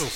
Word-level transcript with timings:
God 0.00 0.08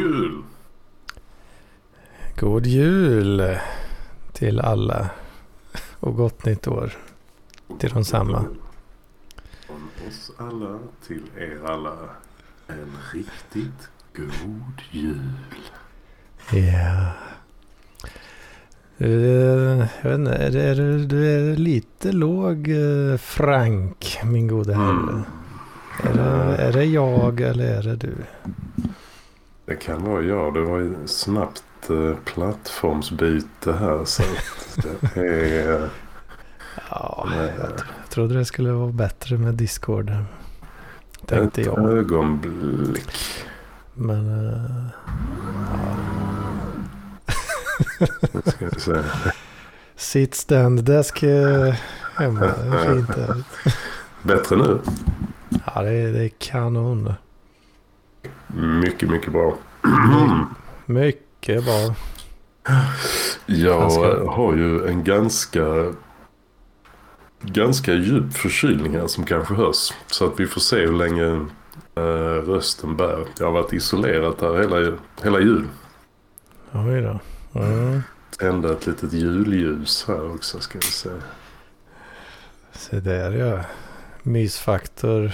jul! 0.00 0.42
God 2.36 2.66
jul 2.66 3.58
till 4.32 4.60
alla. 4.60 5.10
Och 6.00 6.16
gott 6.16 6.44
nytt 6.44 6.66
år 6.66 6.92
till 7.78 7.90
de 7.90 8.04
samma. 8.04 8.44
Från 9.66 9.90
oss 10.08 10.30
alla 10.36 10.78
till 11.06 11.22
er 11.36 11.64
alla. 11.64 11.96
En 12.66 12.96
riktigt 13.12 13.88
god 14.16 14.82
jul. 14.90 15.32
Ja. 16.50 16.58
Uh, 16.58 17.37
jag 18.98 20.10
vet 20.10 20.18
inte, 20.18 20.32
är, 20.32 20.50
det, 20.50 20.62
är 20.62 20.74
det, 21.06 21.26
är 21.26 21.56
lite 21.56 22.12
låg 22.12 22.68
uh, 22.68 23.16
Frank, 23.16 24.18
min 24.24 24.48
gode 24.48 24.74
herre. 24.74 24.88
Mm. 24.88 25.22
Är, 26.02 26.14
det, 26.14 26.56
är 26.62 26.72
det 26.72 26.84
jag 26.84 27.40
eller 27.40 27.78
är 27.78 27.82
det 27.82 27.96
du? 27.96 28.14
Det 29.66 29.76
kan 29.76 30.04
vara 30.04 30.22
jag. 30.22 30.54
Det 30.54 30.60
var 30.60 30.78
ju 30.78 30.94
snabbt 31.06 31.90
eh, 31.90 32.16
plattformsbyte 32.24 33.72
här. 33.72 34.04
Så 34.04 34.22
att 34.22 35.14
det 35.14 35.60
är... 35.60 35.88
Ja, 36.90 37.28
jag, 37.36 37.44
jag 37.44 38.10
trodde 38.10 38.34
det 38.34 38.44
skulle 38.44 38.72
vara 38.72 38.92
bättre 38.92 39.38
med 39.38 39.54
Discord. 39.54 40.12
Tänkte 41.26 41.60
ett 41.60 41.66
jag. 41.66 41.78
ögonblick. 41.78 43.44
Men 43.94 44.28
uh, 44.28 44.86
Nu 48.32 48.40
ska 48.46 48.66
vi 48.68 48.80
se. 48.80 49.02
sit 49.96 50.34
stand 50.34 50.84
desk 50.84 51.22
uh, 51.22 51.74
hemma. 52.16 52.40
Det 52.40 52.46
är 52.78 52.94
fint. 52.94 53.08
där. 53.16 53.42
Bättre 54.22 54.56
nu? 54.56 54.78
Ja, 55.66 55.82
det 55.82 55.90
är, 55.90 56.12
det 56.12 56.24
är 56.24 56.30
kanon. 56.38 57.12
Mycket, 58.82 59.10
mycket 59.10 59.32
bra. 59.32 59.54
Mycket 60.86 61.64
bra. 61.64 61.94
Jag 63.46 63.80
Han 63.80 63.90
ska- 63.90 64.16
eh, 64.16 64.32
har 64.34 64.54
ju 64.56 64.86
en 64.88 65.04
ganska 65.04 65.92
ganska 67.42 67.92
djup 67.92 68.32
förkylning 68.34 68.96
här 68.98 69.06
som 69.06 69.24
kanske 69.24 69.54
hörs. 69.54 69.92
Så 70.06 70.26
att 70.26 70.40
vi 70.40 70.46
får 70.46 70.60
se 70.60 70.76
hur 70.76 70.92
länge 70.92 71.46
eh, 71.94 72.42
rösten 72.46 72.96
bär. 72.96 73.24
Jag 73.38 73.46
har 73.46 73.52
varit 73.52 73.72
isolerad 73.72 74.34
här 74.40 74.58
hela, 74.60 74.96
hela 75.22 75.40
jul. 75.40 75.64
Oj 76.72 77.00
då. 77.02 77.20
Mm. 77.54 78.02
Tände 78.38 78.72
ett 78.72 78.86
litet 78.86 79.12
julljus 79.12 80.04
här 80.08 80.34
också 80.34 80.60
ska 80.60 80.78
vi 80.78 80.86
se. 80.86 81.10
Se 82.72 83.00
där 83.00 83.32
ja. 83.32 83.60
Mysfaktor 84.22 85.32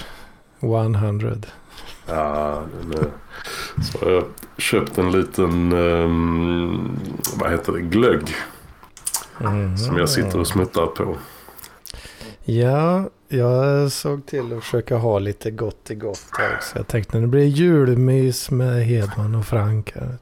100. 0.60 1.36
Ja, 2.06 2.62
den. 2.82 3.10
Så 3.84 4.04
har 4.04 4.10
jag 4.12 4.24
köpt 4.58 4.98
en 4.98 5.12
liten, 5.12 5.72
ehm, 5.72 6.96
vad 7.36 7.50
heter 7.50 7.72
det, 7.72 7.80
glögg. 7.80 8.34
Mm. 9.40 9.78
Som 9.78 9.98
jag 9.98 10.08
sitter 10.08 10.38
och 10.38 10.46
smuttar 10.46 10.86
på. 10.86 11.16
Ja, 12.44 13.10
jag 13.28 13.92
såg 13.92 14.26
till 14.26 14.56
att 14.56 14.64
försöka 14.64 14.96
ha 14.96 15.18
lite 15.18 15.50
gott 15.50 15.90
i 15.90 15.94
gott 15.94 16.26
här 16.38 16.56
också. 16.56 16.78
Jag 16.78 16.88
tänkte 16.88 17.18
det 17.18 17.26
blir 17.26 17.44
julmys 17.44 18.50
med 18.50 18.84
Hedman 18.84 19.34
och 19.34 19.46
Frank 19.46 19.92
här. 19.94 20.18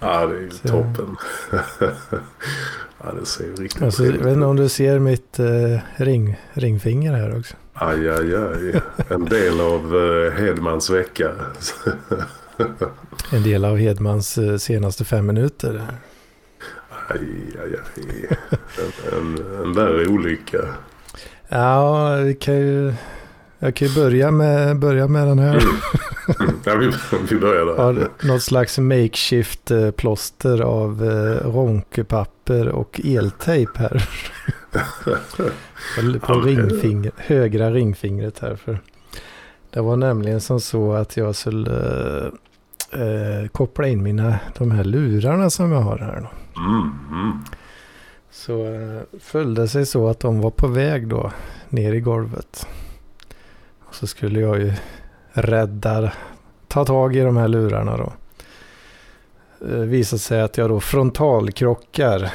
Ja, 0.00 0.26
det 0.26 0.36
är 0.36 0.40
ju 0.40 0.50
Så- 0.50 0.68
toppen. 0.68 1.16
ja, 3.04 3.12
det 3.20 3.26
ser 3.26 3.56
riktigt 3.56 3.82
Alltså, 3.82 4.04
jag 4.04 4.12
vet 4.12 4.26
inte 4.32 4.46
om 4.46 4.56
du 4.56 4.68
ser 4.68 4.98
mitt 4.98 5.38
eh, 5.38 5.78
ring, 5.96 6.40
ringfinger 6.52 7.12
här 7.12 7.38
också. 7.38 7.54
Aj, 7.72 8.08
aj, 8.10 8.36
aj. 8.36 8.80
En 9.08 9.24
del 9.24 9.60
av 9.60 9.94
uh, 9.94 10.30
Hedmans 10.32 10.90
vecka. 10.90 11.30
En 13.32 13.42
del 13.42 13.64
av 13.64 13.76
Hedmans 13.76 14.38
eh, 14.38 14.56
senaste 14.56 15.04
fem 15.04 15.26
minuter. 15.26 15.82
aj, 17.08 17.20
aj, 17.62 17.76
aj. 17.96 18.36
En, 19.12 19.18
en, 19.18 19.62
en 19.64 19.72
värre 19.72 20.06
olycka. 20.06 20.58
Ja, 21.48 22.16
vi 22.16 22.34
kan 22.34 22.54
ju... 22.54 22.94
Jag 23.58 23.74
kan 23.76 23.88
ju 23.88 23.94
börja 23.94 24.30
med, 24.30 24.78
börja 24.78 25.06
med 25.08 25.26
den 25.26 25.38
här. 25.38 25.54
Mm. 25.54 25.74
Ja, 26.64 26.74
vi, 26.76 26.90
vi 27.30 27.38
börjar 27.38 27.92
där. 27.92 28.08
Något 28.28 28.42
slags 28.42 28.78
makeshift 28.78 29.70
eh, 29.70 29.90
plåster 29.90 30.60
av 30.60 31.04
eh, 31.04 31.50
ronkepapper 31.50 32.68
och 32.68 33.00
eltejp 33.04 33.70
här. 33.78 34.08
På- 36.20 36.32
ringfinger, 36.40 37.12
högra 37.16 37.70
ringfingret 37.70 38.38
här. 38.38 38.56
För 38.56 38.78
det 39.70 39.80
var 39.80 39.96
nämligen 39.96 40.40
som 40.40 40.60
så 40.60 40.92
att 40.92 41.16
jag 41.16 41.34
skulle 41.34 42.26
eh, 42.92 43.48
koppla 43.52 43.88
in 43.88 44.02
mina, 44.02 44.38
de 44.58 44.70
här 44.70 44.84
lurarna 44.84 45.50
som 45.50 45.72
jag 45.72 45.80
har 45.80 45.98
här. 45.98 46.20
Då. 46.20 46.60
Mm, 46.60 46.90
mm. 47.10 47.38
Så 48.30 48.66
eh, 48.74 49.00
följde 49.20 49.68
sig 49.68 49.86
så 49.86 50.08
att 50.08 50.20
de 50.20 50.40
var 50.40 50.50
på 50.50 50.66
väg 50.66 51.08
då 51.08 51.32
ner 51.68 51.92
i 51.92 52.00
golvet. 52.00 52.66
Och 53.84 53.94
så 53.94 54.06
skulle 54.06 54.40
jag 54.40 54.58
ju 54.60 54.72
rädda, 55.36 56.12
ta 56.68 56.84
tag 56.84 57.16
i 57.16 57.20
de 57.20 57.36
här 57.36 57.48
lurarna 57.48 57.96
då. 57.96 58.12
Eh, 59.68 59.78
visade 59.78 60.20
sig 60.20 60.40
att 60.40 60.56
jag 60.56 60.68
då 60.70 60.80
frontalkrockar 60.80 62.32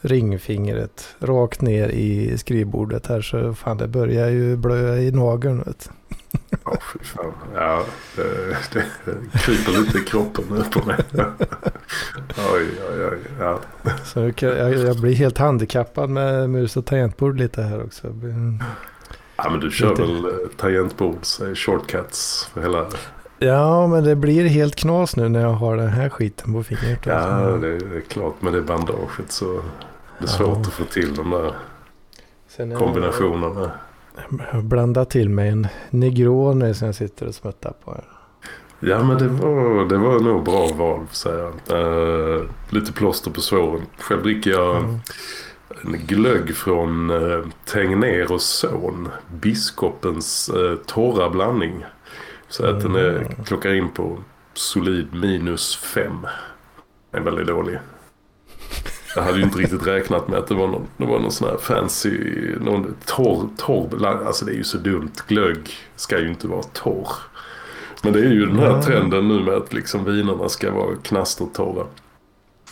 ringfingret 0.00 1.16
rakt 1.18 1.60
ner 1.60 1.88
i 1.88 2.38
skrivbordet 2.38 3.06
här 3.06 3.20
så 3.20 3.54
fan 3.54 3.76
det 3.76 3.88
börjar 3.88 4.28
ju 4.28 4.56
blöja 4.56 4.98
i 4.98 5.10
nageln. 5.10 5.62
Vet. 5.66 5.90
fy 6.92 7.04
fan. 7.04 7.32
Ja, 7.54 7.84
det, 8.16 8.22
det, 8.72 8.84
det 9.04 9.38
kryper 9.38 9.80
lite 9.80 9.98
i 9.98 10.00
kroppen 10.00 10.44
nu 10.50 10.64
på 10.64 10.86
mig. 10.86 10.96
Oj, 12.54 12.66
oj, 12.90 13.06
oj. 13.12 13.18
Ja. 13.38 13.60
Så 14.04 14.32
jag, 14.40 14.74
jag 14.74 15.00
blir 15.00 15.14
helt 15.14 15.38
handikappad 15.38 16.10
med 16.10 16.50
mus 16.50 16.76
och 16.76 16.86
tangentbord 16.86 17.38
lite 17.38 17.62
här 17.62 17.84
också. 17.84 18.08
Ja, 19.44 19.50
men 19.50 19.60
du 19.60 19.70
kör 19.70 19.90
Lite. 19.90 20.02
väl 20.02 20.24
eh, 20.24 20.30
tangentbords, 20.56 21.40
eh, 21.40 21.54
shortcuts 21.54 22.50
för 22.54 22.60
hela... 22.60 22.86
Ja, 23.38 23.86
men 23.86 24.04
det 24.04 24.16
blir 24.16 24.48
helt 24.48 24.76
knas 24.76 25.16
nu 25.16 25.28
när 25.28 25.40
jag 25.40 25.52
har 25.52 25.76
den 25.76 25.88
här 25.88 26.08
skiten 26.08 26.52
på 26.52 26.62
fingret. 26.62 26.98
Ja, 27.06 27.12
alltså. 27.14 27.56
det 27.58 27.68
är 27.96 28.00
klart 28.08 28.42
med 28.42 28.52
det 28.52 28.62
bandaget 28.62 29.32
så 29.32 29.60
det 30.18 30.24
är 30.24 30.28
svårt 30.28 30.48
Ja. 30.48 30.60
att 30.60 30.72
få 30.72 30.84
till 30.84 31.14
de 31.14 31.30
där 31.30 31.54
kombinationerna. 32.78 33.70
Jag 34.30 34.44
har 34.54 34.62
blandat 34.62 35.10
till 35.10 35.28
mig 35.28 35.48
en 35.48 35.68
Negroni 35.90 36.74
som 36.74 36.86
jag 36.86 36.94
sitter 36.94 37.26
och 37.26 37.34
smuttar 37.34 37.72
på. 37.84 37.90
Här. 37.90 38.04
Ja 38.80 39.04
men 39.04 39.18
det 39.18 39.28
var, 39.28 39.84
det 39.88 39.96
var 39.96 40.20
nog 40.20 40.44
bra 40.44 40.68
val 40.74 41.06
säger 41.10 41.38
jag. 41.68 42.36
Eh, 42.36 42.42
lite 42.70 42.92
plåster 42.92 43.30
på 43.30 43.40
såren. 43.40 43.82
Själv 43.98 44.22
dricker 44.22 44.50
jag 44.50 44.76
Mm. 44.76 44.98
En 45.84 45.92
glögg 46.06 46.56
från 46.56 47.10
uh, 47.10 47.46
Tegnér 47.64 48.32
och 48.32 48.40
son. 48.42 49.08
Biskopens 49.40 50.48
eh, 50.48 50.74
torra 50.86 51.30
blandning. 51.30 51.84
Så 52.48 52.66
att 52.66 52.80
den 52.80 52.94
är, 52.94 53.10
Mm. 53.16 53.44
klockar 53.44 53.72
in 53.74 53.88
på 53.90 54.18
solid 54.54 55.14
minus 55.14 55.76
fem. 55.76 56.26
Är 57.12 57.20
väldigt 57.20 57.46
dålig. 57.46 57.78
Jag 59.16 59.22
hade 59.22 59.38
ju 59.38 59.44
inte 59.44 59.58
riktigt 59.58 59.86
räknat 59.86 60.28
med 60.28 60.38
att 60.38 60.46
det 60.46 60.54
var 60.54 60.66
någon, 60.68 60.86
det 60.96 61.06
var 61.06 61.18
någon 61.18 61.32
sån 61.32 61.48
här 61.48 61.56
fancy, 61.56 62.18
någon 62.60 62.94
torr, 63.06 63.48
torr, 63.56 64.06
alltså 64.26 64.44
det 64.44 64.52
är 64.52 64.56
ju 64.56 64.64
så 64.64 64.78
dumt. 64.78 65.12
Glögg 65.26 65.70
ska 65.96 66.18
ju 66.18 66.28
inte 66.28 66.48
vara 66.48 66.62
torr. 66.62 67.08
Men 68.02 68.12
det 68.12 68.18
är 68.20 68.30
ju 68.32 68.46
den 68.46 68.58
här 68.58 68.66
Ja. 68.70 68.82
trenden 68.82 69.28
nu 69.28 69.40
med 69.40 69.54
att 69.54 69.72
liksom 69.72 70.04
vinerna 70.04 70.48
ska 70.48 70.70
vara 70.70 70.96
knastertorra. 71.02 71.86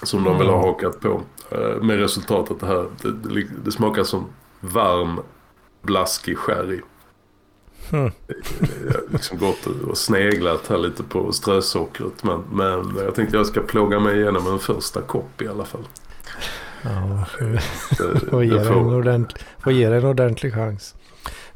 Som 0.02 0.24
de 0.24 0.38
väl 0.38 0.46
har 0.46 0.54
Mm. 0.54 0.66
hakat 0.68 1.00
på. 1.00 1.20
Eh, 1.50 1.82
Med 1.82 1.98
resultatet 1.98 2.62
här, 2.62 2.86
det, 3.02 3.12
det, 3.12 3.46
det 3.64 3.72
smakar 3.72 4.04
som 4.04 4.26
varm, 4.60 5.20
blaskig 5.82 6.38
sherry. 6.38 6.80
Mm. 7.92 8.10
Jag 8.92 9.00
liksom 9.12 9.38
gått 9.38 9.66
och 9.66 9.98
sneglat 9.98 10.66
här 10.68 10.78
lite 10.78 11.02
på 11.02 11.32
strösockret. 11.32 12.24
Men, 12.24 12.40
men 12.52 12.96
jag 13.04 13.14
tänkte 13.14 13.36
jag 13.36 13.46
ska 13.46 13.60
plåga 13.60 14.00
mig 14.00 14.20
igenom 14.20 14.46
en 14.46 14.58
första 14.58 15.00
kopp 15.02 15.42
i 15.42 15.48
alla 15.48 15.64
fall. 15.64 15.84
Ja, 16.82 17.24
och 18.30 18.44
ge 18.44 18.64
får- 18.64 19.62
får 19.62 19.72
ge 19.72 19.88
det 19.88 19.96
en 19.96 20.04
ordentlig 20.04 20.54
chans. 20.54 20.94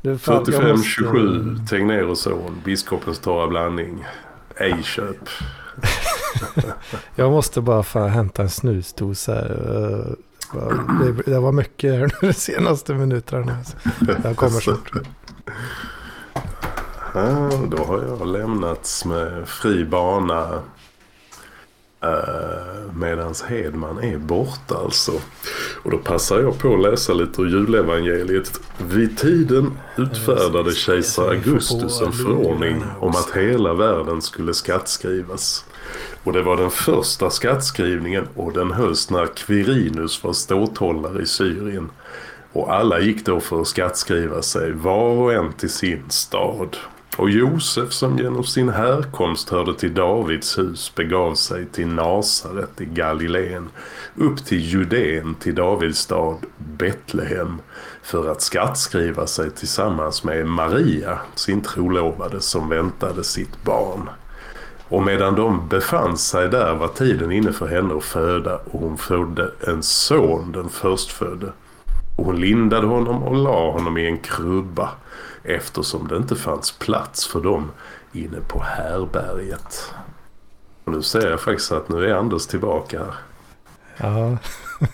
Du, 0.01 0.19
fan, 0.19 0.35
jag 0.35 0.47
45, 0.47 0.71
måste- 0.71 0.89
27, 0.89 1.57
Tegnér 1.71 2.03
och 2.07 2.19
son, 2.19 2.61
Biskopens 2.65 3.19
torra 3.19 3.47
blandning. 3.47 4.05
Ej 4.57 4.83
köp. 4.83 5.17
Jag 7.15 7.31
måste 7.31 7.61
bara 7.61 7.83
fan 7.83 8.11
hämta 8.11 8.43
en 8.43 8.51
snusdosa 8.51 9.35
här. 9.35 10.07
Eh, 10.07 10.13
Det, 11.01 11.31
det 11.33 11.39
var 11.39 11.53
mycket 11.53 11.93
här 11.95 12.01
nu 12.01 12.29
de 12.29 12.33
senaste 12.33 12.95
minuterna. 12.95 13.57
Jag 14.25 14.37
kommer 14.37 14.61
snart. 14.61 14.91
Ja, 17.15 17.51
då 17.71 17.85
har 17.85 18.03
jag 18.03 18.27
lämnats 18.29 19.05
med 19.05 19.49
fri 19.49 19.85
bana. 19.85 20.63
Uh, 22.05 22.93
medans 22.97 23.43
Hedman 23.43 23.99
är 24.05 24.19
borta 24.19 24.77
alltså. 24.85 25.13
Och 25.83 25.91
då 25.91 25.99
passar 25.99 26.41
jag 26.41 26.59
på 26.59 26.75
att 26.75 26.83
läsa 26.83 27.13
lite 27.13 27.43
ur 27.43 27.49
julevangeliet. 27.49 28.61
Vid 28.79 29.19
tiden 29.19 29.79
utfärdade 29.97 30.73
kejsar 30.75 31.29
Augustus 31.29 32.01
en 32.01 32.13
förordning 32.13 32.85
om 33.01 33.09
att 33.11 33.31
hela 33.35 33.75
världen 33.75 34.23
skulle 34.23 34.55
skattskrivas. 34.55 35.65
Och 36.25 36.33
det 36.33 36.43
var 36.43 36.57
den 36.57 36.71
första 36.71 37.31
skattskrivningen 37.31 38.29
och 38.35 38.53
den 38.53 38.73
hölls 38.73 39.11
när 39.11 39.27
Quirinus 39.27 40.25
var 40.25 40.33
ståthållare 40.33 41.23
i 41.23 41.27
Syrien. 41.27 41.91
Och 42.53 42.75
alla 42.75 43.01
gick 43.01 43.27
då 43.27 43.41
för 43.41 43.61
att 43.61 43.69
skattskriva 43.69 44.43
sig 44.43 44.73
var 44.73 45.09
och 45.09 45.33
en 45.33 45.53
till 45.53 45.71
sin 45.71 46.11
stad. 46.11 46.77
Och 47.17 47.31
Josef 47.31 47.93
som 47.93 48.19
genom 48.19 48.45
sin 48.45 48.69
härkomst 48.69 49.51
hörde 49.51 49.75
till 49.75 49.95
Davids 49.95 50.59
hus 50.59 50.95
begav 50.95 51.35
sig 51.35 51.67
till 51.67 51.87
Nasaret 51.87 52.81
i 52.81 52.85
Galileen 52.85 53.69
upp 54.15 54.45
till 54.45 54.61
Judeen 54.61 55.35
till 55.35 55.55
Davids 55.55 55.99
stad 55.99 56.37
Betlehem 56.59 57.61
för 58.03 58.31
att 58.31 58.43
skattskriva 58.43 59.27
sig 59.27 59.51
tillsammans 59.51 60.25
med 60.25 60.47
Maria, 60.47 61.19
sin 61.35 61.61
trolovade 61.61 62.41
som 62.41 62.69
väntade 62.69 63.25
sitt 63.25 63.65
barn. 63.65 64.11
Och 64.89 65.03
medan 65.03 65.35
de 65.35 65.69
befann 65.69 66.19
sig 66.19 66.49
där 66.49 66.75
var 66.75 66.89
tiden 66.89 67.33
inne 67.33 67.53
för 67.53 67.67
henne 67.67 67.95
att 67.95 68.05
föda 68.05 68.57
och 68.57 68.81
hon 68.81 68.99
födde 68.99 69.51
en 69.67 69.83
son, 69.83 70.53
den 70.53 70.69
förstfödde. 70.69 71.53
Och 72.17 72.25
hon 72.25 72.41
lindade 72.41 72.87
honom 72.87 73.23
och 73.23 73.37
la 73.37 73.71
honom 73.71 73.99
i 73.99 74.07
en 74.07 74.19
krubba 74.19 74.91
eftersom 75.43 76.09
det 76.09 76.17
inte 76.17 76.37
fanns 76.37 76.73
plats 76.73 77.27
för 77.27 77.41
dem 77.41 77.71
inne 78.13 78.41
på 78.49 78.63
härberget. 78.63 79.93
Och 80.85 80.93
nu 80.93 81.03
ser 81.03 81.31
jag 81.31 81.41
faktiskt 81.41 81.73
att 81.73 81.89
nu 81.89 82.11
är 82.11 82.15
Anders 82.15 82.47
tillbaka 82.47 82.99
här. 82.99 83.15
Ja, 83.97 84.37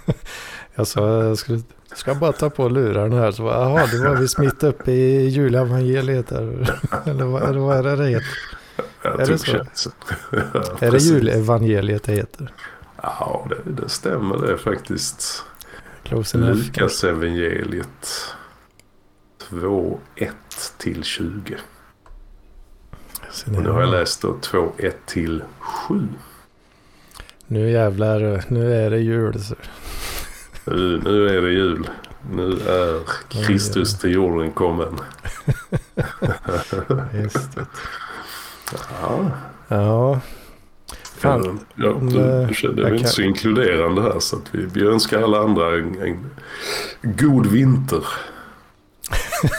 jag 0.74 0.86
sa 0.86 1.24
jag 1.24 1.38
skulle, 1.38 1.60
ska 1.94 2.14
bara 2.14 2.32
ta 2.32 2.50
på 2.50 2.68
lurarna 2.68 3.16
här. 3.16 3.32
Så 3.32 3.42
jaha, 3.42 3.86
det 3.86 4.08
var 4.08 4.16
visst 4.16 4.38
mitt 4.38 4.62
uppe 4.62 4.92
i 4.92 5.28
julevangeliet 5.28 6.28
där. 6.28 6.78
Eller 7.06 7.24
vad, 7.24 7.42
eller 7.42 7.60
vad 7.60 7.76
är 7.76 7.82
det 7.82 7.96
det 7.96 8.08
heter? 8.08 8.59
Jag 9.02 9.20
Är 9.20 9.26
det 9.26 9.38
tog 9.38 9.66
så? 9.74 9.90
Är 10.80 10.90
det 10.90 10.98
julevangeliet 10.98 12.02
det 12.02 12.12
heter? 12.12 12.52
Ja, 13.02 13.48
det, 13.48 13.72
det 13.72 13.88
stämmer 13.88 14.46
det 14.46 14.58
faktiskt. 14.58 15.44
Close. 16.02 16.38
Lukas 16.38 17.04
evangeliet 17.04 18.34
2, 19.48 19.98
1 20.16 20.34
till 20.78 21.04
20. 21.04 21.56
Så 23.30 23.56
Och 23.56 23.62
nu 23.62 23.70
har 23.70 23.80
jag 23.80 23.90
läst 23.90 24.22
då 24.22 24.38
2, 24.40 24.72
1 24.78 24.96
till 25.06 25.42
7. 25.58 26.08
Nu 27.46 27.70
jävlar, 27.70 28.44
nu 28.48 28.74
är 28.74 28.90
det 28.90 28.98
jul. 28.98 29.42
Så. 29.42 29.54
Nu, 30.64 31.00
nu 31.04 31.28
är 31.28 31.42
det 31.42 31.50
jul. 31.50 31.90
Nu 32.32 32.52
är 32.52 33.00
Kristus 33.28 33.98
till 33.98 34.12
jorden 34.12 34.52
kommen. 34.52 34.98
Just 37.22 37.54
det. 37.54 37.66
Ja, 39.02 39.30
Ja, 39.70 40.20
Fan, 41.16 41.60
ja, 41.74 41.98
du, 42.00 42.46
du 42.48 42.54
kände 42.54 42.82
jag 42.82 42.90
mig 42.90 42.98
inte 42.98 43.10
så 43.10 43.22
inkluderande 43.22 44.02
här 44.02 44.20
så 44.20 44.36
att 44.36 44.54
vi, 44.54 44.66
vi 44.72 44.86
önskar 44.86 45.22
alla 45.22 45.38
andra 45.38 45.74
en, 45.78 46.02
en 46.02 46.30
god 47.02 47.46
vinter. 47.46 48.04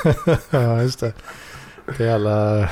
ja, 0.50 0.81
just 0.81 1.00
det. 1.00 1.13
Det 1.98 2.06
är 2.06 2.16
alla, 2.16 2.69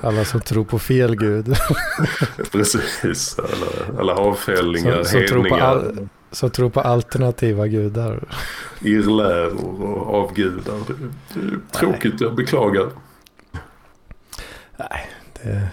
alla 0.00 0.24
som 0.24 0.40
tror 0.40 0.64
på 0.64 0.78
fel 0.78 1.16
gud. 1.16 1.56
Precis, 2.52 3.38
alla, 3.38 4.00
alla 4.00 4.14
avfällningar, 4.14 5.02
Som, 5.02 5.04
som, 5.04 5.26
tror 5.28 5.48
på 5.48 5.54
hedningar, 5.54 5.66
all, 5.66 6.08
som 6.30 6.50
tror 6.50 6.70
på 6.70 6.80
alternativa 6.80 7.66
gudar. 7.66 8.20
irrläror 8.80 9.82
och 9.82 10.14
avgudar. 10.14 10.74
Är 10.74 11.78
tråkigt, 11.78 12.20
jag 12.20 12.34
beklagar. 12.34 12.90
Det... 15.42 15.68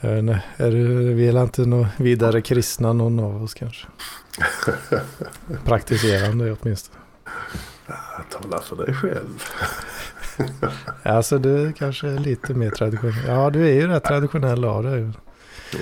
Jag 0.00 0.18
inte, 0.18 0.42
är 0.56 0.70
du, 0.70 1.14
vi 1.14 1.28
är 1.28 1.42
inte 1.42 1.64
någon 1.66 1.86
vidare 1.96 2.40
kristna 2.40 2.92
någon 2.92 3.20
av 3.20 3.42
oss 3.42 3.54
kanske. 3.54 3.86
Praktiserande 5.64 6.56
åtminstone. 6.60 6.98
Tala 8.30 8.60
för 8.60 8.76
dig 8.76 8.94
själv. 8.94 9.42
Alltså 11.02 11.38
du 11.38 11.72
kanske 11.72 12.08
är 12.08 12.18
lite 12.18 12.54
mer 12.54 12.70
traditionell. 12.70 13.24
Ja, 13.26 13.50
du 13.50 13.68
är 13.68 13.72
ju 13.72 13.86
rätt 13.86 14.04
traditionell 14.04 14.64
av 14.64 14.82
dig. 14.82 15.10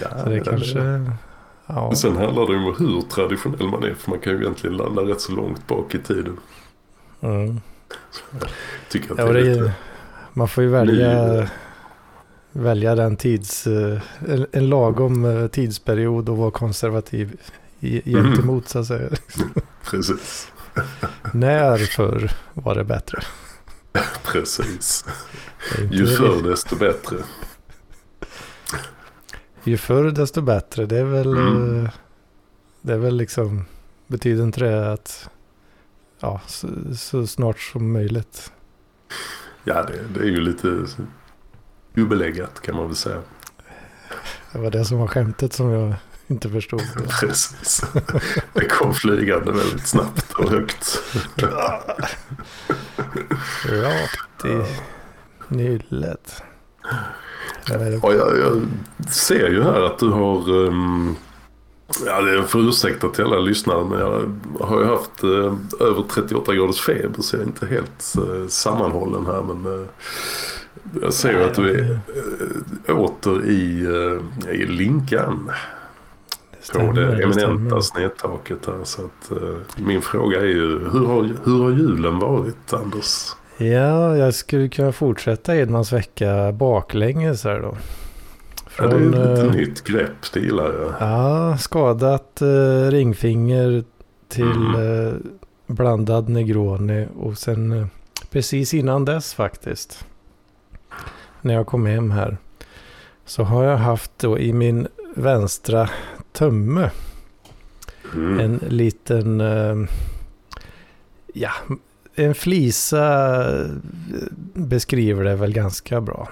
Ja, 0.02 0.08
Så 0.22 0.28
det 0.28 0.40
kanske... 0.40 1.04
Ja, 1.66 1.94
Sen 1.94 2.16
handlar 2.16 2.46
det 2.46 2.56
om 2.56 2.74
hur 2.78 3.00
traditionell 3.02 3.68
man 3.68 3.84
är. 3.84 3.94
För 3.94 4.10
man 4.10 4.18
kan 4.18 4.32
ju 4.32 4.38
egentligen 4.40 4.76
landa 4.76 5.02
rätt 5.02 5.20
så 5.20 5.32
långt 5.32 5.66
bak 5.66 5.94
i 5.94 5.98
tiden. 5.98 6.36
mm. 7.20 7.60
Tycker 8.90 9.12
att 9.12 9.18
ja 9.18 9.32
det 9.32 9.72
man 10.32 10.48
får 10.48 10.64
ju 10.64 10.70
välja, 10.70 11.26
ny- 11.26 11.46
välja 12.58 12.94
den 12.94 13.16
tids... 13.16 13.66
eh, 13.66 14.00
En, 14.28 14.46
en 14.52 14.68
lagom 14.68 15.24
eh, 15.24 15.46
tidsperiod 15.48 16.28
och 16.28 16.36
vara 16.36 16.50
konservativ 16.50 17.36
i- 17.80 18.12
Mm. 18.12 18.24
gentemot 18.26 18.68
så 18.68 18.78
att 18.78 18.86
säga. 18.86 19.08
Precis. 19.90 20.52
När 21.32 21.76
förr 21.78 22.30
var 22.54 22.74
det 22.74 22.84
bättre? 22.84 23.18
Precis. 24.24 25.04
Det 25.76 25.96
Ju 25.96 26.06
förr 26.06 26.42
desto 26.50 26.76
bättre. 26.76 27.16
Ju 29.64 29.76
förr 29.76 30.10
desto 30.10 30.40
bättre. 30.42 30.86
Det 30.86 30.98
är 30.98 31.04
väl, 31.04 31.36
Mm. 31.36 31.84
eh, 31.84 31.90
det 32.80 32.92
är 32.92 32.98
väl 32.98 33.16
liksom, 33.16 33.64
betyder 34.06 34.42
inte 34.44 34.60
det 34.60 34.92
att, 34.92 35.28
ja, 36.20 36.40
så, 36.46 36.68
så 36.98 37.26
snart 37.26 37.60
som 37.60 37.92
möjligt. 37.92 38.52
Ja, 39.64 39.82
det, 39.82 40.00
det 40.14 40.20
är 40.20 40.30
ju 40.30 40.40
lite 40.40 40.68
obeläggat 41.96 42.60
kan 42.60 42.76
man 42.76 42.86
väl 42.86 42.96
säga. 42.96 43.22
Det 44.52 44.58
var 44.58 44.70
det 44.70 44.84
som 44.84 44.98
var 44.98 45.06
skämtet 45.06 45.52
som 45.52 45.70
jag 45.70 45.94
inte 46.26 46.50
förstod. 46.50 46.82
Precis. 47.20 47.82
Det 48.52 48.68
kom 48.68 48.94
flygande 48.94 49.52
väldigt 49.52 49.86
snabbt 49.86 50.32
och 50.32 50.50
högt. 50.50 51.02
Rakt 53.64 54.44
i 54.44 54.64
nyllet. 55.48 56.42
Jag, 57.68 57.92
jag 58.38 58.62
ser 59.10 59.48
ju 59.48 59.62
här 59.62 59.80
att 59.82 59.98
du 59.98 60.08
har... 60.08 60.50
Um, 60.50 61.16
ja, 62.06 62.20
det 62.20 62.42
får 62.42 62.60
ursäkta 62.68 63.08
till 63.08 63.24
alla 63.24 63.38
lyssnare 63.38 63.84
men 63.84 63.98
jag 63.98 64.32
har 64.66 64.80
ju 64.80 64.86
haft 64.86 65.22
eh, 65.22 65.86
över 65.88 66.02
38 66.10 66.54
graders 66.54 66.80
feber 66.80 67.22
så 67.22 67.36
jag 67.36 67.42
är 67.42 67.46
inte 67.46 67.66
helt 67.66 68.14
eh, 68.16 68.48
sammanhållen 68.48 69.26
här. 69.26 69.42
Men 69.42 69.80
eh, 69.80 69.86
jag 71.02 71.12
ser 71.12 71.32
ju 71.32 71.44
att 71.44 71.54
du 71.54 71.70
är 71.70 71.98
eh, 72.88 72.98
åter 72.98 73.44
i, 73.46 73.84
eh, 73.84 74.54
i 74.54 74.66
Linkan 74.66 75.50
på 76.72 76.92
det 76.92 77.22
eminenta 77.22 77.82
snedtaket 77.82 78.66
här. 78.66 78.84
Så 78.84 79.02
att, 79.02 79.30
eh, 79.30 79.56
min 79.76 80.02
fråga 80.02 80.40
är 80.40 80.44
ju 80.46 80.88
hur 80.92 81.06
har, 81.06 81.30
hur 81.44 81.62
har 81.62 81.70
julen 81.70 82.18
varit 82.18 82.72
Anders? 82.72 83.32
Ja, 83.58 84.16
jag 84.16 84.34
skulle 84.34 84.68
kunna 84.68 84.92
fortsätta 84.92 85.56
Edmans 85.56 85.92
vecka 85.92 86.52
baklänges 86.52 87.44
här 87.44 87.60
då. 87.60 87.76
Ja, 88.78 88.86
det 88.86 88.96
är 88.96 89.10
Från, 89.10 89.14
ett 89.14 89.38
eh, 89.38 89.50
nytt 89.50 89.84
grepp, 89.84 90.32
det 90.32 90.40
gillar 90.40 90.64
jag. 90.64 90.94
Ja, 91.00 91.58
skadat 91.58 92.42
eh, 92.42 92.90
ringfinger 92.90 93.84
till 94.28 94.42
Mm. 94.74 95.06
eh, 95.06 95.14
blandad 95.66 96.28
negroni 96.28 97.06
och 97.18 97.38
sen 97.38 97.90
precis 98.30 98.74
innan 98.74 99.04
dess 99.04 99.34
faktiskt. 99.34 100.04
När 101.40 101.54
jag 101.54 101.66
kom 101.66 101.86
hem 101.86 102.10
här. 102.10 102.36
Så 103.24 103.42
har 103.42 103.64
jag 103.64 103.76
haft 103.76 104.10
då 104.18 104.38
i 104.38 104.52
min 104.52 104.86
vänstra 105.14 105.88
tömme 106.32 106.90
Mm. 108.14 108.40
en 108.40 108.60
liten, 108.68 109.40
ja, 111.34 111.50
en 112.14 112.34
flisa 112.34 113.44
beskriver 114.54 115.24
det 115.24 115.34
väl 115.36 115.52
ganska 115.52 116.00
bra. 116.00 116.28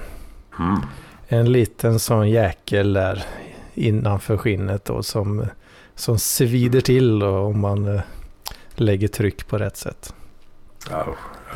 Mm. 0.59 0.81
En 1.29 1.53
liten 1.53 1.99
sån 1.99 2.31
jäkel 2.31 2.93
där 2.93 3.25
innanför 3.75 4.37
skinnet 4.37 4.85
då 4.85 5.03
som, 5.03 5.47
som 5.95 6.19
svider 6.19 6.81
till 6.81 7.19
då 7.19 7.39
om 7.39 7.61
man 7.61 7.89
eh, 7.97 8.01
lägger 8.75 9.09
tryck 9.09 9.49
på 9.49 9.59
rätt 9.59 9.77
sätt. 9.77 10.15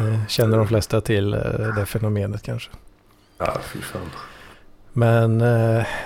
Eh, 0.01 0.27
Känner 0.29 0.57
de 0.59 0.69
flesta 0.69 1.01
till 1.01 1.35
eh, 1.35 1.41
det 1.77 1.87
fenomenet 1.87 2.43
kanske. 2.43 2.71
ja, 3.39 3.57
fy 3.65 3.81
fan. 3.81 4.11
Men, 4.93 5.39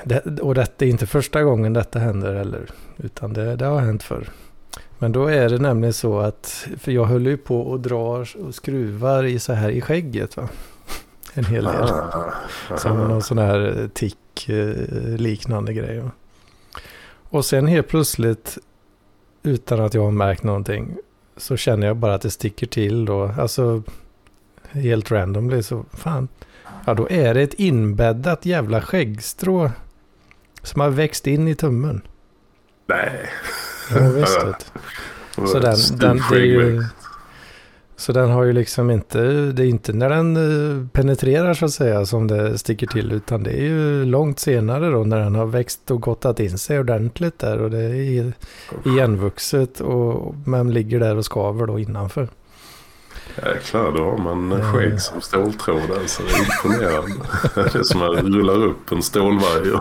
det, 0.05 0.41
och 0.43 0.55
detta 0.55 0.85
är 0.85 0.89
inte 0.89 1.07
första 1.07 1.43
gången 1.43 1.73
detta 1.73 1.99
händer 1.99 2.35
heller. 2.35 2.67
Utan 2.97 3.33
det, 3.33 3.57
det 3.57 3.65
har 3.65 3.81
hänt 3.81 4.03
förr. 4.03 4.29
Men 4.99 5.13
då 5.13 5.27
är 5.27 5.49
det 5.49 5.59
nämligen 5.59 5.93
så 5.93 6.21
att, 6.21 6.67
för 6.79 6.93
jag 6.93 7.05
höll 7.05 7.27
ju 7.27 7.37
på 7.37 7.61
och 7.61 7.81
drar 7.81 8.37
och 8.47 8.55
skruvar 8.55 9.25
i 9.25 9.39
så 9.39 9.53
här 9.53 9.69
i 9.69 9.81
skägget 9.81 10.37
va. 10.37 10.49
En 11.35 11.45
hel 11.45 11.65
del. 11.65 11.75
Ah, 11.83 12.33
Som 12.77 12.97
någon 12.97 13.23
sån 13.23 13.39
här 13.39 13.89
eh, 14.49 15.17
liknande 15.17 15.73
grej. 15.73 15.99
va. 16.01 16.11
Och 17.29 17.45
sen 17.45 17.67
helt 17.67 17.89
plötsligt, 17.89 18.59
utan 19.43 19.81
att 19.81 19.95
jag 19.95 20.03
har 20.03 20.11
märkt 20.11 20.43
någonting, 20.43 20.97
så 21.37 21.57
känner 21.57 21.87
jag 21.87 21.97
bara 21.97 22.15
att 22.15 22.23
det 22.23 22.31
sticker 22.31 22.67
till 22.67 23.05
då. 23.05 23.35
Alltså 23.39 23.83
helt 24.71 25.11
randomly 25.11 25.63
så 25.63 25.85
fan. 25.93 26.29
Ja 26.85 26.95
då 26.95 27.11
är 27.11 27.35
det 27.35 27.43
ett 27.43 27.55
inbäddat 27.55 28.47
jävla 28.47 28.81
skäggstrå 28.83 29.71
som 30.63 30.81
har 30.81 30.91
växt 30.91 31.27
in 31.27 31.49
i 31.49 31.55
tummen. 31.55 32.03
Nej. 32.87 33.29
Ja, 33.95 34.09
visst. 34.11 34.73
Så 35.53 35.59
den, 35.59 35.77
den, 35.93 36.23
det 36.31 36.37
är 36.37 36.45
ju, 36.45 36.85
så 38.03 38.13
den 38.13 38.31
har 38.31 38.45
ju 38.45 38.53
liksom 38.53 38.91
inte, 38.91 39.19
det 39.53 39.63
är 39.63 39.67
inte 39.67 39.93
när 39.93 40.11
den 40.11 40.37
eh, 40.37 40.87
penetrerar 40.89 41.55
så 41.55 41.65
att 41.65 41.71
säga 41.71 42.07
som 42.07 42.27
det 42.27 42.59
sticker 42.59 42.87
till 42.87 43.13
utan 43.13 43.43
det 43.43 43.51
är 43.51 43.63
ju 43.63 44.05
långt 44.05 44.39
senare 44.39 44.91
då 44.91 45.05
när 45.05 45.19
den 45.19 45.35
har 45.35 45.47
växt 45.47 45.91
och 45.91 46.01
gottat 46.01 46.41
in 46.41 46.59
sig 46.59 46.81
ordentligt 46.81 47.39
där 47.39 47.61
och 47.61 47.71
det 47.71 47.83
är 47.83 48.33
igenvuxet 48.85 49.81
och 49.81 50.35
man 50.45 50.73
ligger 50.73 51.01
där 51.01 51.17
och 51.17 51.25
skaver 51.25 51.67
då 51.67 51.79
innanför. 51.79 52.29
Jäklar, 53.37 53.93
då 53.93 54.05
har 54.11 54.19
man 54.19 54.63
skägg 54.63 55.01
som 55.01 55.21
ståltråd 55.21 55.91
alltså. 56.01 56.23
Det 56.23 56.31
är 56.31 56.69
imponerande. 56.69 57.27
det 57.55 57.79
är 57.79 57.83
som 57.83 58.03
att 58.03 58.23
man 58.23 58.35
rullar 58.35 58.65
upp 58.65 58.93
en 58.93 59.03
stålvajr. 59.03 59.81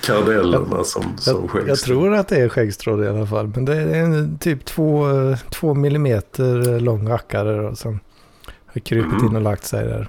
Kardellerna 0.00 0.84
som, 0.84 1.02
som 1.16 1.50
jag, 1.54 1.68
jag 1.68 1.78
tror 1.78 2.14
att 2.14 2.28
det 2.28 2.36
är 2.36 2.48
skäggstråd 2.48 3.04
i 3.04 3.08
alla 3.08 3.26
fall. 3.26 3.46
Men 3.54 3.64
det 3.64 3.76
är 3.76 4.04
en 4.04 4.38
typ 4.38 4.64
två, 4.64 5.06
två 5.50 5.74
millimeter 5.74 6.80
lång 6.80 7.08
rackare 7.08 7.76
som 7.76 8.00
har 8.66 8.80
krypit 8.80 9.12
mm. 9.12 9.26
in 9.26 9.36
och 9.36 9.42
lagt 9.42 9.64
sig 9.64 9.84
där. 9.84 10.08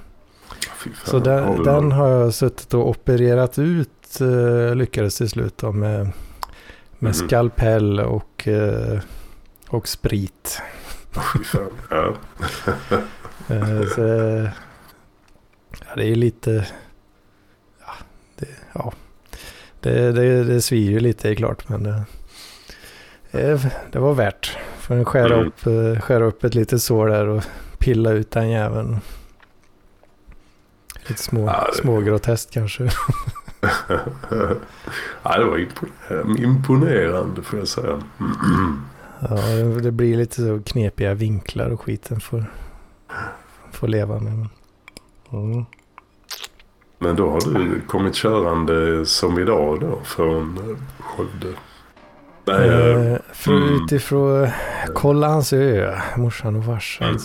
Fan, 0.77 0.93
Så 1.05 1.19
den, 1.19 1.63
den, 1.63 1.91
har 1.91 2.07
jag 2.07 2.33
suttit 2.33 2.73
och 2.73 2.89
opererat 2.89 3.59
ut. 3.59 3.89
Lyckades 4.75 5.17
till 5.17 5.29
slut 5.29 5.57
då 5.57 5.71
med, 5.71 6.11
med 6.99 7.13
mm. 7.15 7.27
skalpell 7.27 7.99
och, 7.99 8.47
och 9.67 9.87
sprit. 9.87 10.61
Fy 11.33 11.43
fan. 11.43 11.71
Ja. 11.89 12.13
Eh, 13.49 13.83
så, 13.95 14.01
ja, 15.85 15.95
det 15.95 16.11
är 16.11 16.15
lite... 16.15 16.67
Ja, 17.85 17.93
det, 18.35 18.47
ja. 18.73 18.93
Det, 19.79 20.11
det, 20.11 20.43
det 20.43 20.61
svir 20.61 20.91
ju 20.91 20.99
lite 20.99 21.29
är 21.29 21.35
klart. 21.35 21.69
Men 21.69 21.83
det, 23.31 23.71
det 23.91 23.99
var 23.99 24.13
värt. 24.13 24.57
För 24.77 24.99
att 25.01 25.07
skära, 25.07 25.33
mm. 25.33 25.47
upp, 25.47 25.67
eh, 25.67 26.01
skära 26.01 26.25
upp 26.25 26.43
ett 26.43 26.55
litet 26.55 26.81
sår 26.81 27.07
där 27.07 27.27
och 27.27 27.43
pilla 27.77 28.11
ut 28.11 28.31
den 28.31 28.49
jäveln. 28.49 28.99
Lite 31.07 31.21
små, 31.21 31.47
ja, 31.47 31.67
det... 31.71 31.81
smågroteskt 31.81 32.53
kanske. 32.53 32.83
ja, 35.23 35.37
det 35.37 35.45
var 35.45 35.67
imponerande 36.39 37.41
får 37.41 37.59
jag 37.59 37.67
säga. 37.67 38.01
Ja, 39.19 39.35
det 39.81 39.91
blir 39.91 40.17
lite 40.17 40.35
så 40.35 40.59
knepiga 40.65 41.13
vinklar 41.13 41.69
och 41.69 41.81
skiten 41.81 42.19
får, 42.19 42.45
får 43.71 43.87
leva 43.87 44.19
med. 44.19 44.47
Mm. 45.31 45.65
Men 46.99 47.15
då 47.15 47.29
har 47.29 47.53
du 47.53 47.81
kommit 47.81 48.15
körande 48.15 49.05
som 49.05 49.39
idag 49.39 49.79
då 49.79 49.99
från 50.03 50.57
eh, 50.57 51.03
Skövde? 51.03 51.57
Nej, 52.45 52.69
eh, 52.69 53.11
eh 53.13 53.19
för 53.33 53.51
mm. 53.51 53.83
Utifrån 53.83 54.47
kolla 54.93 55.27
hans 55.27 55.53
ö, 55.53 55.97
morsan 56.17 56.55
och 56.55 56.65
farsan. 56.65 57.07
Mm. 57.07 57.19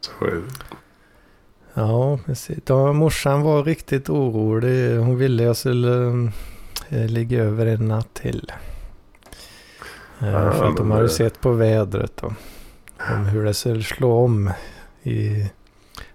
Så 0.00 0.24
är 0.24 0.30
det. 0.30 0.42
Ja, 1.74 2.18
precis. 2.26 2.58
Då, 2.64 2.92
morsan 2.92 3.42
var 3.42 3.64
riktigt 3.64 4.10
orolig. 4.10 4.96
Hon 4.96 5.16
ville 5.16 5.42
jag 5.42 5.56
skulle 5.56 6.30
äh, 6.88 7.06
ligga 7.06 7.42
över 7.42 7.66
en 7.66 7.88
natt 7.88 8.14
till. 8.14 8.52
Ja, 10.22 10.52
för 10.52 10.68
att 10.68 10.76
de 10.76 10.90
har 10.90 11.02
ju 11.02 11.08
sett 11.08 11.40
på 11.40 11.52
vädret 11.52 12.22
och 12.22 12.32
om 13.10 13.26
hur 13.26 13.44
det 13.44 13.54
skulle 13.54 13.82
slå 13.82 14.12
om. 14.12 14.50
I, 15.02 15.50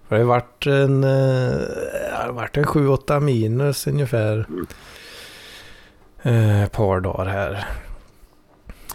det 0.08 0.16
har 0.16 0.24
varit 0.24 0.66
en, 0.66 1.04
eh, 1.04 1.50
det 2.26 2.32
varit 2.32 2.56
en 2.56 2.64
7-8 2.64 3.20
minus 3.20 3.86
ungefär. 3.86 4.46
Eh, 6.22 6.62
ett 6.62 6.72
par 6.72 7.00
dagar 7.00 7.26
här. 7.26 7.66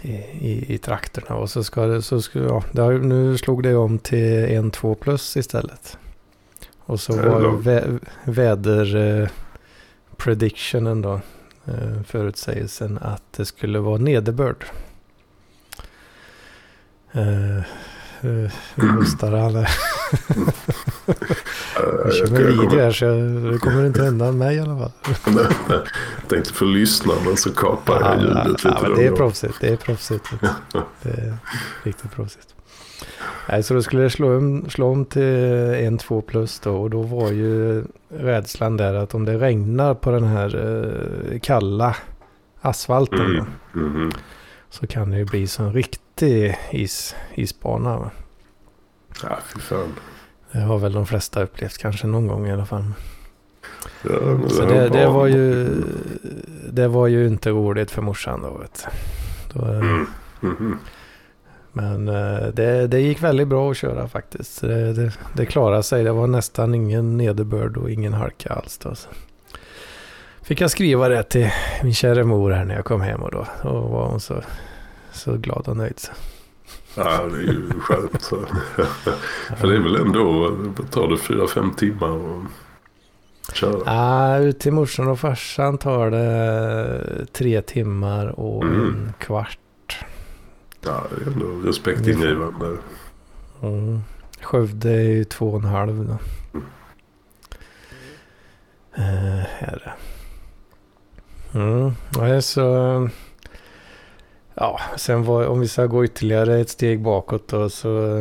I, 0.02 0.12
i, 0.40 0.74
i 0.74 0.78
trakterna. 0.78 1.36
Och 1.36 1.50
så 1.50 1.64
ska 1.64 1.86
det, 1.86 2.02
så 2.02 2.22
ska, 2.22 2.38
ja, 2.38 2.64
det 2.72 2.82
har, 2.82 2.92
nu 2.92 3.38
slog 3.38 3.62
det 3.62 3.74
om 3.74 3.98
till 3.98 4.44
en 4.44 4.70
2 4.70 4.94
plus 4.94 5.36
istället. 5.36 5.98
Och 6.78 7.00
så 7.00 7.16
var 7.16 7.40
ju 7.40 7.56
vä, 7.56 7.98
väder 8.24 8.96
eh, 8.96 9.28
predictionen 10.16 11.02
då. 11.02 11.20
Eh, 11.66 12.02
förutsägelsen 12.06 12.98
att 13.02 13.22
det 13.36 13.44
skulle 13.44 13.78
vara 13.78 13.98
nederbörd. 13.98 14.64
Uh, 17.16 17.62
uh, 18.24 18.50
hostar 18.76 19.32
han 19.32 19.52
där. 19.52 19.68
Jag 22.04 22.14
kör 22.14 22.30
med 22.30 22.42
video 22.42 22.78
här 22.78 22.92
så 22.92 23.04
det 23.50 23.58
kommer 23.58 23.86
inte 23.86 24.02
hända 24.02 24.32
mig 24.32 24.56
i 24.56 24.60
alla 24.60 24.78
fall. 24.78 24.92
jag 25.68 26.28
tänkte 26.28 26.52
för 26.52 26.66
lyssnarna 26.66 27.36
så 27.36 27.52
kapar 27.52 28.00
jag 28.00 28.20
ljudet 28.20 28.48
lite. 28.48 28.78
Ja, 28.82 28.88
det 28.96 29.06
är 29.06 29.12
proffsigt. 29.12 29.54
Det 29.60 29.68
är 29.68 29.76
proffsigt. 29.76 30.24
Det 31.02 31.10
är 31.10 31.36
riktigt 31.82 32.12
proffsigt. 32.12 32.54
Nej, 33.48 33.62
så 33.62 33.74
då 33.74 33.82
skulle 33.82 34.02
det 34.02 34.10
slå 34.10 34.36
om, 34.36 34.70
slå 34.70 34.92
om 34.92 35.04
till 35.04 35.22
en 35.74 35.98
2 35.98 36.20
plus 36.20 36.60
då. 36.60 36.76
Och 36.76 36.90
då 36.90 37.02
var 37.02 37.30
ju 37.30 37.84
rädslan 38.08 38.76
där 38.76 38.94
att 38.94 39.14
om 39.14 39.24
det 39.24 39.38
regnar 39.38 39.94
på 39.94 40.10
den 40.10 40.24
här 40.24 41.38
kalla 41.42 41.96
asfalten. 42.60 43.20
Mm. 43.20 43.46
Mm. 43.74 44.12
Så 44.70 44.86
kan 44.86 45.10
det 45.10 45.18
ju 45.18 45.24
bli 45.24 45.46
som 45.46 45.72
riktigt 45.72 46.03
riktig 46.14 46.58
is, 46.70 47.14
isbana. 47.34 47.98
Va? 47.98 48.10
Ja, 49.22 49.38
fy 49.54 49.60
fan. 49.60 49.94
Det 50.52 50.60
har 50.60 50.78
väl 50.78 50.92
de 50.92 51.06
flesta 51.06 51.42
upplevt 51.42 51.78
kanske 51.78 52.06
någon 52.06 52.26
gång 52.26 52.46
i 52.46 52.52
alla 52.52 52.66
fall. 52.66 52.84
Ja, 54.02 54.48
så 54.48 54.64
det, 54.64 54.88
det, 54.88 55.06
var 55.06 55.26
ju, 55.26 55.68
det 56.72 56.88
var 56.88 57.06
ju 57.06 57.26
inte 57.26 57.50
roligt 57.50 57.90
för 57.90 58.02
morsan 58.02 58.42
då. 58.42 58.58
Vet 58.58 58.86
då 59.52 59.64
mm. 59.64 60.06
Mm 60.42 60.56
-hmm. 60.56 60.76
Men 61.72 62.08
eh, 62.08 62.48
det, 62.48 62.86
det 62.86 63.00
gick 63.00 63.22
väldigt 63.22 63.48
bra 63.48 63.70
att 63.70 63.76
köra 63.76 64.08
faktiskt. 64.08 64.60
Det, 64.60 64.92
det, 64.92 65.12
det 65.36 65.46
klarade 65.46 65.82
sig. 65.82 66.04
Det 66.04 66.12
var 66.12 66.26
nästan 66.26 66.74
ingen 66.74 67.16
nederbörd 67.16 67.76
och 67.76 67.90
ingen 67.90 68.12
halka 68.12 68.52
alls. 68.52 68.78
Då. 68.78 68.94
Så 68.94 69.08
fick 70.42 70.60
jag 70.60 70.70
skriva 70.70 71.08
det 71.08 71.22
till 71.22 71.50
min 71.82 71.94
kära 71.94 72.24
mor 72.24 72.50
här 72.50 72.64
när 72.64 72.74
jag 72.74 72.84
kom 72.84 73.00
hem 73.00 73.22
och 73.22 73.30
då, 73.30 73.46
då 73.62 73.80
var 73.80 74.06
hon 74.06 74.20
så 74.20 74.42
så 75.14 75.36
glad 75.36 75.68
och 75.68 75.76
nöjd. 75.76 76.00
Ja, 76.94 77.26
det 77.26 77.38
är 77.38 77.42
ju 77.42 77.80
skönt. 77.80 78.24
För 79.56 79.66
det 79.66 79.76
är 79.76 79.80
väl 79.80 79.96
ändå, 79.96 80.50
tar 80.90 81.08
det 81.08 81.18
fyra, 81.18 81.46
fem 81.46 81.74
timmar 81.74 82.16
att 83.48 83.56
köra? 83.56 83.82
Ja, 83.86 84.38
ut 84.38 84.60
till 84.60 84.72
morsan 84.72 85.08
och 85.08 85.20
farsan 85.20 85.78
tar 85.78 86.10
det 86.10 87.26
tre 87.32 87.62
timmar 87.62 88.40
och 88.40 88.62
mm. 88.62 88.80
en 88.80 89.12
kvart. 89.18 90.04
Ja, 90.80 91.06
det 91.10 91.22
är 91.22 91.32
ändå 91.32 91.68
respektingivande. 91.68 92.76
Mm. 93.62 94.00
Skövde 94.40 94.90
är 94.90 95.02
ju 95.02 95.24
två 95.24 95.50
och 95.50 95.58
en 95.58 95.64
halv 95.64 96.06
då. 96.06 96.18
Mm. 96.54 96.66
Uh, 98.98 99.44
är 99.58 99.82
det. 99.84 99.92
Mm, 101.58 101.92
ja, 102.18 102.42
så 102.42 103.08
Ja, 104.54 104.80
sen 104.96 105.24
var, 105.24 105.46
om 105.46 105.60
vi 105.60 105.68
ska 105.68 105.86
gå 105.86 106.04
ytterligare 106.04 106.60
ett 106.60 106.68
steg 106.68 107.02
bakåt 107.02 107.48
då 107.48 107.70
så, 107.70 108.18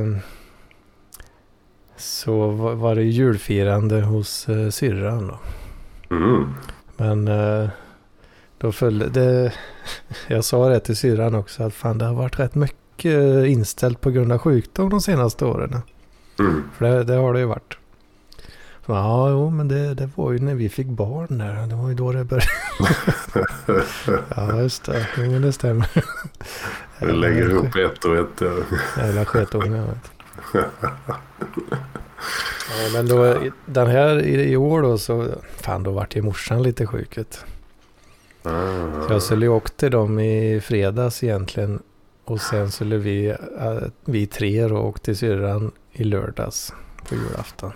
så 1.97 2.47
var 2.51 2.95
det 2.95 3.03
julfirande 3.03 4.01
hos 4.01 4.49
uh, 4.49 4.69
syrran 4.69 5.27
då. 5.27 5.39
Mm. 6.15 6.53
Men 6.97 7.27
uh, 7.27 7.69
då 8.57 8.71
följde 8.71 9.09
det, 9.09 9.53
jag 10.27 10.45
sa 10.45 10.69
det 10.69 10.79
till 10.79 10.97
syrran 10.97 11.35
också 11.35 11.63
att 11.63 11.73
fan 11.73 11.97
det 11.97 12.05
har 12.05 12.13
varit 12.13 12.39
rätt 12.39 12.55
mycket 12.55 13.47
inställt 13.47 14.01
på 14.01 14.11
grund 14.11 14.31
av 14.31 14.37
sjukdom 14.37 14.89
de 14.89 15.01
senaste 15.01 15.45
åren. 15.45 15.81
Mm. 16.39 16.63
För 16.73 16.85
det, 16.85 17.03
det 17.03 17.13
har 17.13 17.33
det 17.33 17.39
ju 17.39 17.45
varit. 17.45 17.77
Ja, 18.85 19.29
jo, 19.29 19.49
men 19.49 19.67
det, 19.67 19.93
det 19.93 20.09
var 20.15 20.31
ju 20.31 20.39
när 20.39 20.55
vi 20.55 20.69
fick 20.69 20.87
barn 20.87 21.37
där. 21.37 21.67
Det 21.67 21.75
var 21.75 21.89
ju 21.89 21.95
då 21.95 22.11
det 22.11 22.23
började. 22.23 22.47
ja, 24.35 24.61
just 24.61 24.85
det. 24.85 25.07
Jo, 25.17 25.31
men 25.31 25.41
det 25.41 25.53
stämmer. 25.53 25.89
Vi 26.99 27.11
lägger 27.11 27.49
ihop 27.49 27.75
ett 27.75 28.05
och 28.05 28.17
ett. 28.17 28.41
Jävla 28.97 29.25
sketungar. 29.25 29.99
ja, 30.53 30.65
men 32.93 33.07
då, 33.07 33.37
den 33.65 33.87
här 33.87 34.21
i, 34.21 34.57
år 34.57 34.81
då 34.81 34.97
så, 34.97 35.27
fan 35.61 35.83
då 35.83 35.91
vart 35.91 36.15
ju 36.15 36.21
morsan 36.21 36.63
lite 36.63 36.87
sjuk. 36.87 37.17
Ah. 37.17 39.07
Så 39.07 39.13
jag 39.13 39.21
skulle 39.21 39.47
åka 39.47 39.69
till 39.69 39.91
dem 39.91 40.19
i 40.19 40.61
fredags 40.61 41.23
egentligen. 41.23 41.81
Och 42.25 42.41
sen 42.41 42.71
skulle 42.71 42.97
vi, 42.97 43.27
äh, 43.59 43.77
vi 44.05 44.27
tre 44.27 44.67
då 44.67 44.77
åka 44.77 44.99
till 44.99 45.17
syrran 45.17 45.71
i 45.91 46.03
lördags 46.03 46.73
på 47.09 47.15
julafton. 47.15 47.71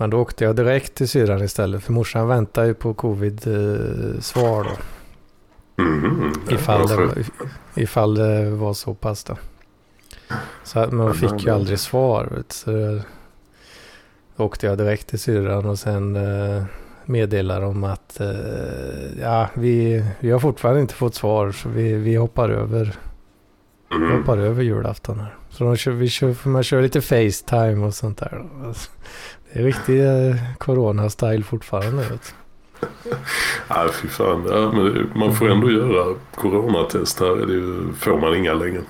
Men 0.00 0.10
då 0.10 0.18
åkte 0.18 0.44
jag 0.44 0.56
direkt 0.56 0.94
till 0.94 1.08
syrran 1.08 1.42
istället. 1.42 1.82
För 1.82 1.92
morsan 1.92 2.28
väntar 2.28 2.64
ju 2.64 2.74
på 2.74 2.94
covid-svar 2.94 4.64
då. 4.64 5.82
Mm, 5.82 6.32
ifall, 6.50 6.88
det, 6.88 7.24
ifall 7.74 8.14
det 8.14 8.50
var 8.50 8.74
så 8.74 8.94
pass 8.94 9.24
då. 9.24 9.36
Så, 10.64 10.78
men 10.78 11.00
hon 11.00 11.14
fick 11.14 11.44
ju 11.46 11.50
aldrig 11.50 11.78
svar. 11.78 12.28
Vet, 12.36 12.52
så 12.52 13.00
då 14.36 14.44
åkte 14.44 14.66
jag 14.66 14.78
direkt 14.78 15.06
till 15.06 15.18
syrran 15.18 15.66
och 15.66 15.78
sen 15.78 16.16
eh, 16.16 16.64
meddelade 17.04 17.60
de 17.60 17.84
att 17.84 18.20
eh, 18.20 19.20
ja, 19.20 19.48
vi, 19.54 20.04
vi 20.20 20.30
har 20.30 20.38
fortfarande 20.40 20.80
inte 20.80 20.94
fått 20.94 21.14
svar 21.14 21.52
så 21.52 21.68
vi, 21.68 21.94
vi 21.94 22.16
hoppar 22.16 22.48
över 22.48 22.98
vi 23.90 23.96
Mm. 23.96 24.18
hoppar 24.18 24.38
över 24.38 24.62
julafton 24.62 25.20
här. 25.20 25.36
Så 25.50 25.64
de 25.64 25.76
kör, 25.76 25.92
vi 25.92 26.08
kör, 26.08 26.48
man 26.48 26.62
kör 26.62 26.82
lite 26.82 27.00
Facetime 27.00 27.86
och 27.86 27.94
sånt 27.94 28.18
där. 28.18 28.44
då. 28.64 28.74
Det 29.52 29.60
är 29.60 29.64
riktig 29.64 30.00
eh, 30.04 30.36
Corona-style 30.58 31.42
fortfarande. 31.42 32.04
Vet. 32.10 32.34
Ja, 33.68 33.88
fy 33.92 34.08
fan. 34.08 34.46
Ja, 34.50 34.72
men 34.72 35.10
man 35.14 35.36
får 35.36 35.50
ändå 35.50 35.70
göra 35.70 36.14
coronatest 36.34 37.20
här. 37.20 37.42
Är 37.42 37.46
det 37.46 37.92
får 37.98 38.20
man 38.20 38.34
inga 38.36 38.54
längre. 38.54 38.82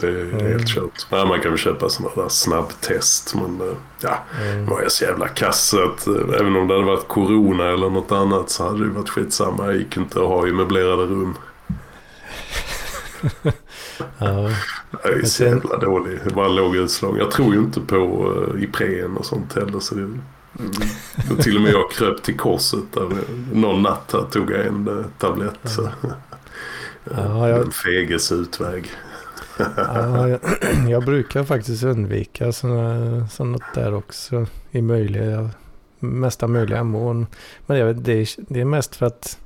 Det 0.00 0.06
är 0.06 0.22
Mm. 0.32 0.46
helt 0.46 0.68
kört. 0.68 1.06
Ja, 1.10 1.24
man 1.24 1.40
kan 1.40 1.50
väl 1.50 1.58
köpa 1.58 1.88
sådana 1.88 2.14
där 2.22 2.28
snabbtest. 2.28 3.34
Men 3.34 3.60
eh, 3.68 3.74
ja, 4.00 4.18
Mm. 4.42 4.66
var 4.66 4.82
jag 4.82 4.92
så 4.92 5.04
jävla 5.04 5.28
kass 5.28 5.74
att 5.74 6.06
även 6.40 6.56
om 6.56 6.68
det 6.68 6.74
hade 6.74 6.86
varit 6.86 7.08
corona 7.08 7.64
eller 7.72 7.90
något 7.90 8.12
annat 8.12 8.50
så 8.50 8.64
hade 8.68 8.84
det 8.84 8.90
varit 8.90 9.08
skitsamma. 9.08 9.66
Jag 9.66 9.76
gick 9.76 9.96
inte 9.96 10.20
att 10.20 10.26
ha 10.28 10.46
i 10.46 10.52
möblerade 10.52 11.02
rum. 11.02 11.34
Ja, 14.18 14.50
Jag 15.04 15.12
är 15.12 15.24
så 15.24 15.44
jävla 15.44 15.76
dålig. 15.78 16.18
Det 16.24 16.34
bara 16.34 16.48
låg 16.48 16.76
utslag. 16.76 17.18
Jag 17.18 17.30
tror 17.30 17.54
ju 17.54 17.60
inte 17.60 17.80
på 17.80 17.96
uh, 18.56 18.62
Ipren 18.62 19.16
och 19.16 19.24
sånt 19.26 19.54
heller. 19.54 19.80
Så 19.80 19.94
det, 19.94 20.00
mm, 20.02 20.20
och 21.30 21.38
till 21.42 21.56
och 21.56 21.62
med 21.62 21.72
jag 21.72 21.90
kröp 21.92 22.22
till 22.22 22.36
korset. 22.36 22.92
Där, 22.92 23.08
någon 23.52 23.82
natt 23.82 24.10
här 24.12 24.22
tog 24.30 24.50
jag 24.50 24.66
en 24.66 24.88
uh, 24.88 25.04
tablett. 25.18 25.58
Så. 25.64 25.88
Ja, 27.16 27.48
jag- 27.48 27.60
En 27.60 27.70
feges 27.70 28.32
utväg. 28.32 28.90
ja, 29.76 30.28
jag, 30.28 30.40
jag 30.88 31.04
brukar 31.04 31.44
faktiskt 31.44 31.82
undvika 31.84 32.52
såna, 32.52 33.28
sånt 33.28 33.62
där 33.74 33.94
också 33.94 34.46
i 34.70 34.82
möjliga, 34.82 35.50
mesta 35.98 36.46
möjliga 36.46 36.84
mån. 36.84 37.26
Men 37.66 37.78
jag 37.78 37.86
vet, 37.86 38.04
det, 38.04 38.12
är, 38.12 38.28
det 38.54 38.60
är 38.60 38.64
mest 38.64 38.96
för 38.96 39.06
att 39.06 39.38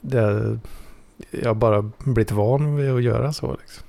det, 0.00 0.58
jag 1.30 1.56
bara 1.56 1.82
blivit 1.98 2.30
van 2.32 2.76
vid 2.76 2.90
att 2.90 3.02
göra 3.02 3.32
så. 3.32 3.56
Liksom. 3.60 3.83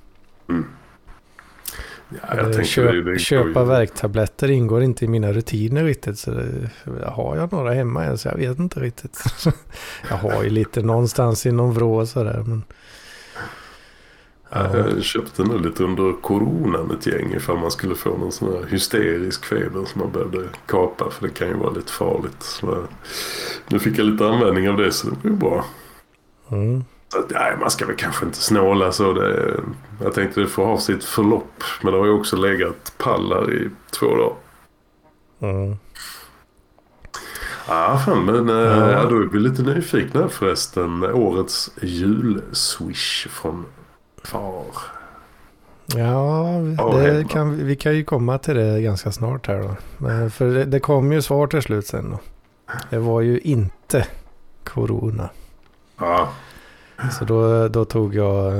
Ja, 0.46 2.18
jag 2.28 2.38
Eh, 2.38 2.44
tänker 2.44 2.64
Köp, 2.64 2.92
det, 2.92 3.12
det 3.12 3.18
köpa 3.18 3.64
värktabletter 3.64 4.50
ingår 4.50 4.82
inte 4.82 5.04
i 5.04 5.08
mina 5.08 5.32
rutiner 5.32 5.84
riktigt. 5.84 6.18
Så 6.18 6.30
det, 6.30 6.70
har 7.06 7.36
jag 7.36 7.52
några 7.52 7.72
hemma 7.74 8.04
än 8.04 8.18
så 8.18 8.28
jag 8.28 8.36
vet 8.36 8.58
inte 8.58 8.80
riktigt. 8.80 9.22
jag 10.10 10.16
har 10.16 10.42
ju 10.44 10.50
lite 10.50 10.82
någonstans 10.82 11.46
i 11.46 11.52
någon 11.52 11.74
vrå 11.74 12.06
sådär. 12.06 12.42
Men, 12.46 12.62
Ja, 14.50 14.76
jag 14.76 15.02
köpte 15.02 15.44
nu 15.44 15.58
lite 15.58 15.84
under 15.84 16.20
coronan 16.20 16.90
ett 16.90 17.06
gäng 17.06 17.34
ifall 17.34 17.58
man 17.58 17.70
skulle 17.70 17.94
få 17.94 18.16
någon 18.16 18.32
sån 18.32 18.52
här 18.52 18.64
hysterisk 18.70 19.44
feber 19.44 19.84
som 19.84 20.00
man 20.00 20.12
behövde 20.12 20.48
kapa 20.66 21.10
för 21.10 21.26
det 21.26 21.34
kan 21.34 21.48
ju 21.48 21.54
vara 21.54 21.70
lite 21.70 21.92
farligt. 21.92 22.42
Så, 22.42 22.84
nu 23.68 23.78
fick 23.78 23.98
jag 23.98 24.06
lite 24.06 24.26
användning 24.26 24.68
av 24.70 24.76
det 24.76 24.92
så 24.92 25.08
det 25.10 25.16
var 25.22 25.30
ju 25.30 25.36
bra. 25.36 25.64
mm, 26.50 26.84
nej, 27.30 27.56
man 27.60 27.70
ska 27.70 27.86
väl 27.86 27.96
kanske 27.96 28.24
inte 28.26 28.38
snåla 28.38 28.92
så. 28.92 29.12
Det, 29.12 29.60
jag 30.02 30.14
tänkte 30.14 30.40
det 30.40 30.46
får 30.46 30.64
ha 30.66 30.78
sitt 30.78 31.04
förlopp. 31.04 31.62
Men 31.82 31.92
det 31.92 31.98
har 31.98 32.06
ju 32.06 32.12
också 32.12 32.36
legat 32.36 32.92
pallar 32.98 33.52
i 33.52 33.70
två 33.90 34.06
dagar. 34.16 34.34
mm. 35.40 35.76
Ja, 37.68 38.02
fan, 38.06 38.24
men 38.24 38.48
ja. 38.48 38.64
Ja. 38.64 38.90
Ja, 38.92 39.04
då 39.08 39.16
är 39.16 39.26
vi 39.32 39.38
lite 39.38 39.62
nyfikna 39.62 40.28
förresten. 40.28 41.04
Årets 41.04 41.70
julswish 41.82 43.28
från 43.28 43.64
far. 44.24 44.64
Ja, 45.86 46.48
det 46.92 47.26
kan, 47.30 47.56
vi- 47.56 47.64
vi 47.64 47.76
kan 47.76 47.94
ju 47.96 48.04
komma 48.04 48.38
till 48.38 48.54
det 48.54 48.80
ganska 48.80 49.12
snart 49.12 49.46
här 49.46 49.58
då. 49.62 49.76
Men 49.98 50.30
för 50.30 50.46
det, 50.46 50.64
det 50.64 50.80
kom 50.80 51.12
ju 51.12 51.22
svar 51.22 51.46
till 51.46 51.62
slut 51.62 51.86
sen 51.86 52.10
då. 52.10 52.18
Det 52.90 52.98
var 52.98 53.20
ju 53.20 53.38
inte 53.40 54.06
corona. 54.64 55.28
Ja, 55.98 56.28
Så 57.18 57.24
då, 57.24 57.68
då 57.68 57.84
tog 57.84 58.14
jag 58.14 58.52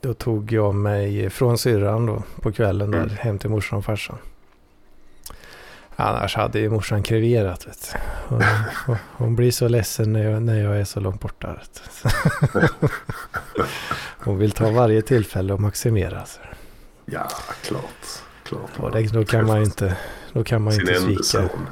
då 0.00 0.14
tog 0.14 0.52
jag 0.52 0.74
mig 0.74 1.30
från 1.30 1.58
syrran 1.58 2.06
då 2.06 2.22
på 2.40 2.52
kvällen 2.52 2.90
där 2.90 2.98
Mm. 2.98 3.16
hem 3.16 3.38
till 3.38 3.50
morsan 3.50 3.78
och 3.78 3.84
farsan. 3.84 4.18
Annars 5.96 6.36
hade 6.36 6.58
ju 6.58 6.70
morsan 6.70 7.02
kreverat 7.02 7.66
vet. 7.66 7.94
Hon, 8.28 8.42
hon, 9.16 9.36
blir 9.36 9.50
så 9.50 9.68
ledsen 9.68 10.12
när 10.12 10.30
jag, 10.30 10.42
när 10.42 10.62
jag 10.62 10.80
är 10.80 10.84
så 10.84 11.00
långt 11.00 11.20
borta. 11.20 11.56
Hon 14.18 14.38
vill 14.38 14.52
ta 14.52 14.70
varje 14.70 15.02
tillfälle 15.02 15.52
och 15.52 15.60
maximera. 15.60 16.26
Så. 16.26 16.40
ja 17.04 17.28
klart. 17.62 18.06
klart. 18.42 18.70
Och 18.76 18.90
det, 18.90 19.12
då 19.12 19.24
kan 19.24 19.46
man 19.46 19.62
inte, 19.62 19.96
då 20.32 20.44
kan 20.44 20.62
man 20.62 20.72
Sin 20.72 20.80
inte 20.80 21.00
svika. 21.00 21.22
son. 21.22 21.66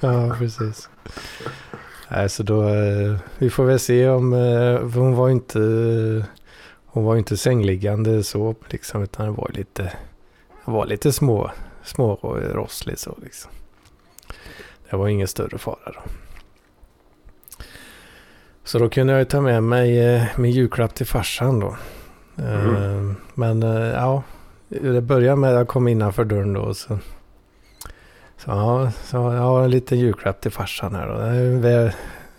ja, 0.00 0.36
precis. 0.38 0.88
Nej, 2.10 2.28
så 2.28 2.42
då, 2.42 2.68
eh, 2.68 3.18
vi 3.38 3.50
får 3.50 3.64
väl 3.64 3.78
se 3.78 4.08
om, 4.08 4.32
eh, 4.32 4.80
hon 4.94 5.14
var 5.14 5.28
inte, 5.28 5.58
hon 6.86 7.04
var 7.04 7.16
inte 7.16 7.36
sängliggande 7.36 8.22
så 8.22 8.54
liksom, 8.68 9.02
utan 9.02 9.26
det 9.26 9.32
var 9.32 9.50
lite, 9.54 9.92
var 10.64 10.86
lite 10.86 11.12
små, 11.12 11.50
små 11.82 12.14
rosslig 12.52 12.98
så 12.98 13.18
liksom. 13.22 13.50
Det 14.90 14.96
var 14.96 15.08
ingen 15.08 15.28
större 15.28 15.58
fara 15.58 15.78
då. 15.84 16.00
Så 18.64 18.78
då 18.78 18.88
kunde 18.88 19.12
jag 19.12 19.28
ta 19.28 19.40
med 19.40 19.62
mig 19.62 19.98
eh, 19.98 20.22
min 20.36 20.50
julklapp 20.50 20.94
till 20.94 21.06
farsan 21.06 21.60
då. 21.60 21.76
Mhm. 22.34 23.16
Men 23.34 23.62
ja, 23.92 24.22
det 24.68 25.00
började 25.00 25.36
med 25.36 25.50
att 25.50 25.56
jag 25.56 25.68
kom 25.68 25.88
innanför 25.88 26.24
dörren 26.24 26.52
då. 26.52 26.60
och 26.60 26.76
så, 26.76 26.98
ja, 28.48 28.90
så 29.04 29.16
jag 29.16 29.22
har 29.22 29.64
en 29.64 29.70
liten 29.70 29.98
julklapp 29.98 30.40
till 30.40 30.50
farsan 30.50 30.94
här 30.94 31.08
då. 31.08 31.14
Den 31.14 31.34
är 31.34 31.60
väl, 31.60 31.92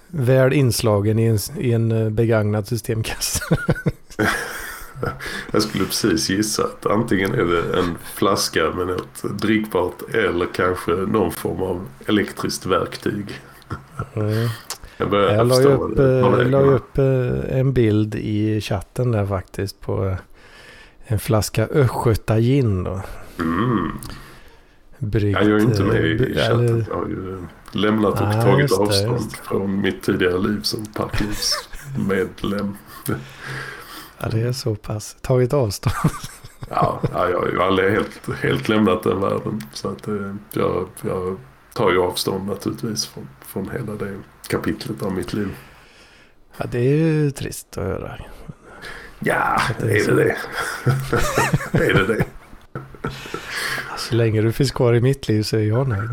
väl 0.07 0.53
inslagen 0.53 1.19
i 1.19 1.25
en, 1.25 1.37
i 1.57 1.71
en 1.71 1.91
eh, 1.91 2.09
begagnad 2.09 2.67
systemkassa. 2.67 3.43
Jag 5.51 5.61
skulle 5.61 5.85
precis 5.85 6.29
gissa 6.29 6.63
att 6.63 6.85
antingen 6.85 7.33
är 7.33 7.45
det 7.45 7.79
en 7.79 7.97
flaska 8.15 8.71
med 8.71 8.87
något 8.87 9.41
drickbart 9.41 10.01
eller 10.13 10.45
kanske 10.53 10.91
någon 10.91 11.31
form 11.31 11.61
av 11.61 11.87
elektriskt 12.05 12.65
verktyg. 12.65 13.41
Mm. 14.13 14.49
Jag 14.97 15.13
Jag 15.13 15.47
la 15.47 15.61
ju 15.61 15.67
upp, 15.67 15.99
eh, 15.99 16.49
la 16.49 16.59
upp 16.59 16.97
eh, 16.97 17.59
en 17.59 17.73
bild 17.73 18.15
i 18.15 18.61
chatten 18.61 19.11
där 19.11 19.25
faktiskt 19.25 19.81
på 19.81 20.15
en 21.05 21.19
flaska 21.19 21.67
Östgöta 21.67 22.39
gin 22.39 22.83
då. 22.83 23.01
Mm. 23.39 23.91
Bryggt, 24.99 25.37
Ja, 25.41 25.47
jag 25.47 25.59
är 25.59 25.63
inte 25.63 25.83
med 25.83 25.95
eh, 25.95 26.05
i 26.05 26.15
bry- 26.17 26.35
chatten. 26.35 26.85
Jag 26.89 26.95
har 26.95 27.07
ju 27.07 27.43
lämnat 27.71 28.21
och 28.21 28.27
Nej, 28.27 28.41
tagit 28.45 28.69
det, 28.69 28.75
avstånd 28.75 29.31
från 29.43 29.81
mitt 29.81 30.03
tidigare 30.03 30.37
liv 30.39 30.61
som 30.61 30.85
parklivsmedlem. 30.85 32.77
Ja, 34.19 34.27
det 34.31 34.41
är 34.41 34.51
så 34.51 34.75
pass. 34.75 35.17
Tagit 35.21 35.53
avstånd. 35.53 35.95
Ja, 36.69 37.01
ja, 37.13 37.29
jag 37.29 37.39
har 37.39 37.47
ju 37.47 37.61
aldrig 37.61 37.91
helt, 37.91 38.29
helt 38.41 38.69
lämnat 38.69 39.03
den 39.03 39.21
världen. 39.21 39.61
Så 39.73 39.89
att, 39.89 40.07
eh, 40.07 40.35
jag, 40.53 40.87
jag 41.01 41.37
tar 41.73 41.91
ju 41.91 41.99
avstånd 42.01 42.47
naturligtvis 42.47 43.05
från, 43.07 43.27
från 43.45 43.69
hela 43.69 43.93
det 43.95 44.13
kapitlet 44.47 45.01
av 45.03 45.11
mitt 45.13 45.33
liv. 45.33 45.55
Ja, 46.57 46.65
det 46.71 46.77
är 46.79 46.95
ju 46.95 47.31
trist 47.31 47.77
att 47.77 47.83
höra. 47.83 48.15
Ja, 49.19 49.61
det 49.79 49.91
är 49.99 50.09
är 50.09 50.15
det 50.15 50.23
det? 50.23 50.35
är 51.89 51.93
det 51.93 52.05
det? 52.13 52.25
Så 53.99 54.15
länge 54.15 54.41
du 54.41 54.51
finns 54.51 54.71
kvar 54.71 54.93
i 54.93 55.01
mitt 55.01 55.27
liv 55.27 55.43
så 55.43 55.57
är 55.57 55.61
jag 55.61 55.87
nöjd. 55.87 56.09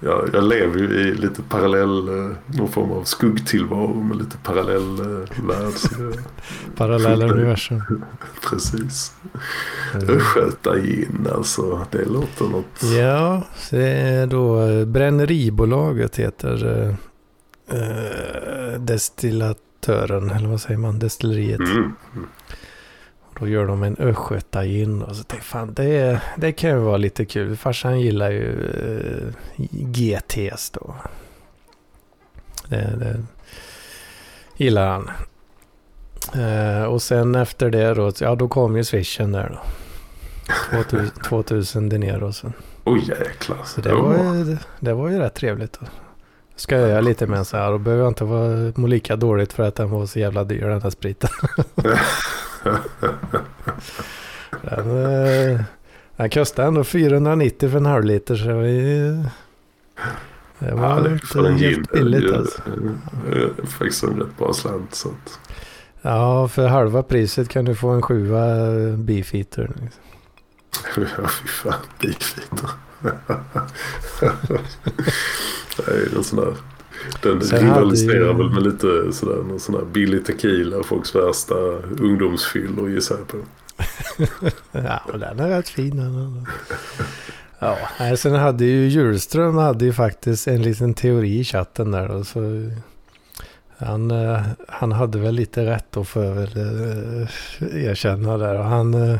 Jag, 0.00 0.30
jag 0.32 0.44
lever 0.44 0.78
ju 0.78 1.00
i 1.00 1.14
lite 1.14 1.42
parallell, 1.42 2.08
eh, 2.08 2.36
någon 2.46 2.68
form 2.68 2.90
av 2.90 3.04
skuggtillvaro 3.04 3.94
med 4.02 4.16
lite 4.16 4.36
parallell 4.36 5.00
eh, 5.00 5.46
värld. 5.48 5.74
Parallella 6.76 7.26
universum. 7.26 7.82
precis. 8.50 9.12
Mm. 9.94 10.16
Östgöta 10.16 10.78
gin 10.78 11.28
alltså. 11.34 11.86
Det 11.90 12.04
låter 12.04 12.44
något. 12.44 12.82
Ja, 12.98 13.42
det 13.70 13.88
är 13.88 14.26
då 14.26 14.62
eh, 14.62 14.84
Bränneribolaget 14.84 16.16
heter 16.16 16.66
eh, 16.78 16.94
eh, 17.78 18.80
destillatören, 18.80 20.30
eller 20.30 20.48
vad 20.48 20.60
säger 20.60 20.78
man, 20.78 20.98
destilleriet. 20.98 21.60
Mm. 21.60 21.92
Då 23.40 23.48
gör 23.48 23.66
de 23.66 23.82
en 23.82 23.96
Östgöta 23.98 24.64
gin 24.64 25.02
och 25.02 25.16
så 25.16 25.24
tänkte 25.24 25.48
fan 25.48 25.74
det, 25.74 26.20
det 26.36 26.52
kan 26.52 26.70
ju 26.70 26.76
vara 26.76 26.96
lite 26.96 27.24
kul. 27.24 27.56
Farsan 27.56 28.00
gillar 28.00 28.30
ju 28.30 28.70
eh, 29.56 29.66
GTs 29.70 30.70
då. 30.70 30.94
Det, 32.68 32.96
det 32.98 33.22
gillar 34.56 34.88
han. 34.88 35.10
Eh, 36.42 36.84
och 36.84 37.02
sen 37.02 37.34
efter 37.34 37.70
det 37.70 37.94
då, 37.94 38.12
ja 38.20 38.34
då 38.34 38.48
kom 38.48 38.76
ju 38.76 38.84
swishen 38.84 39.32
där 39.32 39.48
då. 39.48 39.60
2000, 40.70 41.10
2000 41.24 41.88
dinero 41.88 42.32
så. 42.32 42.52
Oj 42.84 43.08
jäklar. 43.08 43.58
Så 43.64 43.80
det 43.80 43.94
var, 43.94 44.34
ju, 44.34 44.56
det 44.80 44.92
var 44.92 45.08
ju 45.08 45.18
rätt 45.18 45.34
trevligt. 45.34 45.80
Då 45.80 45.86
ska 46.56 46.76
jag 46.76 46.88
göra 46.88 47.00
lite 47.00 47.26
med 47.26 47.46
så 47.46 47.56
här. 47.56 47.70
Då 47.70 47.78
behöver 47.78 48.02
jag 48.02 48.10
inte 48.10 48.24
vara, 48.24 48.72
må 48.76 48.86
lika 48.86 49.16
dåligt 49.16 49.52
för 49.52 49.62
att 49.62 49.74
den 49.74 49.90
var 49.90 50.06
så 50.06 50.18
jävla 50.18 50.44
dyr 50.44 50.66
den 50.66 50.82
här 50.82 50.90
spriten. 50.90 51.30
Den, 54.62 55.04
eh, 55.04 55.60
den 56.16 56.30
kostade 56.30 56.68
ändå 56.68 56.84
490 56.84 57.70
för 57.70 57.76
en 57.76 57.86
halv 57.86 58.04
liter 58.04 58.36
så 58.36 58.58
vi, 58.58 59.24
det 60.58 60.74
var 60.74 60.88
Ja, 60.88 61.00
det 61.00 61.12
inte 61.12 61.38
en 61.38 61.56
helt 61.56 61.92
billigt 61.92 62.32
alltså. 62.32 62.62
Faktiskt 63.66 64.02
en 64.02 64.20
rätt 64.20 64.38
bra 64.38 64.52
slant. 64.52 64.94
Så 64.94 65.08
att, 65.08 65.38
Ja, 66.02 66.48
för 66.48 66.68
halva 66.68 67.02
priset 67.02 67.48
kan 67.48 67.64
du 67.64 67.74
få 67.74 67.88
en 67.88 68.02
sjua 68.02 68.66
eh, 68.66 68.96
beefeater. 68.96 69.70
Liksom. 69.80 70.02
ja, 71.22 71.28
fy 71.28 71.48
fan. 71.48 71.74
Beefeater. 72.00 72.70
det 75.76 75.92
är 75.92 76.16
en 76.16 76.24
sån 76.24 76.38
där. 76.38 76.54
Den 77.22 77.40
Sen 77.42 77.60
rivaliserar 77.64 78.34
väl 78.34 78.50
med 78.50 78.62
lite 78.62 79.12
sådär, 79.12 79.42
någon 79.42 79.60
sån 79.60 79.74
där 79.74 79.84
billig 79.84 80.24
tequila. 80.24 80.82
Folks 80.82 81.14
värsta 81.14 81.54
ungdomsfyllor 82.00 82.90
gissar 82.90 83.16
jag 83.18 83.28
på. 83.28 83.36
Ja, 84.72 85.00
och 85.12 85.18
den 85.18 85.40
är 85.40 85.48
rätt 85.48 85.68
fin. 85.68 86.46
Ja, 87.58 87.76
nej, 88.00 88.16
sen 88.16 88.34
hade 88.34 88.64
ju 88.64 88.88
Hjulström 88.88 89.56
hade 89.56 89.84
ju 89.84 89.92
faktiskt 89.92 90.48
en 90.48 90.62
liten 90.62 90.94
teori 90.94 91.38
i 91.38 91.44
chatten 91.44 91.90
där. 91.90 92.22
Så, 92.22 92.40
han, 93.86 94.10
eh, 94.10 94.40
han 94.68 94.92
hade 94.92 95.18
väl 95.18 95.34
lite 95.34 95.66
rätt 95.66 95.86
då 95.90 96.04
får 96.04 96.24
jag 96.24 96.34
väl 96.34 96.50
erkänna 97.60 98.38
där. 98.38 98.58
Och 98.58 98.64
han, 98.64 98.94
eh, 98.94 99.18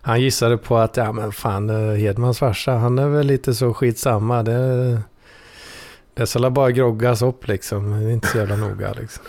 han 0.00 0.20
gissade 0.20 0.56
på 0.56 0.76
att 0.78 0.96
ja 0.96 1.12
men 1.12 1.32
fan 1.32 1.70
eh, 1.70 1.96
Hedmans 1.96 2.38
farsa 2.38 2.72
han 2.72 2.98
är 2.98 3.08
väl 3.08 3.26
lite 3.26 3.54
så 3.54 3.74
skitsamma. 3.74 4.42
Det, 4.42 5.00
det 6.14 6.26
ska 6.26 6.50
bara 6.50 6.70
groggas 6.70 7.22
upp 7.22 7.48
liksom. 7.48 7.90
Det 7.90 8.06
är 8.06 8.10
inte 8.10 8.28
så 8.28 8.38
jävla 8.38 8.56
noga 8.56 8.92
liksom. 8.92 9.24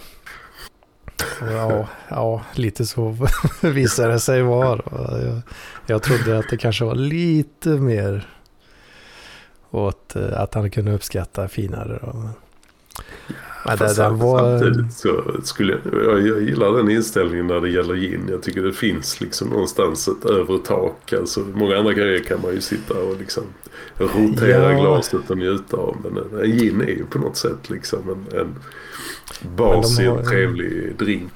Ja, 1.41 1.88
ja, 2.10 2.41
lite 2.54 2.86
så 2.86 3.17
visade 3.62 4.13
det 4.13 4.19
sig 4.19 4.41
vara. 4.41 4.82
Jag, 5.21 5.41
jag 5.86 6.04
trodde 6.04 6.39
att 6.39 6.50
det 6.50 6.58
kanske 6.58 6.86
var 6.86 6.95
lite 6.95 7.69
mer 7.69 8.28
åt 9.71 10.15
eh, 10.15 10.41
att 10.41 10.54
han 10.54 10.71
kunde 10.71 10.91
uppskatta 10.91 11.48
finare. 11.48 12.00
Då. 12.02 12.30
Det, 13.65 13.78
Fast 13.78 13.95
den 13.97 14.17
var... 14.19 14.60
Samtidigt 14.60 14.93
så 14.93 15.23
skulle 15.43 15.78
jag, 15.93 16.28
jag, 16.28 16.41
gillar 16.41 16.78
den 16.78 16.89
inställningen 16.91 17.47
när 17.47 17.60
det 17.62 17.69
gäller 17.69 17.95
gin. 17.95 18.28
Jag 18.30 18.41
tycker 18.43 18.62
det 18.62 18.73
finns 18.73 19.21
liksom 19.21 19.49
någonstans 19.49 20.08
ett 20.08 20.25
övre 20.25 20.58
tak. 20.58 21.13
Alltså 21.13 21.39
många 21.54 21.78
andra 21.78 21.93
grejer 21.93 22.23
kan 22.23 22.41
man 22.41 22.51
ju 22.54 22.62
sitta 22.62 22.93
och 22.93 23.17
liksom 23.19 23.43
rotera 23.97 24.73
Ja. 24.73 24.80
glaset 24.82 25.30
och 25.30 25.38
njuta 25.38 25.78
av. 25.78 25.97
Men 26.04 26.17
en, 26.17 26.39
en 26.51 26.58
gin 26.58 26.82
är 26.82 26.86
ju 26.86 27.06
på 27.06 27.19
något 27.19 27.38
sätt 27.38 27.69
liksom 27.69 27.99
en, 28.10 28.39
en 28.39 28.56
i 29.99 30.06
har- 30.06 30.17
en 30.19 30.25
trevlig 30.25 30.95
drink. 30.99 31.32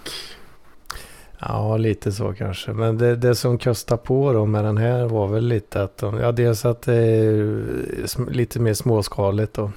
Ja, 1.42 1.78
lite 1.78 2.12
så 2.12 2.34
kanske. 2.34 2.74
Men 2.74 2.98
det, 2.98 3.16
det 3.16 3.36
som 3.36 3.58
kostade 3.58 4.02
på 4.02 4.34
då 4.34 4.46
med 4.46 4.66
den 4.66 4.78
här 4.78 5.06
var 5.08 5.28
väl 5.28 5.48
lite 5.48 5.84
att 5.84 5.98
de, 5.98 6.18
ja 6.18 6.32
dels 6.32 6.66
att 6.66 6.82
det 6.82 6.96
är 6.96 7.64
lite 8.32 8.60
mer 8.60 8.74
småskaligt 8.74 9.58
och 9.58 9.70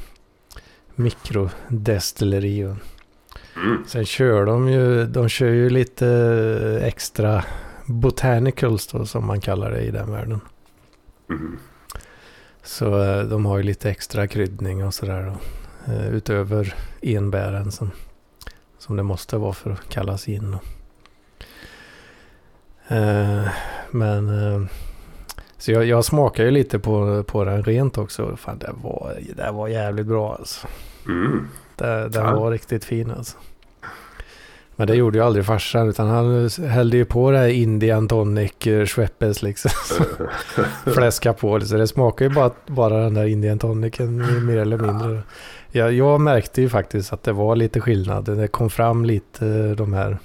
mikrodestilleri. 0.95 2.61
Mm. 2.61 3.85
Sen 3.87 4.05
kör 4.05 4.47
de 4.47 4.69
ju, 4.69 5.07
de 5.07 5.29
kör 5.29 5.49
ju 5.49 5.71
lite 5.71 6.09
extra 6.83 7.45
botanicals 7.87 8.87
då 8.87 9.07
som 9.07 9.27
man 9.27 9.41
kallar 9.41 9.71
det 9.71 9.81
i 9.81 9.91
den 9.91 10.13
världen. 10.13 10.41
Mm. 11.31 11.59
Så 12.63 13.03
eh, 13.03 13.25
de 13.25 13.47
har 13.47 13.57
ju 13.57 13.63
lite 13.63 13.91
extra 13.91 14.27
kryddning 14.27 14.85
och 14.85 14.95
sådär 14.95 15.23
då. 15.23 15.37
Eh, 15.93 16.15
utöver 16.15 16.75
enbären 17.03 17.73
som, 17.73 17.91
som 18.79 18.97
det 18.97 19.03
måste 19.03 19.37
vara 19.37 19.53
för 19.53 19.71
att 19.71 19.89
kallas 19.89 20.29
in. 20.29 20.51
Då. 20.51 20.59
Eh, 22.97 23.49
men 23.91 24.29
så 25.63 25.73
jag, 25.73 25.85
jag 25.85 26.05
smakar 26.05 26.45
ju 26.45 26.51
lite 26.51 26.79
på, 26.79 27.23
på 27.27 27.45
den 27.45 27.63
rent 27.63 27.99
också. 27.99 28.37
Fan 28.37 28.59
det 28.59 28.71
var, 28.83 29.17
det 29.37 29.51
var 29.51 29.69
jävligt 29.69 30.07
bra 30.07 30.35
alltså. 30.39 30.67
Mm. 31.07 31.49
Det, 31.77 32.09
den 32.09 32.25
Ja. 32.27 32.41
var 32.41 32.51
riktigt 32.51 32.85
fin 32.85 33.11
alltså. 33.11 33.37
Men 34.77 34.87
det 34.87 34.95
gjorde 34.95 35.19
ju 35.19 35.25
aldrig 35.25 35.47
farsan 35.47 35.89
utan 35.89 36.09
han 36.09 36.49
hällde 36.69 36.97
ju 36.97 37.05
på 37.05 37.31
det 37.31 37.39
här 37.39 37.49
Indian 37.49 38.09
tonic 38.09 38.67
eh, 38.67 38.87
Schweppes 38.87 39.43
liksom. 39.43 39.71
Fläska 40.95 41.33
på 41.33 41.59
det. 41.59 41.67
Så 41.67 41.77
det 41.77 41.87
smakar 41.89 42.25
ju 42.25 42.31
bara, 42.31 42.51
bara 42.67 42.97
den 42.99 43.15
där 43.15 43.25
Indian 43.27 43.59
tonicen 43.59 44.47
mer 44.47 44.57
eller 44.57 44.79
mindre. 44.79 45.23
Jag, 45.71 45.93
jag 45.93 46.21
märkte 46.21 46.63
ju 46.63 46.69
faktiskt 46.69 47.13
att 47.13 47.23
det 47.23 47.33
var 47.33 47.57
lite 47.57 47.81
skillnad. 47.81 48.25
Det 48.25 48.49
kom 48.49 48.71
fram 48.71 49.05
lite 49.05 49.47
eh, 49.47 49.71
de 49.71 49.93
här, 49.93 50.19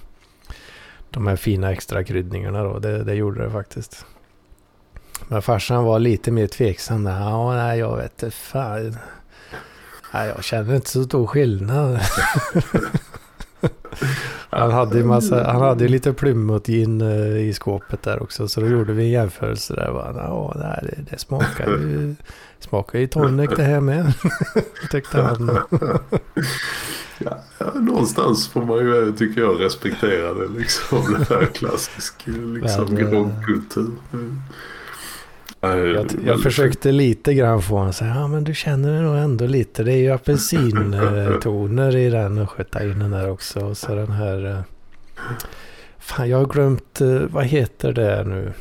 de 1.10 1.28
här 1.28 1.36
fina 1.36 1.72
extra 1.72 2.04
kryddningarna 2.04 2.64
då. 2.64 2.80
Det, 2.80 3.04
det 3.04 3.14
gjorde 3.16 3.44
det 3.44 3.50
faktiskt. 3.52 4.06
Men 5.28 5.42
farsan 5.42 5.84
var 5.84 6.00
lite 6.00 6.32
mer 6.32 6.48
tveksam 6.48 7.04
där. 7.04 7.20
Ja, 7.20 7.56
nej, 7.56 7.80
jag 7.80 7.98
vet 7.98 8.24
inte 8.24 8.36
fan. 8.36 8.98
Nej, 10.14 10.28
jag 10.28 10.44
känner 10.44 10.76
inte 10.76 10.90
så 10.90 11.04
stor 11.04 11.28
skillnad. 11.28 12.00
Han 14.50 14.72
hade, 14.72 14.98
ju 14.98 15.04
massa, 15.04 15.44
han 15.44 15.62
hade 15.62 15.88
lite 15.88 16.14
Plymouth-gin 16.14 17.02
eh, 17.02 17.38
i 17.38 17.54
skåpet 17.54 18.04
där 18.04 18.24
också. 18.24 18.48
Så 18.48 18.62
då 18.62 18.68
gjorde 18.68 18.94
vi 18.94 19.04
en 19.04 19.10
jämförelse 19.10 19.74
där. 19.74 19.88
Ja, 20.16 20.54
nej, 20.56 20.80
det, 20.84 21.12
det 21.12 21.20
smakar 21.20 21.68
ju, 21.68 22.16
smakar 22.60 23.00
ju 23.00 23.08
tonic 23.08 23.50
det 23.56 23.64
här 23.64 23.80
med. 23.80 24.14
Tyckte 24.92 25.22
han. 25.22 25.60
Ja, 27.20 27.72
någonstans 27.76 28.48
får 28.48 28.66
man 28.66 28.78
ju, 28.78 29.12
tycker 29.12 29.42
jag, 29.42 29.62
respektera 29.62 30.34
det 30.34 30.48
liksom. 30.48 31.16
Det 31.30 31.36
här 31.36 31.46
klassisk 31.46 32.14
liksom, 32.26 32.86
Men, 32.86 32.98
eh, 32.98 33.10
groggkultur. 33.10 33.92
Mm. 34.14 34.42
Ja, 35.57 35.57
Jag, 35.76 36.06
jag 36.26 36.42
försökte 36.44 36.92
lite 36.92 37.34
grann 37.34 37.62
få 37.62 37.74
honom 37.76 37.90
att 37.90 37.96
säga, 37.96 38.16
ja 38.16 38.28
men 38.28 38.44
du 38.44 38.54
känner 38.54 38.94
det 38.94 39.02
nog 39.02 39.18
ändå 39.18 39.46
lite. 39.46 39.84
Det 39.84 39.94
är 39.94 39.98
ju 39.98 40.12
apelsintoner 40.12 41.96
i 41.96 42.10
den 42.10 42.38
och 42.38 42.50
sköta 42.50 42.84
in 42.84 43.00
den 43.00 43.12
där 43.12 43.30
också. 43.30 43.60
Och 43.60 43.78
så 43.78 43.96
den 43.96 44.12
här, 44.12 44.46
eh, 44.46 44.60
fan 46.00 46.30
jag 46.30 46.38
har 46.38 46.46
glömt, 46.46 47.02
eh, 47.02 47.08
vad 47.30 47.46
heter 47.46 47.94
det 47.94 48.24
nu? 48.24 48.54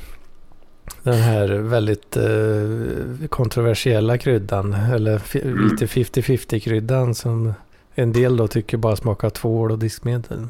Den 1.03 1.15
här 1.15 1.49
väldigt 1.49 2.17
eh, 2.17 3.29
kontroversiella 3.29 4.19
kryddan, 4.19 4.73
eller 4.73 5.23
Mm. 5.47 5.69
lite 5.69 5.87
50-50 5.87 6.61
kryddan 6.61 7.15
som 7.15 7.53
en 7.95 8.13
del 8.13 8.37
då 8.37 8.49
tycker 8.49 8.77
bara 8.77 8.97
smakar 8.97 9.31
tvål 9.31 9.71
och 9.73 9.79
diskmedel. 9.79 10.49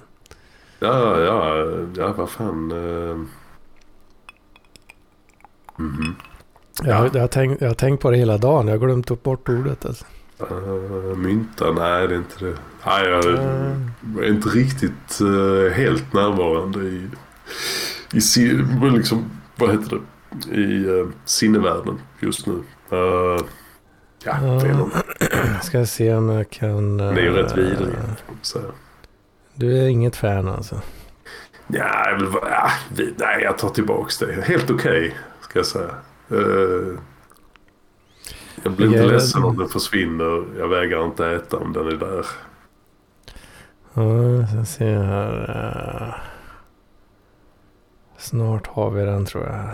Ja, 0.79 1.21
ja, 1.21 1.64
ja, 1.97 2.14
vad 2.16 2.31
fan. 2.31 2.71
eh. 2.73 3.16
Mhm. 5.79 6.14
Jag, 6.83 7.15
jag, 7.15 7.21
har 7.21 7.29
tänkt, 7.29 7.61
jag 7.61 7.69
har 7.69 7.75
tänkt 7.75 8.03
på 8.03 8.11
det 8.11 8.17
hela 8.17 8.39
dagen, 8.39 8.69
jag 8.69 8.75
har 8.75 8.87
glömt 8.87 9.11
upp 9.11 9.23
bort 9.23 9.49
ordet 9.49 9.87
alltså. 9.87 10.05
Eh, 10.41 11.17
mynta, 11.17 11.73
nej 11.73 12.09
det 12.09 12.15
är 12.15 12.19
inte 12.19 12.45
det. 12.45 12.55
Nej, 12.87 13.09
jag 13.09 13.25
är 14.25 14.29
inte 14.29 14.49
riktigt 14.49 15.21
eh, 15.21 15.73
helt 15.73 16.12
närvarande 16.12 16.79
i, 16.79 17.09
i 18.12 18.21
liksom, 18.93 19.31
vad 19.57 19.71
heter 19.71 19.91
det, 19.91 20.03
i 20.57 20.87
uh, 20.87 21.09
sinnevärlden 21.25 21.99
just 22.21 22.47
nu. 22.47 22.53
Uh, 22.53 23.41
ja, 24.25 24.39
Ja. 24.43 24.61
fel 24.61 24.81
om 24.81 24.91
Ska 25.62 25.87
se 25.87 26.15
om 26.15 26.29
jag 26.29 26.51
kan... 26.51 26.97
Det 26.97 27.05
är 27.05 27.17
ju 27.17 27.33
rätt 27.33 27.51
eh, 27.51 27.57
vidrig. 27.57 27.95
Du 29.55 29.79
är 29.79 29.89
inget 29.89 30.17
fan 30.17 30.49
alltså? 30.49 30.81
Ja, 31.67 32.19
nej, 33.17 33.43
jag 33.43 33.59
tar 33.59 33.69
tillbaks 33.69 34.19
det. 34.19 34.43
Helt 34.47 34.71
okej, 34.71 35.15
ska 35.41 35.59
jag 35.59 35.67
säga. 35.67 35.95
Eh, 36.31 36.99
jag 38.65 38.73
blir 38.73 38.87
inte 38.87 39.07
ledsen 39.07 39.45
om 39.45 39.57
den 39.57 39.69
försvinner. 39.69 40.45
Jag 40.59 40.69
vägrar 40.69 41.05
inte 41.05 41.27
äta 41.27 41.57
om 41.57 41.73
den 41.73 41.87
är 41.87 41.97
där. 41.97 42.27
Ja, 43.95 44.47
ska 44.47 44.65
se 44.65 44.95
här. 44.95 45.51
eh. 46.09 46.15
Snart 48.19 48.67
har 48.67 48.91
vi 48.91 49.05
den 49.05 49.27
tror 49.27 49.45
jag. 49.45 49.69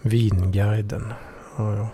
Vinguiden. 0.00 1.12
Ja, 1.56 1.76
ja. 1.76 1.88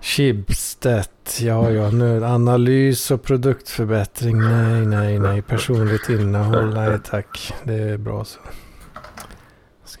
Schibsted. 0.00 1.04
Ja, 1.40 1.70
ja, 1.70 1.90
nu. 1.90 2.24
Analys 2.24 3.10
och 3.10 3.22
produktförbättring. 3.22 4.38
Nej, 4.40 4.86
nej, 4.86 5.18
nej. 5.18 5.42
Personligt 5.42 6.08
innehåll. 6.08 6.74
Nej, 6.74 6.98
tack. 7.04 7.54
Det 7.64 7.74
är 7.74 7.96
bra 7.98 8.24
så. 8.24 8.40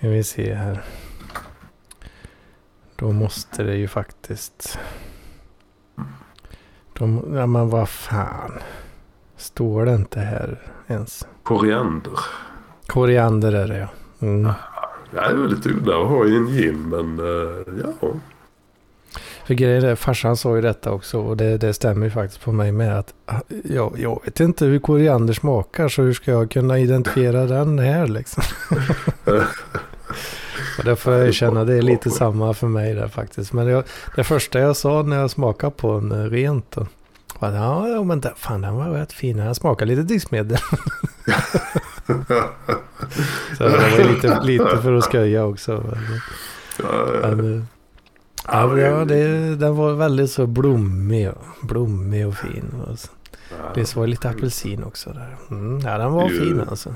Ska 0.04 0.10
vi 0.10 0.24
se 0.24 0.54
här. 0.54 0.82
Då 2.96 3.12
måste 3.12 3.62
det 3.62 3.76
ju 3.76 3.88
faktiskt. 3.88 4.78
De, 6.98 7.34
ja, 7.34 7.46
men 7.46 7.70
vad 7.70 7.88
fan. 7.88 8.52
Står 9.36 9.86
det 9.86 9.94
inte 9.94 10.20
här 10.20 10.72
ens? 10.86 11.26
Koriander. 11.42 12.12
Koriander 12.86 13.52
är 13.52 13.68
det 13.68 13.78
ja. 13.78 13.88
Mm. 14.26 14.44
Ja, 14.44 14.90
det 15.10 15.18
är 15.18 15.34
väldigt 15.34 15.66
udda 15.66 16.00
att 16.00 16.08
ha 16.08 16.26
i 16.26 16.36
en 16.36 16.46
gin, 16.46 16.88
men 16.88 17.18
eh, 17.18 17.84
ja. 18.00 18.08
För 19.46 19.54
grejen 19.54 19.84
är, 19.84 19.96
farsan 19.96 20.36
sa 20.36 20.56
ju 20.56 20.62
detta 20.62 20.92
också 20.92 21.18
och 21.18 21.36
det, 21.36 21.58
det 21.58 21.74
stämmer 21.74 22.06
ju 22.06 22.10
faktiskt 22.10 22.44
på 22.44 22.52
mig 22.52 22.72
med 22.72 22.98
att 22.98 23.14
ah, 23.26 23.40
jag, 23.64 23.94
jag 23.98 24.20
vet 24.24 24.40
inte 24.40 24.64
hur 24.64 24.78
koriander 24.78 25.34
smakar 25.34 25.88
så 25.88 26.02
hur 26.02 26.12
ska 26.12 26.30
jag 26.30 26.50
kunna 26.50 26.78
identifiera 26.78 27.46
den 27.46 27.78
här 27.78 28.06
liksom? 28.06 28.42
och 30.78 30.84
därför 30.84 31.02
får 31.02 31.12
jag 31.12 31.34
känna 31.34 31.64
det 31.64 31.74
är 31.74 31.82
lite 31.82 32.10
samma 32.10 32.54
för 32.54 32.66
mig 32.66 32.94
där 32.94 33.08
faktiskt. 33.08 33.52
Men 33.52 33.66
jag, 33.66 33.84
det 34.16 34.24
första 34.24 34.58
jag 34.58 34.76
sa 34.76 35.02
när 35.02 35.16
jag 35.16 35.30
smakade 35.30 35.72
på 35.76 35.90
en 35.90 36.12
eh, 36.12 36.30
rent 36.30 36.70
då, 36.70 36.86
var 37.38 37.48
att 37.48 37.54
ja, 37.90 38.02
men 38.02 38.20
den, 38.20 38.32
fan 38.36 38.60
den 38.60 38.74
var 38.74 38.88
rätt 38.88 39.12
fin, 39.12 39.36
den 39.36 39.54
smakar 39.54 39.86
lite 39.86 40.02
diskmedel. 40.02 40.58
så 43.58 43.64
det 43.64 43.68
var 43.68 44.14
lite, 44.14 44.40
lite 44.42 44.78
för 44.82 44.92
att 44.92 45.04
skoja 45.04 45.44
också. 45.44 45.84
Men, 47.22 47.36
men, 47.36 47.58
eh, 47.58 47.62
Ja, 48.48 48.78
ja 48.78 49.04
det, 49.04 49.56
den 49.56 49.76
var 49.76 49.92
väldigt 49.92 50.30
så 50.30 50.46
blommig, 50.46 51.30
blommig 51.62 52.26
och 52.26 52.34
fin. 52.34 52.84
Och 52.86 52.98
så. 52.98 53.08
Det 53.74 53.96
var 53.96 54.06
lite 54.06 54.28
apelsin 54.28 54.84
också 54.84 55.10
där. 55.10 55.36
Mm, 55.50 55.80
ja, 55.80 55.98
den 55.98 56.12
var 56.12 56.28
fin 56.28 56.62
alltså. 56.70 56.94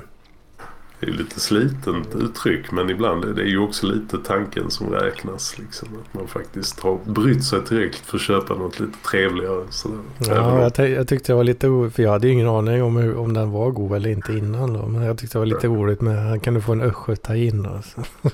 Det 0.99 1.05
är 1.05 1.11
ju 1.11 1.17
lite 1.17 1.39
slitent 1.39 2.15
uttryck 2.15 2.71
men 2.71 2.89
ibland 2.89 3.25
är 3.25 3.33
det 3.33 3.43
ju 3.43 3.59
också 3.59 3.87
lite 3.87 4.17
tanken 4.17 4.71
som 4.71 4.89
räknas. 4.89 5.59
Liksom, 5.59 5.87
att 6.01 6.13
man 6.13 6.27
faktiskt 6.27 6.79
har 6.79 6.99
brytt 7.05 7.43
sig 7.43 7.65
tillräckligt 7.65 8.05
för 8.05 8.17
att 8.17 8.23
köpa 8.23 8.53
något 8.53 8.79
lite 8.79 8.97
trevligare. 9.09 9.63
Sådär. 9.69 9.97
Ja, 10.17 10.71
jag, 10.77 10.89
jag, 10.89 11.07
tyckte 11.07 11.31
det 11.31 11.35
var 11.35 11.43
lite 11.43 11.67
roligt 11.67 11.95
för 11.95 12.03
jag 12.03 12.11
hade 12.11 12.27
ju 12.27 12.33
ingen 12.33 12.47
aning 12.47 12.83
om 12.83 12.97
hur, 12.97 13.17
om 13.17 13.33
den 13.33 13.51
var 13.51 13.71
god 13.71 13.95
eller 13.95 14.09
inte 14.09 14.33
innan. 14.33 14.73
Då, 14.73 14.87
men 14.87 15.01
jag 15.01 15.17
tyckte 15.17 15.35
det 15.35 15.39
var 15.39 15.45
lite 15.45 15.67
roligt 15.67 16.01
med, 16.01 16.43
kan 16.43 16.53
du 16.53 16.61
få 16.61 16.71
en 16.71 16.81
östgötain 16.81 17.63
då? 17.63 17.81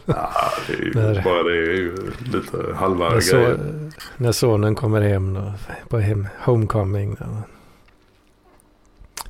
Ja, 0.05 0.31
det 0.67 0.73
är 0.73 0.81
ju 0.81 0.93
när, 0.95 1.23
bara 1.23 1.43
det 1.43 1.57
är 1.57 1.73
ju 1.73 2.11
lite 2.33 2.73
halva 2.75 3.09
när 3.09 3.31
grejer. 3.31 3.57
Så, 3.57 4.11
när 4.17 4.31
sonen 4.31 4.75
kommer 4.75 5.01
hem 5.01 5.33
då, 5.33 5.53
på 5.89 5.99
hem, 5.99 6.27
homecoming. 6.39 7.15
Då, 7.19 7.25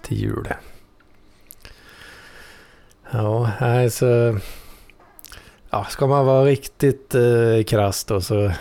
till 0.02 0.18
jul. 0.18 0.48
Ja, 3.12 3.52
alltså. 3.60 4.40
Ja, 5.70 5.86
ska 5.90 6.08
man 6.08 6.26
vara 6.26 6.46
riktigt 6.46 7.16
eh, 7.16 7.64
krass 7.68 8.04
då 8.04 8.22
så, 8.22 8.52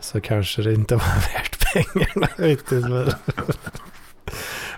så 0.00 0.20
kanske 0.20 0.62
det 0.62 0.72
inte 0.72 0.94
var 0.96 1.04
värt 1.34 1.72
pengarna 1.72 2.28
riktigt. 2.36 2.88
Men, 2.88 3.12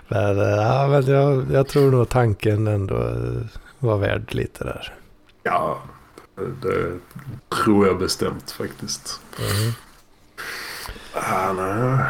men, 0.07 0.39
eh, 0.39 0.55
ja, 0.57 0.87
men 0.87 1.05
jag, 1.05 1.51
jag 1.51 1.67
tror 1.67 1.91
nog 1.91 2.09
tanken 2.09 2.67
ändå 2.67 2.95
eh, 2.97 3.41
var 3.79 3.97
värd 3.97 4.33
lite 4.33 4.63
där. 4.63 4.93
Ja, 5.43 5.81
det 6.61 6.99
tror 7.63 7.87
jag 7.87 7.99
bestämt 7.99 8.51
faktiskt. 8.51 9.21
Mm. 9.39 9.73
Ah, 11.13 11.53
nej. 11.53 12.05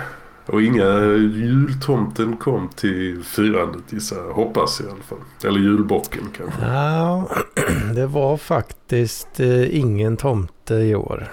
Och 0.51 0.61
inga 0.61 0.99
jultomten 1.15 2.37
kom 2.37 2.69
till 2.69 3.23
firandet 3.23 3.93
gissar. 3.93 4.33
Hoppas 4.33 4.81
i 4.81 4.83
alla 4.83 5.03
fall. 5.03 5.17
Eller 5.43 5.59
julbocken 5.59 6.23
kanske. 6.37 6.65
Ja, 6.65 7.29
det 7.95 8.07
var 8.07 8.37
faktiskt 8.37 9.39
eh, 9.39 9.77
ingen 9.77 10.17
tomte 10.17 10.73
i 10.73 10.95
år. 10.95 11.31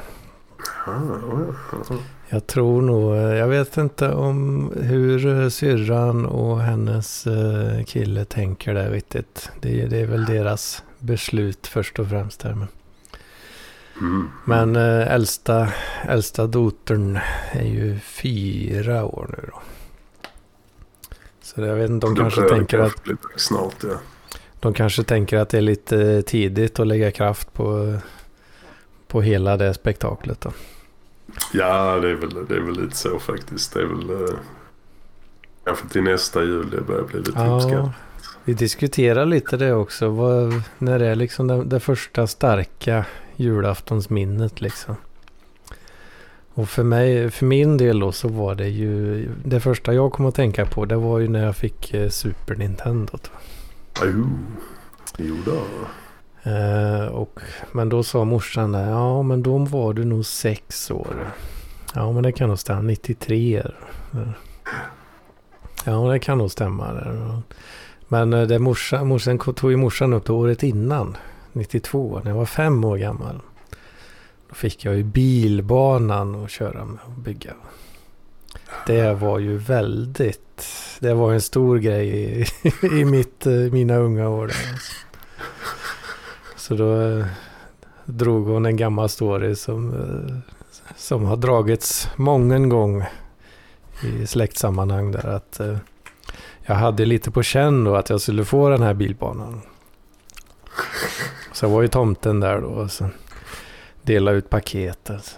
Jag 2.28 2.46
tror 2.46 2.82
nog, 2.82 3.14
eh, 3.14 3.20
jag 3.20 3.48
vet 3.48 3.76
inte 3.76 4.12
om 4.12 4.70
hur 4.80 5.42
eh, 5.42 5.48
syrran 5.48 6.26
och 6.26 6.60
hennes 6.60 7.26
kille 7.86 8.24
tänker 8.24 8.74
där 8.74 8.90
riktigt. 8.90 9.50
Det, 9.60 9.86
det 9.86 10.00
är 10.00 10.06
väl 10.06 10.24
deras 10.24 10.82
beslut 10.98 11.66
först 11.66 11.98
och 11.98 12.08
främst. 12.08 12.42
Här. 12.42 12.54
Men 12.54 12.68
Mm. 14.00 14.30
Men 14.44 14.76
äh, 14.76 15.12
äldsta, 15.12 15.68
äldsta 16.08 16.46
dotern 16.46 17.18
är 17.52 17.66
ju 17.66 17.98
fyra 17.98 19.04
år 19.04 19.34
nu 19.38 19.48
då. 19.52 19.60
Så 21.42 21.60
jag 21.60 21.74
vet 21.74 21.90
inte, 21.90 22.06
de 22.06 22.16
kanske 22.16 22.42
tänker 22.42 22.78
att... 22.78 23.02
Snart, 23.36 23.74
ja. 23.82 23.96
De 24.60 24.74
kanske 24.74 25.04
tänker 25.04 25.38
att 25.38 25.48
det 25.48 25.58
är 25.58 25.62
lite 25.62 26.22
tidigt 26.22 26.80
att 26.80 26.86
lägga 26.86 27.10
kraft 27.10 27.52
på, 27.52 27.98
på 29.06 29.22
hela 29.22 29.56
det 29.56 29.74
spektaklet 29.74 30.40
då. 30.40 30.52
Ja, 31.52 31.98
det 32.00 32.10
är 32.10 32.14
väl, 32.14 32.46
det 32.48 32.54
är 32.56 32.60
väl 32.60 32.80
lite 32.82 32.96
så 32.96 33.18
faktiskt. 33.18 33.74
Det 33.74 33.80
är 33.80 33.86
väl 33.86 34.10
äh, 34.10 34.34
kanske 35.64 35.88
till 35.88 36.02
nästa 36.02 36.42
jul 36.42 36.70
det 36.70 36.80
börjar 36.80 37.04
bli 37.04 37.18
lite 37.18 37.32
ja, 37.34 37.56
uppskattat. 37.56 37.90
Vi 38.44 38.54
diskuterar 38.54 39.26
lite 39.26 39.56
det 39.56 39.72
också. 39.72 40.08
Vad, 40.08 40.62
när 40.78 40.98
det 40.98 41.06
är 41.06 41.14
liksom 41.14 41.46
det, 41.46 41.64
det 41.64 41.80
första 41.80 42.26
starka 42.26 43.04
julaftonsminnet 43.38 44.60
liksom. 44.60 44.96
Och 46.54 46.68
för 46.68 46.82
mig, 46.82 47.30
för 47.30 47.46
min 47.46 47.76
del 47.76 48.00
då 48.00 48.12
så 48.12 48.28
var 48.28 48.54
det 48.54 48.68
ju, 48.68 49.28
det 49.44 49.60
första 49.60 49.94
jag 49.94 50.12
kom 50.12 50.26
att 50.26 50.34
tänka 50.34 50.66
på 50.66 50.84
det 50.84 50.96
var 50.96 51.18
ju 51.18 51.28
när 51.28 51.44
jag 51.44 51.56
fick 51.56 51.94
eh, 51.94 52.08
Super 52.08 52.54
Nintendo. 52.54 53.18
Jo, 54.04 54.28
jo 55.18 55.36
då. 55.44 55.60
Eh, 56.50 57.06
och, 57.06 57.40
men 57.72 57.88
då 57.88 58.02
sa 58.02 58.24
morsan 58.24 58.72
där, 58.72 58.90
ja 58.90 59.22
men 59.22 59.42
då 59.42 59.58
var 59.58 59.94
du 59.94 60.04
nog 60.04 60.26
sex 60.26 60.90
år. 60.90 61.32
Ja 61.94 62.12
men 62.12 62.22
det 62.22 62.32
kan 62.32 62.48
nog 62.48 62.58
stämma, 62.58 62.80
93. 62.80 63.62
Ja 65.84 66.12
det 66.12 66.18
kan 66.18 66.38
nog 66.38 66.50
stämma. 66.50 67.42
Men 68.08 68.32
eh, 68.32 68.42
det 68.42 68.58
morsan, 68.58 69.06
morsan 69.06 69.38
tog 69.38 69.70
ju 69.70 69.76
morsan 69.76 70.12
upp 70.12 70.26
det 70.26 70.32
året 70.32 70.62
innan. 70.62 71.16
92 71.58 72.20
när 72.24 72.30
jag 72.30 72.38
var 72.38 72.46
fem 72.46 72.84
år 72.84 72.96
gammal. 72.96 73.40
Då 74.48 74.54
fick 74.54 74.84
jag 74.84 74.96
ju 74.96 75.02
bilbanan 75.02 76.44
att 76.44 76.50
köra 76.50 76.84
med 76.84 76.98
och 77.04 77.12
bygga. 77.12 77.54
Det 78.86 79.14
var 79.14 79.38
ju 79.38 79.56
väldigt, 79.56 80.66
det 81.00 81.14
var 81.14 81.32
en 81.32 81.40
stor 81.40 81.78
grej 81.78 82.08
i, 82.08 82.46
i 83.00 83.04
mitt, 83.04 83.46
eh, 83.46 83.52
mina 83.52 83.96
unga 83.96 84.28
år. 84.28 84.52
Så 86.56 86.74
då 86.74 87.00
eh, 87.00 87.26
drog 88.04 88.46
hon 88.46 88.66
en 88.66 88.76
gammal 88.76 89.08
story 89.08 89.54
som, 89.54 89.94
eh, 89.94 90.54
som 90.96 91.24
har 91.24 91.36
dragits 91.36 92.08
många 92.16 92.58
gång 92.58 93.04
i 94.02 94.26
släktsammanhang 94.26 95.12
där. 95.12 95.26
Att 95.26 95.60
jag 96.62 96.74
hade 96.74 97.04
lite 97.04 97.30
på 97.30 97.42
känn 97.42 97.84
då 97.84 97.96
att 97.96 98.10
jag 98.10 98.20
skulle 98.20 98.44
få 98.44 98.68
den 98.68 98.82
här 98.82 98.94
bilbanan. 98.94 99.60
Så 101.58 101.68
var 101.68 101.82
ju 101.82 101.88
tomten 101.88 102.40
där 102.40 102.60
då. 102.60 102.68
Och 102.68 102.90
sen 102.90 103.10
delade 104.02 104.36
ut 104.36 104.50
paketet. 104.50 105.24
Så, 105.24 105.36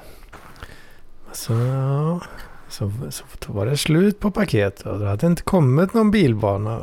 alltså. 1.28 1.52
ja, 1.52 2.20
så, 2.68 2.92
så 3.11 3.24
var 3.46 3.66
det 3.66 3.76
slut 3.76 4.20
på 4.20 4.30
paketet. 4.30 4.87
Och 4.87 4.98
det 4.98 5.09
hade 5.09 5.26
inte 5.26 5.42
kommit 5.42 5.94
någon 5.94 6.11
bilbana. 6.11 6.80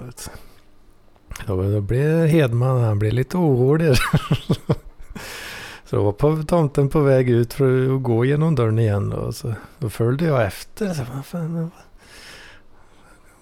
Då, 1.46 1.62
då 1.62 1.82
blev 1.82 2.26
Hedman 2.26 2.84
han 2.84 3.00
blev 3.00 3.14
lite 3.14 3.38
orolig. 3.38 3.96
så 5.86 5.96
då 5.96 6.04
var 6.04 6.12
på, 6.12 6.44
tomten 6.44 6.90
på 6.90 7.00
väg 7.00 7.30
ut 7.30 7.54
för 7.54 7.96
att 7.96 8.04
gå 8.04 8.26
genom 8.26 8.56
dörren 8.56 8.80
igen. 8.80 9.10
Då, 9.10 9.32
så, 9.32 9.54
då 9.80 9.90
följde 9.90 10.26
jag 10.26 10.46
efter. 10.46 10.94
Så, 10.94 11.04
vad, 11.14 11.26
fan, 11.26 11.72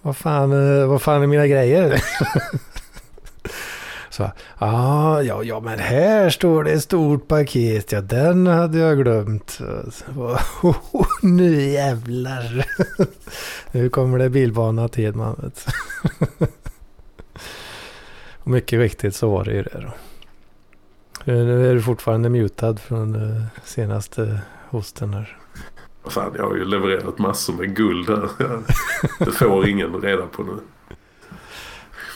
vad, 0.02 0.18
fan, 0.18 0.50
vad 0.90 1.02
fan 1.02 1.24
är 1.24 1.28
mina 1.28 1.48
grejer? 1.48 2.04
Så, 4.16 4.32
ah, 4.58 5.22
ja, 5.22 5.44
ja, 5.44 5.60
men 5.60 5.80
här 5.80 6.30
står 6.30 6.64
det 6.64 6.72
ett 6.72 6.84
stort 6.84 7.28
paket. 7.28 7.92
Ja, 7.92 8.02
den 8.02 8.48
hade 8.48 8.78
jag 8.78 8.98
glömt. 8.98 9.50
Så, 9.92 10.06
oh, 10.16 10.76
oh, 10.92 11.08
nu 11.22 11.62
jävlar. 11.62 12.66
nu 13.72 13.90
kommer 13.90 14.20
det 14.20 14.30
bilbana 14.30 14.88
till. 14.88 15.14
Och 15.20 15.68
mycket 18.48 18.80
riktigt 18.80 19.16
så 19.16 19.30
var 19.30 19.44
det 19.44 19.54
ju 19.54 19.64
det 19.64 19.82
då. 19.82 19.94
Nu 21.24 21.70
är 21.70 21.76
du 21.76 21.82
fortfarande 21.82 22.30
mutad 22.30 22.76
från 22.78 23.16
uh, 23.16 23.44
senaste 23.64 24.40
hosten 24.70 25.14
här. 25.14 25.38
Fan, 26.08 26.34
jag 26.38 26.44
har 26.44 26.56
ju 26.56 26.66
levererat 26.66 27.18
massor 27.18 27.54
med 27.54 27.76
guld 27.76 28.10
här. 28.10 28.30
Det 29.20 29.32
får 29.32 29.68
ingen 29.68 30.02
reda 30.02 30.26
på 30.26 30.44
nu. 30.44 30.58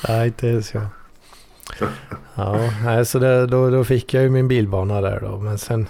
Nej, 0.07 0.27
inte 0.27 0.47
ens 0.47 0.73
jag 0.73 0.85
ja, 2.35 3.05
så 3.05 3.19
det, 3.19 3.47
då, 3.47 3.69
då 3.69 3.83
fick 3.83 4.13
jag 4.13 4.23
ju 4.23 4.29
min 4.29 4.47
bilbana 4.47 5.01
där 5.01 5.19
då. 5.19 5.37
Men 5.37 5.57
sen... 5.57 5.87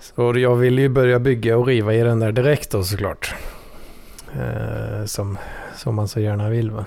Så 0.00 0.38
jag 0.38 0.56
ville 0.56 0.82
ju 0.82 0.88
börja 0.88 1.18
bygga 1.18 1.56
och 1.56 1.66
riva 1.66 1.94
i 1.94 2.00
den 2.00 2.20
där 2.20 2.32
direkt 2.32 2.70
då 2.70 2.84
såklart. 2.84 3.34
Eh, 4.34 5.04
som, 5.04 5.38
som 5.76 5.94
man 5.94 6.08
så 6.08 6.20
gärna 6.20 6.48
vill 6.48 6.70
va. 6.70 6.84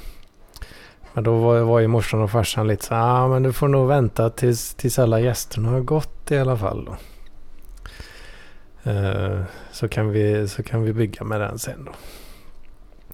Men 1.13 1.23
då 1.23 1.37
var, 1.37 1.59
var 1.59 1.79
ju 1.79 1.87
morsan 1.87 2.21
och 2.21 2.31
farsan 2.31 2.67
lite 2.67 2.85
så 2.85 2.93
ja 2.93 2.99
ah, 2.99 3.27
men 3.27 3.43
du 3.43 3.53
får 3.53 3.67
nog 3.67 3.87
vänta 3.87 4.29
tills, 4.29 4.73
tills 4.73 4.99
alla 4.99 5.19
gästerna 5.19 5.69
har 5.69 5.79
gått 5.79 6.31
i 6.31 6.37
alla 6.37 6.57
fall 6.57 6.85
då. 6.85 6.95
Eh, 8.91 9.41
så, 9.71 9.87
kan 9.87 10.09
vi, 10.09 10.47
så 10.47 10.63
kan 10.63 10.83
vi 10.83 10.93
bygga 10.93 11.23
med 11.23 11.41
den 11.41 11.59
sen 11.59 11.85
då. 11.85 11.91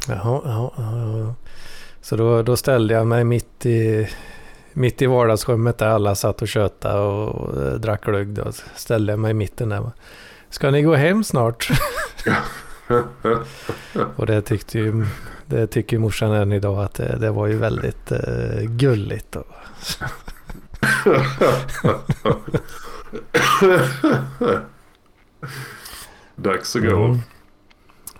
Jaha, 0.07 0.41
ja, 0.45 0.73
ja. 0.77 1.35
Så 2.01 2.15
då, 2.15 2.41
då 2.41 2.57
ställde 2.57 2.93
jag 2.93 3.07
mig 3.07 3.23
mitt 3.23 3.65
i, 3.65 4.09
mitt 4.73 5.01
i 5.01 5.05
vardagsrummet 5.05 5.77
där 5.77 5.87
alla 5.87 6.15
satt 6.15 6.41
och 6.41 6.47
tjötade 6.47 6.99
och, 6.99 7.35
och 7.35 7.79
drack 7.79 8.05
glögg. 8.05 8.27
Då 8.27 8.51
ställde 8.75 9.13
jag 9.13 9.19
mig 9.19 9.31
i 9.31 9.33
mitten 9.33 9.69
där. 9.69 9.91
Ska 10.49 10.71
ni 10.71 10.81
gå 10.81 10.95
hem 10.95 11.23
snart? 11.23 11.69
Och 14.15 14.25
det 14.25 14.41
tyckte 14.41 14.79
ju, 14.79 15.05
det 15.45 15.67
tycker 15.67 15.97
morsan 15.97 16.31
än 16.31 16.51
idag 16.51 16.83
att 16.83 16.93
det, 16.93 17.17
det 17.17 17.31
var 17.31 17.47
ju 17.47 17.57
väldigt 17.57 18.11
uh, 18.11 18.61
gulligt. 18.61 19.35
Och... 19.35 19.47
Dags 26.35 26.75
att 26.75 26.81
gå. 26.81 27.05
Mm. 27.05 27.19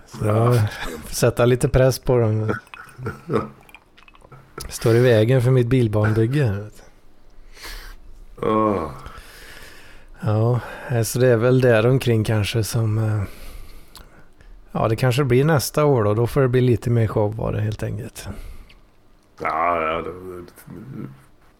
Så 0.06 0.60
sätta 1.10 1.46
lite 1.46 1.70
press 1.70 2.00
på 2.00 2.18
dem. 2.18 2.54
Står 4.70 4.96
i 4.96 5.00
vägen 5.00 5.42
för 5.42 5.52
mitt 5.52 5.68
bilbanbygge. 5.68 6.70
Oh. 8.36 8.89
Ja, 10.22 10.60
så 11.06 11.20
det 11.20 11.28
är 11.28 11.38
väl 11.38 11.62
där 11.62 11.86
omkring 11.86 12.24
kanske 12.24 12.63
som... 12.63 12.98
Eh, 12.98 13.24
ja, 14.72 14.88
det 14.88 14.96
kanske 14.96 15.24
blir 15.24 15.46
nästa 15.46 15.86
år 15.86 16.04
då. 16.04 16.13
Då 16.13 16.28
får 16.28 16.42
det 16.42 16.48
bli 16.48 16.62
lite 16.62 16.89
mer 16.89 17.08
show 17.08 17.36
bara 17.36 17.60
helt 17.60 17.84
enkelt. 17.84 18.28
Ja, 19.42 19.82
ja 19.82 20.02
det, 20.02 20.12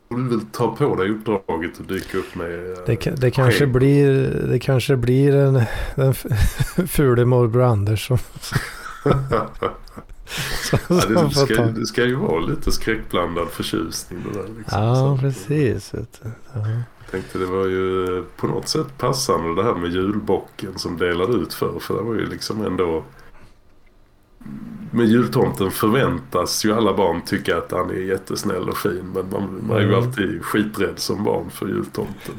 du 0.10 0.30
vill 0.30 0.46
ta 0.52 0.76
på 0.76 0.96
dig 0.96 1.10
uppdraget 1.10 1.80
och 1.80 1.86
dyka 1.86 2.18
upp 2.18 2.36
med... 2.36 2.72
Eh, 2.72 2.78
det, 2.86 3.22
det, 3.22 3.32
kanske, 3.32 3.68
blir, 3.68 4.30
det 4.50 4.60
kanske 4.60 4.96
blir 4.96 5.36
en, 5.36 5.62
den 5.96 6.14
fule 6.88 7.26
morbror 7.26 7.64
Anders 7.64 8.08
som... 8.08 8.18
som, 10.64 10.80
ja, 10.90 11.24
det, 11.24 11.30
ska, 11.30 11.64
det 11.66 11.86
ska 11.86 12.06
ju 12.06 12.16
vara 12.16 12.40
lite 12.40 12.72
skräckblandad 12.72 13.48
förtjusning 13.50 14.20
det 14.24 14.40
där. 14.40 14.48
Liksom. 14.58 14.84
Ja, 14.84 14.96
så. 14.96 15.18
precis. 15.22 15.94
Jag 15.94 17.12
tänkte 17.12 17.38
det 17.40 17.46
var 17.46 17.66
ju 17.66 18.24
på 18.38 18.48
något 18.48 18.68
sätt 18.68 18.98
passande 18.98 19.62
det 19.62 19.64
här 19.64 19.76
med 19.76 19.92
julbocken 19.92 20.80
som 20.80 20.98
delade 20.98 21.34
ut 21.34 21.54
för. 21.54 21.80
För 21.80 21.98
det 21.98 22.04
var 22.04 22.14
ju 22.14 22.26
liksom 22.26 22.66
ändå 22.66 23.04
med 24.92 25.08
jultomten 25.08 25.72
förväntas 25.72 26.66
ju 26.66 26.74
alla 26.74 26.94
barn 26.94 27.22
tycka 27.22 27.58
att 27.58 27.72
han 27.72 27.90
är 27.90 27.94
jättesnäll 27.94 28.70
och 28.70 28.78
fin. 28.78 29.12
Men 29.14 29.30
man, 29.30 29.64
man 29.68 29.78
är 29.78 29.82
ju 29.82 29.94
mm. 29.94 30.04
alltid 30.04 30.44
skiträdd 30.44 31.00
som 31.00 31.24
barn 31.24 31.50
för 31.50 31.68
jultomten. 31.68 32.36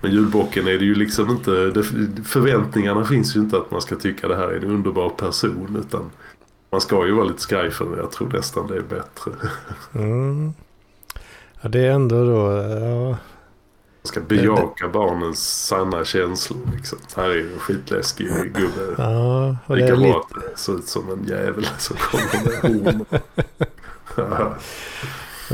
Men 0.00 0.12
julbocken 0.12 0.66
är 0.66 0.78
det 0.78 0.84
ju 0.84 0.94
liksom 0.94 1.30
inte, 1.30 1.50
det, 1.50 1.82
förväntningarna 2.24 3.04
finns 3.04 3.36
ju 3.36 3.40
inte 3.40 3.56
att 3.56 3.70
man 3.70 3.82
ska 3.82 3.96
tycka 3.96 4.28
det 4.28 4.36
här 4.36 4.48
är 4.48 4.56
en 4.56 4.70
underbar 4.70 5.10
person. 5.10 5.84
Utan 5.86 6.10
man 6.70 6.80
ska 6.80 7.06
ju 7.06 7.12
vara 7.12 7.24
lite 7.24 7.42
skraj 7.42 7.70
det. 7.70 7.96
Jag 7.96 8.12
tror 8.12 8.28
nästan 8.32 8.66
det 8.66 8.76
är 8.76 8.80
bättre. 8.80 9.32
Mm. 9.94 10.52
Ja 11.60 11.68
det 11.68 11.80
är 11.80 11.90
ändå 11.90 12.24
då, 12.24 12.52
ja, 12.52 13.16
ska 14.08 14.20
bejaka 14.20 14.86
det, 14.86 14.92
barnens 14.92 15.66
sanna 15.66 16.04
känslor. 16.04 16.60
Liksom. 16.76 16.98
Här 17.16 17.30
är 17.30 17.38
en 17.38 17.58
skitläskig 17.58 18.28
gubbe. 18.28 18.94
Ja, 18.98 19.56
och 19.66 19.76
det 19.76 19.82
är 19.82 19.96
lite... 19.96 20.16
att 20.16 20.30
det 20.34 20.58
ser 20.58 20.78
ut 20.78 20.88
som 20.88 21.10
en 21.12 21.24
jävel 21.24 21.66
som 21.78 21.96
kommer 21.96 22.44
med 22.44 22.84
horn. 22.84 23.04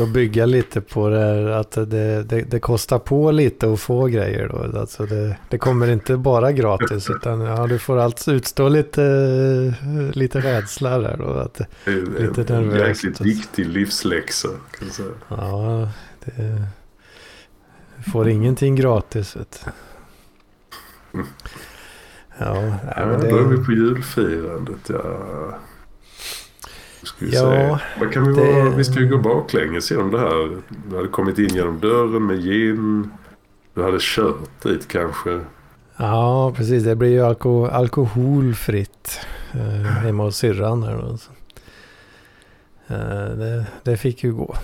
Och 0.00 0.08
bygga 0.08 0.46
lite 0.46 0.80
på 0.80 1.08
det 1.08 1.18
här 1.18 1.46
att 1.46 1.70
det, 1.70 2.22
det, 2.22 2.42
det, 2.42 2.60
kostar 2.60 2.98
på 2.98 3.30
lite 3.30 3.72
att 3.72 3.80
få 3.80 4.06
grejer 4.06 4.48
då. 4.48 4.80
Alltså 4.80 5.06
det, 5.06 5.36
det 5.48 5.58
kommer 5.58 5.90
inte 5.90 6.16
bara 6.16 6.52
gratis 6.52 7.10
utan 7.10 7.40
ja, 7.40 7.66
du 7.66 7.78
får 7.78 7.98
alltså 7.98 8.32
utstå 8.32 8.68
lite, 8.68 9.74
lite 10.12 10.40
rädsla 10.40 10.98
där 10.98 11.16
då. 11.16 11.24
Att, 11.24 11.60
är 11.84 12.36
lite 12.36 12.54
en, 12.54 12.70
en 12.70 12.78
jäkligt 12.78 13.20
viktig 13.20 13.66
livsläxa. 13.66 14.48
Kan 14.78 14.90
säga. 14.90 15.08
Ja, 15.28 15.88
det, 16.24 16.66
Får 18.12 18.28
ingenting 18.28 18.76
gratis. 18.76 19.36
Vet. 19.36 19.66
Ja, 22.38 22.78
ja, 22.96 23.06
men 23.06 23.20
det... 23.20 23.30
Då 23.30 23.38
är 23.38 23.44
vi 23.44 23.64
på 23.64 23.72
julfirandet. 23.72 24.88
Ja. 24.88 25.58
Ska 27.32 27.50
vi, 27.50 27.56
ja, 27.56 27.80
Vad 28.00 28.12
kan 28.12 28.28
vi, 28.28 28.34
det... 28.34 28.52
vara? 28.52 28.70
vi 28.70 28.84
ska 28.84 29.00
ju 29.00 29.08
gå 29.08 29.18
baklänges 29.18 29.90
genom 29.90 30.10
det 30.10 30.18
här. 30.18 30.58
Du 30.88 30.96
hade 30.96 31.08
kommit 31.08 31.38
in 31.38 31.54
genom 31.54 31.80
dörren 31.80 32.26
med 32.26 32.42
gin. 32.42 33.10
Du 33.74 33.82
hade 33.82 33.98
kört 34.00 34.62
dit 34.62 34.88
kanske. 34.88 35.40
Ja, 35.96 36.52
precis. 36.56 36.84
Det 36.84 36.96
blir 36.96 37.10
ju 37.10 37.20
alko 37.20 37.66
alkoholfritt 37.66 39.20
eh, 39.52 39.90
hemma 39.90 40.22
hos 40.22 40.36
syrran. 40.36 40.82
Här 40.82 41.18
Eh, 42.86 43.36
det, 43.36 43.66
det 43.82 43.96
fick 43.96 44.24
ju 44.24 44.32
gå 44.32 44.54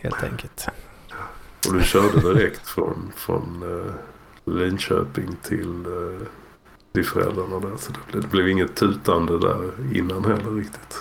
helt 0.00 0.22
enkelt. 0.22 0.68
Och 1.68 1.74
du 1.74 1.82
körde 1.82 2.20
direkt 2.20 2.66
från, 2.66 3.12
från 3.16 3.62
uh, 3.62 3.92
Linköping 4.44 5.36
till, 5.42 5.86
uh, 5.86 6.20
till 6.92 7.04
föräldrarna 7.04 7.60
där. 7.60 7.76
Så 7.76 7.92
det 7.92 7.98
blev, 8.12 8.22
det 8.22 8.28
blev 8.28 8.48
inget 8.48 8.76
tutande 8.76 9.38
där 9.38 9.70
innan 9.94 10.24
heller 10.24 10.50
riktigt. 10.50 10.96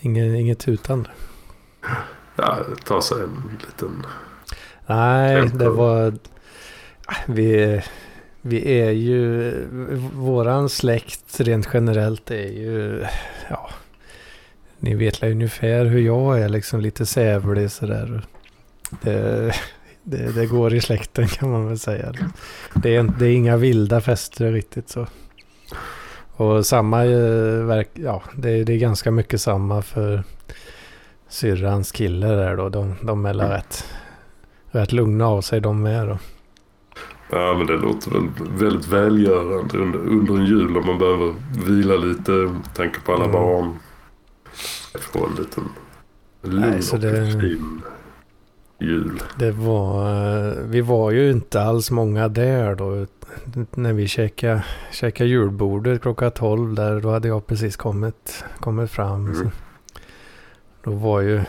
Inget, 0.00 0.34
inget 0.34 0.58
tutande? 0.58 1.10
Ja, 2.36 2.58
ta 2.84 3.02
sig 3.02 3.22
en 3.22 3.58
liten... 3.66 4.06
Nej, 4.86 5.50
det 5.54 5.70
var... 5.70 6.14
Vi, 7.26 7.82
vi 8.42 8.80
är 8.80 8.90
ju... 8.90 9.52
Våran 10.12 10.68
släkt 10.68 11.40
rent 11.40 11.68
generellt 11.72 12.30
är 12.30 12.48
ju... 12.48 13.04
Ja, 13.50 13.70
ni 14.78 14.94
vet 14.94 15.22
ungefär 15.22 15.84
hur 15.84 16.00
jag 16.00 16.40
är 16.40 16.48
liksom 16.48 16.80
lite 16.80 17.06
sävlig 17.06 17.70
sådär. 17.70 18.22
Det, 19.02 19.52
det, 20.02 20.32
det, 20.32 20.46
går 20.46 20.74
i 20.74 20.80
släkten 20.80 21.28
kan 21.28 21.50
man 21.50 21.68
väl 21.68 21.78
säga. 21.78 22.12
Det 22.74 22.96
är, 22.96 23.02
det 23.18 23.26
är 23.26 23.32
inga 23.32 23.56
vilda 23.56 24.00
fester 24.00 24.52
riktigt 24.52 24.88
så. 24.88 25.06
Och 26.38 26.66
samma, 26.66 27.04
eh, 27.04 27.84
ja 27.94 28.22
det 28.36 28.50
är, 28.50 28.64
det 28.64 28.72
är 28.72 28.78
ganska 28.78 29.10
mycket 29.10 29.40
samma 29.40 29.82
för 29.82 30.22
syrrans 31.28 31.92
kille 31.92 32.26
där 32.26 32.56
då. 32.56 32.68
De, 32.68 32.94
de 33.02 33.26
är 33.26 33.34
mm. 33.34 33.48
rätt, 33.48 33.84
rätt 34.70 34.92
lugna 34.92 35.26
av 35.26 35.40
sig 35.40 35.60
de 35.60 35.82
med 35.82 36.08
då. 36.08 36.18
Ja 37.30 37.54
men 37.58 37.66
det 37.66 37.76
låter 37.76 38.10
väl 38.10 38.28
väldigt 38.58 38.88
välgörande 38.88 39.78
under, 39.78 39.98
under 39.98 40.34
en 40.34 40.46
jul 40.46 40.76
om 40.76 40.86
man 40.86 40.98
behöver 40.98 41.34
vila 41.66 41.96
lite. 41.96 42.54
Tänka 42.74 43.00
på 43.00 43.12
alla 43.12 43.24
mm. 43.24 43.32
barn. 43.32 43.78
Få 44.94 45.26
en 45.26 45.34
liten 45.34 45.64
lugn 46.42 46.82
och 46.92 47.00
det... 47.00 47.40
fin 47.40 47.82
jul. 48.80 49.22
Det 49.38 49.50
var, 49.50 50.10
eh, 50.48 50.52
vi 50.64 50.80
var 50.80 51.10
ju 51.10 51.30
inte 51.30 51.62
alls 51.62 51.90
många 51.90 52.28
där 52.28 52.74
då. 52.74 53.06
När 53.74 53.92
vi 53.92 54.08
käkade, 54.08 54.64
käkade 54.92 55.30
julbordet 55.30 56.02
klockan 56.02 56.30
12 56.30 56.74
där. 56.74 57.00
Då 57.00 57.10
hade 57.10 57.28
jag 57.28 57.46
precis 57.46 57.76
kommit, 57.76 58.44
kommit 58.60 58.90
fram. 58.90 59.26
Mm. 59.26 59.50
Då 60.82 60.90
var 60.90 61.20
ju 61.20 61.42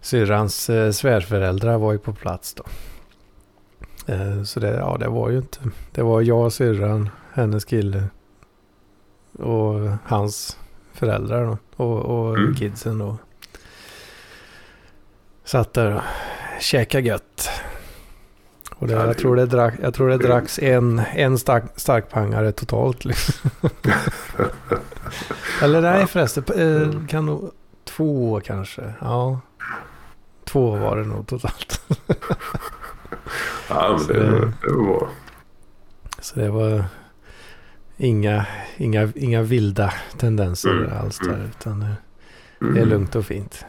syrrans 0.00 0.70
eh, 0.70 0.90
svärföräldrar 0.90 1.78
var 1.78 1.92
ju 1.92 1.98
på 1.98 2.12
plats 2.12 2.54
då. 2.54 2.64
Eh, 4.06 4.42
så 4.42 4.60
det, 4.60 4.74
ja, 4.74 4.96
det 5.00 5.08
var 5.08 5.30
ju 5.30 5.36
inte. 5.36 5.58
Det 5.92 6.02
var 6.02 6.22
jag, 6.22 6.52
syrran, 6.52 7.10
hennes 7.32 7.64
kille 7.64 8.04
och 9.38 9.90
hans 10.04 10.58
föräldrar 10.92 11.44
då. 11.46 11.84
Och, 11.84 11.98
och 11.98 12.38
mm. 12.38 12.54
kidsen 12.54 12.98
då. 12.98 13.18
Satt 15.44 15.72
där 15.72 15.94
och 15.94 16.02
käkade 16.60 17.06
gött. 17.06 17.50
Och 18.78 18.86
det, 18.86 18.92
jag, 18.92 19.18
tror 19.18 19.36
det 19.36 19.46
drack, 19.46 19.74
jag 19.82 19.94
tror 19.94 20.08
det 20.08 20.18
dracks 20.18 20.58
en, 20.58 21.02
en 21.14 21.38
stark, 21.38 21.64
starkpangare 21.76 22.52
totalt. 22.52 23.04
Liksom. 23.04 23.50
Eller 25.62 25.80
nej 25.80 26.06
förresten, 26.06 26.44
eh, 26.56 27.06
kan 27.06 27.26
nog 27.26 27.50
två 27.84 28.40
kanske. 28.44 28.92
Ja, 29.00 29.40
två 30.44 30.76
var 30.76 30.96
det 30.96 31.04
nog 31.04 31.26
totalt. 31.26 31.80
ja, 33.68 33.98
men 33.98 34.06
det, 34.06 34.52
det, 34.62 34.72
var 34.72 34.84
bra. 34.84 35.08
Så 36.20 36.40
det 36.40 36.50
var 36.50 36.84
inga, 37.96 38.46
inga, 38.76 39.08
inga 39.14 39.42
vilda 39.42 39.92
tendenser 40.18 40.70
mm. 40.70 40.98
alls 41.00 41.18
där. 41.18 41.50
Utan 41.58 41.80
det, 41.80 41.94
det 42.58 42.66
är 42.66 42.70
mm. 42.70 42.88
lugnt 42.88 43.16
och 43.16 43.26
fint. 43.26 43.64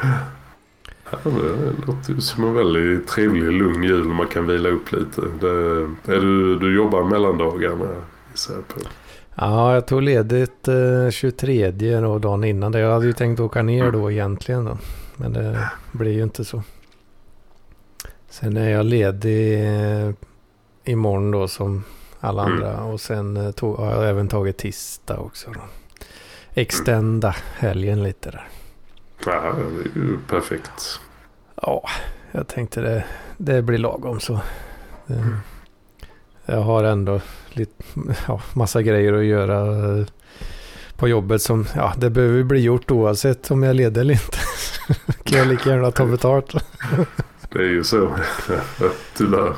Ja, 1.24 1.30
det 1.30 1.86
låter 1.86 2.12
ju 2.12 2.20
som 2.20 2.44
en 2.44 2.54
väldigt 2.54 3.08
trevlig 3.08 3.52
lugn 3.52 3.82
jul 3.82 4.04
man 4.04 4.26
kan 4.26 4.46
vila 4.46 4.68
upp 4.68 4.92
lite. 4.92 5.20
Det, 5.40 5.48
är 6.14 6.20
du, 6.20 6.58
du 6.58 6.76
jobbar 6.76 7.04
mellandagarna 7.04 7.88
gissar 8.32 8.54
jag 8.54 8.68
på? 8.68 8.80
Ja, 9.34 9.74
jag 9.74 9.86
tog 9.86 10.02
ledigt 10.02 10.68
eh, 10.68 11.10
23 11.10 11.70
då, 11.70 12.18
dagen 12.18 12.44
innan. 12.44 12.72
Jag 12.72 12.92
hade 12.92 13.06
ju 13.06 13.12
tänkt 13.12 13.40
åka 13.40 13.62
ner 13.62 13.90
då 13.90 14.10
egentligen. 14.10 14.64
Då. 14.64 14.78
Men 15.16 15.32
det 15.32 15.70
blir 15.92 16.12
ju 16.12 16.22
inte 16.22 16.44
så. 16.44 16.62
Sen 18.28 18.56
är 18.56 18.70
jag 18.70 18.86
ledig 18.86 19.64
eh, 19.64 20.10
imorgon 20.84 21.30
då 21.30 21.48
som 21.48 21.84
alla 22.20 22.42
mm. 22.42 22.54
andra. 22.54 22.84
Och 22.84 23.00
sen 23.00 23.36
eh, 23.36 23.50
tog, 23.50 23.76
har 23.76 23.92
jag 23.92 24.08
även 24.10 24.28
tagit 24.28 24.56
tisdag 24.56 25.18
också. 25.18 25.50
Då. 25.50 25.60
Extenda 26.54 27.36
helgen 27.58 28.02
lite 28.02 28.30
där. 28.30 28.48
Ja, 29.26 29.54
det 29.94 30.00
är 30.00 30.04
ju 30.04 30.18
perfekt. 30.28 31.00
Ja, 31.62 31.88
jag 32.32 32.48
tänkte 32.48 32.80
det, 32.80 33.04
det 33.36 33.62
blir 33.62 33.78
lagom 33.78 34.20
så. 34.20 34.40
Det, 35.06 35.24
jag 36.46 36.60
har 36.60 36.84
ändå 36.84 37.20
lite, 37.52 37.84
ja, 38.28 38.40
massa 38.52 38.82
grejer 38.82 39.12
att 39.12 39.24
göra 39.24 39.88
eh, 39.98 40.06
på 40.96 41.08
jobbet 41.08 41.42
som, 41.42 41.66
ja, 41.76 41.94
det 41.96 42.10
behöver 42.10 42.42
bli 42.42 42.60
gjort 42.60 42.90
oavsett 42.90 43.50
om 43.50 43.62
jag 43.62 43.76
ledig 43.76 44.00
eller 44.00 44.14
inte. 44.14 44.38
kan 45.24 45.38
jag 45.38 45.48
lika 45.48 45.70
gärna 45.70 45.90
ta 45.90 46.06
betalt. 46.06 46.54
Det 47.50 47.60
är 47.60 47.68
ju 47.68 47.84
så, 47.84 48.16
tyvärr. 49.16 49.54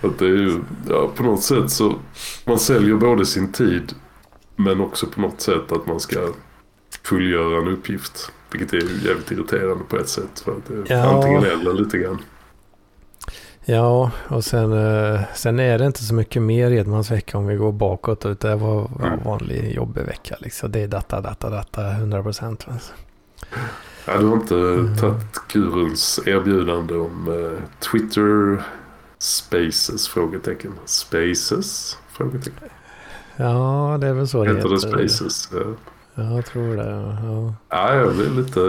Att 0.00 0.18
det 0.18 0.24
är 0.24 0.28
ju, 0.28 0.60
ja, 0.88 1.10
på 1.16 1.22
något 1.22 1.42
sätt 1.42 1.70
så, 1.70 1.94
man 2.44 2.58
säljer 2.58 2.94
både 2.94 3.26
sin 3.26 3.52
tid 3.52 3.94
men 4.56 4.80
också 4.80 5.06
på 5.06 5.20
något 5.20 5.40
sätt 5.40 5.72
att 5.72 5.86
man 5.86 6.00
ska 6.00 6.28
fullgöra 7.02 7.58
en 7.58 7.68
uppgift. 7.68 8.32
Vilket 8.52 8.72
är 8.72 9.06
jävligt 9.06 9.30
irriterande 9.30 9.84
på 9.88 9.96
ett 9.96 10.08
sätt. 10.08 10.40
För 10.44 10.52
att 10.52 10.66
det 10.68 10.92
är 10.94 10.96
Ja. 10.98 11.04
antingen 11.16 11.44
eller 11.44 11.72
lite 11.72 11.98
grann. 11.98 12.18
Ja, 13.64 14.10
och 14.28 14.44
sen, 14.44 14.72
eh, 14.72 15.20
sen 15.34 15.60
är 15.60 15.78
det 15.78 15.86
inte 15.86 16.04
så 16.04 16.14
mycket 16.14 16.42
mer 16.42 16.70
Edmans 16.70 17.10
vecka 17.10 17.38
om 17.38 17.46
vi 17.46 17.56
går 17.56 17.72
bakåt. 17.72 18.26
Utan 18.26 18.50
det 18.50 18.56
var 18.56 18.90
Mm. 19.02 19.24
vanlig 19.24 19.72
jobbig 19.74 20.02
vecka. 20.02 20.36
Liksom. 20.40 20.72
Det 20.72 20.80
är 20.82 20.88
data, 20.88 21.20
data, 21.20 21.50
data, 21.50 21.90
100 21.90 22.22
procent. 22.22 22.66
Alltså. 22.72 22.92
Ja, 24.06 24.18
du 24.18 24.26
har 24.26 24.34
inte 24.36 24.54
Mm. 24.54 24.96
tagit 24.96 25.40
Kurens 25.48 26.20
erbjudande 26.26 26.94
om 26.94 27.28
eh, 27.28 27.62
Twitter 27.90 28.62
Spaces? 29.18 30.08
Frågetecken. 30.08 30.72
Spaces? 30.84 31.98
Frågetecken. 32.12 32.68
Ja, 33.36 33.98
det 34.00 34.06
är 34.06 34.12
väl 34.12 34.28
så 34.28 34.44
det 34.44 34.50
Heter 34.54 34.68
det 34.68 34.74
heter. 34.74 34.88
Spaces? 35.08 35.48
Ja. 35.52 35.58
Ja, 36.18 36.34
jag 36.36 36.46
tror 36.46 36.76
det. 36.76 36.90
Ja. 37.24 37.54
Ja, 37.68 37.94
jag 37.94 38.14
blev 38.14 38.34
lite, 38.36 38.60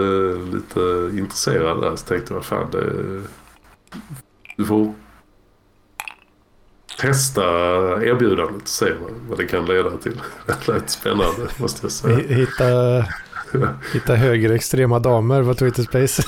lite 0.56 1.10
intresserad 1.18 1.80
där. 1.82 1.96
Så 1.96 2.06
tänkte 2.06 2.34
jag, 2.34 2.44
fan 2.44 2.70
det... 2.70 2.92
Du 4.56 4.64
får 4.64 4.94
testa 7.00 7.42
erbjudandet 8.04 8.62
och 8.62 8.68
se 8.68 8.92
vad, 9.02 9.10
vad 9.28 9.38
det 9.38 9.46
kan 9.46 9.64
leda 9.66 9.90
till. 9.96 10.20
Det 10.46 10.68
lät 10.68 10.90
spännande 10.90 11.48
måste 11.56 11.84
jag 11.84 11.92
säga. 11.92 12.16
Hi- 12.18 12.34
Hitta, 12.34 12.64
hitta 13.92 14.14
högerextrema 14.14 14.98
damer 14.98 15.44
på 15.44 15.54
Twitter 15.54 15.82
Space. 15.82 16.22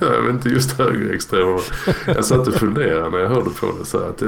jag 0.00 0.22
vet 0.22 0.30
inte 0.34 0.48
just 0.48 0.78
högerextrema. 0.78 1.60
Jag 2.06 2.24
satt 2.24 2.48
och 2.48 2.54
funderade 2.54 3.10
när 3.10 3.18
jag 3.18 3.28
hörde 3.28 3.50
på 3.50 3.72
det. 3.78 3.84
Så 3.84 3.98
här, 3.98 4.08
att 4.08 4.22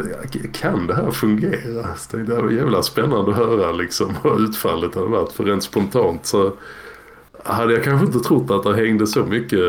kan 0.52 0.86
det 0.86 0.94
här 0.94 1.10
fungera? 1.10 1.94
Så 1.96 2.16
Det 2.16 2.34
var 2.42 2.50
jävla 2.50 2.82
spännande 2.82 3.30
att 3.30 3.36
höra 3.36 3.72
liksom, 3.72 4.14
vad 4.22 4.40
utfallet 4.40 4.94
hade 4.94 5.06
varit. 5.06 5.32
För 5.32 5.44
rent 5.44 5.62
spontant 5.62 6.26
så 6.26 6.52
hade 7.44 7.72
jag 7.72 7.84
kanske 7.84 8.06
inte 8.06 8.20
trott 8.20 8.50
att 8.50 8.62
det 8.62 8.74
hängde 8.76 9.06
så 9.06 9.24
mycket. 9.24 9.60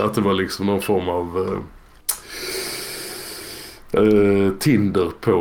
Att 0.00 0.14
det 0.14 0.20
var 0.20 0.34
liksom 0.34 0.66
någon 0.66 0.82
form 0.82 1.08
av 1.08 1.60
eh, 3.92 4.02
eh, 4.02 4.52
Tinder 4.58 5.10
på 5.20 5.32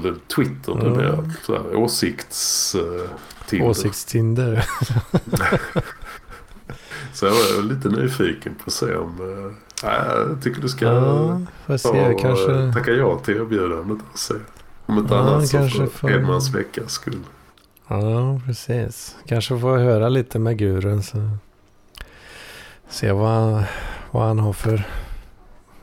eller 0.00 0.14
Twitter 0.36 0.72
Mm. 0.72 0.86
numera. 0.92 1.30
Här, 1.48 1.76
åsikts... 1.76 2.76
Tinder. 3.48 3.68
Åsiktstinder. 3.68 4.64
Så 7.12 7.26
jag 7.26 7.32
var 7.32 7.62
lite 7.62 7.88
nyfiken 7.88 8.54
på 8.54 8.62
att 8.66 8.72
se 8.72 8.94
om... 8.96 9.20
Eh, 9.20 9.52
ja, 9.88 10.16
jag 10.18 10.42
tycker 10.42 10.60
du 10.62 10.68
ska 10.68 10.84
Ja, 10.84 11.40
ta 11.78 11.90
och 12.12 12.20
Kanske. 12.20 12.52
eh, 12.54 12.72
tacka 12.72 12.90
ja 12.90 13.18
till 13.18 13.36
erbjudandet 13.36 13.98
och 14.12 14.18
se. 14.18 14.34
Om 14.86 14.98
inte 14.98 15.14
Ja, 15.14 15.20
annat 15.20 15.48
så 15.48 15.68
för 15.68 15.86
får- 15.86 16.10
Edmans 16.12 16.54
veckas 16.54 16.92
skull. 16.92 17.20
Ja, 17.88 18.40
precis. 18.46 19.16
Kanske 19.26 19.58
får 19.58 19.78
jag 19.78 19.84
höra 19.86 20.08
lite 20.08 20.38
med 20.38 20.58
gurun. 20.58 21.02
Så. 21.02 21.30
Se 22.88 23.12
vad, 23.12 23.30
han- 23.30 23.62
vad 24.10 24.26
han 24.26 24.38
har 24.38 24.52
för, 24.52 24.86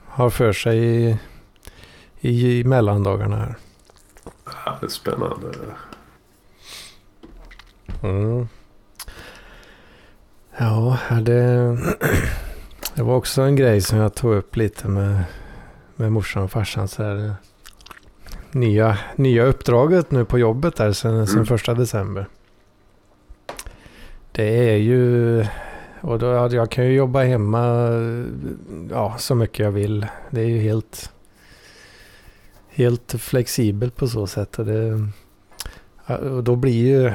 har 0.08 0.30
för 0.30 0.54
sig 0.54 0.78
i, 0.80 1.18
i, 2.20 2.60
i 2.60 2.64
mellandagarna 2.64 3.36
här. 3.36 3.56
Ja, 4.66 4.78
det 4.80 4.86
är 4.86 4.90
spännande. 4.90 5.48
Mm. 8.04 8.48
Ja, 10.58 10.98
det, 11.22 11.78
det 12.96 13.04
var 13.04 13.16
också 13.16 13.42
en 13.42 13.56
grej 13.56 13.82
som 13.82 13.98
jag 13.98 14.14
tog 14.16 14.34
upp 14.34 14.56
lite 14.56 14.88
med, 14.88 15.24
med 15.96 16.12
morsan 16.12 16.44
och 16.44 16.52
farsan. 16.52 16.88
Så 16.88 17.04
här, 17.04 17.34
nya, 18.52 18.98
nya 19.16 19.44
uppdraget 19.44 20.12
nu 20.12 20.26
på 20.26 20.40
jobbet 20.40 20.76
där 20.76 20.92
sen, 20.92 21.28
sen 21.28 21.36
Mm. 21.36 21.46
första 21.46 21.74
december. 21.74 22.28
Det 24.32 24.70
är 24.74 24.78
ju... 24.78 25.46
Och 26.02 26.20
då, 26.20 26.26
ja, 26.26 26.50
jag 26.50 26.72
kan 26.72 26.86
ju 26.86 26.94
jobba 26.94 27.24
hemma 27.24 27.88
ja, 28.90 29.16
så 29.18 29.36
mycket 29.36 29.60
jag 29.60 29.72
vill. 29.72 30.08
Det 30.30 30.42
är 30.42 30.46
ju 30.46 30.60
helt, 30.60 31.12
helt 32.70 33.16
flexibelt 33.20 33.96
på 33.96 34.08
så 34.08 34.28
sätt. 34.28 34.60
Och, 34.60 34.66
det, 34.66 35.08
och 36.08 36.44
då 36.44 36.56
blir 36.56 36.88
ju... 36.88 37.14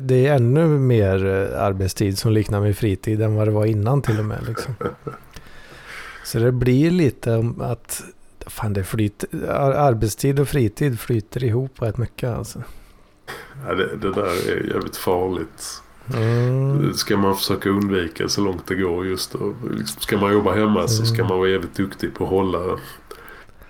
Det 0.00 0.26
är 0.26 0.34
ännu 0.34 0.66
mer 0.66 1.26
eh, 1.26 1.62
arbetstid 1.62 2.18
som 2.18 2.32
liknar 2.32 2.60
med 2.60 2.76
fritid 2.76 3.22
än 3.22 3.34
vad 3.34 3.48
det 3.48 3.52
var 3.52 3.66
innan 3.66 4.02
till 4.02 4.18
och 4.18 4.24
med. 4.24 4.38
Liksom. 4.48 4.74
Så 6.24 6.38
det 6.38 6.52
blir 6.52 6.90
lite 6.90 7.44
att 7.60 8.02
fan, 8.46 8.72
det 8.72 8.84
flyter, 8.84 9.28
ar- 9.50 9.72
arbetstid 9.72 10.40
och 10.40 10.48
fritid 10.48 11.00
flyter 11.00 11.44
ihop 11.44 11.82
rätt 11.82 11.96
mycket. 11.98 12.30
Alltså. 12.38 12.62
Ja, 13.66 13.74
det, 13.74 13.96
det 13.96 14.12
där 14.12 14.50
är 14.52 14.70
jävligt 14.74 14.96
farligt. 14.96 15.82
Mm. 16.14 16.92
ska 16.94 17.16
man 17.16 17.36
försöka 17.36 17.68
undvika 17.68 18.28
så 18.28 18.40
långt 18.40 18.66
det 18.66 18.74
går 18.74 19.06
just 19.06 19.32
då. 19.32 19.54
Liksom, 19.70 20.00
Ska 20.00 20.16
man 20.18 20.32
jobba 20.32 20.52
hemma 20.54 20.88
så 20.88 21.04
ska 21.06 21.14
Mm. 21.14 21.28
man 21.28 21.38
vara 21.38 21.48
jävligt 21.48 21.74
duktig 21.74 22.14
på 22.14 22.24
att 22.24 22.30
hålla, 22.30 22.78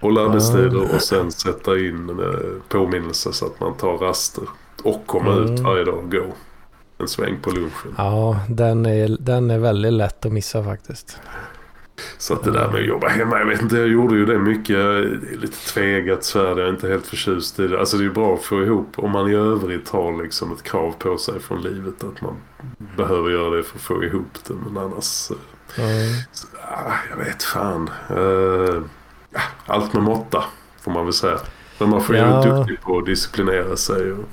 hålla 0.01 0.21
arbetstider 0.27 0.95
och 0.95 1.03
sen 1.03 1.33
sätta 1.33 1.79
in 1.79 2.09
eh, 2.11 2.51
påminnelser 2.69 3.33
så 3.33 3.47
att 3.47 3.61
man 3.61 3.75
tar 3.77 3.99
raster. 3.99 4.45
Och 4.83 5.07
komma 5.07 5.33
Mm. 5.33 5.55
ut 5.55 5.61
varje 5.61 5.85
dag 5.85 5.95
och 5.95 6.11
gå 6.11 6.25
en 6.99 7.09
sväng 7.09 7.37
på 7.43 7.51
lunchen. 7.51 7.95
Ja, 7.97 8.41
den 8.49 8.87
är, 8.87 9.17
den 9.21 9.51
är 9.51 9.59
väldigt 9.59 9.93
lätt 9.93 10.27
att 10.27 10.33
missa 10.33 10.65
faktiskt. 10.65 11.19
Så 12.19 12.35
att 12.35 12.45
det 12.45 12.51
där 12.51 12.69
med 12.69 12.81
att 12.81 12.87
jobba 12.87 13.09
hemma, 13.09 13.39
jag 13.39 13.47
vet 13.47 13.63
inte, 13.63 13.77
jag 13.77 13.89
gjorde 13.89 14.15
ju 14.15 14.27
det 14.27 14.39
mycket. 14.39 14.77
Det 14.77 15.33
är 15.33 15.39
lite 15.41 15.57
tvegat 15.73 16.25
så 16.25 16.39
här, 16.39 16.49
jag 16.49 16.59
är 16.61 16.69
inte 16.71 16.89
helt 16.89 17.07
förtjust 17.07 17.61
i 17.61 17.67
det. 17.69 17.81
Alltså 17.81 17.97
det 17.97 18.03
är 18.03 18.05
ju 18.07 18.13
bra 18.13 18.35
att 18.35 18.43
få 18.43 18.63
ihop, 18.63 18.89
om 18.97 19.11
man 19.11 19.31
i 19.31 19.35
övrigt 19.35 19.89
har 19.89 20.23
liksom 20.23 20.53
ett 20.53 20.63
krav 20.63 20.93
på 20.99 21.19
sig 21.19 21.41
från 21.41 21.63
livet 21.63 22.05
att 22.05 22.21
man 22.23 22.35
behöver 22.97 23.31
göra 23.31 23.57
det 23.57 23.63
för 23.63 23.77
att 23.77 23.83
få 23.83 24.05
ihop 24.05 24.39
det. 24.49 24.55
Men 24.55 24.83
annars, 24.85 25.31
Mm. 25.79 25.89
så, 26.33 26.47
ah, 26.63 26.93
jag 27.11 27.17
vet 27.25 27.43
fan. 27.43 27.91
Eh, 28.11 28.83
allt 29.67 29.93
med 29.93 30.03
måtta 30.03 30.45
får 30.81 30.93
man 30.93 31.05
väl 31.05 31.13
säga. 31.13 31.39
Men 31.79 31.89
man 31.89 32.03
får 32.03 32.15
ju 32.15 32.21
Ja. 32.21 32.31
vara 32.31 32.57
duktig 32.59 32.81
på 32.83 32.99
att 32.99 33.07
disciplinera 33.07 33.77
sig 33.77 34.13
och 34.13 34.25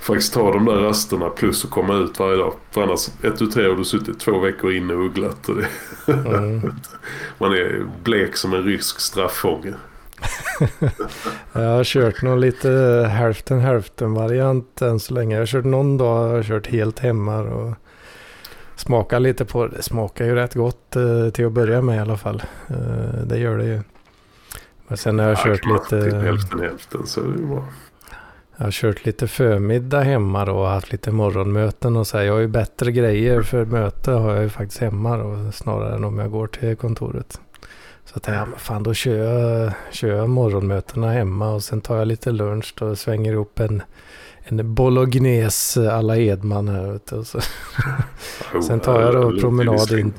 faktiskt 0.00 0.34
ta 0.34 0.52
de 0.52 0.64
där 0.64 0.74
rasterna 0.76 1.28
plus 1.28 1.64
att 1.64 1.70
komma 1.70 1.94
ut 1.96 2.18
varje 2.18 2.36
dag. 2.36 2.54
För 2.70 2.82
annars, 2.82 3.08
ett 3.22 3.38
tu 3.38 3.46
tre 3.46 3.68
har 3.68 3.76
du 3.76 3.84
suttit 3.84 4.20
två 4.20 4.38
veckor 4.38 4.72
inne 4.72 4.94
och 4.94 5.04
ugglat. 5.06 5.48
Och 5.48 5.54
det, 5.56 5.66
Mm. 6.12 6.60
man 7.38 7.52
är 7.52 7.86
blek 8.02 8.36
som 8.36 8.54
en 8.54 8.62
rysk 8.64 9.00
strafffånge. 9.00 9.74
Jag 11.52 11.60
har 11.76 11.84
kört 11.84 12.22
någon 12.22 12.40
lite 12.40 12.70
hälften 13.10 13.60
hälften 13.60 14.14
variant 14.14 14.82
än 14.82 15.00
så 15.00 15.14
länge. 15.14 15.34
Jag 15.34 15.40
har 15.40 15.46
kört 15.46 15.64
någon 15.64 15.98
dag 15.98 16.28
har 16.28 16.34
jag 16.36 16.44
kört 16.44 16.66
helt 16.66 16.98
hemma 16.98 17.38
och 17.40 17.74
smakat 18.76 19.22
lite 19.22 19.44
på 19.44 19.66
det. 19.66 19.76
Det 19.76 19.82
smakar 19.82 20.24
ju 20.24 20.34
rätt 20.34 20.54
gott 20.54 20.96
eh, 20.96 21.28
till 21.32 21.46
att 21.46 21.52
börja 21.52 21.82
med 21.82 21.96
i 21.96 21.98
alla 21.98 22.16
fall. 22.16 22.42
Eh, 22.68 23.22
det 23.26 23.38
gör 23.38 23.58
det 23.58 23.64
ju. 23.64 23.80
Men 24.88 24.96
sen 24.98 25.18
har 25.18 25.26
jag 25.28 25.38
Ja, 25.38 25.44
kört 25.44 25.66
lite, 25.66 26.16
hälften 26.16 26.60
hälften 26.60 27.06
så 27.06 27.20
är 27.20 27.24
det 27.24 27.38
ju 27.38 27.46
bra. 27.46 27.64
Jag 28.56 28.64
har 28.64 28.70
kört 28.70 29.04
lite 29.04 29.28
förmiddag 29.28 30.00
hemma 30.00 30.44
då 30.44 30.52
och 30.52 30.66
haft 30.68 30.92
lite 30.92 31.10
morgonmöten 31.10 31.96
och 31.96 32.06
så 32.06 32.16
här. 32.18 32.24
Jag 32.24 32.32
har 32.32 32.40
ju 32.40 32.48
bättre 32.48 32.92
grejer 32.92 33.42
för 33.42 33.64
möte 33.64 34.10
har 34.10 34.34
jag 34.34 34.42
ju 34.42 34.48
faktiskt 34.48 34.80
hemma 34.80 35.16
då 35.16 35.52
snarare 35.52 35.94
än 35.94 36.04
om 36.04 36.18
jag 36.18 36.30
går 36.30 36.46
till 36.46 36.76
kontoret. 36.76 37.40
Så 38.04 38.16
att 38.16 38.26
jag, 38.26 38.48
fan 38.56 38.82
då 38.82 38.94
kör 38.94 39.16
jag, 39.16 39.72
kör 39.90 40.08
jag 40.08 40.28
morgonmötena 40.28 41.10
hemma 41.12 41.50
och 41.54 41.62
sen 41.62 41.80
tar 41.80 41.96
jag 41.96 42.08
lite 42.08 42.30
lunch 42.30 42.74
och 42.80 42.98
svänger 42.98 43.32
ihop 43.32 43.60
en, 43.60 43.82
en 44.44 44.74
bolognese 44.74 45.92
alla 45.92 46.16
Edman 46.16 46.68
här 46.68 46.96
ute. 46.96 47.14
Och 47.16 47.26
så 47.26 47.40
Sen 48.66 48.80
tar 48.80 49.00
jag 49.00 49.14
då 49.14 49.40
promenad 49.40 49.92
in. 49.92 50.12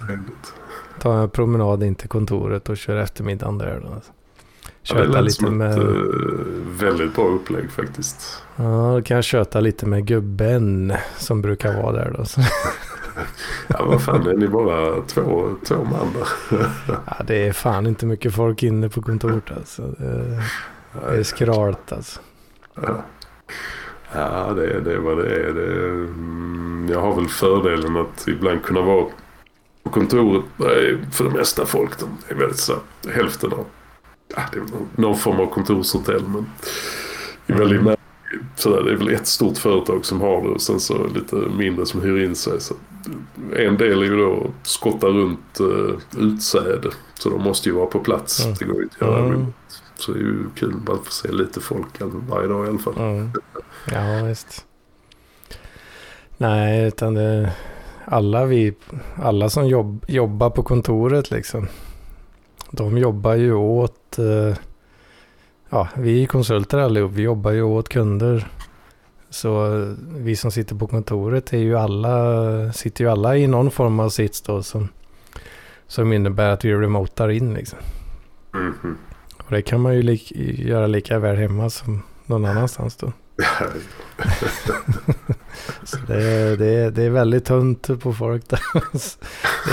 tar 1.00 1.14
jag 1.14 1.24
en 1.24 1.30
promenad 1.30 1.84
in 1.84 1.96
till 1.96 2.10
kontoret 2.10 2.70
och 2.70 2.78
kör 2.78 2.96
eftermiddagen 2.96 3.58
där 3.58 3.82
då. 3.84 4.02
Ja, 4.84 4.96
Köta 4.96 5.22
lite 5.22 5.36
som 5.36 5.58
med... 5.58 5.72
ett 5.72 5.78
eh, 5.78 5.84
väldigt 6.80 7.16
bra 7.16 7.26
upplägg 7.26 7.72
faktiskt. 7.72 8.44
Ja, 8.56 8.94
då 8.96 9.02
kan 9.02 9.16
jag 9.16 9.24
köta 9.24 9.60
lite 9.60 9.86
med 9.86 10.06
gubben 10.06 10.94
som 11.18 11.42
brukar 11.42 11.82
vara 11.82 11.92
där 11.92 12.16
då. 12.18 12.26
Ja, 13.68 13.86
vad 13.86 14.04
fan 14.04 14.28
är 14.28 14.34
ni 14.34 14.48
bara 14.48 15.02
två, 15.02 15.56
två 15.64 15.76
man 15.76 16.14
där? 16.14 16.68
ja, 16.88 17.24
det 17.28 17.48
är 17.48 17.54
fan 17.54 17.88
inte 17.88 18.06
mycket 18.06 18.36
folk 18.36 18.64
inne 18.64 18.90
på 18.90 19.02
kontoret 19.02 19.52
alltså. 19.58 19.82
Det, 19.82 20.42
det 21.10 21.18
är 21.18 21.24
skralt 21.24 21.92
alltså. 21.92 22.20
Ja, 22.76 23.04
ja 24.14 24.54
det, 24.54 24.80
det 24.80 24.94
är 24.94 24.98
vad 24.98 25.18
det 25.18 25.36
är. 25.36 25.54
Det 25.54 25.90
mm, 25.90 26.90
jag 26.92 27.02
har 27.02 27.16
väl 27.16 27.28
fördelen 27.28 27.98
att 27.98 28.28
ibland 28.28 28.64
kunna 28.64 28.82
vara 28.82 29.06
på 29.84 29.90
kontoret. 29.90 30.46
För 31.12 31.24
det 31.24 31.38
mesta 31.38 31.66
folk. 31.66 32.00
De 32.00 32.18
är 32.28 32.36
väldigt 32.36 32.60
så, 32.60 32.76
hälften 33.14 33.54
av 33.54 33.60
ja, 33.60 33.66
det 34.28 34.58
är 34.58 35.02
någon 35.02 35.18
form 35.18 35.40
av 35.40 35.46
kontorshotell. 35.46 36.24
Men 36.28 36.46
är 37.48 37.54
väldigt 37.54 37.82
mm. 37.82 37.96
sådär, 38.56 38.84
det 38.84 38.92
är 38.92 38.96
väl 38.96 39.14
ett 39.14 39.28
stort 39.28 39.58
företag 39.58 40.06
som 40.06 40.22
har 40.22 40.42
det 40.42 40.50
och 40.50 40.62
sen 40.62 40.80
så 40.80 41.08
lite 41.08 41.36
mindre 41.36 41.86
som 41.86 42.02
hyr 42.02 42.26
in 42.26 42.36
sig. 42.36 42.62
Så 42.62 42.74
en 43.56 43.78
del 43.78 44.02
är 44.02 44.06
ju 44.06 44.18
då 44.18 44.52
skotta 44.64 45.08
runt 45.08 45.62
uh, 45.62 45.96
utsäde. 46.18 46.90
Så 47.14 47.30
de 47.30 47.42
måste 47.42 47.70
ju 47.70 47.76
vara 47.76 47.86
på 47.86 48.00
plats. 48.00 48.46
Mm. 48.46 48.56
Det 48.60 48.66
går 48.66 48.76
ju 48.76 48.84
inte 48.84 48.96
att 48.96 49.12
göra 49.12 49.26
mm. 49.26 49.54
Så 49.96 50.12
det 50.12 50.20
är 50.20 50.24
ju 50.24 50.50
kul 50.56 50.74
att 50.88 51.06
få 51.06 51.12
se 51.12 51.32
lite 51.32 51.60
folk 51.60 51.88
varje 52.30 52.48
dag 52.48 52.66
i 52.66 52.70
alla 52.70 52.80
fall. 52.80 52.98
Mm. 52.98 53.32
Ja, 53.92 54.24
visst. 54.28 54.66
Nej, 56.38 56.88
utan 56.88 57.14
det, 57.14 57.54
alla 58.06 58.46
vi, 58.46 58.74
alla 59.16 59.50
som 59.50 59.68
jobb, 59.68 60.06
jobbar 60.08 60.50
på 60.50 60.64
kontoret 60.64 61.32
liksom. 61.32 61.68
De 62.76 62.98
jobbar 62.98 63.34
ju 63.34 63.54
åt, 63.54 64.20
eh, 64.20 64.58
ja, 65.70 65.88
vi 65.98 66.24
är 66.24 66.28
konsulter 66.28 66.78
allihop, 66.78 67.12
vi 67.12 67.22
jobbar 67.22 67.52
ju 67.52 67.62
åt 67.62 67.90
kunder. 67.90 68.48
Så 69.30 69.70
vi 70.16 70.36
som 70.36 70.52
sitter 70.52 70.76
på 70.76 70.88
kontoret 70.88 71.54
är 71.54 71.58
ju 71.58 71.78
alla, 71.78 72.74
sitter 72.74 73.04
ju 73.04 73.10
alla 73.10 73.38
i 73.38 73.48
någon 73.48 73.72
form 73.72 74.00
av 74.00 74.10
sits 74.10 74.42
då 74.42 74.64
som, 74.64 74.88
som 75.88 76.14
innebär 76.14 76.50
att 76.50 76.66
vi 76.66 76.74
remotar 76.74 77.30
in 77.30 77.54
liksom. 77.54 77.80
Mm 78.54 78.74
-hmm. 78.82 78.96
Och 79.38 79.52
det 79.52 79.62
kan 79.62 79.82
man 79.82 79.96
ju 79.96 80.02
li 80.02 80.22
göra 80.68 80.88
lika 80.88 81.20
väl 81.20 81.36
hemma 81.36 81.70
som 81.70 82.04
någon 82.26 82.46
annanstans 82.46 82.96
då. 82.96 83.12
Så 85.84 85.98
det, 86.08 86.24
är, 86.24 86.58
det, 86.58 86.66
är, 86.66 86.92
det 86.92 87.04
är 87.04 87.10
väldigt 87.10 87.46
tunt 87.46 88.02
på 88.02 88.14
folk 88.14 88.50
där. 88.50 88.60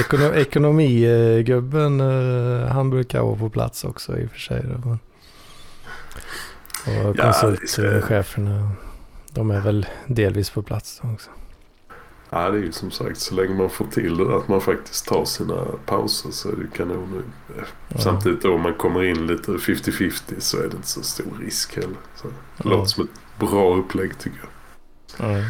Ekonom, 0.01 0.33
ekonomigubben, 0.35 2.01
eh, 2.01 2.67
han 2.67 2.91
brukar 2.91 3.23
vara 3.23 3.37
på 3.37 3.51
plats 3.51 3.85
också 3.85 4.19
i 4.19 4.27
och 4.27 4.31
för 4.31 4.39
sig. 4.39 4.65
Och 7.07 7.17
konsultcheferna, 7.17 8.71
de 9.31 9.51
är 9.51 9.61
väl 9.61 9.87
delvis 10.07 10.51
på 10.51 10.63
plats 10.63 11.01
också. 11.15 11.31
Ja, 12.31 12.51
det 12.51 12.59
är 12.59 12.63
ju 12.63 12.73
som 12.73 12.91
sagt 12.91 13.19
så 13.19 13.35
länge 13.35 13.55
man 13.55 13.71
får 13.71 13.87
till 13.87 14.17
det 14.17 14.37
att 14.37 14.49
man 14.49 14.61
faktiskt 14.61 15.07
tar 15.07 15.25
sina 15.25 15.65
pauser 15.87 16.31
så 16.31 16.49
är 16.49 16.57
det 16.57 16.77
kanon. 16.77 17.23
Ja. 17.57 17.99
Samtidigt 17.99 18.43
då 18.43 18.55
om 18.55 18.61
man 18.61 18.75
kommer 18.75 19.05
in 19.05 19.27
lite 19.27 19.53
50-50 19.53 20.13
så 20.39 20.59
är 20.59 20.69
det 20.69 20.77
inte 20.77 20.89
så 20.89 21.03
stor 21.03 21.39
risk 21.41 21.77
heller. 21.77 21.97
Så 22.17 22.29
det 22.29 22.35
ja. 22.65 22.71
låter 22.71 22.89
som 22.89 23.05
ett 23.05 23.11
bra 23.41 23.77
upplägg 23.77 24.19
tycker 24.19 24.39
jag. 24.39 24.51
Ja. 25.31 25.43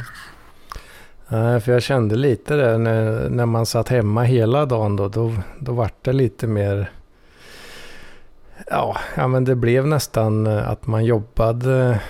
Nej, 1.32 1.61
för 1.61 1.72
jag 1.72 1.82
kände 1.82 2.16
lite 2.16 2.57
det 2.57 2.78
när, 2.78 3.28
när 3.28 3.47
man 3.47 3.66
satt 3.66 3.88
hemma 3.88 4.22
hela 4.22 4.66
dagen 4.66 4.97
då. 4.97 5.09
Då, 5.09 5.34
då 5.59 5.72
vart 5.72 6.05
det 6.05 6.12
lite 6.12 6.47
mer... 6.47 6.91
Ja, 8.70 8.97
ja, 9.16 9.28
men 9.28 9.45
det 9.45 9.55
blev 9.55 9.86
nästan 9.86 10.47
att 10.47 10.86
man 10.86 11.05
jobbade 11.05 12.01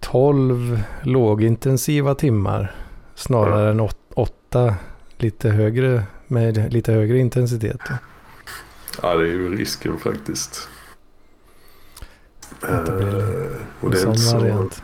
12 0.00 0.82
lågintensiva 1.02 2.14
timmar 2.14 2.74
snarare 3.14 3.64
ja. 3.64 3.70
än 3.70 3.88
8 4.14 4.74
lite 5.18 5.50
högre 5.50 6.02
med 6.26 6.72
lite 6.72 6.92
högre 6.92 7.18
intensitet. 7.18 7.80
Ja, 9.02 9.14
det 9.14 9.24
är 9.24 9.32
ju 9.32 9.56
risken 9.56 9.98
faktiskt. 9.98 10.68
Det 12.60 12.92
blir 12.96 13.16
uh, 13.16 13.56
och 13.80 13.90
det 13.90 14.02
är 14.02 14.06
en 14.06 14.18
sån 14.18 14.40
variant. 14.40 14.82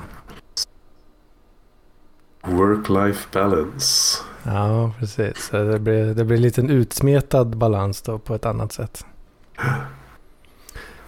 Work-life 2.42 3.26
balance. 3.32 4.18
Ja, 4.42 4.92
precis. 4.98 5.48
Så 5.48 5.64
det 5.64 5.78
blir, 5.78 6.14
det 6.14 6.24
blir 6.24 6.36
en 6.36 6.42
liten 6.42 6.70
utsmetad 6.70 7.44
balans 7.44 8.02
då 8.02 8.18
på 8.18 8.34
ett 8.34 8.46
annat 8.46 8.72
sätt. 8.72 9.06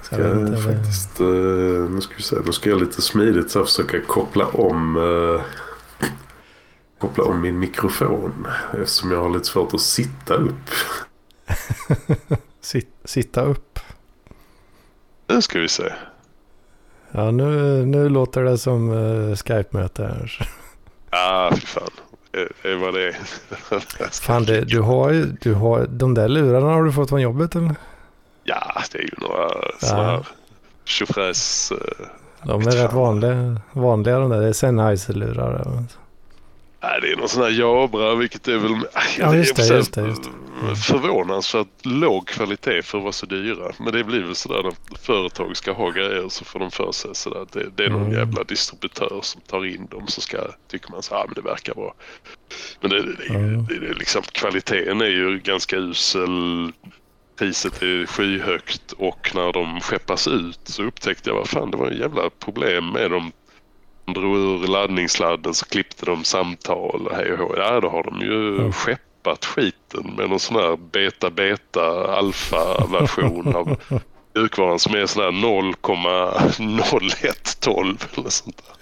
Ska 0.02 0.20
jag 0.20 0.62
faktiskt, 0.62 1.20
uh, 1.20 1.90
nu 1.90 2.00
ska 2.00 2.14
vi 2.16 2.22
se, 2.22 2.36
nu 2.46 2.52
ska 2.52 2.70
jag 2.70 2.80
lite 2.80 3.02
smidigt 3.02 3.50
så 3.50 3.64
försöka 3.64 4.00
koppla 4.00 4.46
om 4.46 4.96
uh, 4.96 5.40
koppla 6.98 7.24
om 7.24 7.40
min 7.40 7.58
mikrofon 7.58 8.46
eftersom 8.72 9.10
jag 9.10 9.22
har 9.22 9.30
lite 9.30 9.44
svårt 9.44 9.74
att 9.74 9.80
sitta 9.80 10.34
upp. 10.34 10.70
sitta 13.04 13.42
upp? 13.42 13.78
Nu 15.26 15.42
ska 15.42 15.58
vi 15.58 15.68
se. 15.68 15.92
Ja, 17.16 17.30
nu, 17.30 17.46
nu 17.86 18.08
låter 18.08 18.44
det 18.44 18.58
som 18.58 18.90
uh, 18.90 19.36
Skype-möte 19.36 20.02
här. 20.02 20.48
Ah, 21.10 21.50
fy 21.54 21.60
fan. 21.60 21.90
Det 22.32 22.68
är 22.68 22.76
vad 22.76 22.94
det 22.94 23.16
fan, 24.12 24.44
det, 24.44 24.60
du 24.60 24.80
har 24.80 25.10
ju, 25.10 25.24
du 25.24 25.54
har, 25.54 25.86
de 25.86 26.14
där 26.14 26.28
lurarna 26.28 26.66
har 26.66 26.84
du 26.84 26.92
fått 26.92 27.08
från 27.08 27.20
jobbet 27.20 27.56
eller? 27.56 27.74
Ja, 28.44 28.82
det 28.92 28.98
är 28.98 29.02
ju 29.02 29.10
några 29.18 29.48
sådana 29.78 30.10
här 30.10 30.26
tjofräs. 30.84 31.72
Uh, 31.72 32.06
de 32.42 32.60
är 32.60 32.70
rätt 32.70 32.92
vanliga, 32.92 33.60
vanliga 33.72 34.18
de 34.18 34.30
där. 34.30 34.40
Det 34.40 34.48
är 34.48 34.52
Sennheiser-lurar. 34.52 35.84
Nej, 36.84 37.00
det 37.00 37.12
är 37.12 37.16
någon 37.16 37.28
sån 37.28 37.42
här 37.42 37.50
Jabra, 37.50 38.14
vilket 38.14 38.48
är 38.48 38.58
väl 38.58 38.86
ja, 39.18 39.34
just 39.36 39.56
det, 39.56 39.76
just 39.76 39.94
det, 39.94 40.00
just 40.00 40.22
det. 40.22 40.30
Mm. 40.62 40.76
förvånansvärt 40.76 41.66
låg 41.82 42.26
kvalitet 42.26 42.82
för 42.82 42.98
att 42.98 43.04
vara 43.04 43.12
så 43.12 43.26
dyra. 43.26 43.72
Men 43.78 43.92
det 43.92 44.04
blir 44.04 44.22
väl 44.22 44.34
sådär 44.34 44.62
när 44.62 44.98
företag 44.98 45.56
ska 45.56 45.72
ha 45.72 45.90
grejer 45.90 46.28
så 46.28 46.44
får 46.44 46.58
de 46.58 46.70
för 46.70 46.92
sig 46.92 47.14
sådär 47.14 47.42
att 47.42 47.52
det, 47.52 47.66
det 47.76 47.84
är 47.84 47.90
någon 47.90 48.02
mm. 48.02 48.18
jävla 48.18 48.44
distributör 48.44 49.20
som 49.22 49.40
tar 49.40 49.66
in 49.66 49.86
dem 49.86 50.06
så 50.06 50.20
ska, 50.20 50.38
tycker 50.68 50.90
man 50.90 51.02
så 51.02 51.14
här, 51.14 51.22
ah, 51.22 51.24
men 51.26 51.34
det 51.34 51.50
verkar 51.50 51.74
bra. 51.74 51.94
Men 52.80 52.90
det, 52.90 53.02
det, 53.02 53.28
mm. 53.28 53.66
det, 53.66 53.78
det, 53.78 53.94
liksom, 53.94 54.22
kvaliteten 54.22 55.00
är 55.00 55.06
ju 55.06 55.38
ganska 55.38 55.76
usel. 55.76 56.72
Priset 57.38 57.82
är 57.82 58.06
skyhögt 58.06 58.92
och 58.92 59.30
när 59.34 59.52
de 59.52 59.80
skeppas 59.80 60.28
ut 60.28 60.60
så 60.64 60.82
upptäckte 60.82 61.30
jag 61.30 61.36
vad 61.36 61.48
fan 61.48 61.70
det 61.70 61.76
var 61.76 61.90
en 61.90 61.98
jävla 61.98 62.30
problem 62.30 62.92
med 62.92 63.10
dem 63.10 63.32
drog 64.06 64.36
ur 64.36 64.66
laddningssladden 64.66 65.54
så 65.54 65.66
klippte 65.66 66.06
de 66.06 66.24
samtal 66.24 67.06
och 67.06 67.16
hej 67.16 67.32
och 67.32 67.38
hå. 67.38 67.54
Ja, 67.56 67.80
då 67.80 67.88
har 67.88 68.02
de 68.02 68.20
ju 68.20 68.56
mm. 68.56 68.72
skeppat 68.72 69.44
skiten 69.44 70.14
med 70.16 70.30
någon 70.30 70.40
sån 70.40 70.56
här 70.56 70.76
beta-beta 70.76 72.16
alfa-version 72.16 73.56
av 73.56 73.76
mjukvaran 74.34 74.78
som 74.78 74.94
är 74.94 75.06
sån 75.06 75.22
här 75.22 75.30
0,0112 75.30 78.18
eller 78.18 78.30
sånt 78.30 78.62
där. 78.62 78.76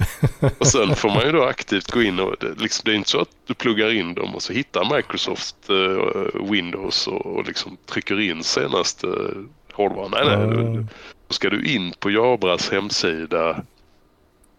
Och 0.58 0.66
sen 0.66 0.96
får 0.96 1.08
man 1.08 1.26
ju 1.26 1.32
då 1.32 1.44
aktivt 1.44 1.90
gå 1.90 2.02
in 2.02 2.20
och 2.20 2.36
det, 2.40 2.60
liksom, 2.60 2.82
det 2.84 2.92
är 2.92 2.94
inte 2.94 3.10
så 3.10 3.20
att 3.20 3.30
du 3.46 3.54
pluggar 3.54 3.92
in 3.92 4.14
dem 4.14 4.34
och 4.34 4.42
så 4.42 4.52
hittar 4.52 4.96
Microsoft 4.96 5.70
uh, 5.70 6.50
Windows 6.50 7.06
och, 7.06 7.26
och 7.26 7.46
liksom 7.46 7.76
trycker 7.86 8.20
in 8.20 8.44
senaste 8.44 9.06
uh, 9.06 9.44
hårdvaran. 9.72 10.10
Nej, 10.10 10.24
nej. 10.24 10.34
Mm. 10.34 10.88
Då 11.28 11.34
ska 11.34 11.50
du 11.50 11.64
in 11.64 11.92
på 11.98 12.10
Jabras 12.10 12.70
hemsida 12.70 13.62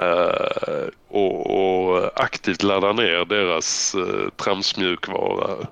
Uh, 0.03 0.89
och, 1.07 1.49
och, 1.49 2.21
aktivt 2.23 2.63
ladda 2.63 2.93
ner 2.93 3.25
deras 3.25 3.95
uh, 3.95 4.29
tramsmjukvara. 4.29 5.67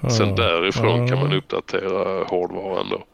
Mm. 0.00 0.10
Sen 0.10 0.34
därifrån 0.34 1.08
kan 1.08 1.18
man 1.18 1.32
uppdatera 1.32 2.24
hårdvaran 2.24 2.86
då. 2.90 3.04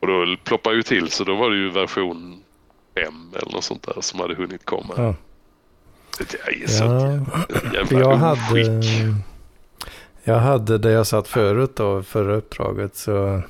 Och 0.00 0.06
då 0.06 0.36
ploppar 0.44 0.72
ju 0.72 0.82
till 0.82 1.10
så 1.10 1.24
då 1.24 1.34
var 1.34 1.50
det 1.50 1.56
ju 1.56 1.70
version 1.70 2.42
5 2.94 3.14
eller 3.36 3.52
något 3.52 3.64
sånt 3.64 3.82
där 3.82 4.00
som 4.00 4.20
hade 4.20 4.34
hunnit 4.34 4.64
komma. 4.64 4.94
Mm. 4.96 5.14
Det 6.18 6.62
är 6.64 6.68
så 6.68 6.84
ja. 6.84 8.00
jag 8.00 8.16
hade, 8.16 8.82
jag 10.24 10.38
hade 10.38 10.78
det 10.78 10.90
jag 10.90 11.06
satt 11.06 11.28
förut 11.28 11.76
då, 11.76 12.02
förra 12.02 12.34
uppdraget 12.34 12.96
så 12.96 13.42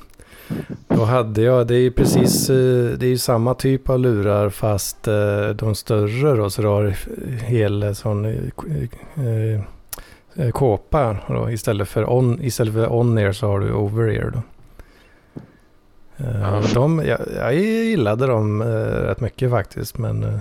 då 0.87 1.05
hade 1.05 1.41
jag, 1.41 1.67
det 1.67 1.75
är 1.75 1.91
precis, 1.91 2.49
eh, 2.49 2.97
det 2.97 3.05
är 3.05 3.09
ju 3.09 3.17
samma 3.17 3.53
typ 3.53 3.89
av 3.89 3.99
lurar 3.99 4.49
fast 4.49 5.07
eh, 5.07 5.49
de 5.49 5.75
större 5.75 6.35
då, 6.35 6.49
så 6.49 6.61
du 6.61 6.67
har 6.67 6.95
hel 7.43 7.95
sån 7.95 8.25
eh, 8.25 9.61
kåpa 10.51 11.17
då, 11.27 11.51
istället 11.51 11.89
för 11.89 12.09
on, 12.09 12.41
istället 12.41 12.73
för 12.73 12.93
on-ear 12.93 13.31
så 13.31 13.47
har 13.47 13.59
du 13.59 13.73
over-ear 13.73 14.31
då. 14.31 14.41
Ja. 16.17 16.61
De, 16.73 17.03
jag, 17.05 17.19
jag 17.35 17.55
gillade 17.55 18.27
dem 18.27 18.63
rätt 18.63 19.21
mycket 19.21 19.49
faktiskt 19.49 19.97
men 19.97 20.39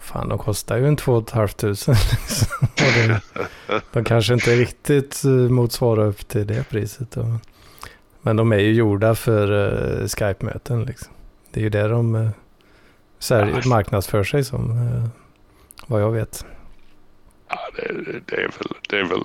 fan 0.00 0.28
de 0.28 0.38
kostar 0.38 0.76
ju 0.76 0.88
en 0.88 0.96
två 0.96 1.12
och 1.12 1.40
ett 1.40 1.56
tusen. 1.56 1.94
Liksom. 2.10 2.68
de, 2.76 3.20
de 3.92 4.04
kanske 4.04 4.34
inte 4.34 4.56
riktigt 4.56 5.22
motsvarar 5.50 6.06
upp 6.06 6.28
till 6.28 6.46
det 6.46 6.68
priset. 6.68 7.10
Då. 7.10 7.38
Men 8.22 8.36
de 8.36 8.52
är 8.52 8.58
ju 8.58 8.72
gjorda 8.72 9.14
för 9.14 9.52
uh, 9.52 10.08
Skype-möten 10.08 10.84
liksom. 10.84 11.12
Det 11.50 11.60
är 11.60 11.64
ju 11.64 11.70
det 11.70 11.88
de 11.88 12.14
uh, 12.14 12.30
sär, 13.18 13.68
marknadsför 13.68 14.24
sig 14.24 14.44
som, 14.44 14.70
uh, 14.70 15.06
vad 15.86 16.02
jag 16.02 16.10
vet. 16.10 16.44
Ja, 17.48 17.58
det, 17.76 18.20
det, 18.26 18.36
är 18.36 18.48
väl, 18.48 18.68
det, 18.88 18.98
är 18.98 19.04
väl, 19.04 19.22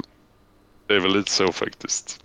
det 0.87 0.95
är 0.95 0.99
väl 0.99 1.13
lite 1.13 1.31
så 1.31 1.51
faktiskt. 1.51 2.21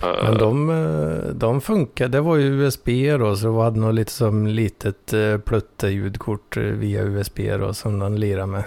Men 0.00 0.38
de, 0.38 1.32
de 1.34 1.60
funkar, 1.60 2.08
det 2.08 2.20
var 2.20 2.36
ju 2.36 2.44
USB 2.44 2.88
då, 3.18 3.36
så 3.36 3.56
det 3.56 3.62
hade 3.62 3.80
nog 3.80 3.94
lite 3.94 4.12
som 4.12 4.46
litet 4.46 5.14
plutte-ljudkort 5.44 6.56
via 6.56 7.02
USB 7.02 7.38
då 7.58 7.74
som 7.74 7.98
de 7.98 8.14
lirar 8.14 8.46
med. 8.46 8.64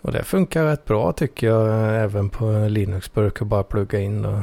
Och 0.00 0.12
det 0.12 0.24
funkar 0.24 0.64
rätt 0.64 0.84
bra 0.84 1.12
tycker 1.12 1.46
jag, 1.46 1.94
även 2.04 2.30
på 2.30 2.44
Linux-burk 2.68 3.40
och 3.40 3.46
bara 3.46 3.62
plugga 3.62 4.00
in 4.00 4.24
och 4.24 4.38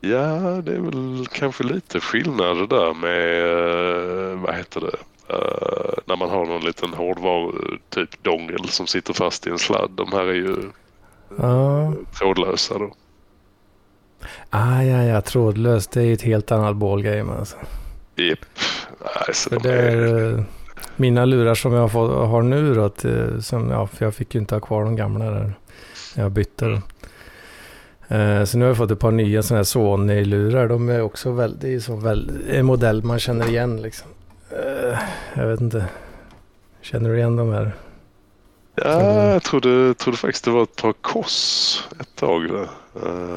Ja, 0.00 0.60
det 0.64 0.72
är 0.74 0.80
väl 0.80 1.26
kanske 1.32 1.64
lite 1.64 2.00
skillnad 2.00 2.68
där 2.68 2.94
med, 2.94 3.42
eh, 4.32 4.40
vad 4.40 4.54
heter 4.54 4.80
det, 4.80 4.96
uh, 5.34 5.92
när 6.06 6.16
man 6.16 6.30
har 6.30 6.46
någon 6.46 6.64
liten 6.64 6.94
hårdvaru, 6.94 7.78
typ 7.88 8.22
dongel 8.22 8.68
som 8.68 8.86
sitter 8.86 9.12
fast 9.12 9.46
i 9.46 9.50
en 9.50 9.58
sladd. 9.58 9.90
De 9.94 10.12
här 10.12 10.26
är 10.26 10.34
ju 10.34 10.56
Ja. 11.36 11.92
trådlösa 12.18 12.78
då. 12.78 12.94
Ah, 14.50 14.82
ja, 14.82 15.02
ja, 15.04 15.20
trådlöst. 15.20 15.90
Det 15.90 16.00
är 16.00 16.04
ju 16.04 16.12
ett 16.12 16.22
helt 16.22 16.52
annat 16.52 16.76
ballgame 16.76 17.32
alltså. 17.32 17.56
Japp. 18.16 18.38
Så 19.32 19.50
För 19.50 19.56
de 19.56 19.68
det 19.68 19.74
är, 19.74 19.96
är, 19.96 20.44
mina 20.96 21.24
lurar 21.24 21.54
som 21.54 21.72
jag 21.72 21.88
har 21.88 22.42
nu 22.42 22.74
då, 22.74 22.84
eh, 22.84 23.40
som, 23.40 23.70
ja, 23.70 23.86
för 23.86 24.04
jag 24.04 24.14
fick 24.14 24.34
ju 24.34 24.40
inte 24.40 24.54
ha 24.54 24.60
kvar 24.60 24.84
de 24.84 24.96
gamla 24.96 25.24
där. 25.24 25.52
Jag 26.14 26.30
bytte 26.32 26.64
dem. 26.64 26.82
Eh, 28.08 28.44
så 28.44 28.58
nu 28.58 28.64
har 28.64 28.70
jag 28.70 28.76
fått 28.76 28.90
ett 28.90 28.98
par 28.98 29.10
nya 29.10 29.42
sådana 29.42 29.58
här 29.58 29.64
Sony-lurar. 29.64 30.68
De 30.68 30.88
är 30.88 31.02
också 31.02 31.32
väldigt, 31.32 31.60
det 31.60 31.74
är 31.74 31.80
så 31.80 31.96
väl, 31.96 32.30
en 32.50 32.66
modell 32.66 33.02
man 33.02 33.18
känner 33.18 33.48
igen 33.48 33.82
liksom. 33.82 34.08
Eh, 34.50 34.98
jag 35.34 35.46
vet 35.46 35.60
inte. 35.60 35.84
Känner 36.82 37.10
du 37.10 37.16
igen 37.16 37.36
de 37.36 37.52
här? 37.52 37.72
ja, 38.74 39.32
jag 39.32 39.42
trodde, 39.42 39.94
trodde 39.94 40.18
faktiskt 40.18 40.44
det 40.44 40.50
var 40.50 40.62
ett 40.62 40.76
par 40.76 40.92
kors 40.92 41.78
ett 42.00 42.16
tag. 42.16 42.48
Där. 42.48 42.68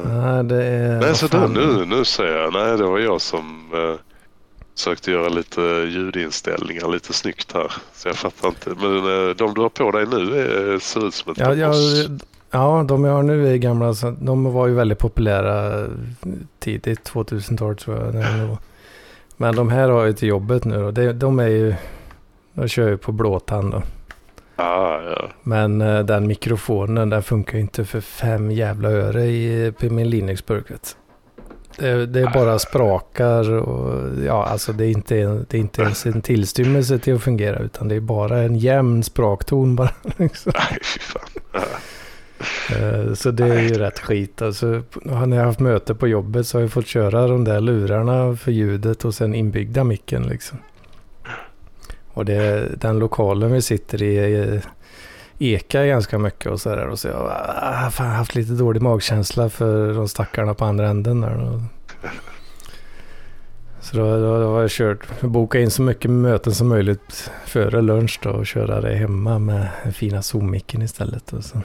Nej, 0.04 0.44
det 0.44 0.64
är... 0.64 1.00
nej, 1.00 1.14
så 1.14 1.26
där, 1.26 1.48
nu, 1.48 1.84
nu 1.86 2.04
ser 2.04 2.36
jag. 2.36 2.52
Nej, 2.52 2.76
det 2.76 2.84
var 2.84 2.98
jag 2.98 3.20
som 3.20 3.74
uh, 3.74 3.94
sökte 4.74 5.10
göra 5.10 5.28
lite 5.28 5.60
ljudinställningar 5.90 6.88
lite 6.88 7.12
snyggt 7.12 7.52
här. 7.52 7.72
Så 7.94 8.08
jag 8.08 8.16
fattar 8.16 8.48
inte. 8.48 8.70
Men 8.70 9.04
uh, 9.06 9.34
de 9.36 9.54
du 9.54 9.60
har 9.60 9.68
på 9.68 9.90
dig 9.90 10.06
nu 10.06 10.40
är, 10.40 10.78
ser 10.78 11.06
ut 11.08 11.14
som 11.14 11.32
ett 11.32 11.38
Ja, 11.38 11.44
par 11.44 11.54
jag, 11.54 11.72
kors. 11.72 12.22
Ja, 12.52 12.84
de 12.88 13.04
jag 13.04 13.12
har 13.12 13.22
nu 13.22 13.52
är 13.52 13.56
gamla. 13.56 13.94
De 14.20 14.52
var 14.52 14.66
ju 14.66 14.74
väldigt 14.74 14.98
populära 14.98 15.86
tidigt 16.58 17.10
2000-tal 17.10 17.76
tror 17.76 17.98
jag. 17.98 18.24
Men 19.36 19.56
de 19.56 19.68
här 19.68 19.88
har 19.88 20.06
jag 20.06 20.16
till 20.16 20.28
jobbet 20.28 20.64
nu. 20.64 20.92
Det, 20.92 21.12
de 21.12 21.38
är 21.38 21.48
ju... 21.48 21.74
De 22.54 22.68
kör 22.68 22.88
ju 22.88 22.96
på 22.96 23.12
blåtand 23.12 23.72
då. 23.72 23.82
Ah, 24.56 25.00
ja. 25.00 25.28
Men 25.42 25.80
eh, 25.80 26.04
den 26.04 26.26
mikrofonen 26.26 27.10
den 27.10 27.22
funkar 27.22 27.54
ju 27.54 27.60
inte 27.60 27.84
för 27.84 28.00
fem 28.00 28.50
jävla 28.50 28.90
öre 28.90 29.24
i, 29.24 29.72
på 29.80 29.86
min 29.86 30.10
Linux-burk. 30.10 30.64
Det, 31.78 32.06
det 32.06 32.20
är 32.20 32.32
bara 32.34 32.58
sprakar 32.58 33.52
och 33.52 34.08
ja, 34.26 34.44
alltså 34.44 34.72
det 34.72 34.84
är 34.84 34.90
inte, 34.90 35.14
det 35.48 35.56
är 35.56 35.60
inte 35.60 35.82
ens 35.82 36.06
en 36.06 36.22
tillstymmelse 36.22 36.98
till 36.98 37.14
att 37.14 37.22
fungera 37.22 37.58
utan 37.58 37.88
det 37.88 37.94
är 37.94 38.00
bara 38.00 38.38
en 38.38 38.56
jämn 38.56 39.02
sprakton 39.02 39.76
bara. 39.76 39.90
Liksom. 40.16 40.52
Nej, 40.54 40.78
fy 40.82 41.00
fan. 41.00 41.62
Eh, 42.76 43.14
så 43.14 43.30
det 43.30 43.44
är 43.44 43.60
ju 43.60 43.74
rätt 43.74 43.98
skit. 43.98 44.42
Alltså, 44.42 44.82
när 45.02 45.36
jag 45.36 45.42
har 45.42 45.46
haft 45.46 45.60
möte 45.60 45.94
på 45.94 46.08
jobbet 46.08 46.46
så 46.46 46.58
har 46.58 46.62
jag 46.62 46.72
fått 46.72 46.86
köra 46.86 47.26
de 47.26 47.44
där 47.44 47.60
lurarna 47.60 48.36
för 48.36 48.52
ljudet 48.52 49.04
och 49.04 49.14
sen 49.14 49.34
inbyggda 49.34 49.84
micken 49.84 50.22
liksom. 50.22 50.58
Och 52.14 52.24
det, 52.24 52.68
den 52.80 52.98
lokalen 52.98 53.52
vi 53.52 53.62
sitter 53.62 54.02
i 54.02 54.38
eh, 54.38 54.60
ekar 55.38 55.86
ganska 55.86 56.18
mycket 56.18 56.52
och 56.52 56.60
sådär. 56.60 56.86
Och 56.86 56.98
så 56.98 57.08
ah, 57.08 57.72
jag 57.72 57.78
har 57.78 57.90
fan 57.90 58.10
haft 58.10 58.34
lite 58.34 58.52
dålig 58.52 58.82
magkänsla 58.82 59.48
för 59.48 59.94
de 59.94 60.08
stackarna 60.08 60.54
på 60.54 60.64
andra 60.64 60.88
änden 60.88 61.20
där. 61.20 61.60
Så 63.80 63.96
då, 63.96 64.04
då, 64.04 64.40
då 64.40 64.52
har 64.52 64.60
jag 64.60 64.70
kört, 64.70 65.20
bokat 65.20 65.58
in 65.58 65.70
så 65.70 65.82
mycket 65.82 66.10
möten 66.10 66.54
som 66.54 66.68
möjligt 66.68 67.30
före 67.46 67.80
lunch 67.80 68.20
då 68.22 68.30
och 68.30 68.46
köra 68.46 68.80
det 68.80 68.94
hemma 68.94 69.38
med 69.38 69.68
den 69.82 69.92
fina 69.92 70.22
Zoom-micken 70.22 70.82
istället. 70.82 71.32
Och 71.32 71.44
så, 71.44 71.62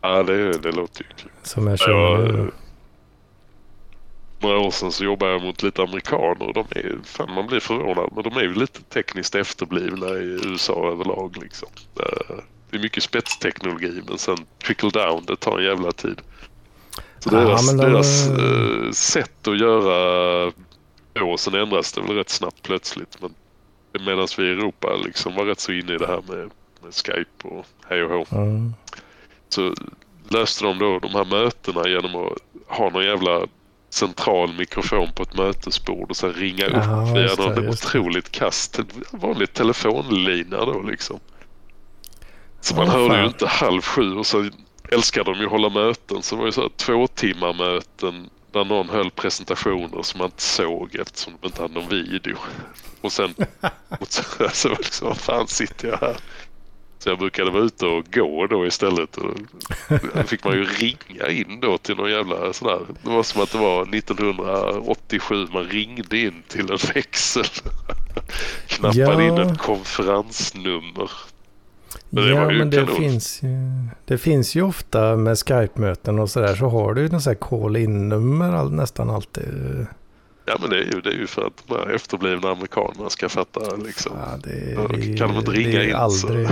Ja, 0.00 0.22
det, 0.22 0.58
det 0.58 0.72
låter 0.72 1.02
ju 1.02 1.08
kul. 1.16 1.30
som 1.42 1.66
jag 1.66 1.78
kör 1.78 2.26
Jag, 2.36 2.50
några 4.38 4.58
år 4.58 4.70
sedan 4.70 4.92
så 4.92 5.04
jobbade 5.04 5.32
jag 5.32 5.42
mot 5.42 5.62
lite 5.62 5.82
amerikaner 5.82 6.42
och 6.42 6.54
de 6.54 6.64
är, 6.70 6.98
fan 7.04 7.32
man 7.34 7.46
blir 7.46 7.60
förvånad, 7.60 8.10
men 8.14 8.22
de 8.24 8.36
är 8.36 8.42
ju 8.42 8.54
lite 8.54 8.82
tekniskt 8.82 9.34
efterblivna 9.34 10.06
i 10.08 10.40
USA 10.46 10.90
överlag 10.92 11.36
liksom. 11.42 11.68
Eh, 12.00 12.36
Det 12.70 12.76
är 12.76 12.80
mycket 12.80 13.02
spetsteknologi 13.02 14.02
men 14.08 14.18
sen 14.18 14.36
trickle 14.64 14.90
down, 14.90 15.24
det 15.26 15.36
tar 15.36 15.58
en 15.58 15.64
jävla 15.64 15.92
tid. 15.92 16.20
Så 17.18 17.30
Ja, 17.32 17.40
deras, 17.40 17.66
de- 17.70 17.76
deras 17.76 18.28
eh, 18.28 18.90
sätt 18.90 19.48
att 19.48 19.58
göra 19.60 20.52
då, 21.12 21.36
sen 21.36 21.54
ändras 21.54 21.92
det 21.92 22.00
väl 22.00 22.16
rätt 22.16 22.28
snabbt 22.28 22.62
plötsligt. 22.62 23.16
Men 23.20 23.34
medan 24.06 24.28
vi 24.38 24.44
i 24.44 24.50
Europa 24.50 24.96
liksom 25.04 25.34
var 25.34 25.44
rätt 25.44 25.60
så 25.60 25.72
inne 25.72 25.94
i 25.94 25.98
det 25.98 26.06
här 26.06 26.22
med, 26.28 26.50
med 26.82 26.94
Skype 26.94 27.48
och 27.48 27.66
hej 27.88 28.02
och 28.04 28.10
hå 28.30 28.36
Mm. 28.36 28.74
Så 29.48 29.74
löste 30.28 30.64
de 30.64 30.78
då 30.78 30.98
de 30.98 31.10
här 31.10 31.24
mötena 31.24 31.88
genom 31.88 32.16
att 32.26 32.32
ha 32.66 32.90
någon 32.90 33.04
jävla 33.04 33.46
central 33.90 34.52
mikrofon 34.58 35.08
på 35.14 35.22
ett 35.22 35.34
mötesbord 35.36 36.10
och 36.10 36.16
sen 36.16 36.32
ringa 36.32 36.64
Ja, 36.66 36.78
upp 36.78 37.16
via 37.16 37.34
någon 37.46 37.68
otroligt 37.68 38.30
kast, 38.30 38.80
vanlig 39.10 39.52
telefonlina 39.52 40.64
då 40.64 40.82
liksom. 40.82 41.20
Så 42.60 42.74
man 42.76 42.86
Ja, 42.86 42.92
hörde 42.92 43.04
ju 43.04 43.10
fan. 43.20 43.26
inte 43.26 43.46
halv 43.46 43.82
sju 43.82 44.14
och 44.14 44.26
så 44.26 44.50
älskar 44.92 45.24
de 45.24 45.34
ju 45.34 45.44
att 45.44 45.50
hålla 45.50 45.68
möten 45.68 46.22
så 46.22 46.34
det 46.34 46.38
var 46.38 46.46
ju 46.46 46.52
så 46.52 46.60
här 46.60 46.70
två 46.76 47.06
timmar 47.06 47.52
möten 47.52 48.30
där 48.52 48.64
någon 48.64 48.88
höll 48.88 49.10
presentationer 49.10 50.02
som 50.02 50.18
man 50.18 50.26
inte 50.26 50.42
såg 50.42 50.94
eftersom 50.94 51.32
de 51.40 51.46
inte 51.46 51.62
hade 51.62 51.74
någon 51.74 51.88
video. 51.88 52.36
Och 53.00 53.12
sen, 53.12 53.34
och 54.00 54.08
så, 54.08 54.22
så 54.52 54.68
liksom, 54.68 55.08
vad 55.08 55.16
fan 55.18 55.46
sitter 55.48 55.88
jag 55.88 55.96
här? 55.98 56.16
Så 57.06 57.10
jag 57.10 57.18
brukade 57.18 57.50
vara 57.50 57.62
ute 57.62 57.86
och 57.86 58.04
gå 58.14 58.46
då 58.46 58.66
istället. 58.66 59.16
Och 59.16 59.30
då 60.14 60.22
fick 60.22 60.44
man 60.44 60.54
ju 60.54 60.64
ringa 60.64 61.28
in 61.28 61.60
då 61.60 61.78
till 61.78 61.96
någon 61.96 62.10
jävla 62.10 62.52
sån 62.52 62.68
där. 62.68 62.80
Det 63.02 63.08
var 63.10 63.22
som 63.22 63.42
att 63.42 63.52
det 63.52 63.58
var 63.58 63.94
1987 63.94 65.46
man 65.52 65.64
ringde 65.64 66.18
in 66.18 66.42
till 66.48 66.70
en 66.70 66.78
växel. 66.94 67.44
Knappade 68.66 68.98
Ja. 69.00 69.22
in 69.22 69.38
ett 69.38 69.58
konferensnummer. 69.58 71.10
Men 72.10 72.24
det 72.24 72.30
Ja, 72.30 72.50
men 72.50 72.70
det 72.70 72.76
kanon. 72.76 72.96
finns, 72.96 73.42
ju, 73.42 73.48
det 74.04 74.18
finns 74.18 74.54
ju 74.54 74.62
ofta 74.62 75.16
med 75.16 75.38
Skype-möten 75.38 76.18
och 76.18 76.30
sådär 76.30 76.54
så 76.54 76.68
har 76.68 76.94
du 76.94 77.00
ju 77.02 77.08
något 77.08 77.22
sånt 77.22 77.40
här 77.40 77.48
call-in-nummer 77.48 78.52
all, 78.52 78.72
nästan 78.72 79.10
alltid. 79.10 79.86
Ja 80.48 80.56
men 80.60 80.70
det 80.70 80.76
är 80.76 80.84
ju, 80.94 81.00
det 81.00 81.10
är 81.10 81.14
ju 81.18 81.26
för 81.26 81.46
att 81.46 81.62
de 81.66 81.74
här 81.76 81.90
efterblivna 81.94 82.50
amerikanerna 82.50 83.10
ska 83.10 83.28
fatta 83.28 83.76
liksom. 83.76 84.12
Ja, 84.18 84.36
det, 84.44 84.50
det, 84.96 85.16
kan 85.18 85.28
de 85.28 85.36
inte 85.38 85.50
det 85.50 85.56
ringa 85.58 85.82
ju 85.82 85.88
in, 85.90 85.94
aldrig, 85.96 86.48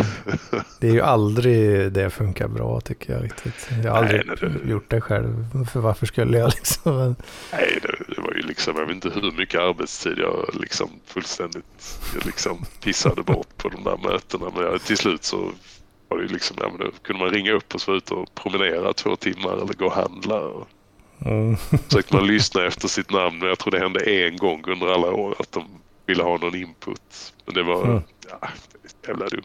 Det 0.80 0.88
är 0.88 0.92
ju 0.92 1.00
aldrig 1.00 1.92
det 1.92 2.10
funkar 2.10 2.48
bra 2.48 2.80
tycker 2.80 3.12
jag 3.12 3.24
riktigt. 3.24 3.68
Jag 3.84 3.90
har 3.90 3.98
aldrig 3.98 4.22
Nej, 4.26 4.36
det- 4.64 4.70
gjort 4.70 4.90
det 4.90 5.00
själv. 5.00 5.46
För 5.72 5.80
varför 5.80 6.06
skulle 6.06 6.38
jag 6.38 6.48
liksom? 6.54 7.16
Nej, 7.52 7.78
det, 7.82 8.14
det 8.14 8.20
var 8.20 8.32
ju 8.32 8.42
liksom, 8.42 8.74
jag 8.76 8.86
vet 8.86 8.94
inte 8.94 9.10
hur 9.20 9.32
mycket 9.32 9.60
arbetstid 9.60 10.18
jag 10.18 10.48
liksom 10.60 10.90
fullständigt 11.06 11.98
liksom 12.24 12.64
pissade 12.82 13.22
bort 13.22 13.56
på 13.56 13.68
de 13.68 13.84
där 13.84 13.96
mötena. 14.12 14.50
Men 14.56 14.64
jag, 14.64 14.82
till 14.82 14.96
slut 14.96 15.24
så 15.24 15.50
var 16.08 16.16
det 16.18 16.22
ju 16.24 16.28
liksom, 16.32 16.56
ja, 16.60 16.68
men 16.68 16.86
då 16.86 16.92
kunde 17.02 17.24
man 17.24 17.30
ringa 17.34 17.52
upp 17.52 17.74
och 17.74 17.80
så 17.80 17.90
vara 17.90 17.98
ute 17.98 18.14
och 18.14 18.34
promenera 18.34 18.92
två 18.92 19.16
timmar 19.16 19.52
eller 19.52 19.74
gå 19.74 19.86
och 19.86 19.92
handla. 19.92 20.40
Och 20.40 20.68
mm, 21.24 21.56
så 21.56 21.78
försökte 21.78 22.16
man 22.16 22.26
lyssna 22.26 22.64
efter 22.66 22.88
sitt 22.88 23.10
namn 23.10 23.38
men 23.38 23.48
jag 23.48 23.58
tror 23.58 23.70
det 23.70 23.78
hände 23.78 24.00
en 24.26 24.36
gång 24.36 24.62
under 24.66 24.86
alla 24.86 25.10
år 25.12 25.34
att 25.38 25.52
de 25.52 25.64
ville 26.06 26.22
ha 26.22 26.38
någon 26.38 26.54
input. 26.56 27.34
Men 27.46 27.54
det 27.54 27.62
var, 27.62 27.84
Mm. 27.84 28.02
ja, 28.30 28.48
jävla 29.06 29.26
dumt. 29.28 29.42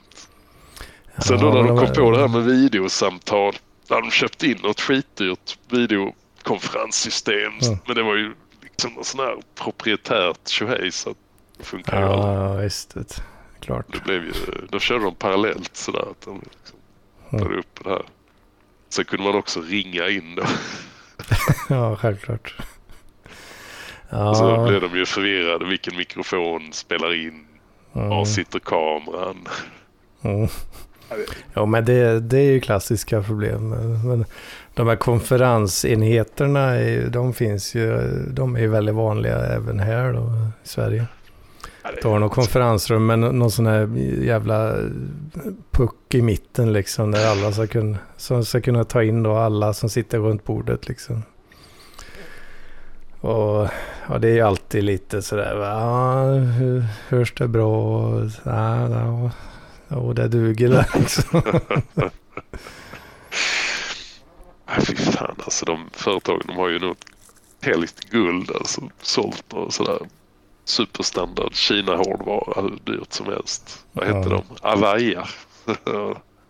Sen 1.25 1.37
då 1.39 1.45
ja, 1.47 1.53
när 1.53 1.63
men 1.63 1.75
de 1.75 1.85
kom 1.85 1.95
på 1.95 2.11
det 2.11 2.19
här 2.19 2.27
med 2.27 2.43
videosamtal. 2.45 3.53
Då 3.87 3.95
hade 3.95 4.07
de 4.07 4.11
köpt 4.11 4.43
in 4.43 4.57
något 4.63 4.81
skitdyrt 4.81 5.57
videokonferenssystem. 5.69 7.53
Mm. 7.61 7.77
Men 7.87 7.95
det 7.95 8.03
var 8.03 8.15
ju 8.15 8.33
liksom 8.61 8.93
något 8.93 9.05
sån 9.05 9.19
här 9.19 9.35
proprietärt 9.55 10.47
tjohej 10.47 10.91
så 10.91 11.09
att 11.09 11.17
det 11.57 11.63
funkar 11.63 11.99
ju 11.99 12.05
aldrig. 12.07 12.33
Ja, 12.33 12.53
visst. 12.53 12.93
Det, 12.93 13.23
klart. 13.59 13.85
Det 13.93 14.03
blev 14.03 14.23
ju, 14.23 14.33
då 14.69 14.79
körde 14.79 15.03
de 15.03 15.15
parallellt 15.15 15.75
sådär 15.75 16.05
att 16.11 16.21
de 16.25 16.41
liksom 16.51 16.79
Mm. 17.31 17.45
tar 17.45 17.53
upp 17.57 17.83
det 17.83 17.89
här. 17.89 18.05
Sen 18.89 19.05
kunde 19.05 19.23
man 19.25 19.35
också 19.35 19.61
ringa 19.61 20.09
in 20.09 20.35
då. 20.35 20.43
Ja, 21.69 21.95
självklart. 21.95 22.55
Och 24.09 24.37
så 24.37 24.43
Ja, 24.43 24.67
blev 24.67 24.81
de 24.81 24.97
ju 24.97 25.05
förvirrade. 25.05 25.65
Vilken 25.65 25.97
mikrofon 25.97 26.73
spelar 26.73 27.25
in? 27.25 27.45
Var 27.91 28.05
mm, 28.05 28.25
sitter 28.25 28.59
kameran? 28.59 29.47
mm. 30.21 30.47
Ja, 31.53 31.65
men 31.65 31.85
det, 31.85 32.19
det 32.19 32.37
är 32.37 32.51
ju 32.51 32.59
klassiska 32.59 33.23
problem. 33.23 33.69
Men 34.07 34.25
de 34.73 34.87
här 34.87 34.95
konferensenheterna, 34.95 36.73
de 37.09 37.33
finns 37.33 37.75
ju, 37.75 37.99
de 38.31 38.55
är 38.55 38.59
ju 38.59 38.67
väldigt 38.67 38.95
vanliga 38.95 39.37
även 39.37 39.79
här 39.79 40.13
då, 40.13 40.31
i 40.63 40.67
Sverige. 40.67 41.05
Det- 41.83 41.99
Du 42.01 42.07
har 42.07 42.19
någon 42.19 42.29
konferensrum 42.29 43.05
med 43.05 43.19
nå- 43.19 43.31
någon 43.31 43.51
sån 43.51 43.65
här 43.67 43.89
jävla 44.23 44.75
puck 45.71 46.13
i 46.13 46.21
mitten 46.21 46.73
liksom. 46.73 47.11
Där 47.11 47.27
alla 47.31 47.51
ska 47.51 47.67
kunna, 47.67 47.97
som 48.17 48.45
ska 48.45 48.61
kunna 48.61 48.83
ta 48.83 49.03
in 49.03 49.23
då 49.23 49.35
alla 49.37 49.73
som 49.73 49.89
sitter 49.89 50.17
runt 50.19 50.43
bordet 50.43 50.87
liksom. 50.87 51.23
Och 53.21 53.67
ja, 54.09 54.17
det 54.19 54.27
är 54.29 54.33
ju 54.33 54.41
alltid 54.41 54.83
lite 54.83 55.21
sådär. 55.21 55.55
Ja, 55.55 56.23
hur- 56.33 56.85
hörs 57.09 57.33
det 57.33 57.47
bra? 57.47 58.11
Ja, 58.43 58.89
ja, 58.89 59.31
ja, 59.87 60.13
det 60.15 60.27
duger 60.27 60.85
liksom. 60.95 61.41
Nej, 64.67 64.85
fy 64.85 64.95
fan 64.95 65.35
alltså 65.43 65.65
de 65.65 65.89
företagen 65.93 66.41
de 66.47 66.57
har 66.57 66.69
ju 66.69 66.79
nog 66.79 66.95
helt 67.61 67.99
guld 68.09 68.51
alltså. 68.55 68.81
Sålt 69.01 69.53
och 69.53 69.73
sådär. 69.73 69.99
Superstandard 70.69 71.53
Kina 71.55 71.95
hårdvara 71.95 72.61
hur 72.61 72.79
dyrt 72.83 73.13
som 73.13 73.25
helst. 73.25 73.85
Vad 73.91 74.07
hette 74.07 74.29
Ja. 74.29 74.35
de? 74.35 74.43
Avaya. 74.61 75.27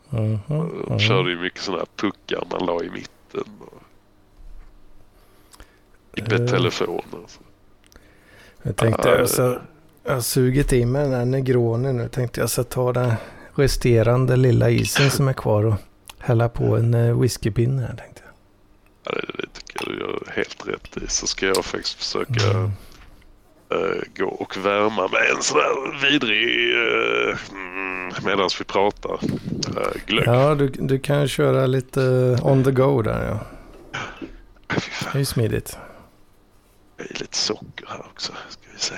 Mhm, 0.09 0.39
De 0.49 0.85
mhm. 0.87 0.99
körde 0.99 1.29
ju 1.29 1.39
mycket 1.39 1.61
sådana 1.61 1.79
här 1.81 1.87
puckar 1.95 2.43
man 2.51 2.65
la 2.65 2.83
i 2.83 2.89
mitten. 2.89 3.43
Och 3.59 3.81
IP-telefoner. 6.15 7.21
Jag 8.63 8.75
tänkte, 8.75 9.09
Ja, 9.09 9.19
alltså, 9.19 9.61
jag 10.03 10.13
har 10.13 10.21
sugit 10.21 10.73
i 10.73 10.85
mig 10.85 11.03
den 11.03 11.13
här 11.13 11.25
negronen 11.25 11.97
nu. 11.97 12.09
Tänkte 12.09 12.39
jag 12.39 12.49
ska 12.49 12.63
ta 12.63 12.93
den 12.93 13.13
resterande 13.55 14.35
lilla 14.35 14.69
isen 14.69 15.11
som 15.11 15.27
är 15.27 15.33
kvar 15.33 15.63
och 15.65 15.75
hälla 16.19 16.49
på 16.49 16.77
en 16.77 16.93
eh, 16.93 17.19
whiskypinne 17.19 17.81
här 17.81 17.95
tänkte 17.95 18.21
jag. 18.25 18.33
Ja, 19.15 19.21
det, 19.21 19.33
det 19.41 19.47
tycker 19.53 19.79
jag 19.89 19.95
du 19.95 19.99
gör 19.99 20.23
helt 20.35 20.67
rätt 20.67 20.97
i. 21.03 21.07
Så 21.07 21.27
ska 21.27 21.45
jag 21.45 21.65
faktiskt 21.65 21.93
försöka 21.95 22.49
Mm. 22.49 22.71
Eh, 23.69 24.01
gå 24.17 24.27
och 24.27 24.57
värma 24.57 25.07
med 25.07 25.29
en 25.35 25.41
sån 25.41 25.57
där 25.57 26.01
vidrig 26.09 26.73
uh, 26.75 27.37
mm, 27.51 28.13
medan 28.25 28.49
vi 28.59 28.65
pratar. 28.65 29.19
Uh, 29.77 30.01
glögg. 30.05 30.27
Ja, 30.27 30.55
du, 30.55 30.67
du 30.67 30.99
kan 30.99 31.27
köra 31.27 31.65
lite 31.65 32.03
eh, 32.03 32.45
on 32.45 32.63
the 32.63 32.71
go 32.71 33.01
där 33.01 33.25
ja. 33.25 33.39
Det 34.67 35.13
är 35.13 35.19
ju 35.19 35.25
smidigt. 35.25 35.77
det 36.97 37.03
är 37.03 37.19
lite 37.19 37.37
socker 37.37 37.85
här 37.87 38.05
också. 38.11 38.33
Ska 38.49 38.61
vi 38.73 38.79
se. 38.79 38.95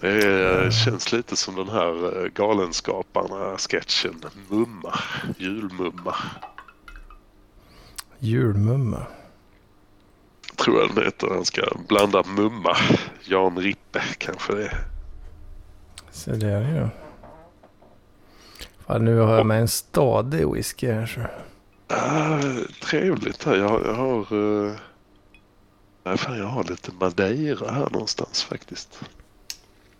Det 0.00 0.74
känns 0.74 1.12
lite 1.12 1.36
som 1.36 1.56
den 1.56 1.68
här 1.68 2.24
eh, 2.24 2.30
Galenskaparna-sketchen 2.30 4.24
Mumma. 4.48 4.98
Julmumma. 5.38 6.16
Julmumma. 8.18 9.06
Tror 10.56 10.80
jag 10.80 10.94
den 10.94 11.04
heter. 11.04 11.28
Han 11.34 11.44
ska 11.44 11.62
blanda 11.88 12.22
mumma. 12.22 12.76
Jan 13.24 13.58
Rippe 13.58 14.00
kanske 14.18 14.54
det 14.54 14.64
är. 14.66 14.78
Så 16.10 16.30
det 16.30 16.46
är 16.48 16.60
ju. 16.74 16.88
Fan, 18.86 19.04
nu 19.04 19.18
har 19.18 19.36
jag 19.36 19.46
med 19.46 19.60
en 19.60 19.68
stadig 19.68 20.52
whisky 20.52 20.90
här 20.92 21.06
så. 21.06 21.20
Ah, 21.94 22.38
trevligt 22.90 23.44
här. 23.44 23.56
Jag, 23.56 23.68
har- 23.68 23.82
jag 23.84 23.94
har... 23.94 24.32
Uh, 24.34 24.72
nej, 26.04 26.16
fan, 26.18 26.38
jag 26.38 26.46
har 26.46 26.64
lite 26.64 26.90
Madeira 27.00 27.70
här 27.72 27.88
någonstans 27.90 28.44
faktiskt. 28.44 29.00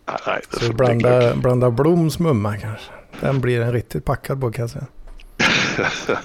Ah, 0.04 0.18
nej, 0.26 0.40
det 0.50 0.60
Så 0.64 0.72
blanda, 0.72 1.36
blanda 1.36 1.70
Bloms 1.70 2.18
mumma 2.18 2.56
kanske. 2.58 2.90
Den 3.20 3.40
blir 3.40 3.60
en 3.60 3.72
riktigt 3.72 4.04
packad 4.04 4.40
på 4.40 4.52
kan 4.52 4.62
jag 4.62 4.70
säga. 4.70 4.86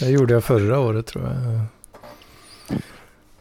Det 0.00 0.08
gjorde 0.10 0.34
jag 0.34 0.44
förra 0.44 0.78
året 0.78 1.06
tror 1.06 1.24
jag. 1.24 1.60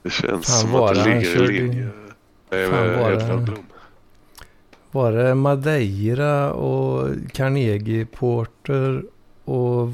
Det 0.06 0.12
känns 0.12 0.48
Fan, 0.48 0.62
som 0.62 0.76
att 0.76 0.96
det 0.96 1.04
ligger 1.04 1.52
i 1.52 1.58
linje 1.58 1.90
med 2.50 2.70
Fan, 2.70 3.12
Edvard 3.12 3.42
Blom. 3.42 3.66
Var 4.92 5.12
det 5.12 5.36
Madeira 5.36 6.52
och 6.54 7.10
Carnegie 7.34 8.06
Porter 8.06 9.04
och, 9.46 9.90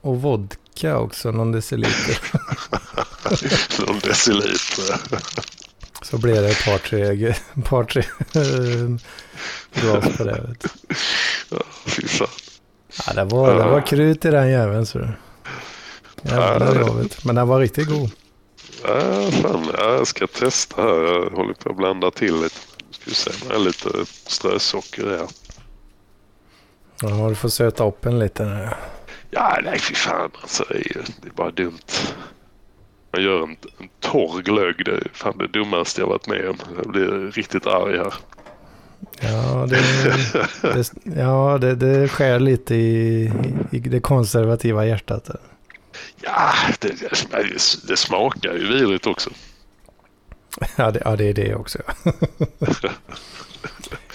och 0.00 0.22
vodka 0.22 0.98
också, 0.98 1.30
någon 1.30 1.52
deciliter. 1.52 2.18
Någon 3.86 3.98
deciliter. 3.98 5.00
Så 6.02 6.18
blev 6.18 6.42
det 6.42 6.48
ett 6.48 6.64
par 6.64 6.78
tre, 6.78 7.34
par 7.64 7.84
tre 7.84 8.02
eh, 8.34 8.96
glas 9.72 10.16
på 10.16 10.24
det. 10.24 10.32
Vet. 10.48 10.66
Ja, 11.50 11.62
Fy 11.86 12.08
fan. 12.08 12.28
Ja, 13.06 13.12
det 13.12 13.24
var, 13.24 13.54
det 13.54 13.70
var 13.70 13.86
krut 13.86 14.24
i 14.24 14.30
den 14.30 14.50
jäveln 14.50 14.86
så. 14.86 14.98
Jävlar 16.22 16.74
Ja. 16.74 17.04
Men 17.24 17.34
den 17.34 17.48
var 17.48 17.60
riktigt 17.60 17.88
god. 17.88 18.10
Ja, 18.82 19.30
fan, 19.30 19.70
jag 19.78 20.06
ska 20.06 20.26
testa 20.26 20.82
här. 20.82 21.02
Jag 21.02 21.30
håller 21.30 21.54
på 21.54 21.70
att 21.70 21.76
blanda 21.76 22.10
till 22.10 22.34
lite. 22.42 22.56
Nu 22.78 22.92
ska 22.92 23.04
vi 23.06 23.14
se 23.14 23.30
jag 23.48 23.54
har 23.58 23.64
lite 23.64 23.88
strösocker 24.06 25.06
här. 25.06 25.26
Ja, 27.02 27.28
du 27.28 27.34
får 27.34 27.48
söta 27.48 27.84
upp 27.84 28.06
en 28.06 28.18
lite. 28.18 28.44
där. 28.44 28.76
Ja, 29.30 29.58
nej 29.64 29.78
fy 29.78 29.94
fan 29.94 30.30
alltså. 30.40 30.64
Det 30.68 30.74
är, 30.76 31.04
det 31.22 31.28
är 31.28 31.32
bara 31.34 31.50
dumt. 31.50 31.78
Man 33.12 33.22
gör 33.22 33.42
en, 33.42 33.56
en 33.78 33.88
torr 34.00 34.42
glögg. 34.42 34.84
Det 34.84 34.90
är 34.90 35.08
fan 35.12 35.38
det 35.38 35.46
dummaste 35.48 36.00
jag 36.00 36.08
varit 36.08 36.28
med 36.28 36.48
om. 36.48 36.56
Jag 36.76 36.92
blir 36.92 37.32
riktigt 37.32 37.66
arg 37.66 37.96
här. 37.96 38.14
Ja, 39.20 39.66
det, 39.68 39.82
det, 40.74 40.92
ja 41.20 41.58
det, 41.60 41.74
det 41.74 42.08
skär 42.08 42.40
lite 42.40 42.74
i, 42.74 43.32
i 43.70 43.78
det 43.78 44.00
konservativa 44.00 44.86
hjärtat. 44.86 45.24
där. 45.24 45.40
Ja, 46.22 46.52
det, 46.80 46.88
det, 46.88 47.88
det 47.88 47.96
smakar 47.96 48.54
ju 48.54 48.66
vidrigt 48.66 49.06
också. 49.06 49.30
Ja 50.76 50.90
det, 50.90 51.02
ja, 51.04 51.16
det 51.16 51.24
är 51.24 51.34
det 51.34 51.54
också. 51.54 51.78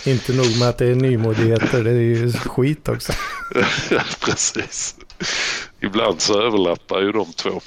Inte 0.05 0.33
nog 0.33 0.59
med 0.59 0.69
att 0.69 0.77
det 0.77 0.85
är 0.85 0.95
nymodigheter, 0.95 1.83
det 1.83 1.89
är 1.89 1.93
ju 1.93 2.31
skit 2.31 2.89
också. 2.89 3.13
Precis. 4.25 4.95
Ibland 5.79 6.21
så 6.21 6.41
överlappar 6.41 7.01
ju 7.01 7.11
de 7.11 7.33
två. 7.33 7.61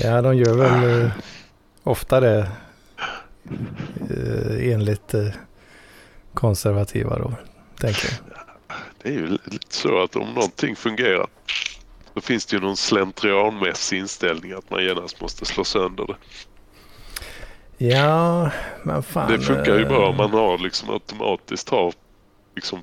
Ja, 0.00 0.22
de 0.22 0.36
gör 0.36 0.54
väl 0.54 1.04
eh, 1.04 1.10
ofta 1.82 2.20
det 2.20 2.50
eh, 4.10 4.72
enligt 4.72 5.14
eh, 5.14 5.28
konservativa 6.34 7.18
då, 7.18 7.32
tänker 7.78 8.08
jag. 8.08 8.36
Det 9.02 9.08
är 9.08 9.12
ju 9.12 9.26
lite 9.26 9.74
så 9.76 10.02
att 10.02 10.16
om 10.16 10.28
någonting 10.34 10.76
fungerar 10.76 11.26
då 12.14 12.20
finns 12.20 12.46
det 12.46 12.56
ju 12.56 12.62
någon 12.62 12.76
slentrianmässig 12.76 13.98
inställning 13.98 14.52
att 14.52 14.70
man 14.70 14.84
genast 14.84 15.20
måste 15.20 15.44
slå 15.44 15.64
sönder 15.64 16.06
det. 16.06 16.16
Ja, 17.86 18.50
men 18.82 19.02
fan. 19.02 19.32
Det 19.32 19.38
funkar 19.38 19.78
ju 19.78 19.84
bra 19.84 20.08
om 20.08 20.14
eh, 20.14 20.16
man 20.16 20.30
har 20.30 20.58
liksom 20.58 20.90
automatiskt 20.90 21.68
har 21.68 21.92
liksom 22.54 22.82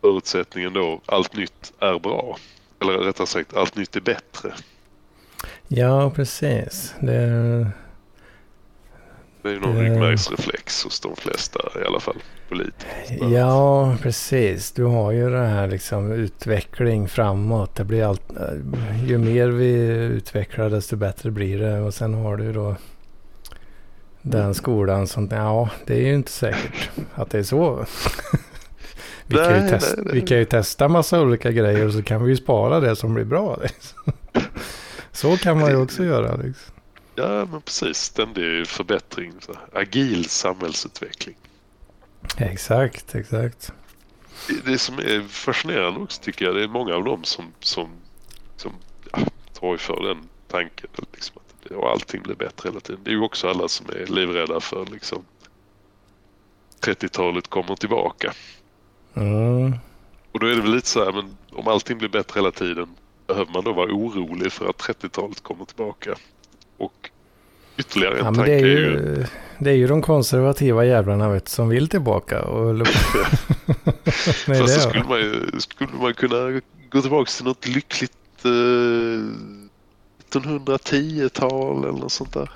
förutsättningen 0.00 0.72
då 0.72 1.00
allt 1.06 1.36
nytt 1.36 1.72
är 1.80 1.98
bra. 1.98 2.36
Eller 2.80 2.92
rättare 2.92 3.26
sagt 3.26 3.56
allt 3.56 3.76
nytt 3.76 3.96
är 3.96 4.00
bättre. 4.00 4.52
Ja, 5.68 6.10
precis. 6.10 6.94
Det, 7.00 7.70
Det 9.44 9.50
är 9.50 9.52
ju 9.52 9.60
någon 9.60 9.74
Det- 9.76 9.82
ryggmärgsreflex 9.82 10.84
hos 10.84 11.00
de 11.00 11.16
flesta 11.16 11.58
i 11.82 11.86
alla 11.86 12.00
fall. 12.00 12.16
Politiker. 12.48 13.28
ja, 13.38 13.96
precis. 14.02 14.72
Du 14.72 14.84
har 14.84 15.12
ju 15.12 15.30
det 15.30 15.46
här 15.46 15.68
liksom 15.68 16.12
utveckling 16.12 17.08
framåt. 17.08 17.74
Det 17.74 17.84
blir 17.84 18.04
allt, 18.04 18.30
eh, 18.30 19.06
ju 19.06 19.18
mer 19.18 19.48
vi 19.48 19.72
utvecklar 19.90 20.70
desto 20.70 20.96
bättre 20.96 21.30
blir 21.30 21.58
det. 21.58 21.80
Och 21.80 21.94
sen 21.94 22.14
har 22.14 22.36
du 22.36 22.52
då 22.52 22.76
den 24.22 24.54
skolan 24.54 25.06
som, 25.06 25.28
ja, 25.30 25.68
det 25.86 25.94
är 25.94 26.06
ju 26.06 26.14
inte 26.14 26.32
säkert 26.32 26.90
att 27.14 27.30
det 27.30 27.38
är 27.38 27.42
så. 27.42 27.86
vi, 29.26 29.36
kan 29.36 29.54
ju 29.54 29.60
Nej, 29.60 29.70
testa, 29.70 29.96
nej, 29.96 30.04
nej. 30.06 30.14
vi 30.20 30.26
kan 30.26 30.38
ju 30.38 30.44
testa 30.44 30.88
massa 30.88 31.20
olika 31.20 31.50
grejer 31.52 31.86
och 31.86 31.92
så 31.92 32.02
kan 32.02 32.24
vi 32.24 32.30
ju 32.30 32.36
spara 32.36 32.80
det 32.80 32.96
som 32.96 33.14
blir 33.14 33.24
bra. 33.24 33.58
Liksom. 33.62 34.12
så 35.12 35.36
kan 35.36 35.60
man 35.60 35.70
ju 35.70 35.76
också 35.76 36.04
göra. 36.04 36.36
Liksom. 36.36 36.73
Ja 37.14 37.46
men 37.50 37.62
precis, 37.62 37.96
ständig 37.98 38.66
förbättring. 38.66 39.32
Så. 39.40 39.52
Agil 39.72 40.28
samhällsutveckling. 40.28 41.36
Exakt, 42.38 43.14
exakt. 43.14 43.72
Det- 44.48 44.64
Det 44.72 44.78
som 44.78 44.98
är 44.98 45.28
fascinerande 45.28 46.00
också 46.00 46.22
tycker 46.22 46.44
jag, 46.44 46.54
det 46.54 46.62
är 46.64 46.68
många 46.68 46.94
av 46.94 47.04
dem 47.04 47.24
som, 47.24 47.52
som, 47.60 47.88
som 48.56 48.72
ja, 49.12 49.18
torgför 49.52 50.02
den 50.08 50.28
tanken. 50.48 50.90
Liksom, 51.12 51.36
att 51.36 51.70
och 51.72 51.90
allting 51.90 52.22
blir 52.22 52.34
bättre 52.34 52.68
hela 52.68 52.80
tiden. 52.80 53.00
Det 53.04 53.10
är 53.10 53.14
ju 53.14 53.20
också 53.22 53.48
alla 53.48 53.68
som 53.68 53.86
är 53.88 54.06
livrädda 54.06 54.60
för 54.60 54.86
liksom 54.86 55.24
30-talet 56.80 57.48
kommer 57.48 57.76
tillbaka. 57.76 58.32
Mm. 59.14 59.72
Och 60.32 60.40
då 60.40 60.46
är 60.46 60.54
det 60.54 60.60
väl 60.60 60.74
lite 60.74 60.88
så 60.88 61.04
här, 61.04 61.12
men 61.12 61.36
om 61.52 61.68
allting 61.68 61.98
blir 61.98 62.08
bättre 62.08 62.40
hela 62.40 62.50
tiden 62.50 62.88
behöver 63.26 63.52
man 63.52 63.64
då 63.64 63.72
vara 63.72 63.92
orolig 63.92 64.52
för 64.52 64.68
att 64.68 64.76
30-talet 64.78 65.40
kommer 65.42 65.64
tillbaka? 65.64 66.14
Och 66.78 67.10
ytterligare 67.76 68.14
en 68.18 68.24
Ja, 68.24 68.24
tanke 68.34 68.50
det, 68.50 68.56
är 68.56 68.66
ju, 68.66 68.76
ju... 68.78 69.24
det 69.58 69.70
är 69.70 69.74
ju 69.74 69.86
de 69.86 70.02
konservativa 70.02 70.84
jävlarna 70.84 71.28
vet, 71.28 71.48
som 71.48 71.68
vill 71.68 71.88
tillbaka. 71.88 72.42
Och, 72.42 72.74
Nej, 72.74 72.86
Fast 74.04 74.46
det 74.46 74.56
så 74.68 74.88
är- 74.88 74.90
skulle 74.90 75.04
man, 75.04 75.18
ju, 75.20 75.60
skulle 75.60 75.90
man 76.00 76.14
kunna 76.14 76.60
gå 76.90 77.00
tillbaka 77.00 77.30
till 77.30 77.44
något 77.44 77.66
lyckligt 77.68 78.44
eh, 78.44 78.50
1910-tal 80.40 81.78
eller 81.84 81.92
något 81.98 82.12
sånt 82.12 82.32
där. 82.32 82.50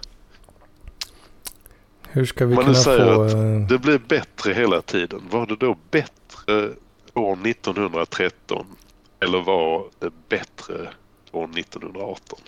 Hur 2.10 2.24
ska 2.24 2.46
vi 2.46 2.54
Man 2.54 2.64
kunna 2.64 2.76
säger 2.76 3.14
få... 3.14 3.22
att 3.22 3.32
eh, 3.34 3.40
Det 3.68 3.78
blev 3.78 4.00
bättre 4.06 4.52
hela 4.52 4.82
tiden. 4.82 5.20
Var 5.30 5.46
det 5.46 5.56
då 5.56 5.76
bättre 5.90 6.70
år 7.14 7.38
1913 7.46 8.66
eller 9.20 9.42
var 9.42 9.84
det 9.98 10.10
bättre 10.28 10.88
år 11.32 11.44
1918? 11.58 12.38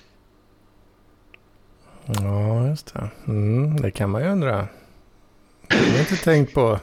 Ja, 2.06 2.66
just 2.68 2.94
det. 2.94 3.08
Mm, 3.28 3.76
det 3.80 3.90
kan 3.90 4.10
man 4.10 4.22
ju 4.22 4.28
undra. 4.28 4.68
Det 5.68 5.76
har 5.76 5.84
jag 5.86 6.00
inte 6.00 6.16
tänkt 6.16 6.54
på 6.54 6.78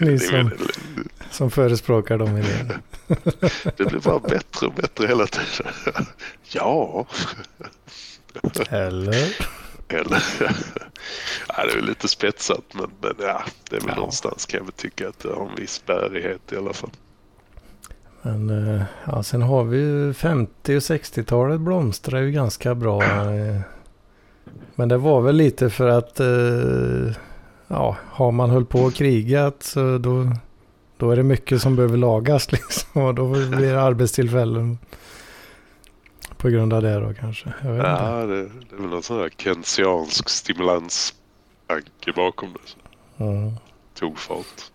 Ni 0.00 0.18
som- 0.18 0.50
som 1.30 1.50
förespråkar 1.50 2.18
de 2.18 2.36
idéerna. 2.36 2.74
det 3.76 3.84
blev 3.84 4.02
bara 4.02 4.18
bättre 4.18 4.66
och 4.66 4.74
bättre 4.74 5.06
hela 5.06 5.26
tiden. 5.26 5.72
ja, 6.52 7.06
Eller? 8.70 9.36
Eller, 9.88 10.22
ja, 11.48 11.64
det 11.64 11.70
är 11.72 11.76
väl 11.76 11.84
lite 11.86 12.08
spetsat 12.08 12.62
men, 12.74 12.90
men 13.00 13.14
ja, 13.18 13.42
det 13.70 13.76
är 13.76 13.80
väl 13.80 13.88
Ja. 13.88 13.94
någonstans 13.96 14.46
kan 14.46 14.58
jag 14.58 14.64
väl 14.64 14.72
tycka 14.72 15.08
att 15.08 15.18
det 15.18 15.28
har 15.28 15.48
en 15.48 15.54
viss 15.54 15.82
bärighet 15.86 16.52
i 16.52 16.56
alla 16.56 16.72
fall. 16.72 16.90
Men 18.22 18.50
eh, 18.74 18.82
ja, 19.06 19.22
sen 19.22 19.42
har 19.42 19.64
vi 19.64 19.78
ju 19.78 20.14
50 20.14 20.76
och 20.76 20.80
60-talet 20.82 21.60
blomstrar 21.60 22.20
ju 22.20 22.30
ganska 22.32 22.74
bra. 22.74 23.02
Men 24.74 24.88
det 24.88 24.96
var 24.96 25.20
väl 25.20 25.36
lite 25.36 25.70
för 25.70 25.88
att 25.88 26.20
eh, 26.20 27.16
ja, 27.68 27.96
har 28.10 28.32
man 28.32 28.50
höll 28.50 28.64
på 28.64 28.78
och 28.80 28.94
krigat 28.94 29.62
så 29.62 29.98
då, 29.98 30.32
då 30.96 31.10
är 31.10 31.16
det 31.16 31.22
mycket 31.22 31.62
som 31.62 31.76
behöver 31.76 31.96
lagas 31.96 32.52
liksom. 32.52 33.02
Och 33.02 33.14
då 33.14 33.28
blir 33.28 33.72
det 33.72 33.82
arbetstillfällen 33.82 34.78
på 36.36 36.48
grund 36.48 36.72
av 36.72 36.82
det 36.82 37.00
då 37.00 37.14
kanske. 37.14 37.52
Ja, 37.64 37.70
det, 37.70 38.42
det 38.42 38.76
är 38.76 38.80
väl 38.80 38.90
någon 38.90 39.02
sån 39.02 39.18
här 39.18 39.30
keynesiansk 39.38 40.28
stimulanstanke 40.28 42.12
bakom 42.16 42.52
det. 42.52 42.58
Så 42.68 42.76
Mm. 43.24 43.52
tog 43.94 44.18
fart. 44.18 44.69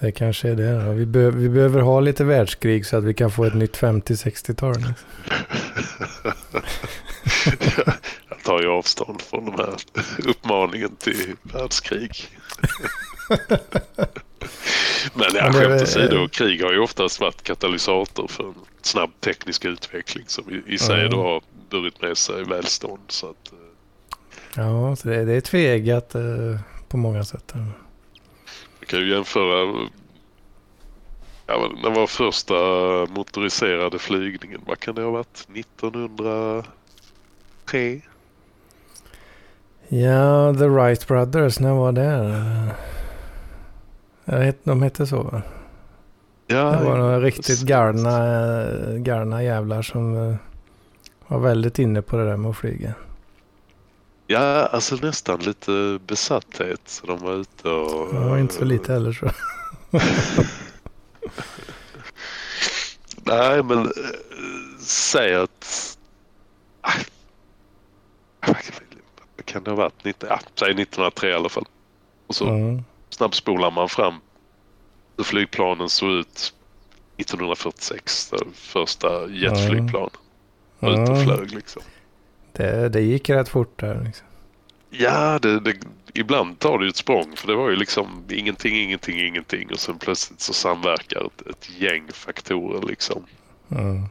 Det 0.00 0.12
kanske 0.12 0.48
är 0.48 0.54
det. 0.54 0.84
Då. 0.84 0.92
Vi, 0.92 1.06
be- 1.06 1.30
vi 1.30 1.48
behöver 1.48 1.80
ha 1.80 2.00
lite 2.00 2.24
världskrig 2.24 2.86
så 2.86 2.96
att 2.96 3.04
vi 3.04 3.14
kan 3.14 3.30
få 3.30 3.44
ett 3.44 3.54
nytt 3.54 3.78
50-60-tal. 3.78 4.74
Liksom. 4.76 4.94
Jag 8.28 8.42
tar 8.44 8.60
ju 8.62 8.68
avstånd 8.68 9.22
från 9.22 9.44
den 9.44 9.54
här 9.54 9.74
uppmaningen 10.28 10.96
till 10.96 11.34
världskrig. 11.42 12.16
Men 13.48 13.48
ja, 15.14 15.14
Men 15.14 15.32
det 15.32 15.40
är 15.40 15.52
skämt 15.52 15.82
åsido, 15.82 16.28
krig 16.28 16.62
har 16.62 16.72
ju 16.72 16.78
oftast 16.78 17.20
varit 17.20 17.42
katalysator 17.42 18.28
för 18.28 18.44
en 18.44 18.54
snabb 18.82 19.10
teknisk 19.20 19.64
utveckling 19.64 20.24
som 20.26 20.50
i, 20.50 20.62
i 20.74 20.78
sig 20.78 21.08
då 21.08 21.22
har 21.22 21.42
burit 21.70 22.02
med 22.02 22.18
sig 22.18 22.44
välstånd. 22.44 23.00
Så 23.08 23.26
att, 23.30 23.52
eh, 23.52 23.58
Ja, 24.64 24.96
så 24.96 25.08
det, 25.08 25.24
det 25.24 25.32
är 25.32 25.40
tvegat 25.40 26.14
eh, 26.14 26.22
på 26.88 26.96
många 26.96 27.24
sätt. 27.24 27.52
Kan 28.88 28.98
ju 29.00 29.10
jämföra 29.14 29.88
Ja, 31.46 31.70
när 31.82 31.90
var 31.90 32.06
första 32.06 32.54
motoriserade 33.14 33.98
flygningen? 33.98 34.60
Vad 34.66 34.80
kan 34.80 34.94
det 34.94 35.02
ha 35.02 35.10
varit? 35.10 35.46
1903? 35.54 38.00
Ja, 39.88 40.54
The 40.58 40.66
Wright 40.66 41.08
Brothers, 41.08 41.60
när 41.60 41.72
var 41.72 41.92
det? 41.92 42.34
Ja, 44.24 44.36
det 44.38 44.44
het- 44.44 44.64
De 44.64 44.82
hette 44.82 45.06
så 45.06 45.22
va? 45.22 45.42
Ja, 46.46 46.70
Det 46.70 46.84
var 46.84 46.98
några 46.98 47.20
riktigt 47.20 47.62
galna, 47.62 48.18
galna 48.98 49.42
jävlar 49.42 49.82
som 49.82 50.16
eh, 50.30 50.34
var 51.28 51.38
väldigt 51.38 51.78
inne 51.78 52.02
på 52.02 52.16
det 52.16 52.24
där 52.24 52.36
med 52.36 52.50
att 52.50 52.56
flyga. 52.56 52.94
Ja, 54.30 54.66
alltså 54.66 54.96
nästan 54.96 55.40
lite 55.40 55.98
besatthet. 56.06 56.80
Så 56.86 57.06
de 57.06 57.18
var 57.18 57.32
ute 57.34 57.68
och... 57.68 58.14
Det 58.14 58.20
var 58.20 58.38
inte 58.38 58.54
så 58.54 58.64
lite 58.64 58.92
heller 58.92 59.12
så. 59.12 59.30
Nej, 63.24 63.62
men 63.62 63.78
äh, 63.78 63.90
säg 64.80 65.34
att... 65.34 65.98
Kan 69.44 69.62
det 69.64 69.70
ha 69.70 69.76
varit? 69.76 70.04
19, 70.04 70.28
ja, 70.28 70.40
säg 70.54 70.70
1903 70.70 71.30
i 71.30 71.34
alla 71.34 71.48
fall. 71.48 71.64
Och 72.26 72.34
så 72.34 72.48
Mm. 72.48 72.82
snabbspolar 73.10 73.70
man 73.70 73.88
fram 73.88 74.14
hur 75.16 75.24
flygplanen 75.24 75.88
såg 75.88 76.10
ut 76.10 76.54
1946. 77.16 78.30
Det 78.30 78.38
första 78.54 79.28
jetflygplanen 79.30 80.10
var 80.78 80.90
ute 80.92 81.00
och 81.02 81.08
Mm. 81.18 81.24
flög 81.26 81.54
liksom. 81.54 81.82
Det, 82.58 82.88
det 82.88 83.00
gick 83.00 83.30
rätt 83.30 83.48
fort 83.48 83.80
där. 83.80 84.04
Liksom. 84.04 84.26
Ja, 84.90 85.38
det, 85.38 85.60
det, 85.60 85.74
ibland 86.14 86.58
tar 86.58 86.78
det 86.78 86.88
ett 86.88 86.96
språng 86.96 87.36
för 87.36 87.46
det 87.46 87.54
var 87.54 87.70
ju 87.70 87.76
liksom 87.76 88.24
ingenting, 88.30 88.76
ingenting, 88.76 89.20
ingenting 89.20 89.68
och 89.72 89.78
sen 89.78 89.98
plötsligt 89.98 90.40
så 90.40 90.52
samverkar 90.52 91.26
ett, 91.26 91.46
ett 91.46 91.70
gäng 91.80 92.08
faktorer 92.12 92.86
liksom. 92.88 93.22
Mm. 93.70 94.04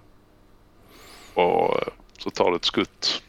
Och 1.33 1.77
eh, 1.77 1.87
så 2.17 2.29
tar 2.29 2.51
det 2.51 2.55
ett 2.55 2.65
skutt. 2.65 3.23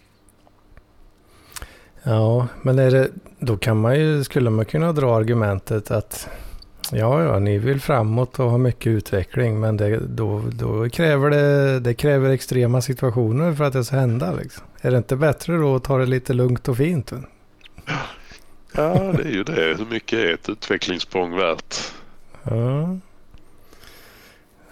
Ja, 2.03 2.49
men 2.63 2.79
är 2.79 2.91
det, 2.91 3.11
då 3.39 3.57
kan 3.57 3.81
man 3.81 3.99
ju, 3.99 4.25
skulle 4.25 4.51
man 4.51 4.65
kunna 4.65 4.93
dra 4.93 5.17
argumentet 5.17 5.91
att 5.91 6.29
ja, 6.93 7.23
ja, 7.23 7.39
ni 7.39 7.59
vill 7.59 7.81
framåt 7.81 8.39
och 8.39 8.51
ha 8.51 8.59
mycket 8.59 8.87
utveckling, 8.87 9.61
men 9.61 9.77
det, 9.77 9.99
då, 9.99 10.43
då 10.53 10.89
kräver 10.89 11.31
det, 11.31 11.81
det 11.81 11.95
kräver 11.95 12.31
extrema 12.31 12.83
situationer 12.83 13.55
för 13.55 13.65
att 13.65 13.73
det 13.73 13.85
ska 13.85 13.97
hända. 13.97 14.33
Liksom. 14.33 14.65
Är 14.81 14.91
det 14.91 14.97
inte 14.97 15.17
bättre 15.17 15.57
då 15.57 15.77
att 15.77 15.85
ta 15.85 15.99
det 15.99 16.07
lite 16.07 16.33
lugnt 16.33 16.69
och 16.69 16.77
fint? 16.77 17.13
Ja, 18.73 19.13
det 19.17 19.23
är 19.23 19.33
ju 19.33 19.45
det. 19.45 19.77
Hur 19.79 19.87
mycket 19.91 20.19
är 20.19 20.35
ett 20.35 20.49
utvecklingssprång 20.49 21.37
värt? 21.37 21.93
Ja. 22.43 22.99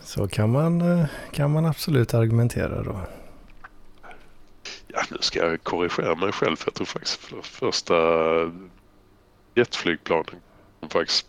Så 0.00 0.28
kan 0.28 0.50
man, 0.50 1.04
kan 1.32 1.50
man 1.50 1.66
absolut 1.66 2.14
argumentera 2.14 2.82
då. 2.82 3.00
Ja, 4.88 5.02
nu 5.10 5.16
ska 5.20 5.38
jag 5.38 5.62
korrigera 5.62 6.14
mig 6.14 6.32
själv 6.32 6.56
för 6.56 6.66
jag 6.66 6.74
tror 6.74 6.86
faktiskt 6.86 7.20
för 7.20 7.42
första 7.42 7.94
jetflygplanen 9.54 10.40
faktiskt 10.90 11.26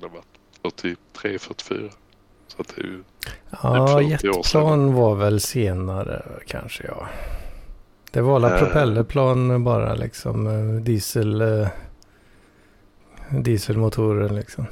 kan 0.00 0.10
det 0.10 0.16
ha 0.16 0.22
varit 0.62 0.74
43, 0.76 1.38
44. 1.38 1.90
Så 2.48 2.62
att 2.62 2.68
det 2.76 2.82
är 2.82 2.86
ju 2.86 3.02
Ja, 3.62 3.86
40 3.86 4.28
år 4.28 4.36
jetplan 4.36 4.94
var 4.94 5.14
väl 5.14 5.40
senare 5.40 6.22
kanske 6.46 6.84
ja. 6.86 7.08
Det 8.10 8.20
var 8.20 8.36
alla 8.36 8.54
Eh. 8.54 8.58
propellerplan 8.58 9.64
bara 9.64 9.94
liksom 9.94 10.46
eh, 10.46 10.82
diesel 10.82 11.40
eh, 11.40 11.68
dieselmotorer 13.30 14.28
liksom. 14.28 14.66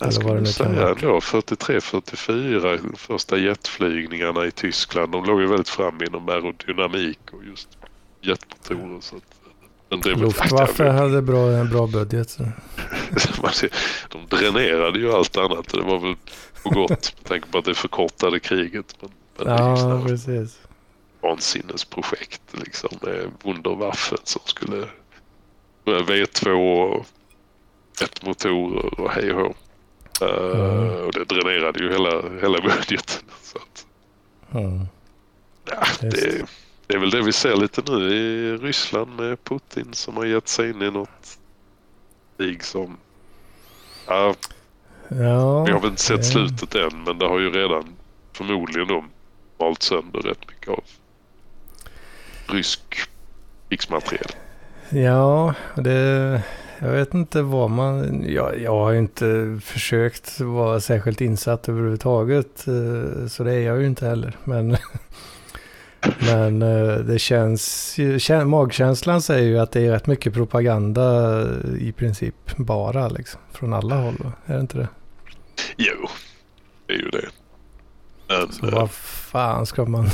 Jag 0.00 0.08
Eller 0.08 0.20
skulle 0.20 0.46
säga 0.46 0.88
ändå 0.88 1.20
43, 1.20 1.80
44 1.80 2.78
första 2.96 3.36
jetflygningarna 3.38 4.46
i 4.46 4.50
Tyskland. 4.50 5.12
De 5.12 5.24
låg 5.24 5.40
ju 5.40 5.46
väldigt 5.46 5.68
fram 5.68 6.02
inom 6.02 6.28
aerodynamik 6.28 7.18
och 7.32 7.44
just 7.44 7.68
jetmotorer. 8.20 9.00
Så 9.00 9.16
att, 9.16 9.22
men 9.90 10.00
det 10.00 10.14
Luftwaffe 10.14 10.88
hade 10.88 11.22
bra, 11.22 11.64
bra 11.64 11.86
budget. 11.86 12.30
Så. 12.30 12.42
De 14.10 14.26
dränerade 14.36 14.98
ju 14.98 15.12
allt 15.12 15.36
annat. 15.36 15.68
Det 15.68 15.80
var 15.82 15.98
väl 15.98 16.14
på 16.62 16.70
gott 16.70 16.90
med 17.16 17.24
tanke 17.24 17.48
på 17.48 17.58
att 17.58 17.64
det 17.64 17.74
förkortade 17.74 18.40
kriget. 18.40 18.96
Men, 19.00 19.10
men 19.38 19.48
Ja, 19.56 19.76
sådana 19.76 20.04
precis. 20.06 20.58
vansinnesprojekt 21.20 22.42
liksom 22.52 22.90
med 23.02 23.30
Wunderwaffe 23.44 24.16
som 24.24 24.42
skulle 24.44 24.76
med 25.84 26.00
V2 26.02 26.48
och 26.92 27.06
jetmotorer 28.00 29.00
och 29.00 29.10
hej 29.10 29.32
och 29.32 29.40
hå. 29.40 29.46
Eh, 29.46 29.56
Mm. 30.20 31.04
Och 31.06 31.12
det 31.12 31.24
dränerade 31.24 31.78
ju 31.84 31.92
hela, 31.92 32.10
hela 32.40 32.60
budgeten. 32.60 33.22
Så 33.42 33.58
att, 33.58 33.86
Mm. 34.54 34.86
ja, 35.70 35.86
det, 36.00 36.46
det 36.86 36.94
är 36.94 36.98
väl 36.98 37.10
det 37.10 37.22
vi 37.22 37.32
ser 37.32 37.56
lite 37.56 37.82
nu 37.92 38.14
i 38.14 38.56
Ryssland 38.56 39.16
med 39.16 39.44
Putin 39.44 39.92
som 39.94 40.16
har 40.16 40.24
gett 40.24 40.48
sig 40.48 40.70
in 40.70 40.82
i 40.82 40.90
något 40.90 41.38
krig 42.36 42.64
som... 42.64 42.96
Ja, 44.06 44.34
Ja, 45.08 45.64
vi 45.64 45.72
har 45.72 45.80
väl 45.80 45.90
inte 45.90 46.02
sett 46.02 46.16
det- 46.16 46.24
slutet 46.24 46.74
än 46.74 47.02
men 47.06 47.18
det 47.18 47.26
har 47.26 47.38
ju 47.38 47.50
redan 47.50 47.84
förmodligen 48.32 48.88
då 48.88 49.04
malt 49.60 49.82
sönder 49.82 50.20
rätt 50.20 50.48
mycket 50.48 50.68
av 50.68 50.80
rysk 52.48 52.80
krigsmateriel. 53.68 54.30
Ja, 54.90 55.54
det, 55.76 56.42
jag 56.78 56.90
vet 56.92 57.14
inte 57.14 57.42
vad 57.42 57.70
man... 57.70 58.24
Jag, 58.28 58.60
jag 58.60 58.70
har 58.72 58.90
ju 58.90 58.98
inte 58.98 59.58
försökt 59.64 60.40
vara 60.40 60.80
särskilt 60.80 61.20
insatt 61.20 61.68
överhuvudtaget. 61.68 62.66
eh, 62.68 63.26
Så 63.28 63.44
det 63.44 63.52
är 63.54 63.60
jag 63.60 63.80
ju 63.80 63.86
inte 63.86 64.06
heller. 64.06 64.36
Men, 64.44 64.76
men 66.20 66.62
eh, 66.62 66.96
det 66.96 67.18
känns... 67.18 67.96
Magkänslan 68.46 69.22
säger 69.22 69.48
ju 69.48 69.58
att 69.58 69.72
det 69.72 69.86
är 69.86 69.90
rätt 69.90 70.06
mycket 70.06 70.34
propaganda 70.34 71.40
eh, 71.42 71.88
i 71.88 71.92
princip 71.92 72.56
bara 72.56 73.08
liksom. 73.08 73.40
Från 73.52 73.72
alla 73.72 73.96
håll. 73.96 74.32
Är 74.46 74.54
det 74.54 74.60
inte 74.60 74.78
det? 74.78 74.88
Jo, 75.76 76.08
det 76.86 76.92
är 76.92 76.98
ju 76.98 77.10
det. 77.10 77.28
Men 78.28 78.52
Så 78.52 78.66
eh, 78.66 78.72
vad 78.72 78.90
fan 78.90 79.66
ska 79.66 79.84
man... 79.84 80.06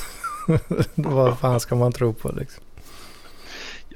vad 0.94 1.38
fan 1.38 1.60
ska 1.60 1.74
man 1.74 1.92
tro 1.92 2.14
på 2.14 2.32
liksom? 2.32 2.64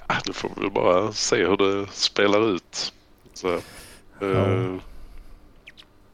ja, 0.09 0.15
nu 0.27 0.33
får 0.33 0.51
vi 0.57 0.61
väl 0.61 0.71
bara 0.71 1.13
se 1.13 1.37
hur 1.37 1.57
det 1.57 1.87
spelar 1.93 2.55
ut. 2.55 2.93
Så, 3.35 3.55
eh, 3.55 3.61
Ja. 4.21 4.79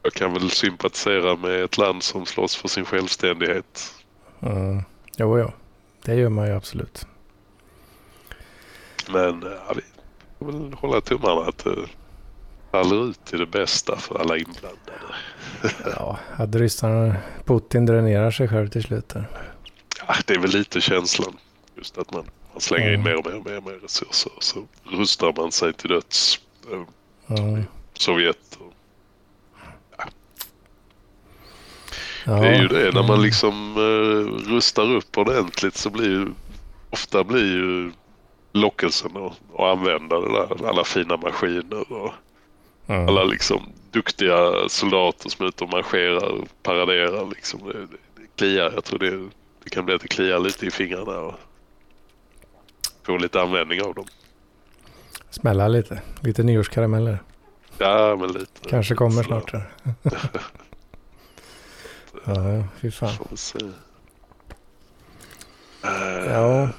Jag 0.03 0.13
kan 0.13 0.33
väl 0.33 0.49
sympatisera 0.49 1.35
med 1.35 1.63
ett 1.63 1.77
land 1.77 2.03
som 2.03 2.25
slåss 2.25 2.55
för 2.55 2.67
sin 2.67 2.85
självständighet. 2.85 3.93
Mm. 4.41 4.83
Jo, 5.17 5.39
jo. 5.39 5.51
Det 6.05 6.15
gör 6.15 6.29
man 6.29 6.47
ju 6.47 6.53
absolut. 6.55 7.07
Men 9.09 9.43
eh, 9.43 9.49
ja, 9.67 9.73
vi 9.75 9.81
får 10.39 10.45
väl 10.51 10.73
hålla 10.73 11.01
tummarna 11.01 11.41
att 11.41 11.57
det 11.57 11.75
faller 12.71 13.09
ut 13.09 13.25
till 13.25 13.39
det 13.39 13.45
bästa 13.45 13.95
för 13.97 14.19
alla 14.19 14.37
inblandade. 14.37 14.77
Ja, 15.95 16.19
att 16.35 16.55
ryssarna, 16.55 17.15
Putin 17.45 17.85
dränerar 17.85 18.31
sig 18.31 18.47
själv 18.47 18.69
till 18.69 18.83
slut 18.83 19.09
där. 19.09 19.25
ja, 20.07 20.15
det 20.25 20.33
är 20.33 20.39
väl 20.39 20.49
lite 20.49 20.81
känslan. 20.81 21.37
Just 21.75 21.97
att 21.97 22.11
man, 22.11 22.25
man 22.51 22.61
slänger 22.61 22.87
in 22.93 22.99
Mm. 22.99 23.03
mer 23.03 23.15
och 23.17 23.25
mer 23.25 23.35
och 23.37 23.45
mer, 23.45 23.57
och 23.57 23.63
mer 23.63 23.73
resurser. 23.73 24.31
Så 24.39 24.67
rustar 24.83 25.33
man 25.37 25.51
sig 25.51 25.73
till 25.73 25.89
döds. 25.89 26.39
Eh, 26.71 26.81
Ja. 27.27 27.57
Sovjet. 27.93 28.57
Och, 28.59 28.73
Ja, 32.25 32.33
det 32.33 32.47
är 32.47 32.61
ju 32.61 32.67
det, 32.67 32.91
när 32.93 33.01
man 33.01 33.09
mm. 33.09 33.21
liksom 33.21 33.75
eh, 33.77 34.51
rustar 34.51 34.91
upp 34.91 35.17
ordentligt 35.17 35.77
så 35.77 35.89
blir 35.89 36.09
ju 36.09 36.27
ofta 36.89 37.23
blir 37.23 37.45
ju 37.45 37.91
lockelsen 38.53 39.11
att, 39.17 39.59
att 39.59 39.77
använda 39.77 40.19
det 40.19 40.31
där, 40.31 40.67
alla 40.67 40.83
fina 40.83 41.17
maskiner 41.17 41.93
och 41.93 42.13
Mm. 42.87 43.07
alla 43.07 43.23
liksom 43.23 43.61
duktiga 43.91 44.69
soldater 44.69 45.29
som 45.29 45.45
är 45.45 45.49
ute 45.49 45.63
och 45.63 45.69
marscherar 45.69 46.29
och 46.29 46.47
paraderar 46.63 47.25
liksom. 47.25 47.59
Det, 47.67 47.73
det, 47.73 47.87
det 48.15 48.27
kliar, 48.35 48.71
jag 48.75 48.83
tror 48.83 48.99
det, 48.99 49.29
det 49.63 49.69
kan 49.69 49.85
bli 49.85 49.95
att 49.95 50.01
det 50.01 50.07
kliar 50.07 50.39
lite 50.39 50.65
i 50.65 50.71
fingrarna 50.71 51.19
och 51.19 51.35
få 53.03 53.17
lite 53.17 53.41
användning 53.41 53.81
av 53.81 53.93
dem. 53.93 54.05
Smälla 55.29 55.67
lite. 55.67 56.01
Lite 56.21 56.43
nyårskarameller. 56.43 57.19
Ja, 57.77 58.15
men 58.19 58.31
lite. 58.31 58.69
Kanske 58.69 58.95
kommer 58.95 59.23
snart. 59.23 59.51
Ja, 62.25 62.63
fy 62.81 62.91
fan. 62.91 63.13
Får 63.29 63.35
se. 63.35 63.57
Eh, 65.83 66.31
Ja. 66.31 66.69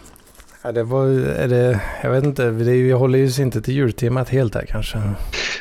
ja, 0.62 0.72
det 0.72 0.82
var 0.82 1.06
är 1.20 1.48
det, 1.48 1.80
jag 2.02 2.10
vet 2.10 2.24
inte, 2.24 2.50
det 2.50 2.72
är, 2.76 2.94
håller 2.94 3.18
ju 3.18 3.42
inte 3.42 3.62
till 3.62 3.74
jultemat 3.74 4.28
helt 4.28 4.54
här 4.54 4.66
kanske. 4.66 5.02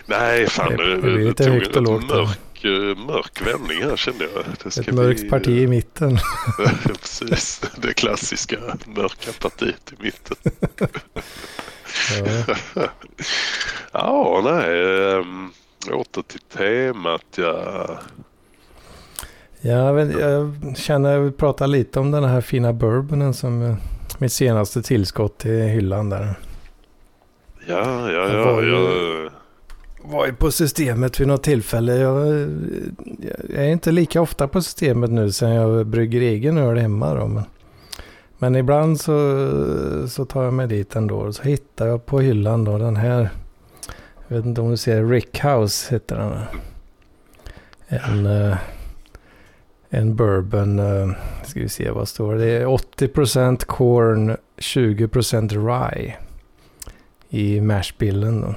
Nej, 0.05 0.47
fan 0.49 0.77
Det- 0.77 0.85
det, 0.85 0.95
det 0.95 1.01
blir 1.01 1.25
lite 1.27 1.49
högt 1.49 1.75
och 1.75 1.81
lågt 1.81 2.07
mörk, 2.09 2.65
eh, 2.65 2.97
mörk 3.05 3.41
vändning 3.47 3.83
här 3.83 3.95
kände 3.95 4.23
jag. 4.33 4.45
Det 4.63 4.77
Ett 4.77 4.93
mörkt 4.93 5.19
bli, 5.21 5.29
parti 5.29 5.47
i 5.49 5.67
mitten. 5.67 6.17
Precis, 6.83 7.61
det 7.77 7.93
klassiska 7.93 8.55
mörka 8.85 9.31
partiet 9.41 9.93
i 9.99 10.03
mitten. 10.03 10.37
Ja. 12.19 12.55
Ja, 13.91 14.41
nej. 14.43 14.81
Um, 15.15 15.51
åter 15.91 16.21
till 16.21 16.39
temat. 16.39 17.25
Ja. 17.35 17.99
Vet, 19.93 20.19
jag 20.19 20.53
känner, 20.77 21.11
jag 21.13 21.19
vill 21.19 21.31
prata 21.31 21.65
lite 21.65 21.99
om 21.99 22.11
den 22.11 22.23
här 22.23 22.41
fina 22.41 22.73
bourbonen 22.73 23.33
som 23.33 23.61
eh, 23.61 23.75
mitt 24.17 24.31
senaste 24.31 24.81
tillskott 24.81 25.45
i 25.45 25.61
hyllan 25.61 26.09
där. 26.09 26.39
Ja, 27.67 28.11
ja, 28.11 28.33
ja. 28.33 28.45
var 28.53 28.61
ju- 28.61 29.23
ja. 29.23 29.29
Var 30.05 30.25
ju 30.25 30.33
på 30.33 30.51
systemet 30.51 31.19
vid 31.19 31.27
något 31.27 31.43
tillfälle. 31.43 31.95
Jag, 31.95 32.27
jag 33.49 33.65
är 33.65 33.69
inte 33.69 33.91
lika 33.91 34.21
ofta 34.21 34.47
på 34.47 34.61
systemet 34.61 35.09
nu 35.11 35.31
sen 35.31 35.49
jag 35.49 35.85
brygger 35.87 36.21
egen 36.21 36.57
öl 36.57 36.77
hemma 36.77 37.13
då. 37.13 37.27
Men, 37.27 37.43
men 38.37 38.55
ibland 38.55 38.99
så, 38.99 39.47
så 40.09 40.25
tar 40.25 40.43
jag 40.43 40.53
mig 40.53 40.67
dit 40.67 40.95
ändå. 40.95 41.33
Så 41.33 41.43
hittar 41.43 41.87
jag 41.87 42.05
på 42.05 42.19
hyllan 42.19 42.63
då 42.63 42.77
den 42.77 42.95
här. 42.95 43.29
Jag 44.27 44.37
vet 44.37 44.45
inte 44.45 44.61
om 44.61 44.71
du 44.71 44.77
ser 44.77 45.05
Rickhouse 45.05 45.93
heter 45.93 46.15
den. 46.15 46.39
En, 47.87 48.25
eh, 48.25 48.57
en 49.93 50.15
bourbon. 50.15 50.79
eh, 50.79 51.09
Ska 51.45 51.59
vi 51.59 51.69
se 51.69 51.91
vad 51.91 52.07
står 52.07 52.35
det? 52.35 52.45
Det 52.45 52.51
är 52.51 52.65
80% 52.65 53.65
corn, 53.65 54.37
20% 54.57 55.49
rye. 55.93 56.13
I 57.29 57.61
mashbillen 57.61 58.41
då. 58.41 58.55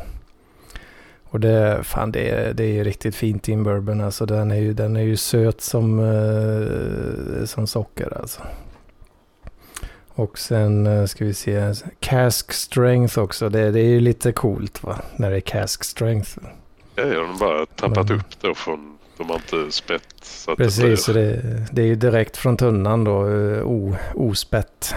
Och 1.25 1.41
det, 1.41 1.81
fan 1.83 2.13
det 2.13 2.31
är, 2.31 2.55
det 2.55 2.65
är 2.79 2.85
riktigt 2.85 3.15
fint 3.15 3.49
i 3.49 3.53
en 3.53 3.63
bourbon. 3.65 4.01
Alltså 4.01 4.27
den 4.27 4.51
är 4.51 4.57
ju, 4.57 4.73
den 4.73 4.97
är 4.97 5.03
ju 5.03 5.17
söt 5.17 5.61
som, 5.61 5.99
eh, 6.01 7.45
som 7.47 7.67
socker 7.67 8.19
alltså. 8.19 8.43
Och 10.09 10.39
sen 10.39 10.87
eh, 10.87 11.05
ska 11.05 11.25
vi 11.25 11.35
se, 11.35 11.73
cask 12.01 12.53
strength 12.53 13.19
också. 13.19 13.49
Det, 13.49 13.71
det 13.71 13.81
är 13.81 13.89
ju 13.89 14.01
lite 14.01 14.33
coolt 14.33 14.83
va, 14.83 14.99
när 15.17 15.31
det 15.31 15.37
är 15.37 15.41
cask 15.41 15.85
strength. 15.85 16.39
ja, 16.95 17.03
jag 17.05 17.27
har 17.27 17.39
bara 17.39 17.67
tappat 17.67 18.09
Men- 18.09 18.19
upp 18.19 18.41
då 18.41 18.55
från 18.55 18.96
de 19.19 19.29
har 19.29 19.37
inte 19.37 19.73
spett. 19.73 20.03
Så 20.23 20.57
Precis, 20.57 21.07
det 21.07 21.13
det, 21.13 21.67
det 21.73 21.83
är 21.83 21.87
ju 21.87 21.95
direkt 21.97 22.37
från 22.37 22.57
tunnan 22.57 23.05
då, 23.05 23.29
eh, 23.29 23.63
o, 23.63 23.97
ospett. 24.15 24.95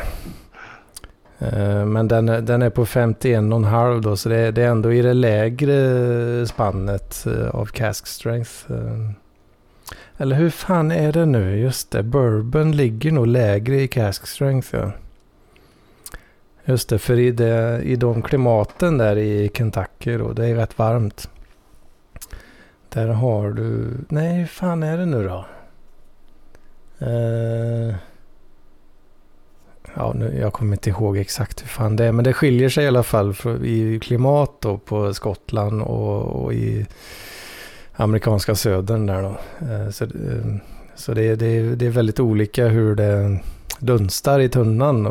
Eh, 1.39 1.85
Men 1.85 2.07
den, 2.07 2.29
är- 2.29 2.41
den 2.41 2.61
är 2.61 2.69
på 2.69 2.85
51,5 2.85 4.01
då, 4.01 4.17
så 4.17 4.29
det 4.29 4.37
är, 4.37 4.51
det 4.51 4.63
är 4.63 4.67
ändå 4.67 4.93
i 4.93 5.01
det 5.01 5.13
lägre 5.13 6.47
spannet 6.47 7.25
eh, 7.27 7.47
av 7.55 7.65
cask 7.65 8.07
strength. 8.07 8.51
Eller 10.17 10.35
hur 10.35 10.49
fan 10.49 10.91
är 10.91 11.11
det 11.11 11.25
nu? 11.25 11.59
Just 11.59 11.91
det, 11.91 12.03
bourbon 12.03 12.71
ligger 12.71 13.11
nog 13.11 13.27
lägre 13.27 13.81
i 13.81 13.87
cask 13.87 14.27
strength. 14.27 14.67
Ja. 14.75 14.91
Just 16.65 16.89
det, 16.89 16.99
för 16.99 17.19
i, 17.19 17.31
det, 17.31 17.81
i 17.83 17.95
de 17.95 18.21
klimaten 18.21 18.97
där 18.97 19.17
i 19.17 19.51
Kentucky 19.53 20.17
då, 20.17 20.33
det 20.33 20.45
är 20.47 20.55
rätt 20.55 20.77
varmt. 20.79 21.29
Där 22.89 23.07
har 23.07 23.51
du... 23.51 23.87
Nej, 24.09 24.39
hur 24.39 24.45
fan 24.45 24.83
är 24.83 24.97
det 24.97 25.05
nu 25.05 25.27
då? 25.27 25.45
Uh... 27.05 27.95
ja, 29.95 30.13
nu, 30.15 30.37
jag 30.39 30.53
kommer 30.53 30.73
inte 30.73 30.89
ihåg 30.89 31.17
exakt 31.17 31.61
hur 31.61 31.67
fan 31.67 31.95
det 31.95 32.05
är. 32.05 32.11
Men 32.11 32.23
det 32.23 32.33
skiljer 32.33 32.69
sig 32.69 32.83
i 32.83 32.87
alla 32.87 33.03
fall 33.03 33.33
för, 33.33 33.65
i 33.65 33.99
klimat 33.99 34.51
då 34.59 34.77
på 34.77 35.13
Skottland 35.13 35.81
och, 35.81 36.43
och 36.43 36.53
i 36.53 36.85
amerikanska 37.93 38.55
södern 38.55 39.05
där 39.05 39.21
då. 39.21 39.37
Uh, 39.65 39.89
så 39.89 40.05
uh, 40.05 40.55
så 40.95 41.13
det, 41.13 41.23
är- 41.23 41.35
det, 41.35 41.75
det 41.75 41.85
är 41.85 41.89
väldigt 41.89 42.19
olika 42.19 42.67
hur 42.67 42.95
det 42.95 43.39
dunstar 43.79 44.39
i 44.39 44.49
tunnan 44.49 45.07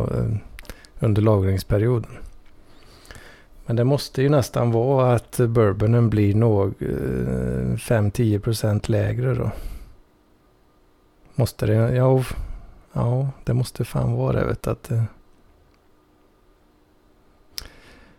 under 1.00 1.22
lagringsperioden. 1.22 2.10
Men 3.68 3.76
det 3.76 3.84
måste 3.84 4.22
ju 4.22 4.28
nästan 4.28 4.70
vara 4.70 5.12
att 5.12 5.36
bourbonen 5.36 6.10
blir 6.10 6.34
nog 6.34 6.74
eh, 6.82 6.88
5-10% 7.76 8.90
lägre 8.90 9.34
då. 9.34 9.50
Måste 11.34 11.66
det? 11.66 11.94
Ja, 11.94 12.22
ja, 12.92 13.28
det 13.44 13.54
måste 13.54 13.84
fan 13.84 14.12
vara 14.12 14.32
det. 14.32 14.44
Vet 14.44 14.62
du, 14.62 14.70
att. 14.70 14.90
Eh. 14.90 15.02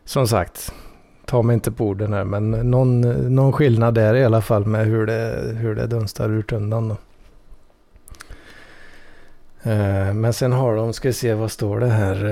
Som 0.04 0.28
sagt, 0.28 0.74
ta 1.26 1.42
mig 1.42 1.54
inte 1.54 1.72
på 1.72 1.88
orden 1.88 2.14
här. 2.14 2.24
Men 2.24 2.52
någon, 2.52 3.02
någon 3.36 3.54
skillnad 3.54 3.98
är 3.98 4.16
i 4.16 4.26
alla 4.26 4.42
fall 4.42 4.66
med 4.66 4.86
hur 4.86 5.06
det, 5.06 5.54
hur 5.56 5.76
det 5.76 5.88
dunstar 5.88 6.30
ur 6.30 6.42
tunnan. 6.42 6.88
Då. 6.88 6.98
Eh, 9.72 10.14
men 10.14 10.34
sen 10.34 10.52
har 10.52 10.76
de, 10.76 10.94
ska 10.94 11.10
vi 11.10 11.14
se 11.14 11.34
vad 11.34 11.52
står 11.52 11.80
det 11.80 11.90
här. 11.90 12.26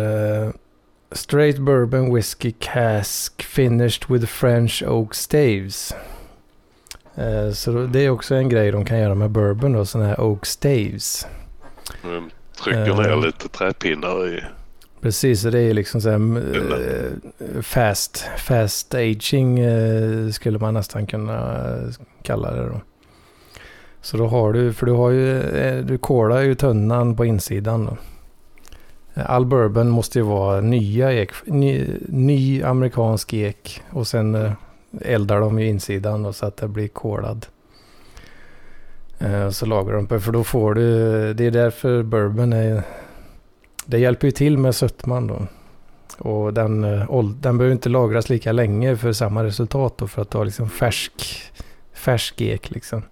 Eh, 1.12 1.16
Straight 1.16 1.60
bourbon 1.60 2.14
whiskey 2.16 2.51
cask 2.60 3.41
finished 3.43 4.10
with 4.10 4.26
French 4.26 4.84
oak 4.88 5.14
staves. 5.16 5.95
Eh, 7.16 7.51
så 7.51 7.72
det 7.72 7.99
är 8.05 8.10
också 8.10 8.36
en 8.36 8.49
grej 8.49 8.72
de 8.72 8.86
kan 8.86 8.99
göra 8.99 9.16
med 9.16 9.30
bourbon 9.30 9.74
då, 9.74 9.86
sådana 9.86 10.10
här 10.10 10.20
oak 10.22 10.45
staves. 10.45 11.28
mm, 12.03 12.30
trycker 12.64 12.89
Eh. 12.89 12.97
ner 12.97 13.26
lite 13.26 13.47
träpinnar 13.49 14.28
i. 14.28 14.43
Precis, 15.01 15.41
så 15.41 15.49
det 15.49 15.60
är 15.60 15.74
liksom 15.74 16.01
så 16.01 16.10
här, 16.10 16.38
eh, 16.38 17.62
fast, 17.62 18.26
fast 18.38 18.93
aging 18.95 19.60
eh, 19.60 20.30
skulle 20.30 20.60
man 20.60 20.74
nästan 20.74 21.05
kunna 21.08 21.34
eh, 21.66 21.89
kalla 22.24 22.51
det 22.51 22.66
då. 22.66 22.82
Så 24.01 24.18
då 24.18 24.28
har 24.28 24.53
du, 24.53 24.74
för 24.74 24.86
du 24.86 24.91
har 24.91 25.10
ju, 25.10 25.41
eh, 25.41 25.86
du 25.86 25.97
kolar 25.97 26.41
ju 26.41 26.55
tunnan 26.55 27.16
på 27.16 27.26
insidan 27.26 27.86
då. 27.86 27.97
All 29.26 29.45
bourbon 29.45 29.89
måste 29.89 30.20
ju 30.20 30.26
vara 30.26 30.61
nya 30.61 31.13
ek, 31.13 31.32
ny, 31.45 31.99
ny 32.07 32.63
amerikansk 32.63 33.34
ek 33.34 33.82
och 33.89 34.07
sen 34.07 34.36
eh, 34.36 34.51
eldar 35.01 35.39
de 35.39 35.59
ju 35.59 35.68
insidan 35.68 36.24
då, 36.24 36.34
så 36.34 36.45
att 36.45 36.57
det 36.57 36.68
blir 36.68 36.88
kolad. 36.88 37.45
Eh, 39.20 39.49
så 39.49 39.65
lagrar 39.65 39.95
de 39.95 40.07
på, 40.07 40.20
för 40.20 40.32
då 40.32 40.43
får 40.43 40.74
du, 40.74 41.34
det 41.34 41.45
är 41.45 41.51
därför 41.51 42.03
bourbon 42.03 42.53
är 42.53 42.84
det 43.88 43.99
hjälper 43.99 44.28
ju 44.28 44.32
till 44.32 44.57
med 44.57 44.76
sötman 44.76 45.28
då. 45.28 45.47
Och 46.18 46.53
den, 46.53 46.84
eh, 46.84 47.24
den 47.24 47.57
behöver 47.57 47.74
inte 47.74 47.89
lagras 47.89 48.30
lika 48.30 48.51
länge 48.51 48.97
för 48.97 49.13
samma 49.13 49.43
resultat 49.43 49.97
då. 49.97 50.07
För 50.07 50.22
att 50.22 50.32
du 50.32 50.38
har 50.38 50.45
liksom 50.45 50.70
färsk, 50.70 51.43
färsk 51.93 52.41
ek 52.41 52.72
liksom. 52.72 53.03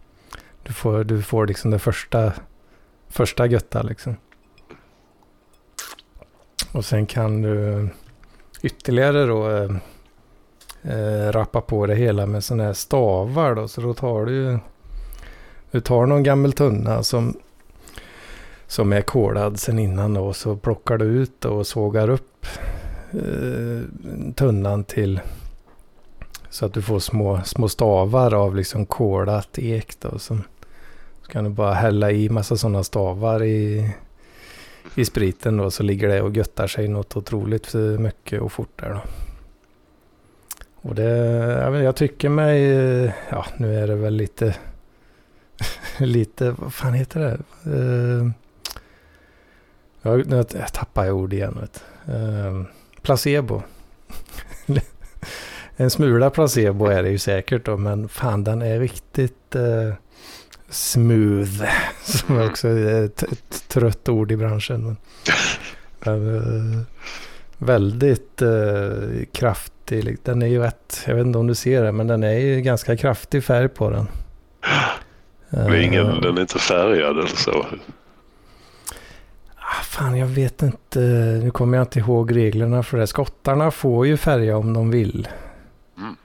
Du 0.63 0.73
får, 0.73 1.03
du 1.03 1.21
får 1.21 1.47
liksom 1.47 1.71
det 1.71 1.79
första, 1.79 2.33
första 3.09 3.45
götta 3.45 3.81
liksom. 3.81 4.15
Och 6.75 6.85
sen 6.85 7.05
kan 7.05 7.41
du 7.41 7.87
ytterligare 8.61 9.25
då 9.25 9.49
eh, 9.49 9.71
eh 10.83 11.31
rappa 11.31 11.61
på 11.61 11.85
det 11.85 11.95
hela 11.95 12.25
med 12.25 12.43
sådana 12.43 12.63
här 12.63 12.73
stavar 12.73 13.55
då. 13.55 13.67
Så 13.67 13.81
då 13.81 13.93
tar 13.93 14.25
du, 14.25 14.59
du 15.71 15.81
tar 15.81 16.05
någon 16.05 16.23
gammal 16.23 16.53
tunna 16.53 17.03
som 17.03 17.37
som 18.67 18.93
är 18.93 19.01
kolad 19.01 19.59
sen 19.59 19.79
innan 19.79 20.13
då. 20.13 20.33
Så 20.33 20.55
plockar 20.55 20.97
du 20.97 21.05
ut 21.05 21.45
och 21.45 21.67
sågar 21.67 22.09
upp 22.09 22.45
eh, 23.11 23.81
tunnan 24.35 24.83
till 24.83 25.21
så 26.49 26.65
att 26.65 26.73
du 26.73 26.81
får 26.81 26.99
små, 26.99 27.41
små 27.45 27.69
stavar 27.69 28.33
av 28.33 28.55
liksom 28.55 28.85
kolat 28.85 29.59
ek 29.59 29.99
då. 29.99 30.19
Så, 30.19 30.37
så 31.21 31.31
kan 31.31 31.43
du 31.43 31.49
bara 31.49 31.73
hälla 31.73 32.11
i 32.11 32.29
massa 32.29 32.57
sådana 32.57 32.83
stavar 32.83 33.43
i, 33.43 33.91
i 34.95 35.05
spriten 35.05 35.57
då 35.57 35.71
så 35.71 35.83
ligger 35.83 36.07
det 36.07 36.21
och 36.21 36.35
göttar 36.35 36.67
sig 36.67 36.87
något 36.87 37.17
otroligt 37.17 37.73
mycket 37.99 38.41
och 38.41 38.51
fort 38.51 38.81
där 38.81 38.89
då. 38.89 39.01
Och 40.75 40.95
det, 40.95 41.03
jag, 41.61 41.71
vet, 41.71 41.83
jag 41.83 41.95
tycker 41.95 42.29
mig, 42.29 42.61
ja 43.29 43.45
nu 43.57 43.79
är 43.79 43.87
det 43.87 43.95
väl 43.95 44.13
lite, 44.13 44.55
lite, 45.99 46.51
vad 46.51 46.73
fan 46.73 46.93
heter 46.93 47.19
det? 47.19 47.69
Uh, 47.71 48.31
jag, 50.01 50.27
nu 50.27 50.43
tappar 50.73 51.05
jag 51.05 51.15
ord 51.15 51.33
igen. 51.33 51.57
Vet. 51.61 51.83
Uh, 52.15 52.63
placebo. 53.01 53.61
en 55.75 55.89
smula 55.89 56.29
placebo 56.29 56.85
är 56.85 57.03
det 57.03 57.09
ju 57.09 57.17
säkert 57.17 57.65
då, 57.65 57.77
men 57.77 58.09
fan 58.09 58.43
den 58.43 58.61
är 58.61 58.79
riktigt 58.79 59.55
uh, 59.55 59.93
smooth. 60.75 61.63
Som 62.03 62.41
också 62.41 62.67
är 62.67 63.05
ett, 63.05 63.23
ett 63.23 63.67
trött 63.67 64.09
ord 64.09 64.31
i 64.31 64.37
branschen. 64.37 64.97
Men, 65.99 66.27
uh, 66.35 66.81
väldigt 67.57 68.41
uh, 68.41 69.25
kraftig. 69.31 70.17
Den 70.23 70.41
är 70.41 70.47
ju 70.47 70.59
rätt, 70.59 71.03
jag 71.07 71.15
vet 71.15 71.25
inte 71.25 71.39
om 71.39 71.47
du 71.47 71.55
ser 71.55 71.83
det, 71.83 71.91
men 71.91 72.07
den 72.07 72.23
är 72.23 72.39
ju 72.39 72.61
ganska 72.61 72.97
kraftig 72.97 73.43
färg 73.43 73.69
på 73.69 73.89
den. 73.89 74.07
Men 75.49 75.81
ingen, 75.81 76.21
den 76.21 76.37
är 76.37 76.41
inte 76.41 76.59
färgad 76.59 77.17
eller 77.17 77.27
så? 77.27 77.65
Ah, 79.55 79.83
fan, 79.83 80.17
jag 80.17 80.27
vet 80.27 80.61
inte. 80.61 80.99
Nu 81.43 81.51
kommer 81.51 81.77
jag 81.77 81.83
inte 81.83 81.99
ihåg 81.99 82.35
reglerna 82.35 82.83
för 82.83 82.97
det. 82.97 83.07
Skottarna 83.07 83.71
får 83.71 84.07
ju 84.07 84.17
färga 84.17 84.57
om 84.57 84.73
de 84.73 84.91
vill. 84.91 85.27
Mm. 85.97 86.15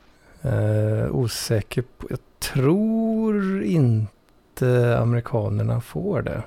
Uh, 0.44 1.11
osäker 1.11 1.84
på. 1.98 2.07
Jag 2.11 2.18
tror 2.40 3.62
inte 3.62 4.20
amerikanerna 4.63 5.81
får 5.81 6.23
det. 6.23 6.43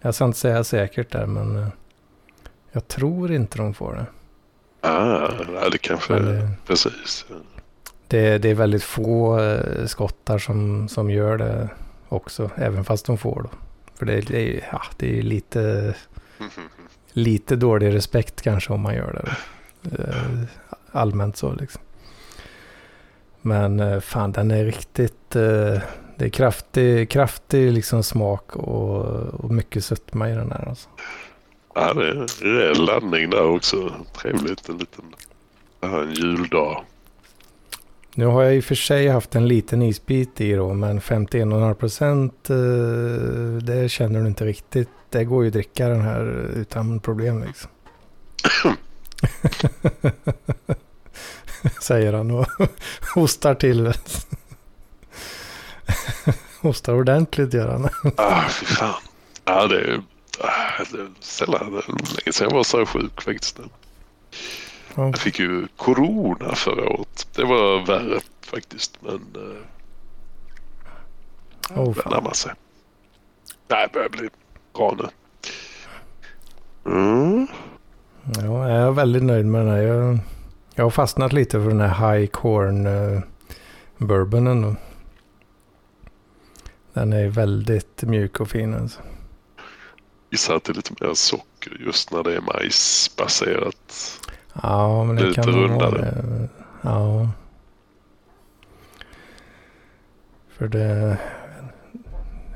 Jag 0.00 0.14
ska 0.14 0.24
inte 0.24 0.38
säga 0.38 0.64
säkert 0.64 1.12
där, 1.12 1.26
men 1.26 1.56
uh, 1.56 1.68
jag 2.72 2.88
tror 2.88 3.32
inte 3.32 3.58
de 3.58 3.74
får 3.74 3.94
det. 3.94 4.06
Ah, 4.88 5.68
det 5.72 5.78
kanske 5.78 6.14
är 6.14 6.48
precis. 6.66 7.26
Det, 8.08 8.38
det, 8.38 8.48
är 8.48 8.54
väldigt 8.54 8.82
få 8.82 9.40
skottar 9.86 10.38
som, 10.38 10.88
som 10.88 11.10
gör 11.10 11.38
det 11.38 11.68
också, 12.08 12.50
även 12.56 12.84
fast 12.84 13.06
de 13.06 13.18
får 13.18 13.42
då. 13.42 13.50
För 13.94 14.06
det, 14.06 14.20
det, 14.20 14.56
är, 14.56 14.68
ja, 14.72 14.82
det 14.96 15.18
är 15.18 15.22
lite, 15.22 15.94
lite 17.12 17.56
dålig 17.56 17.94
respekt 17.94 18.42
kanske 18.42 18.72
om 18.72 18.80
man 18.80 18.94
gör 18.94 19.12
det. 19.12 19.36
Eh, 19.98 20.42
allmänt 20.92 21.36
så 21.36 21.52
liksom. 21.52 21.82
Men 23.40 23.80
eh, 23.80 24.00
fan 24.00 24.32
den 24.32 24.50
är 24.50 24.64
riktigt, 24.64 25.36
eh, 25.36 25.78
det 26.20 26.26
är 26.26 26.30
kraftig, 26.30 27.10
kraftig 27.10 27.72
liksom 27.72 28.02
smak 28.02 28.56
och, 28.56 29.04
och 29.16 29.50
mycket 29.50 29.84
sötma 29.84 30.30
i 30.30 30.34
den 30.34 30.52
här 30.52 30.68
alltså. 30.68 30.88
Ja 31.74 31.94
det 31.94 32.08
är 32.08 32.14
en 32.14 32.26
rejäl 32.26 32.84
laddning 32.84 33.30
där 33.30 33.44
också. 33.44 33.94
Trevligt 34.22 34.68
en 34.68 34.76
liten, 34.78 35.04
en 35.80 36.12
juldag. 36.12 36.84
Nu 38.14 38.26
har 38.26 38.42
jag 38.42 38.56
i 38.56 38.60
och 38.60 38.64
för 38.64 38.74
sig 38.74 39.08
haft 39.08 39.34
en 39.34 39.48
liten 39.48 39.82
isbit 39.82 40.40
i 40.40 40.52
då, 40.52 40.74
men 40.74 41.00
51,5 41.00 41.74
procent, 41.74 42.50
eh, 42.50 42.56
det 43.62 43.88
känner 43.90 44.20
du 44.20 44.26
inte 44.26 44.44
riktigt. 44.44 44.88
Det 45.10 45.24
går 45.24 45.42
ju 45.42 45.48
att 45.48 45.54
dricka 45.54 45.88
den 45.88 46.00
här 46.00 46.50
utan 46.56 47.00
problem 47.00 47.44
liksom. 47.44 47.70
Säger 51.80 52.12
han 52.12 52.30
och 52.30 52.46
hostar 53.14 53.54
till. 53.54 53.92
hostar 56.60 56.94
ordentligt 56.94 57.54
gör 57.54 57.68
han. 57.68 57.88
ah, 58.16 58.48
fy 58.48 58.66
fan. 58.66 58.94
Ja, 59.44 59.66
det 59.66 59.80
är, 59.80 60.02
ah, 60.40 60.84
det 60.92 61.00
är 61.00 61.08
sällan, 61.20 61.72
länge 61.86 62.32
sedan 62.32 62.48
jag 62.50 62.56
var 62.56 62.64
så 62.64 62.86
sjuk 62.86 63.22
faktiskt. 63.22 63.58
Ja. 63.58 63.64
Jag 64.94 65.18
fick 65.18 65.38
ju 65.38 65.66
corona 65.76 66.54
förra 66.54 66.88
året. 66.88 67.26
Det 67.34 67.44
var 67.44 67.86
värre 67.86 68.20
faktiskt. 68.40 68.98
Men 69.00 69.20
eh, 69.34 69.56
oh, 71.78 71.94
det 71.94 72.10
närmar 72.10 72.32
sig. 72.32 72.52
Nej, 73.68 73.86
det 73.86 73.92
börjar 73.92 74.08
bli 74.08 74.28
bra 74.74 74.96
nu. 74.98 75.08
Mm. 76.92 77.46
Ja, 78.36 78.68
jag 78.68 78.70
är 78.70 78.90
väldigt 78.90 79.22
nöjd 79.22 79.46
med 79.46 79.60
den 79.60 79.70
här. 79.70 79.82
Jag, 79.82 80.18
jag 80.74 80.84
har 80.84 80.90
fastnat 80.90 81.32
lite 81.32 81.62
för 81.62 81.68
den 81.68 81.80
här 81.80 82.14
High 82.14 82.26
Corn 82.26 82.86
uh, 82.86 83.20
Bourbonen. 83.96 84.76
Den 86.92 87.12
är 87.12 87.28
väldigt 87.28 88.02
mjuk 88.02 88.40
och 88.40 88.48
fin. 88.48 88.74
Alltså. 88.74 89.00
Gissar 90.30 90.56
att 90.56 90.64
det 90.64 90.72
är 90.72 90.74
lite 90.74 90.94
mer 91.00 91.14
socker 91.14 91.76
just 91.84 92.12
när 92.12 92.22
det 92.22 92.36
är 92.36 92.40
majsbaserat. 92.40 94.20
Ja, 94.62 95.04
men 95.04 95.16
det 95.16 95.22
Lite 95.22 95.42
kan 95.42 95.52
rundare. 95.52 95.90
vara 95.90 96.48
Ja. 96.82 97.28
För 100.48 100.68
det... 100.68 101.18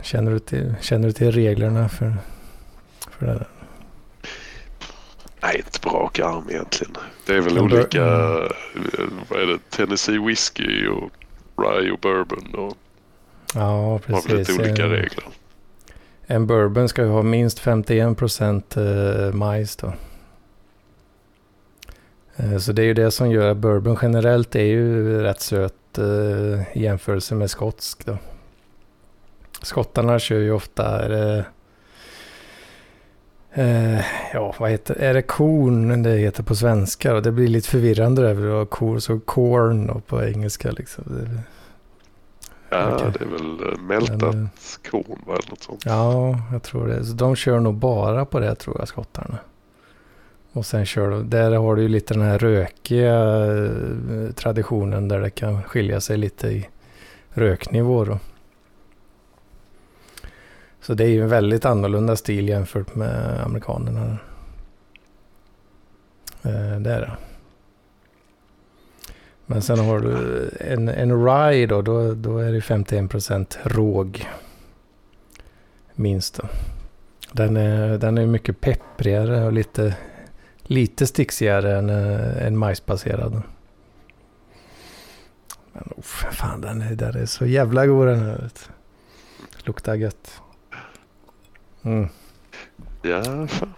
Känner 0.02 0.30
du 0.30 0.38
till, 0.38 0.74
känner 0.80 1.06
du 1.06 1.12
till 1.12 1.32
reglerna 1.32 1.88
för, 1.88 2.16
för 3.10 3.26
det? 3.26 3.46
Nej, 5.42 5.56
inte 5.56 5.80
på 5.80 5.88
rak 5.90 6.18
arm 6.18 6.50
egentligen. 6.50 6.94
Det 7.26 7.34
är 7.34 7.40
väl 7.40 7.58
olika, 7.58 8.04
mm. 8.04 9.10
vad 9.28 9.40
är 9.40 9.46
det, 9.46 9.70
Tennessee 9.70 10.18
Whiskey 10.18 10.88
och 10.88 11.10
Rye 11.56 11.92
och 11.92 11.98
Bourbon 11.98 12.54
och 12.54 12.76
Ja, 13.54 13.98
precis. 13.98 14.30
Har 14.30 14.36
lite 14.36 14.52
olika 14.52 14.82
regler. 14.82 15.24
En 16.26 16.46
bourbon 16.46 16.88
ska 16.88 17.02
ju 17.02 17.08
ha 17.08 17.22
minst 17.22 17.58
51 17.58 18.18
procent 18.18 18.76
eh, 18.76 19.32
majs 19.32 19.76
då. 19.76 19.92
Eh, 22.36 22.58
så 22.58 22.72
det 22.72 22.82
är 22.82 22.86
ju 22.86 22.94
det 22.94 23.10
som 23.10 23.30
gör 23.30 23.50
att 23.50 23.56
bourbon 23.56 23.98
generellt 24.02 24.54
är 24.54 24.64
ju 24.64 25.22
rätt 25.22 25.40
söt 25.40 25.98
eh, 25.98 26.76
i 26.76 26.82
jämförelse 26.82 27.34
med 27.34 27.50
skotsk. 27.50 28.06
Då. 28.06 28.18
Skottarna 29.62 30.18
kör 30.18 30.38
ju 30.38 30.52
ofta, 30.52 31.04
är 31.04 31.08
det, 31.08 31.44
ja 34.32 34.54
vad 34.58 34.70
heter 34.70 34.94
är 34.94 35.14
det 35.14 35.22
korn 35.22 36.02
det 36.02 36.16
heter 36.16 36.42
på 36.42 36.54
svenska? 36.54 37.14
Och 37.14 37.22
det 37.22 37.32
blir 37.32 37.48
lite 37.48 37.68
förvirrande 37.68 38.22
där, 38.22 38.64
kor, 38.64 38.98
så 38.98 39.20
corn 39.20 39.90
och 39.90 40.06
på 40.06 40.24
engelska 40.24 40.70
liksom. 40.70 41.28
Ja, 42.74 42.94
okay. 42.94 43.10
det 43.10 43.24
är 43.24 43.28
väl 43.28 43.80
mältat 43.80 44.34
Men, 44.34 44.48
korn 44.90 45.18
eller 45.26 45.50
något 45.50 45.62
sånt. 45.62 45.82
Ja, 45.86 46.38
jag 46.52 46.62
tror 46.62 46.88
det. 46.88 47.04
Så 47.04 47.12
de 47.12 47.36
kör 47.36 47.60
nog 47.60 47.74
bara 47.74 48.24
på 48.24 48.40
det 48.40 48.54
tror 48.54 48.76
jag, 48.78 48.88
skottarna. 48.88 49.38
Och 50.52 50.66
sen 50.66 50.86
kör 50.86 51.10
du, 51.10 51.22
där 51.22 51.52
har 51.52 51.76
du 51.76 51.82
ju 51.82 51.88
lite 51.88 52.14
den 52.14 52.22
här 52.22 52.38
rökiga 52.38 53.46
eh, 53.54 54.30
traditionen 54.34 55.08
där 55.08 55.20
det 55.20 55.30
kan 55.30 55.62
skilja 55.62 56.00
sig 56.00 56.16
lite 56.16 56.48
i 56.48 56.68
röknivå 57.28 58.04
då. 58.04 58.18
Så 60.80 60.94
det 60.94 61.04
är 61.04 61.08
ju 61.08 61.22
en 61.22 61.28
väldigt 61.28 61.64
annorlunda 61.64 62.16
stil 62.16 62.48
jämfört 62.48 62.94
med 62.94 63.40
amerikanerna. 63.44 64.18
Eh, 66.42 66.80
det 66.80 66.90
är 66.90 67.00
det. 67.00 67.16
Men 69.46 69.62
sen 69.62 69.78
har 69.78 70.00
du 70.00 70.48
en, 70.60 70.88
en 70.88 71.26
rye 71.26 71.66
då, 71.66 71.82
då, 71.82 72.14
då 72.14 72.38
är 72.38 72.52
det 72.52 72.60
51% 72.60 73.56
råg. 73.62 74.28
Minst 75.94 76.34
då. 76.34 76.48
Den 77.32 77.56
är, 77.56 77.98
den 77.98 78.18
är 78.18 78.26
mycket 78.26 78.60
pepprigare 78.60 79.44
och 79.44 79.52
lite 79.52 79.94
lite 80.66 81.06
sticksigare 81.06 81.78
än 81.78 81.90
eh, 81.90 82.46
en 82.46 82.58
majsbaserad. 82.58 83.42
Men 85.72 85.82
oh, 85.96 86.02
fan 86.32 86.60
den 86.60 86.82
är, 86.82 86.94
den 86.94 87.16
är 87.16 87.26
så 87.26 87.46
jävla 87.46 87.86
god 87.86 88.06
den 88.06 88.18
här. 88.18 88.50
Luktar 89.64 89.94
gött. 89.94 90.40
Mm. 91.82 92.08
Ja, 93.02 93.46
fan. 93.46 93.74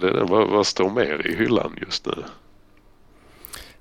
Det 0.00 0.08
är, 0.08 0.24
vad, 0.24 0.50
vad 0.50 0.66
står 0.66 0.90
mer 0.90 1.26
i 1.26 1.36
hyllan 1.36 1.78
just 1.80 2.06
nu? 2.06 2.24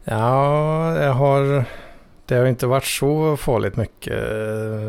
Ja, 0.08 1.02
jag 1.02 1.14
har... 1.14 1.66
Det 2.26 2.36
har 2.36 2.46
inte 2.46 2.68
varit 2.68 2.86
så 2.86 3.38
farligt 3.38 3.78
mycket. 3.78 4.20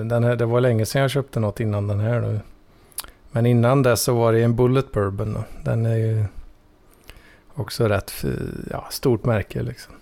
Den 0.08 0.24
här, 0.24 0.36
det 0.36 0.46
var 0.46 0.60
länge 0.60 0.86
sedan 0.86 1.02
jag 1.02 1.10
köpte 1.10 1.40
något 1.40 1.60
innan 1.60 1.88
den 1.88 2.00
här. 2.00 2.20
Då. 2.20 2.38
Men 3.30 3.46
innan 3.46 3.82
dess 3.82 4.02
så 4.02 4.14
var 4.14 4.32
det 4.32 4.42
en 4.42 4.56
Bullet 4.56 4.92
Bourbon. 4.92 5.34
Då. 5.34 5.44
Den 5.62 5.86
är 5.86 5.96
ju 5.96 6.24
också 7.54 7.88
rätt 7.88 8.24
ja, 8.70 8.86
stort 8.90 9.24
märke 9.24 9.62
liksom. 9.62 9.94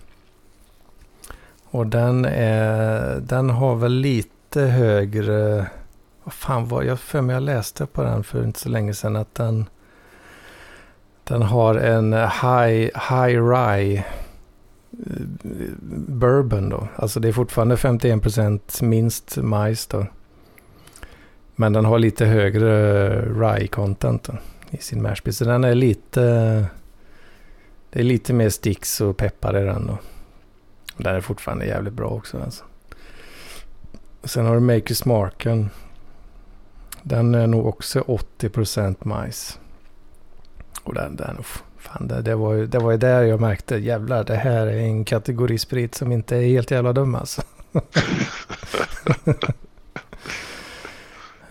Och 1.65 1.87
den, 1.87 2.25
är, 2.25 3.19
den 3.19 3.49
har 3.49 3.75
väl 3.75 3.91
lite 3.91 4.61
högre... 4.61 5.65
Vad 6.23 6.33
fan 6.33 6.67
var 6.67 6.83
jag 6.83 6.99
för 6.99 7.21
mig 7.21 7.33
jag 7.33 7.43
läste 7.43 7.85
på 7.85 8.03
den 8.03 8.23
för 8.23 8.43
inte 8.43 8.59
så 8.59 8.69
länge 8.69 8.93
sedan 8.93 9.15
att 9.15 9.35
den... 9.35 9.65
Den 11.23 11.41
har 11.41 11.75
en 11.75 12.13
high, 12.13 12.89
high 13.09 13.49
rye 13.49 14.05
bourbon 16.07 16.69
då. 16.69 16.87
Alltså 16.95 17.19
det 17.19 17.27
är 17.27 17.31
fortfarande 17.31 17.75
51% 17.75 18.83
minst 18.83 19.37
majs 19.37 19.87
då. 19.87 20.05
Men 21.55 21.73
den 21.73 21.85
har 21.85 21.99
lite 21.99 22.25
högre 22.25 23.21
rye 23.21 23.67
content 23.67 24.29
i 24.69 24.77
sin 24.77 25.01
mashbill. 25.01 25.33
Så 25.33 25.45
den 25.45 25.63
är 25.63 25.75
lite... 25.75 26.21
Det 27.89 27.99
är 27.99 28.03
lite 28.03 28.33
mer 28.33 28.49
sticks 28.49 29.01
och 29.01 29.17
peppar 29.17 29.57
i 29.61 29.65
den. 29.65 29.87
då. 29.87 29.97
den 30.97 31.15
är 31.15 31.21
fortfarande 31.21 31.65
jävligt 31.65 31.93
bra 31.93 32.07
också. 32.07 32.41
Alltså. 32.41 32.63
Sen 34.23 34.45
har 34.45 34.53
du 34.53 34.59
Makers 34.59 35.05
Marken. 35.05 35.69
Den 37.03 37.35
är 37.35 37.47
nog 37.47 37.65
också 37.65 37.99
80% 37.99 38.95
majs. 38.99 39.59
Och 40.83 40.93
den, 40.93 41.15
den, 41.15 41.37
fan, 41.85 42.07
det, 42.07 42.21
det, 42.21 42.35
var 42.35 42.53
ju, 42.53 42.67
det 42.67 42.79
var 42.79 42.91
ju 42.91 42.97
där 42.97 43.23
jag 43.23 43.41
märkte, 43.41 43.75
jävlar, 43.75 44.23
det 44.23 44.35
här 44.35 44.67
är 44.67 44.77
en 44.77 45.05
kategori 45.05 45.57
sprit 45.57 45.95
som 45.95 46.11
inte 46.11 46.37
är 46.37 46.41
helt 46.41 46.71
jävla 46.71 46.93
dum 46.93 47.15
alltså. 47.15 47.41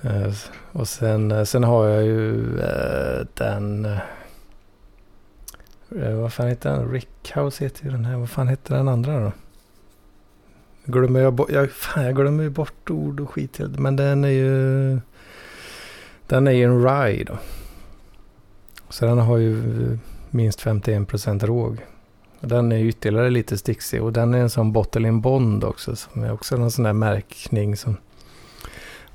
Eh, 0.04 0.32
och 0.72 0.88
sen, 0.88 1.30
eh, 1.30 1.44
sen 1.44 1.64
har 1.64 1.86
jag 1.86 2.04
ju 2.04 2.60
äh, 2.60 3.26
den... 3.34 3.84
Äh, 3.84 3.98
vad 6.14 6.32
fan 6.32 6.48
heter 6.48 6.70
den? 6.70 6.90
Rickhouse 6.90 7.64
heter 7.64 7.84
ju 7.84 7.90
den 7.90 8.04
här. 8.04 8.16
Vad 8.16 8.30
fan 8.30 8.48
heter 8.48 8.76
den 8.76 8.88
andra 8.88 9.20
då? 9.20 9.32
Glömmer 10.84 11.20
jag, 11.20 11.32
bort, 11.32 11.50
jag, 11.50 11.70
fan, 11.70 12.04
jag 12.04 12.16
glömmer 12.16 12.42
ju 12.42 12.50
bort 12.50 12.90
ord 12.90 13.20
och 13.20 13.30
skit. 13.30 13.58
Men 13.58 13.96
den 13.96 14.24
är 14.24 14.28
ju... 14.28 15.00
Den 16.26 16.46
är 16.46 16.52
ju 16.52 16.64
en 16.64 16.84
rye 16.84 17.24
då. 17.24 17.38
Så 18.88 19.06
den 19.06 19.18
har 19.18 19.38
ju 19.38 19.62
minst 20.34 20.60
51 20.60 21.08
procent 21.08 21.42
råg. 21.42 21.78
Den 22.40 22.72
är 22.72 22.78
ytterligare 22.78 23.30
lite 23.30 23.58
sticksig 23.58 24.02
och 24.02 24.12
den 24.12 24.34
är 24.34 24.38
en 24.38 24.50
sån 24.50 24.72
bottle 24.72 25.08
in 25.08 25.20
bond 25.20 25.64
också. 25.64 25.96
Som 25.96 26.24
är 26.24 26.32
också 26.32 26.56
en 26.56 26.70
sån 26.70 26.84
där 26.84 26.92
märkning 26.92 27.76
som... 27.76 27.96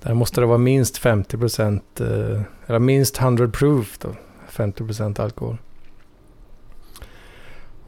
Där 0.01 0.13
måste 0.13 0.41
det 0.41 0.47
vara 0.47 0.57
minst 0.57 0.97
50 0.97 1.37
procent. 1.37 2.01
Eh, 2.01 2.41
eller 2.67 2.79
minst 2.79 3.21
100 3.21 3.47
proof 3.47 3.97
då. 3.97 4.09
50 4.47 4.85
procent 4.85 5.19
alkohol. 5.19 5.57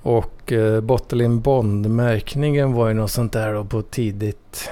Och 0.01 0.51
eh, 0.51 0.81
bottle 0.81 1.23
in 1.23 1.41
bond-märkningen 1.41 2.73
var 2.73 2.87
ju 2.87 2.93
något 2.93 3.11
sånt 3.11 3.33
där 3.33 3.53
då 3.53 3.65
på 3.65 3.81
tidigt... 3.81 4.69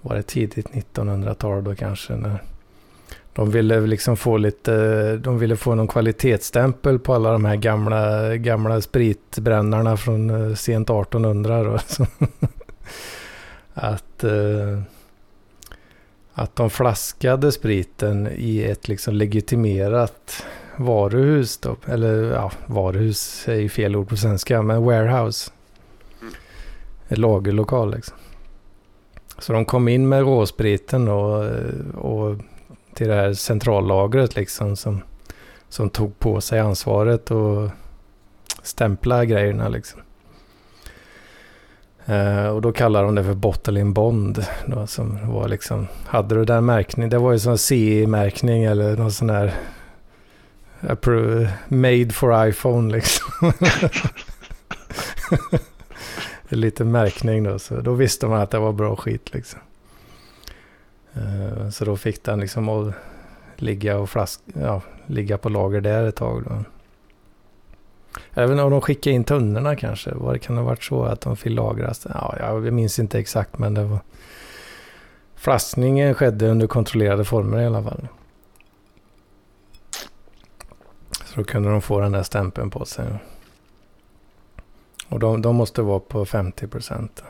Var 0.00 0.16
det 0.16 0.22
tidigt 0.22 0.68
1900-tal 0.68 1.64
då 1.64 1.74
kanske? 1.74 2.16
När 2.16 2.42
de 3.36 3.50
ville 3.50 3.80
liksom 3.80 4.16
få 4.16 4.36
lite, 4.36 5.16
de 5.16 5.38
ville 5.38 5.56
få 5.56 5.74
någon 5.74 5.88
kvalitetsstämpel 5.88 6.98
på 6.98 7.14
alla 7.14 7.32
de 7.32 7.44
här 7.44 7.56
gamla, 7.56 8.36
gamla 8.36 8.80
spritbrännarna 8.80 9.96
från 9.96 10.30
eh, 10.30 10.54
sent 10.54 10.90
1800 10.90 11.62
då. 11.62 11.78
att, 13.74 14.24
eh, 14.24 14.80
att 16.32 16.56
de 16.56 16.70
flaskade 16.70 17.52
spriten 17.52 18.28
i 18.36 18.62
ett 18.62 18.88
liksom 18.88 19.14
legitimerat 19.14 20.46
varuhus 20.76 21.58
då. 21.58 21.76
Eller 21.86 22.32
ja, 22.32 22.52
varuhus 22.66 23.48
är 23.48 23.54
ju 23.54 23.68
fel 23.68 23.96
ord 23.96 24.08
på 24.08 24.16
svenska, 24.16 24.62
men 24.62 24.84
warehouse. 24.84 25.50
Mm. 26.20 26.34
En 27.08 27.20
lagerlokal 27.20 27.94
liksom. 27.94 28.16
Så 29.38 29.52
de 29.52 29.64
kom 29.64 29.88
in 29.88 30.08
med 30.08 30.22
råspriten 30.22 31.08
och, 31.08 31.44
och 31.94 32.36
till 32.96 33.08
det 33.08 33.14
här 33.14 33.32
centrallagret 33.32 34.36
liksom 34.36 34.76
som, 34.76 35.02
som 35.68 35.90
tog 35.90 36.18
på 36.18 36.40
sig 36.40 36.60
ansvaret 36.60 37.30
och 37.30 37.70
stämpla 38.62 39.24
grejerna 39.24 39.68
liksom. 39.68 40.00
Uh, 42.08 42.46
och 42.46 42.62
då 42.62 42.72
kallar 42.72 43.04
de 43.04 43.14
det 43.14 43.24
för 43.24 43.34
Bottle 43.34 43.80
in 43.80 43.92
Bond. 43.92 44.44
Då, 44.66 44.86
som 44.86 45.32
var 45.32 45.48
liksom, 45.48 45.86
hade 46.06 46.34
du 46.34 46.44
den 46.44 46.64
märkningen, 46.64 47.10
det 47.10 47.18
var 47.18 47.32
ju 47.32 47.38
sån 47.38 47.58
CE-märkning 47.58 48.64
eller 48.64 48.96
någon 48.96 49.12
sån 49.12 49.30
här 49.30 49.54
made 51.68 52.10
for 52.10 52.48
iPhone 52.48 52.92
liksom. 52.92 53.52
Lite 56.48 56.84
märkning 56.84 57.44
då, 57.44 57.58
så 57.58 57.80
då 57.80 57.92
visste 57.92 58.26
man 58.26 58.40
att 58.40 58.50
det 58.50 58.58
var 58.58 58.72
bra 58.72 58.96
skit 58.96 59.34
liksom. 59.34 59.60
Eh, 61.16 61.70
så 61.70 61.84
då 61.84 61.96
fick 61.96 62.24
den 62.24 62.40
liksom 62.40 62.68
att 62.68 62.94
ligga, 63.56 63.98
och 63.98 64.10
flask, 64.10 64.40
ja, 64.60 64.82
ligga 65.06 65.38
på 65.38 65.48
lager 65.48 65.80
där 65.80 66.04
ett 66.04 66.16
tag. 66.16 66.44
Då. 66.44 66.64
Även 68.34 68.60
om 68.60 68.70
de 68.70 68.80
skickade 68.80 69.16
in 69.16 69.24
tunnorna 69.24 69.76
kanske. 69.76 70.14
Var 70.14 70.32
det 70.32 70.38
kan 70.38 70.56
ha 70.56 70.64
varit 70.64 70.84
så 70.84 71.04
att 71.04 71.20
de 71.20 71.36
fick 71.36 71.52
lagras? 71.52 72.06
Ja, 72.14 72.34
jag 72.38 72.72
minns 72.72 72.98
inte 72.98 73.18
exakt 73.18 73.58
men 73.58 73.74
det 73.74 73.84
var... 73.84 73.98
Flaskningen 75.34 76.14
skedde 76.14 76.48
under 76.48 76.66
kontrollerade 76.66 77.24
former 77.24 77.60
i 77.60 77.66
alla 77.66 77.82
fall. 77.82 78.08
Så 81.10 81.40
då 81.40 81.44
kunde 81.44 81.70
de 81.70 81.82
få 81.82 82.00
den 82.00 82.12
där 82.12 82.22
stämpeln 82.22 82.70
på 82.70 82.84
sig. 82.84 83.06
Och 85.08 85.18
de, 85.18 85.42
de 85.42 85.56
måste 85.56 85.82
vara 85.82 86.00
på 86.00 86.26
50 86.26 86.66
procent. 86.66 87.24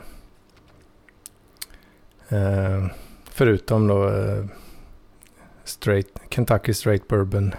Eh, 2.29 2.85
Förutom 3.37 3.87
då 3.87 4.09
eh, 4.09 4.45
straight, 5.63 6.07
Kentucky 6.29 6.73
Straight 6.73 7.07
Bourbon 7.07 7.53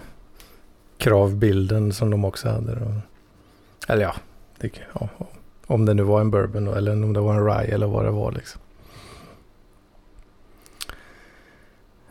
kravbilden 0.96 1.92
som 1.92 2.10
de 2.10 2.24
också 2.24 2.48
hade. 2.48 2.74
Då. 2.74 2.92
Eller 3.88 4.02
ja, 4.02 4.14
det, 4.58 4.70
ja, 4.94 5.08
om 5.66 5.86
det 5.86 5.94
nu 5.94 6.02
var 6.02 6.20
en 6.20 6.30
bourbon 6.30 6.64
då, 6.64 6.74
eller 6.74 6.92
om 6.92 7.12
det 7.12 7.20
var 7.20 7.34
en 7.34 7.46
rye 7.46 7.74
eller 7.74 7.86
vad 7.86 8.04
det 8.04 8.10
var 8.10 8.32
liksom. 8.32 8.60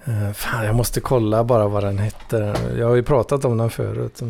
Eh, 0.05 0.31
fan, 0.31 0.65
jag 0.65 0.75
måste 0.75 1.01
kolla 1.01 1.43
bara 1.43 1.67
vad 1.67 1.83
den 1.83 1.97
hette. 1.97 2.55
Jag 2.77 2.87
har 2.87 2.95
ju 2.95 3.03
pratat 3.03 3.45
om 3.45 3.57
den 3.57 3.69
förut. 3.69 4.21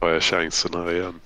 Har 0.00 0.08
jag 0.08 0.22
chansen 0.22 0.70
här 0.74 0.92
igen? 0.92 1.20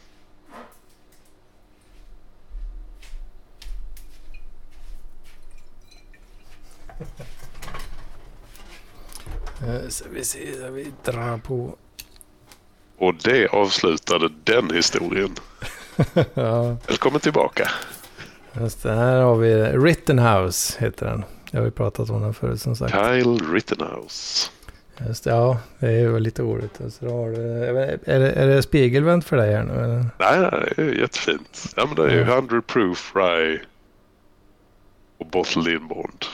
Så 9.89 10.05
vi 10.11 10.25
ser, 10.25 10.71
vi 10.71 10.93
drar 11.05 11.39
på. 11.39 11.77
Och 12.99 13.15
det 13.15 13.49
avslutade 13.49 14.29
den 14.45 14.71
historien. 14.71 15.35
ja. 16.35 16.77
Välkommen 16.87 17.21
tillbaka. 17.21 17.71
Just 18.61 18.83
det, 18.83 18.95
här 18.95 19.21
har 19.21 19.37
vi 19.37 19.55
Rittenhouse 19.65 20.85
heter 20.85 21.07
den. 21.07 21.25
Jag 21.51 21.61
har 21.61 21.65
ju 21.65 21.71
pratat 21.71 22.11
om 22.11 22.23
den 22.23 22.35
förut 22.35 22.61
som 22.61 22.77
sagt. 22.77 22.93
Kyle 22.93 23.53
Rittenhouse. 23.53 24.51
Just 25.07 25.25
det, 25.25 25.31
ja, 25.31 25.59
det 25.79 25.87
är 25.87 25.99
ju 25.99 26.21
lite 26.21 26.43
roligt. 26.43 26.81
Så 26.89 27.05
då 27.05 27.11
har 27.11 27.31
du, 27.31 27.65
är, 27.65 28.19
det, 28.21 28.33
är 28.33 28.47
det 28.47 28.63
spegelvänt 28.63 29.25
för 29.25 29.37
dig 29.37 29.55
här 29.55 29.63
nu? 29.63 29.73
Eller? 29.73 30.07
Nej, 30.19 30.51
nej, 30.53 30.73
det 30.77 30.83
är 30.83 31.01
jättefint. 31.01 31.73
Ja, 31.77 31.87
men 31.87 31.95
det 31.95 32.13
är 32.13 32.17
ju 32.17 32.23
100 32.23 32.63
proof 32.63 33.13
rye 33.17 33.61
och 35.19 35.27
bottled 35.27 35.75
in 35.75 35.89
bond. 35.89 36.25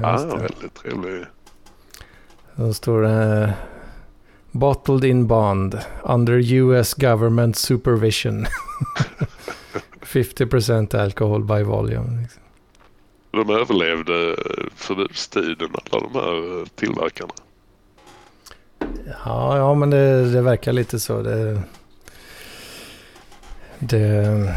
Ja, 0.00 0.16
väldigt 0.16 0.74
trevlig. 0.74 1.26
Då 2.56 2.72
står 2.74 3.02
det 3.02 3.54
Bottled 4.50 5.04
in 5.04 5.26
bond 5.26 5.78
under 6.02 6.52
US 6.52 6.94
government 6.94 7.56
supervision. 7.56 8.46
50% 10.02 10.96
alcohol 10.96 11.44
by 11.44 11.62
volume. 11.62 12.22
Liksom. 12.22 12.42
De 13.30 13.50
överlevde 13.50 14.36
förbudstiden 14.74 15.68
alla 15.90 16.08
de 16.08 16.14
här 16.14 16.66
tillverkarna. 16.74 17.32
Ja, 19.24 19.56
ja 19.56 19.74
men 19.74 19.90
det, 19.90 20.32
det 20.32 20.42
verkar 20.42 20.72
lite 20.72 21.00
så. 21.00 21.22
Det, 21.22 21.62
det, 23.78 24.54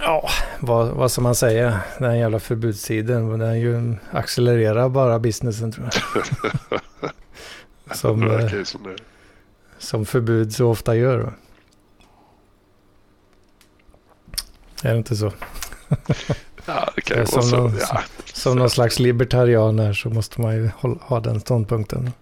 Ja, 0.00 0.28
vad, 0.60 0.88
vad 0.88 1.10
ska 1.10 1.20
man 1.20 1.34
säga? 1.34 1.80
Den 1.98 2.18
jävla 2.18 2.40
förbudstiden. 2.40 3.38
Den 3.38 3.60
ju 3.60 3.96
accelererar 4.10 4.88
bara 4.88 5.18
businessen 5.18 5.72
tror 5.72 5.88
jag. 5.94 6.80
som, 7.96 8.30
eh, 8.30 8.62
som, 8.64 8.96
som 9.78 10.06
förbud 10.06 10.54
så 10.54 10.70
ofta 10.70 10.96
gör. 10.96 11.32
Är 14.82 14.92
det 14.92 14.98
inte 14.98 15.16
så? 15.16 15.32
Ja, 16.66 16.90
det 16.94 17.00
kan 17.00 17.16
ju 17.16 17.24
vara 17.24 17.42
så. 17.42 17.56
Någon, 17.56 17.72
ja, 17.80 18.02
som 18.24 18.52
så. 18.52 18.54
någon 18.54 18.70
slags 18.70 18.98
libertarian 18.98 19.78
här 19.78 19.92
så 19.92 20.10
måste 20.10 20.40
man 20.40 20.56
ju 20.56 20.70
ha 21.00 21.20
den 21.20 21.40
ståndpunkten. 21.40 22.12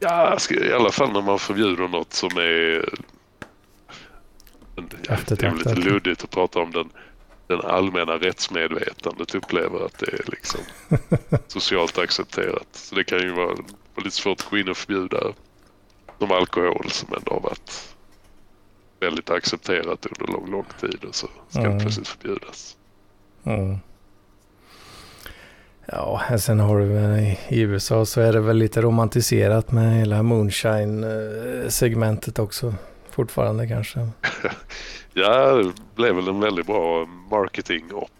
Ja, 0.00 0.38
i 0.50 0.72
alla 0.72 0.90
fall 0.90 1.12
när 1.12 1.22
man 1.22 1.38
förbjuder 1.38 1.88
något 1.88 2.12
som 2.12 2.38
är 2.38 2.84
det 4.80 5.42
är 5.42 5.54
lite 5.54 5.74
luddigt 5.74 6.24
att 6.24 6.30
prata 6.30 6.58
om 6.58 6.70
den, 6.70 6.88
den 7.46 7.60
allmänna 7.60 8.12
rättsmedvetandet 8.12 9.34
upplever 9.34 9.86
att 9.86 9.98
det 9.98 10.12
är 10.12 10.24
liksom 10.26 10.60
socialt 11.46 11.98
accepterat. 11.98 12.68
Så 12.72 12.94
det 12.94 13.04
kan 13.04 13.18
ju 13.18 13.32
vara, 13.32 13.46
vara 13.46 14.04
lite 14.04 14.16
svårt 14.16 14.40
att 14.40 14.50
gå 14.50 14.58
in 14.58 14.68
och 14.68 14.76
förbjuda 14.76 15.20
som 16.18 16.32
alkohol 16.32 16.90
som 16.90 17.08
ändå 17.16 17.32
har 17.32 17.40
varit 17.40 17.94
väldigt 19.00 19.30
accepterat 19.30 20.06
under 20.06 20.26
lång, 20.32 20.50
lång 20.50 20.66
tid 20.80 21.04
och 21.08 21.14
så 21.14 21.28
ska 21.48 21.60
mm. 21.60 21.72
det 21.72 21.80
plötsligt 21.80 22.08
förbjudas. 22.08 22.76
Mm. 23.44 23.78
Ja, 25.86 26.22
sen 26.38 26.60
har 26.60 26.78
du 26.78 26.86
i 27.48 27.60
USA 27.60 28.06
så 28.06 28.20
är 28.20 28.32
det 28.32 28.40
väl 28.40 28.56
lite 28.56 28.82
romantiserat 28.82 29.72
med 29.72 29.98
hela 29.98 30.22
moonshine-segmentet 30.22 32.38
också. 32.38 32.74
Fortfarande 33.18 33.68
kanske. 33.68 34.08
Ja, 35.12 35.54
det 35.54 35.72
blev 35.94 36.14
väl 36.14 36.28
en 36.28 36.40
väldigt 36.40 36.66
bra 36.66 37.06
marketing-op. 37.30 38.10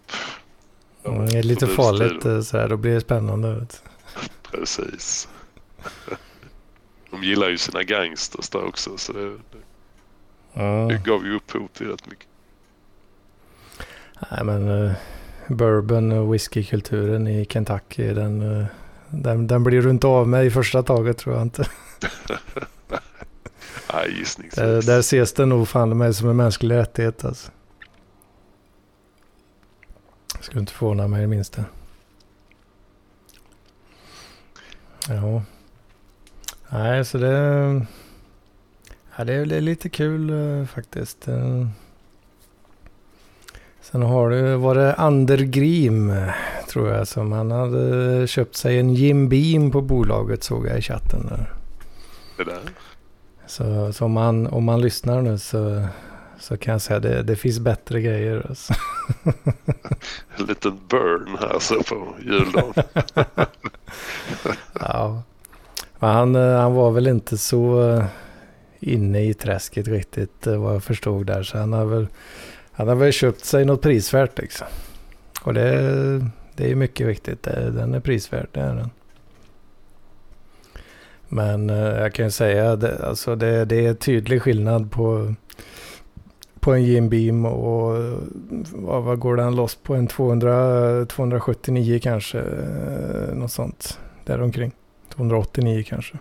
Mm, 1.03 1.25
det 1.25 1.37
är 1.37 1.43
lite 1.43 1.67
farligt 1.67 2.25
eh, 2.25 2.41
sådär, 2.41 2.67
då 2.69 2.77
blir 2.77 2.93
det 2.93 3.01
spännande. 3.01 3.55
Vet. 3.55 3.83
Precis. 4.51 5.27
De 7.11 7.23
gillar 7.23 7.49
ju 7.49 7.57
sina 7.57 7.83
gangsters 7.83 8.49
där 8.49 8.67
också 8.67 8.97
så 8.97 9.13
det, 9.13 9.37
Mm. 10.53 10.87
det 10.87 11.03
gav 11.05 11.25
ju 11.25 11.35
upphov 11.35 11.67
till 11.73 11.87
rätt 11.87 12.07
mycket. 12.07 12.27
Nej 14.31 14.43
men 14.43 14.67
uh, 14.67 14.91
bourbon 15.47 16.11
och 16.11 16.33
whiskykulturen 16.33 17.27
i 17.27 17.45
Kentucky 17.45 18.13
den, 18.13 18.41
uh, 18.41 18.65
den, 19.09 19.47
den 19.47 19.63
blir 19.63 19.81
du 19.81 19.89
inte 19.89 20.07
av 20.07 20.27
med 20.27 20.45
i 20.45 20.51
första 20.51 20.83
taget 20.83 21.17
tror 21.17 21.35
jag 21.35 21.41
inte. 21.41 21.65
Nej, 23.93 24.17
gissningsvis. 24.17 24.55
Där, 24.55 24.81
där 24.81 24.99
ses 24.99 25.33
det 25.33 25.45
nog 25.45 25.67
fan 25.67 25.97
mig 25.97 26.13
som 26.13 26.29
en 26.29 26.35
mänsklig 26.35 26.75
rättighet 26.75 27.25
alltså. 27.25 27.51
Skulle 30.39 30.59
inte 30.59 30.73
förvåna 30.73 31.07
mig 31.07 31.21
det 31.21 31.27
minsta. 31.27 31.65
Ja. 35.07 35.43
Nej, 36.69 37.05
så 37.05 37.17
det... 37.17 37.85
Ja, 39.15 39.23
det 39.23 39.33
är 39.33 39.45
det 39.45 39.61
lite 39.61 39.89
kul 39.89 40.29
uh, 40.29 40.65
faktiskt. 40.65 41.27
Uh, 41.27 41.67
sen 43.81 44.01
har 44.01 44.29
det 44.29 44.57
varit 44.57 44.95
Andergrim, 44.97 46.13
tror 46.69 46.89
jag, 46.89 47.07
som 47.07 47.31
han 47.31 47.51
hade 47.51 48.27
köpt 48.27 48.55
sig 48.55 48.79
en 48.79 48.93
Jim 48.93 49.29
Beam 49.29 49.71
på 49.71 49.81
bolaget 49.81 50.43
såg 50.43 50.67
jag 50.67 50.77
i 50.77 50.81
chatten. 50.81 51.27
Där. 51.27 51.53
Det 52.37 52.43
där. 52.43 52.61
Så, 53.49 53.93
så 53.93 54.05
om, 54.05 54.11
man, 54.11 54.47
om 54.47 54.63
man 54.63 54.81
lyssnar 54.81 55.21
nu 55.21 55.37
så, 55.37 55.85
så 56.39 56.57
kan 56.57 56.71
jag 56.71 56.81
säga 56.81 56.97
att 56.97 57.03
det, 57.03 57.23
det 57.23 57.35
finns 57.35 57.59
bättre 57.59 58.01
grejer. 58.01 58.45
Alltså. 58.49 58.73
En 60.37 60.45
liten 60.45 60.79
burn 60.89 61.37
här 61.39 61.59
så 61.59 61.83
på 61.83 62.15
juldagen. 62.25 62.73
ja. 64.79 65.23
Men 65.99 66.09
han, 66.09 66.35
eh, 66.35 66.59
han 66.59 66.73
var 66.73 66.91
väl 66.91 67.07
inte 67.07 67.37
så 67.37 67.89
eh, 67.89 68.05
inne 68.79 69.23
i 69.23 69.33
träsket 69.33 69.87
riktigt 69.87 70.47
eh, 70.47 70.57
vad 70.57 70.75
jag 70.75 70.83
förstod 70.83 71.25
där. 71.25 71.43
Så 71.43 71.57
han 71.57 71.73
har 71.73 71.85
väl, 71.85 72.07
han 72.71 72.87
har 72.87 72.95
väl 72.95 73.11
köpt 73.11 73.45
sig 73.45 73.65
något 73.65 73.81
prisvärt 73.81 74.37
liksom. 74.37 74.67
Och 75.41 75.53
det, 75.53 76.29
det 76.55 76.71
är 76.71 76.75
mycket 76.75 77.07
viktigt. 77.07 77.43
Den 77.43 77.93
är 77.93 77.99
prisvärd, 77.99 78.47
det 78.51 78.59
är 78.59 78.75
den. 78.75 78.89
Men 81.29 81.69
eh, 81.69 81.77
jag 81.77 82.13
kan 82.13 82.25
ju 82.25 82.31
säga 82.31 82.71
att 82.71 83.01
alltså 83.01 83.35
det, 83.35 83.65
det 83.65 83.85
är 83.85 83.93
tydlig 83.93 84.41
skillnad 84.41 84.91
på, 84.91 85.33
på 86.59 86.73
en 86.73 86.83
Jim 86.83 87.09
Beam 87.09 87.45
och 87.45 87.97
eh, 87.97 88.17
vad, 88.73 89.03
vad 89.03 89.19
går 89.19 89.35
den 89.35 89.55
loss 89.55 89.75
på? 89.75 89.95
En 89.95 90.07
200, 90.07 91.05
279 91.05 91.99
kanske? 92.03 92.39
Eh, 92.39 93.35
något 93.35 93.51
sånt 93.51 93.99
däromkring. 94.25 94.71
289 95.09 95.83
kanske. 95.87 96.17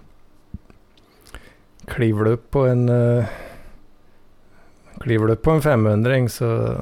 Kliver 1.86 2.24
du 2.24 2.30
upp 2.30 2.50
på 2.50 2.66
en 2.66 2.88
uh, 2.88 3.24
kliver 5.00 5.26
du 5.26 5.32
upp 5.32 5.42
på 5.42 5.50
en 5.50 5.62
500 5.62 6.28
så 6.28 6.76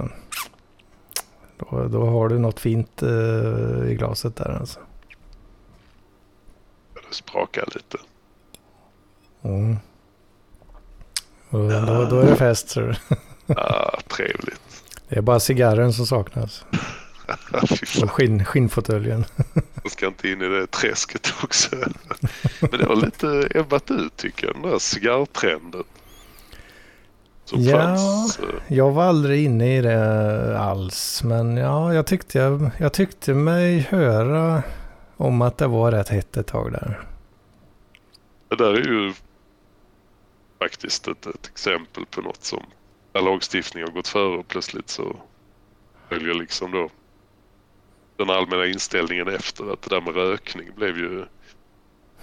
då, 1.56 1.88
då 1.88 2.06
har 2.06 2.28
du 2.28 2.38
något 2.38 2.60
fint 2.60 3.02
i 3.88 3.94
glaset 3.94 4.36
där 4.36 4.56
alltså. 4.60 4.80
Det 6.94 7.14
sprakar 7.14 7.64
lite. 7.74 7.98
Mm. 9.48 9.76
Och 11.50 11.58
då, 11.86 12.04
då 12.10 12.20
är 12.20 12.26
det 12.30 12.36
fest 12.36 12.68
så. 12.68 12.92
ah, 13.48 13.98
trevligt. 14.08 14.60
Det 15.08 15.16
är 15.16 15.22
bara 15.22 15.40
cigarren 15.40 15.92
som 15.92 16.06
saknas. 16.06 16.64
Och 18.02 18.10
skinn, 18.10 18.44
skinnfåtöljen. 18.44 19.24
Jag 19.82 19.92
ska 19.92 20.06
inte 20.06 20.28
in 20.28 20.42
i 20.42 20.48
det 20.48 20.66
träsket 20.66 21.32
också. 21.42 21.76
Men 22.60 22.70
det 22.80 22.86
har 22.86 22.96
lite 22.96 23.48
ebbat 23.58 23.90
ut 23.90 24.16
tycker 24.16 24.46
jag, 24.46 24.56
den 24.56 24.70
där 24.70 24.78
cigarrtrenden. 24.78 25.84
Som 27.44 27.62
Ja. 27.62 27.78
fanns. 27.78 28.38
eh, 28.38 28.44
Jag 28.76 28.90
var 28.90 29.04
aldrig 29.04 29.44
inne 29.44 29.78
i 29.78 29.82
det 29.82 30.58
alls. 30.60 31.22
Men 31.24 31.56
ja, 31.56 31.94
jag 31.94 32.06
tyckte, 32.06 32.38
jag, 32.38 32.70
jag 32.78 32.92
tyckte 32.92 33.34
mig 33.34 33.78
höra 33.90 34.62
om 35.16 35.42
att 35.42 35.58
det 35.58 35.66
var 35.66 35.92
rätt 35.92 36.08
hett 36.08 36.36
ett 36.36 36.46
tag 36.46 36.72
där. 36.72 37.00
Det 38.48 38.56
där 38.56 38.74
är 38.74 38.88
ju 38.88 39.12
faktiskt 40.58 41.08
ett, 41.08 41.26
ett 41.26 41.46
exempel 41.46 42.06
på 42.06 42.20
något 42.20 42.44
som 42.44 42.62
där 43.12 43.22
lagstiftningen 43.22 43.88
har 43.88 43.94
gått 43.94 44.08
före 44.08 44.38
och 44.38 44.48
plötsligt 44.48 44.88
så 44.88 45.16
följer 46.08 46.34
liksom 46.34 46.70
då 46.70 46.90
den 48.16 48.30
allmänna 48.30 48.66
inställningen 48.66 49.28
efter 49.28 49.72
att 49.72 49.82
det 49.82 49.90
där 49.90 50.00
med 50.00 50.14
rökning 50.14 50.70
blev 50.76 50.98
ju 50.98 51.24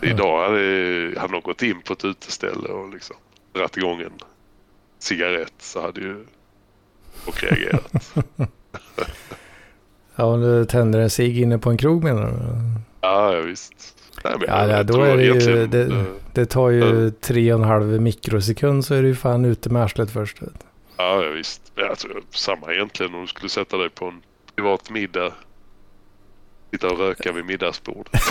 Idag 0.02 0.44
hade, 0.44 1.20
hade 1.20 1.34
de 1.34 1.42
gått 1.42 1.62
in 1.62 1.82
på 1.82 1.94
ett 1.94 2.06
uteställe 2.06 2.68
och 2.68 2.90
liksom 2.94 3.16
dragit 3.54 3.78
igång 3.78 4.02
en 4.02 4.20
cigarett 5.00 5.54
så 5.60 5.82
hade 5.82 6.02
ju 6.02 6.26
folk 7.14 7.44
reagerat. 7.44 8.14
Ja, 10.16 10.26
om 10.26 10.42
du 10.42 10.66
tänder 10.66 11.00
en 11.00 11.10
cigg 11.10 11.40
inne 11.40 11.58
på 11.58 11.70
en 11.70 11.78
krog 11.78 12.04
menar 12.04 12.22
du? 12.22 12.38
ja, 13.02 13.36
ja, 13.36 13.42
visst. 13.42 13.93
Nej, 14.24 14.34
Ja, 14.48 14.68
ja, 14.68 14.84
då 14.84 15.02
är 15.02 15.18
det 15.18 15.24
ju... 15.24 15.68
Det, 15.68 15.82
eh, 15.82 16.04
det 16.34 16.46
tar 16.46 16.70
ju 16.70 17.12
tre 17.12 17.54
och 17.54 17.60
en 17.60 17.66
halv 17.68 18.02
mikrosekund 18.02 18.86
så 18.86 18.94
är 18.96 19.02
du 19.02 19.08
ju 19.08 19.16
fan 19.16 19.46
ute 19.46 19.70
med 19.70 19.84
arslet 19.84 20.12
först. 20.12 20.38
Ja, 20.98 21.18
visst. 21.36 21.62
Tror 21.98 22.24
samma 22.32 22.74
egentligen 22.74 23.14
om 23.16 23.22
du 23.22 23.28
skulle 23.28 23.50
sätta 23.50 23.78
dig 23.78 23.90
på 23.90 24.06
en 24.06 24.22
privat 24.56 24.90
middag. 24.90 25.32
Sitta 26.72 26.88
och 26.88 26.98
röka 27.00 27.32
vid 27.32 27.46
middagsbordet. 27.46 28.12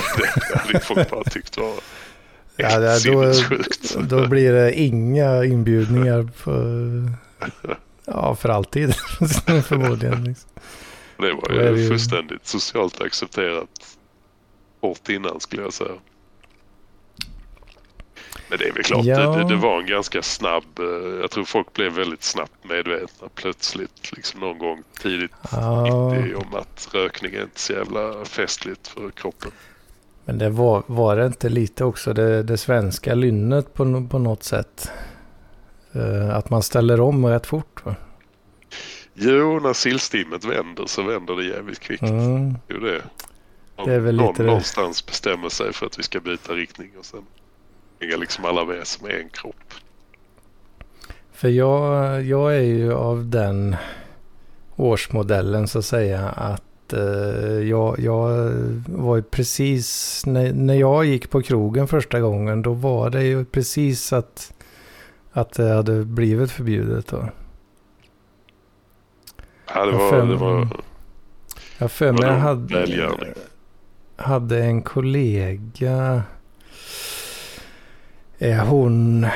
Det 0.50 0.58
hade 0.58 0.72
ju 0.72 0.78
folk 0.78 1.10
bara 1.10 1.24
tyckt 1.24 1.58
var 1.58 1.72
Ja, 2.56 2.78
det- 2.78 3.04
då, 3.04 3.32
då 4.02 4.28
blir 4.28 4.52
det 4.52 4.72
inga 4.80 5.44
inbjudningar 5.44 6.28
på... 6.44 6.52
Ja, 8.04 8.34
för 8.34 8.48
alltid 8.48 8.94
förmodligen. 9.64 10.24
Liksom. 10.24 10.50
Det 11.18 11.32
var 11.32 11.76
ju- 11.76 11.88
fullständigt 11.88 12.46
socialt 12.46 13.00
accepterat 13.00 13.68
hårt 14.82 15.08
innan 15.08 15.40
skulle 15.40 15.62
jag 15.62 15.72
säga. 15.72 15.92
Men 18.48 18.58
det 18.58 18.68
är 18.68 18.72
väl 18.72 18.82
klart, 18.82 19.04
Ja. 19.04 19.36
det, 19.36 19.48
det 19.48 19.56
var 19.56 19.80
en 19.80 19.86
ganska 19.86 20.22
snabb, 20.22 20.64
eh, 20.78 21.20
jag 21.20 21.30
tror 21.30 21.44
folk 21.44 21.72
blev 21.72 21.92
väldigt 21.92 22.22
snabbt 22.22 22.52
medvetna 22.62 23.28
plötsligt, 23.34 24.12
liksom 24.16 24.40
någon 24.40 24.58
gång 24.58 24.82
tidigt 25.02 25.30
Ja, 25.52 26.12
90 26.14 26.34
om 26.34 26.54
att 26.54 26.88
rökning 26.92 27.34
är 27.34 27.42
inte 27.42 27.60
så 27.60 27.72
jävla 27.72 28.24
festligt 28.24 28.88
för 28.88 29.10
kroppen. 29.10 29.50
men 30.24 30.38
det 30.38 30.50
var, 30.50 30.82
var 30.86 31.16
det 31.16 31.26
inte 31.26 31.48
lite 31.48 31.84
också 31.84 32.12
det, 32.12 32.42
det 32.42 32.58
svenska 32.58 33.14
lynnet 33.14 33.74
på, 33.74 34.06
på 34.10 34.18
något 34.18 34.42
sätt? 34.42 34.90
Eh, 35.94 36.36
att 36.36 36.50
man 36.50 36.62
ställer 36.62 37.00
om 37.00 37.26
rätt 37.26 37.46
fort 37.46 37.84
va? 37.84 37.94
Jo, 39.14 39.60
när 39.60 39.72
sillstimmet 39.72 40.44
vänder 40.44 40.86
så 40.86 41.02
vänder 41.02 41.36
det 41.36 41.44
jävligt 41.44 41.80
kvickt. 41.80 42.02
Mm. 42.02 42.58
Jo, 42.68 42.78
det. 42.80 43.02
Det 43.86 43.92
är 43.94 43.98
väl 44.00 44.16
någon 44.16 44.28
lite 44.28 44.42
någonstans 44.42 45.06
bestämmer 45.06 45.48
sig 45.48 45.72
för 45.72 45.86
att 45.86 45.98
vi 45.98 46.02
ska 46.02 46.20
byta 46.20 46.52
riktning 46.52 46.90
och 46.98 47.04
sen 47.04 47.22
hänga 48.00 48.16
liksom 48.16 48.44
alla 48.44 48.64
med 48.64 48.86
som 48.86 49.06
en 49.06 49.28
kropp. 49.28 49.74
För 51.32 51.48
jag, 51.48 52.22
jag 52.22 52.56
är 52.56 52.60
ju 52.62 52.92
av 52.92 53.26
den 53.30 53.76
årsmodellen 54.76 55.68
så 55.68 55.78
att 55.78 55.84
säga 55.84 56.28
att 56.28 56.92
eh, 56.92 57.00
jag, 57.68 57.98
jag 57.98 58.52
var 58.86 59.16
ju 59.16 59.22
precis, 59.22 60.22
när, 60.26 60.52
när 60.52 60.74
jag 60.74 61.04
gick 61.04 61.30
på 61.30 61.42
krogen 61.42 61.88
första 61.88 62.20
gången 62.20 62.62
då 62.62 62.72
var 62.72 63.10
det 63.10 63.22
ju 63.24 63.44
precis 63.44 64.12
att, 64.12 64.54
att 65.32 65.52
det 65.52 65.68
hade 65.74 66.04
blivit 66.04 66.50
förbjudet 66.50 67.06
då. 67.06 67.28
Ja, 69.74 69.86
det 69.86 69.92
var... 69.92 70.10
fem- 70.10 70.28
Det 70.28 70.36
var 70.36 70.68
Jag 71.78 71.90
för 71.92 72.12
mig 72.12 72.22
jag 72.22 72.32
hade, 72.34 72.74
välgärning? 72.74 73.32
Hade 74.22 74.64
en 74.64 74.82
kollega. 74.82 76.22
Är 78.38 78.58
hon 78.64 79.26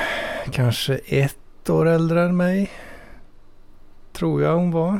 kanske 0.51 0.95
ett 1.05 1.69
år 1.69 1.85
äldre 1.87 2.21
än 2.23 2.37
mig? 2.37 2.71
Tror 4.13 4.41
jag 4.41 4.55
hon 4.55 4.71
var. 4.71 4.99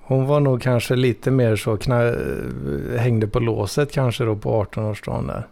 Hon 0.00 0.26
var 0.26 0.40
nog 0.40 0.62
kanske 0.62 0.96
lite 0.96 1.30
mer 1.30 1.56
så 1.56 1.76
knä- 1.76 2.98
hängde 2.98 3.26
på 3.26 3.40
låset 3.40 3.92
kanske 3.92 4.24
då 4.24 4.36
på 4.36 4.64
18-årsdagen 4.64 5.26
där. 5.26 5.46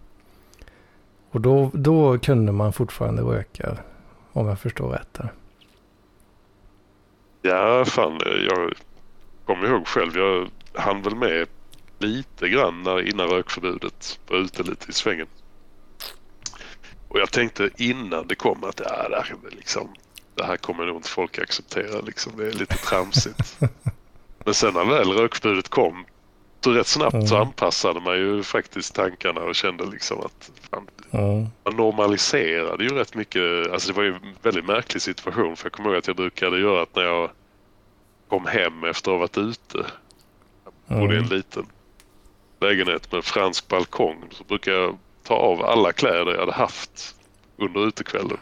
Och 1.30 1.40
då, 1.40 1.70
då 1.74 2.18
kunde 2.18 2.52
man 2.52 2.72
fortfarande 2.72 3.22
röka. 3.22 3.76
Om 4.32 4.46
jag 4.46 4.58
förstår 4.58 4.88
rätt 4.88 5.14
där. 5.14 5.32
ja, 7.42 7.84
fan. 7.84 8.18
Jag, 8.24 8.72
kommer 9.44 9.68
ihåg 9.68 9.86
själv, 9.86 10.16
jag 10.16 10.48
hann 10.74 11.02
väl 11.02 11.14
med 11.16 11.46
lite 12.00 12.48
grann 12.48 12.82
när, 12.82 13.08
innan 13.08 13.28
rökförbudet 13.28 14.18
var 14.28 14.36
ute 14.38 14.62
lite 14.62 14.90
i 14.90 14.92
svängen. 14.92 15.26
Och 17.08 17.18
jag 17.20 17.30
tänkte 17.32 17.70
innan 17.76 18.26
det 18.26 18.34
kom 18.34 18.64
att 18.64 18.80
ja, 18.84 19.08
det, 19.08 19.16
här, 19.16 19.34
liksom, 19.50 19.88
det 20.34 20.44
här 20.44 20.56
kommer 20.56 20.86
nog 20.86 20.96
inte 20.96 21.08
folk 21.08 21.38
acceptera. 21.38 22.00
Liksom. 22.00 22.32
Det 22.36 22.46
är 22.46 22.52
lite 22.52 22.76
tramsigt. 22.76 23.58
Men 24.44 24.54
sen 24.54 24.74
när 24.74 24.84
väl 24.84 25.10
rökförbudet 25.12 25.68
kom 25.68 26.04
så 26.64 26.70
rätt 26.72 26.86
snabbt 26.86 27.14
Mm. 27.14 27.26
så 27.26 27.36
anpassade 27.36 28.00
man 28.00 28.16
ju 28.16 28.42
faktiskt 28.42 28.94
tankarna 28.94 29.40
och 29.40 29.54
kände 29.54 29.86
liksom 29.86 30.20
att 30.20 30.50
Ja. 31.10 31.20
man 31.64 31.76
normaliserade 31.76 32.84
ju 32.84 32.90
rätt 32.90 33.14
mycket. 33.14 33.42
Alltså 33.72 33.88
det 33.92 33.96
var 33.96 34.02
ju 34.02 34.14
en 34.14 34.36
väldigt 34.42 34.64
märklig 34.66 35.02
situation 35.02 35.56
för 35.56 35.64
jag 35.66 35.72
kommer 35.72 35.88
ihåg 35.90 35.98
att 35.98 36.06
jag 36.06 36.16
brukade 36.16 36.60
göra 36.60 36.82
att 36.82 36.94
när 36.96 37.02
jag 37.02 37.30
kom 38.28 38.46
hem 38.46 38.84
efter 38.84 39.10
att 39.10 39.14
ha 39.14 39.18
varit 39.18 39.38
ute. 39.38 39.86
Jag 40.86 40.98
bodde 41.00 41.14
i 41.14 41.18
en 41.18 41.24
Mm. 41.24 41.36
liten 41.36 41.66
lägenhet 42.60 43.12
med 43.12 43.24
fransk 43.24 43.68
balkong. 43.68 44.24
Så 44.30 44.44
brukade 44.44 44.76
jag 44.76 44.98
ta 45.24 45.34
av 45.34 45.64
alla 45.64 45.92
kläder 45.92 46.32
jag 46.32 46.40
hade 46.40 46.52
haft 46.52 47.14
under 47.56 47.86
utekvällen 47.88 48.38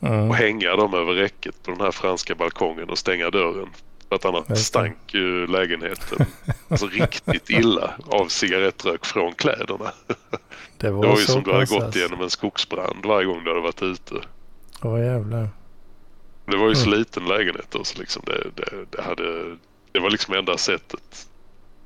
och 0.00 0.06
Mm. 0.08 0.30
hänga 0.30 0.76
dem 0.76 0.94
över 0.94 1.12
räcket 1.12 1.62
på 1.62 1.70
den 1.70 1.80
här 1.80 1.90
franska 1.90 2.34
balkongen 2.34 2.90
och 2.90 2.98
stänga 2.98 3.30
dörren. 3.30 3.68
För 4.08 4.16
att 4.16 4.24
annars 4.24 4.58
stank 4.58 4.96
ju 5.14 5.46
lägenheten 5.46 6.26
alltså 6.68 6.86
riktigt 6.86 7.50
illa 7.50 7.90
av 8.06 8.28
cigarettrök 8.28 9.04
från 9.06 9.32
kläderna. 9.34 9.92
Det 10.78 10.90
var, 10.90 11.02
Det 11.02 11.08
var 11.08 11.18
ju 11.18 11.24
så 11.24 11.32
som 11.32 11.42
du 11.42 11.52
hade 11.52 11.66
gått 11.66 11.96
igenom 11.96 12.20
en 12.20 12.30
skogsbrand 12.30 13.06
varje 13.06 13.26
gång 13.26 13.44
du 13.44 13.50
hade 13.50 13.60
varit 13.62 13.82
ute. 13.82 14.14
Åh 14.82 15.00
jävlar. 15.04 15.48
Det 16.46 16.56
var 16.56 16.68
ju 16.68 16.74
så 16.74 16.86
Mm. 16.86 16.98
liten 16.98 17.24
lägenhet 17.24 17.66
då, 17.70 17.84
så 17.84 17.98
liksom 17.98 18.22
det, 18.26 18.44
det, 18.54 18.84
det, 18.90 19.02
hade, 19.02 19.56
det 19.92 19.98
var 20.00 20.10
liksom 20.10 20.34
enda 20.34 20.56
sättet. 20.56 21.26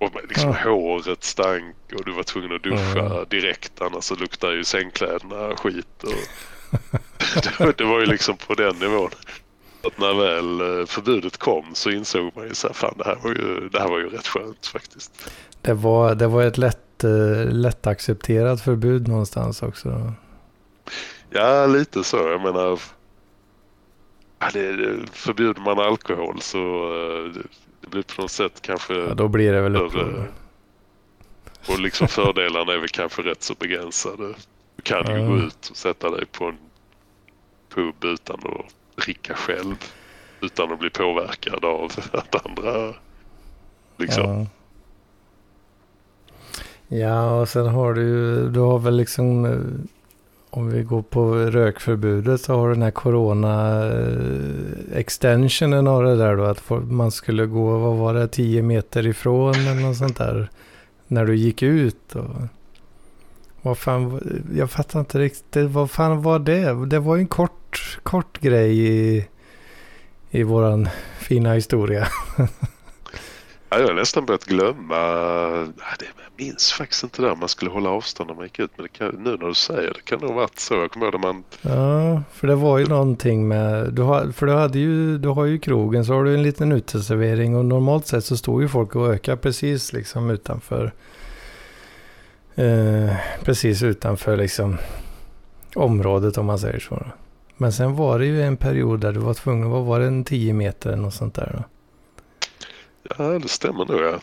Och 0.05 0.20
liksom 0.28 0.51
Ja. 0.64 0.70
håret 0.70 1.24
stank 1.24 1.74
och 1.94 2.05
du 2.05 2.12
var 2.12 2.22
tvungen 2.22 2.52
att 2.56 2.62
duscha 2.62 3.01
Mm. 3.06 3.24
direkt 3.31 3.81
annars 3.81 4.05
så 4.05 4.14
luktar 4.14 4.51
ju 4.52 4.64
sängkläderna 4.64 5.56
skit. 5.56 6.02
Och 6.02 6.10
det, 7.43 7.60
var- 7.60 7.74
det 7.78 7.85
var 7.85 8.01
ju 8.01 8.06
liksom 8.06 8.36
på 8.36 8.55
den 8.55 8.76
nivån. 8.76 9.10
Att 9.82 9.98
när 9.98 10.14
väl 10.14 10.81
eh, 10.81 10.86
förbudet 10.86 11.36
kom 11.36 11.64
så 11.74 11.90
insåg 11.90 12.31
man 12.36 12.48
ju 12.48 12.55
så 12.55 12.66
här, 12.66 12.74
fan 12.74 12.94
det 12.98 13.05
här 13.05 13.18
var 13.22 13.31
ju, 13.31 13.68
det 13.68 13.81
här 13.81 13.89
var 13.89 13.98
ju 13.98 14.09
rätt 14.09 14.26
skönt 14.26 14.66
faktiskt. 14.66 15.31
Det 15.62 15.74
var, 15.74 16.14
det 16.14 16.26
var 16.26 16.43
ett 16.43 16.59
lätt, 16.59 17.05
eh, 17.05 17.52
lättaccepterat 17.52 18.60
förbud 18.60 19.09
någonstans 19.09 19.62
också. 19.62 20.12
Ja, 21.31 21.66
lite 21.66 22.05
så. 22.05 22.16
Jag 22.16 22.40
menar, 22.43 22.81
ja, 24.39 24.47
det, 24.52 24.98
förbjuder 25.12 25.60
man 25.60 25.78
alkohol 25.78 26.40
så 26.40 26.59
eh, 27.26 27.43
det, 27.85 27.90
blir 27.90 28.02
på 28.02 28.23
något 28.23 28.31
sätt 28.31 28.62
kanske 28.62 28.94
Ja, 28.94 29.15
då 29.15 29.28
blir 29.28 29.52
det 29.52 29.61
väl 29.61 29.90
Större-. 29.90 30.27
Och 31.69 31.78
liksom 31.81 32.09
fördelarna 32.09 32.73
är 32.73 32.78
väl 32.78 32.89
kanske 32.89 33.23
rätt 33.23 33.43
så 33.43 33.55
begränsade. 33.55 34.35
Du 34.77 34.82
kan 34.82 35.06
ju 35.06 35.20
Ja. 35.23 35.28
gå 35.28 35.36
ut 35.36 35.69
och 35.70 35.77
sätta 35.77 36.11
dig 36.11 36.27
på 36.27 36.44
en 36.44 36.56
pub 37.74 38.05
utan 38.05 38.36
att 38.44 39.02
dricka 39.05 39.35
själv. 39.35 39.74
Utan 40.40 40.73
att 40.73 40.78
bli 40.78 40.90
påverkad 40.90 41.65
av 41.65 41.93
att 42.12 42.47
andra 42.47 42.94
liksom. 43.97 44.47
Ja. 46.89 46.97
ja, 46.97 47.40
och 47.40 47.48
sen 47.48 47.66
har 47.66 47.94
du 47.94 48.02
ju, 48.02 48.48
du 48.48 48.61
har 48.61 48.78
väl 48.78 48.97
liksom, 48.97 49.44
eh, 49.44 49.59
om 50.56 50.70
vi 50.70 50.82
går 50.82 51.02
på 51.02 51.35
rökförbudet 51.35 52.40
så 52.40 52.55
har 52.55 52.68
du 52.68 52.74
den 52.74 52.82
här 52.82 52.90
corona 52.90 53.85
eh, 53.86 54.98
extensionen 54.98 55.86
av 55.86 56.02
det 56.05 56.16
där 56.16 56.36
då, 56.36 56.44
att 56.44 56.70
man 56.70 57.10
skulle 57.10 57.47
gå, 57.47 57.78
vad 57.78 57.97
var 57.97 58.14
det, 58.14 58.28
10 58.28 58.62
meter 58.62 59.06
ifrån 59.06 59.55
eller 59.55 59.82
något 59.82 59.97
sånt 59.97 60.16
där. 60.16 60.51
När 61.06 61.26
du 61.26 61.36
gick 61.36 61.62
ut 61.62 62.16
och... 62.16 62.31
Vad 63.62 63.78
fan, 63.78 64.20
jag 64.56 64.70
fattar 64.70 65.01
inte 65.01 65.18
riktigt, 65.18 65.70
vad 65.70 65.90
fan 65.90 66.22
var 66.22 66.39
det? 66.39 66.86
Det 66.86 66.98
var 66.98 67.16
ju 67.16 67.20
en 67.20 67.26
kort, 67.26 67.98
kort 68.02 68.40
grej 68.40 68.78
i, 68.78 69.26
i 70.31 70.43
våran 70.43 70.89
fina 71.18 71.52
historia. 71.55 72.09
Ja, 73.74 73.80
jag 73.80 73.88
har 73.88 73.94
nästan 73.94 74.26
börjat 74.26 74.44
glömma. 74.44 74.96
Ja, 74.96 75.94
det, 75.98 76.05
jag 76.05 76.46
minns 76.46 76.72
faktiskt 76.72 77.02
inte 77.02 77.22
där 77.22 77.36
man 77.36 77.48
skulle 77.48 77.70
hålla 77.70 77.90
avstånd 77.90 78.28
när 78.28 78.34
man 78.34 78.44
gick 78.44 78.59
ut. 78.59 78.70
Men 78.76 78.82
det 78.82 78.88
kan, 78.88 79.09
nu 79.09 79.30
när 79.30 79.48
du 79.48 79.55
säger 79.55 79.92
det 79.94 80.01
kan 80.05 80.18
det 80.18 80.26
ha 80.26 80.34
varit 80.34 80.59
så. 80.59 80.74
Jag 80.74 80.90
kommer 80.90 81.06
ihåg 81.06 81.14
när 81.14 81.32
man 81.32 81.44
Ja, 81.62 82.22
för 82.32 82.46
det 82.46 82.55
var 82.55 82.78
ju 82.78 82.86
någonting 82.86 83.48
med, 83.48 83.92
du 83.92 84.02
har, 84.02 84.32
för 84.32 84.46
du 84.46 84.52
hade 84.52 84.78
ju, 84.78 85.18
du 85.18 85.28
har 85.28 85.44
ju 85.44 85.59
krogen 85.59 86.05
så 86.05 86.12
har 86.12 86.24
du 86.24 86.34
en 86.34 86.42
liten 86.42 86.72
uteservering 86.72 87.56
och 87.56 87.64
normalt 87.64 88.06
sett 88.06 88.24
så 88.24 88.36
står 88.36 88.62
ju 88.62 88.68
folk 88.68 88.96
och 88.96 89.14
ökar 89.14 89.36
precis 89.36 89.92
liksom 89.92 90.30
utanför, 90.30 90.92
eh, 92.55 93.16
precis 93.42 93.82
utanför 93.82 94.36
liksom 94.36 94.76
området 95.74 96.38
om 96.38 96.46
man 96.46 96.59
säger 96.59 96.80
så. 96.80 97.06
Men 97.56 97.72
sen 97.72 97.96
var 97.96 98.18
det 98.18 98.26
ju 98.26 98.42
en 98.42 98.56
period 98.56 99.01
där 99.01 99.12
du 99.12 99.20
var 99.20 99.34
tvungen, 99.34 99.70
vad 99.70 99.84
var 99.84 100.01
det, 100.01 100.06
en 100.06 100.24
10 100.24 100.52
meter 100.52 100.90
eller 100.90 101.02
något 101.02 101.14
sånt 101.14 101.34
där 101.34 101.51
då? 101.59 101.64
Ja, 103.18 103.24
det 103.24 103.48
stämmer 103.48 103.85
nog 103.85 104.01
ja. 104.01 104.20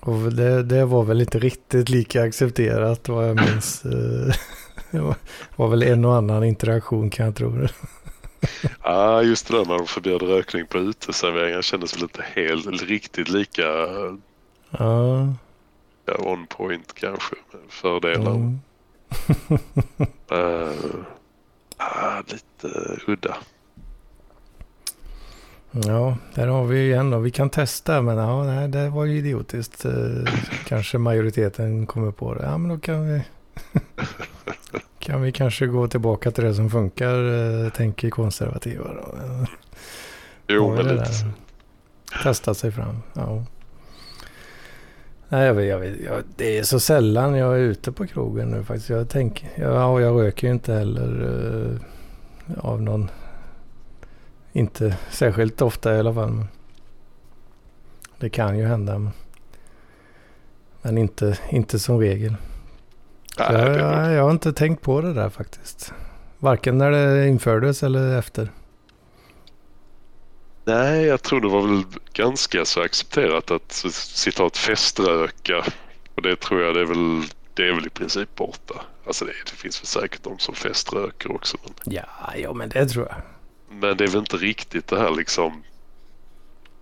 Och 0.00 0.32
det, 0.32 0.62
det 0.62 0.84
var 0.84 1.04
väl 1.04 1.20
inte 1.20 1.38
riktigt 1.38 1.88
lika 1.88 2.22
accepterat 2.22 3.08
vad 3.08 3.28
jag 3.28 3.36
minns. 3.36 3.84
eh, 3.84 4.34
Det 4.90 5.14
var, 5.56 5.68
väl 5.68 5.82
en 5.82 6.04
och 6.04 6.14
annan 6.14 6.44
interaktion 6.44 7.10
kan 7.10 7.26
jag 7.26 7.34
tro. 7.34 7.66
Ja, 8.82 9.22
just 9.22 9.48
det 9.48 9.56
där 9.56 9.64
när 9.64 9.78
de 9.78 9.86
förbjöd 9.86 10.22
rökning 10.22 10.66
på 10.66 10.78
uteserveringar 10.78 11.62
kändes 11.62 11.96
väl 11.96 12.02
inte 12.02 12.24
helt 12.34 12.82
riktigt 12.82 13.28
lika 13.28 13.62
Ja. 14.70 15.34
on 16.06 16.46
point 16.46 16.94
kanske. 16.94 17.36
Fördelar. 17.68 18.34
Mm. 18.34 18.58
Eh, 20.30 20.70
ah, 21.76 22.22
lite 22.26 22.98
udda. 23.06 23.36
Ja, 25.72 26.16
där 26.34 26.46
har 26.46 26.64
vi 26.64 26.86
igen 26.86 27.10
då. 27.10 27.18
Vi 27.18 27.30
kan 27.30 27.50
testa, 27.50 28.02
men 28.02 28.16
ja, 28.16 28.44
nej, 28.44 28.68
det 28.68 28.88
var 28.88 29.04
ju 29.04 29.18
idiotiskt. 29.18 29.84
Eh, 29.84 30.32
Kanske 30.66 30.98
majoriteten 30.98 31.86
kommer 31.86 32.10
på 32.12 32.34
det. 32.34 32.42
Ja, 32.42 32.58
men 32.58 32.70
då 32.70 32.78
kan 32.78 33.06
vi... 33.08 33.22
kan 34.98 35.22
vi 35.22 35.32
kanske 35.32 35.66
gå 35.66 35.88
tillbaka 35.88 36.30
till 36.30 36.44
det 36.44 36.54
som 36.54 36.70
funkar, 36.70 37.14
eh, 37.64 37.70
tänker 37.70 38.10
konservativa 38.10 38.84
då. 38.84 39.14
Jo, 40.48 40.74
men 40.74 40.88
lite. 40.88 41.06
Testa 42.22 42.54
sig 42.54 42.72
fram, 42.72 43.02
ja. 43.12 43.44
Nej, 45.28 45.46
jag 45.46 45.54
vet, 45.54 45.68
jag 45.68 45.78
vet, 45.78 46.00
jag, 46.00 46.22
det 46.36 46.58
är 46.58 46.62
så 46.62 46.80
sällan 46.80 47.36
jag 47.36 47.54
är 47.54 47.58
ute 47.58 47.92
på 47.92 48.06
krogen 48.06 48.48
nu 48.48 48.64
faktiskt. 48.64 48.90
Jag 48.90 49.08
tänker, 49.08 49.48
ja, 49.56 50.00
jag 50.00 50.20
röker 50.20 50.46
ju 50.46 50.52
inte 50.52 50.72
heller 50.72 51.80
eh, 52.46 52.64
av 52.64 52.82
någon, 52.82 53.10
inte 54.52 54.96
särskilt 55.10 55.62
ofta 55.62 55.96
i 55.96 55.98
alla 55.98 56.14
fall. 56.14 56.30
Men 56.30 56.48
det 58.18 58.30
kan 58.30 58.58
ju 58.58 58.66
hända. 58.66 58.98
Men, 58.98 59.12
men 60.82 60.98
inte, 60.98 61.38
inte 61.50 61.78
som 61.78 61.98
regel. 61.98 62.36
Nej, 63.38 63.52
jag, 63.52 63.78
jag, 63.78 64.12
jag 64.12 64.22
har 64.22 64.30
inte 64.30 64.52
tänkt 64.52 64.82
på 64.82 65.00
det 65.00 65.12
där 65.14 65.28
faktiskt. 65.30 65.92
Varken 66.38 66.78
när 66.78 66.90
det 66.90 67.28
infördes 67.28 67.82
eller 67.82 68.18
efter. 68.18 68.50
Nej, 70.64 71.04
jag 71.04 71.22
tror 71.22 71.40
det 71.40 71.48
var 71.48 71.62
väl 71.62 71.84
ganska 72.12 72.64
så 72.64 72.82
accepterat 72.82 73.50
att 73.50 73.72
citat 73.92 74.56
feströka. 74.56 75.64
Och 76.14 76.22
det 76.22 76.40
tror 76.40 76.60
jag 76.60 76.74
det 76.74 76.80
är 76.80 76.84
väl, 76.84 77.22
det 77.54 77.68
är 77.68 77.74
väl 77.74 77.86
i 77.86 77.90
princip 77.90 78.34
borta. 78.36 78.74
Alltså 79.06 79.24
det, 79.24 79.32
det 79.44 79.56
finns 79.56 79.80
väl 79.80 79.86
säkert 79.86 80.22
de 80.22 80.38
som 80.38 80.54
feströker 80.54 81.34
också. 81.34 81.56
Men, 81.64 81.94
Ja, 81.94 82.34
ja 82.36 82.52
men 82.52 82.68
det 82.68 82.86
tror 82.86 83.06
jag 83.06 83.16
men 83.70 83.96
det 83.96 84.04
är 84.04 84.08
väl 84.08 84.18
inte 84.18 84.36
riktigt 84.36 84.86
det 84.86 84.98
här 84.98 85.10
liksom 85.10 85.62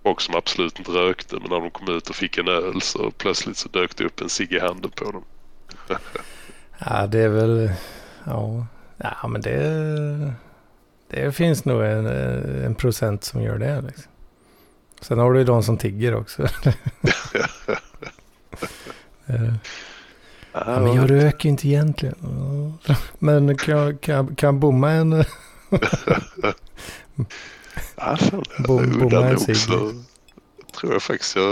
folk 0.03 0.21
som 0.21 0.35
absolut 0.35 0.79
inte 0.79 0.91
rökte 0.91 1.37
men 1.41 1.51
när 1.51 1.61
de 1.61 1.71
kom 1.71 1.89
ut 1.97 2.11
och 2.11 2.17
fick 2.17 2.39
en 2.39 2.49
öl 2.49 2.81
så 2.83 3.11
plötsligt 3.11 3.57
så 3.57 3.69
dök 3.69 3.97
det 3.97 4.05
upp 4.05 4.21
en 4.21 4.29
cigg 4.29 4.53
i 4.53 4.59
handen 4.61 4.91
på 4.91 5.11
dem. 5.11 5.25
Ja, 6.87 7.07
det 7.07 7.19
är 7.19 7.29
väl... 7.29 7.71
Ja, 8.25 8.67
ja 8.97 9.29
men 9.29 9.41
det... 9.41 10.33
Det 11.11 11.33
finns 11.33 11.65
nog 11.65 11.83
en, 11.85 12.07
en 12.65 12.75
procent 12.75 13.25
som 13.25 13.43
gör 13.43 13.59
det. 13.59 13.81
Liksom. 13.81 14.13
Sen 15.01 15.19
har 15.19 15.33
du 15.33 15.39
ju 15.39 15.45
de 15.45 15.63
som 15.63 15.79
tigger 15.79 16.15
också. 16.15 16.47
Ja, 20.53 20.81
men 20.81 20.95
jag 20.95 21.11
röker 21.11 21.45
ju 21.45 21.51
inte 21.51 21.69
egentligen. 21.69 22.15
Men 23.19 23.57
kan 23.57 23.79
jag, 23.79 24.01
kan, 24.01 24.15
jag- 24.15 24.39
kan 24.39 24.47
jag 24.47 24.55
bomma 24.55 24.91
en... 24.91 25.25
Ja, 27.97 28.17
fan, 28.17 28.45
Bom- 28.59 28.83
en 29.15 29.35
nog 29.35 29.57
så 29.57 29.93
tror 30.81 30.93
jag 30.93 31.03
faktiskt 31.03 31.37
jag 31.37 31.51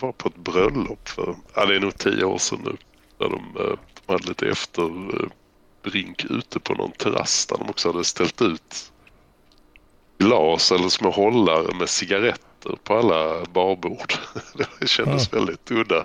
var 0.00 0.12
på 0.12 0.28
ett 0.28 0.36
bröllop 0.36 1.08
för, 1.08 1.36
ja 1.54 1.66
det 1.66 1.76
är 1.76 1.80
nog 1.80 1.98
tio 1.98 2.24
år 2.24 2.38
sedan 2.38 2.60
nu. 2.64 2.76
Där 3.18 3.28
de, 3.28 3.34
eh, 3.60 3.78
de 4.06 4.12
hade 4.12 4.28
lite 4.28 4.46
efterbrink 4.48 6.24
ute 6.30 6.60
på 6.60 6.74
någon 6.74 6.92
terrass 6.92 7.46
där 7.46 7.58
de 7.58 7.70
också 7.70 7.92
hade 7.92 8.04
ställt 8.04 8.42
ut 8.42 8.92
glas 10.18 10.72
eller 10.72 10.88
små 10.88 11.10
hållare 11.10 11.74
med 11.74 11.88
cigaretter 11.88 12.76
på 12.84 12.94
alla 12.98 13.44
barbord. 13.44 14.12
Det 14.80 14.86
kändes 14.88 15.32
väldigt 15.32 15.70
udda. 15.70 16.04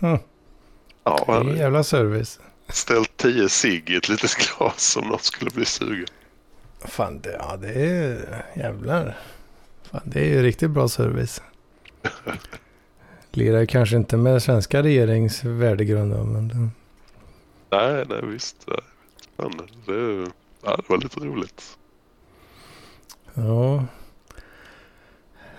Ja, 1.04 1.24
Det 1.26 1.32
är 1.32 1.40
en 1.40 1.56
jävla 1.56 1.84
service. 1.84 2.40
Ställt 2.68 3.16
tio 3.16 3.48
cigg 3.48 3.90
i 3.90 3.96
ett 3.96 4.08
litet 4.08 4.36
glas 4.36 4.96
om 4.96 5.08
någon 5.08 5.18
skulle 5.18 5.50
bli 5.50 5.64
sugen. 5.64 6.06
Fan, 6.84 7.20
det, 7.20 7.32
ja 7.32 7.56
det 7.56 7.72
är 7.72 8.44
jävlar. 8.56 9.18
Fan, 9.90 10.02
det 10.04 10.20
är 10.20 10.24
ju 10.28 10.42
riktigt 10.42 10.70
bra 10.70 10.88
service. 10.88 11.42
Lirar 13.30 13.64
kanske 13.66 13.96
inte 13.96 14.16
med 14.16 14.42
svenska 14.42 14.82
regerings 14.82 15.44
värdegrund 15.44 16.32
men 16.32 16.70
Nej, 17.70 18.04
nej 18.08 18.20
visst. 18.22 18.56
Nej. 18.66 18.80
Men 19.36 19.50
det, 19.86 20.30
ja, 20.64 20.76
det 20.76 20.88
var 20.88 20.98
lite 20.98 21.20
roligt. 21.20 21.62
ja. 23.34 23.84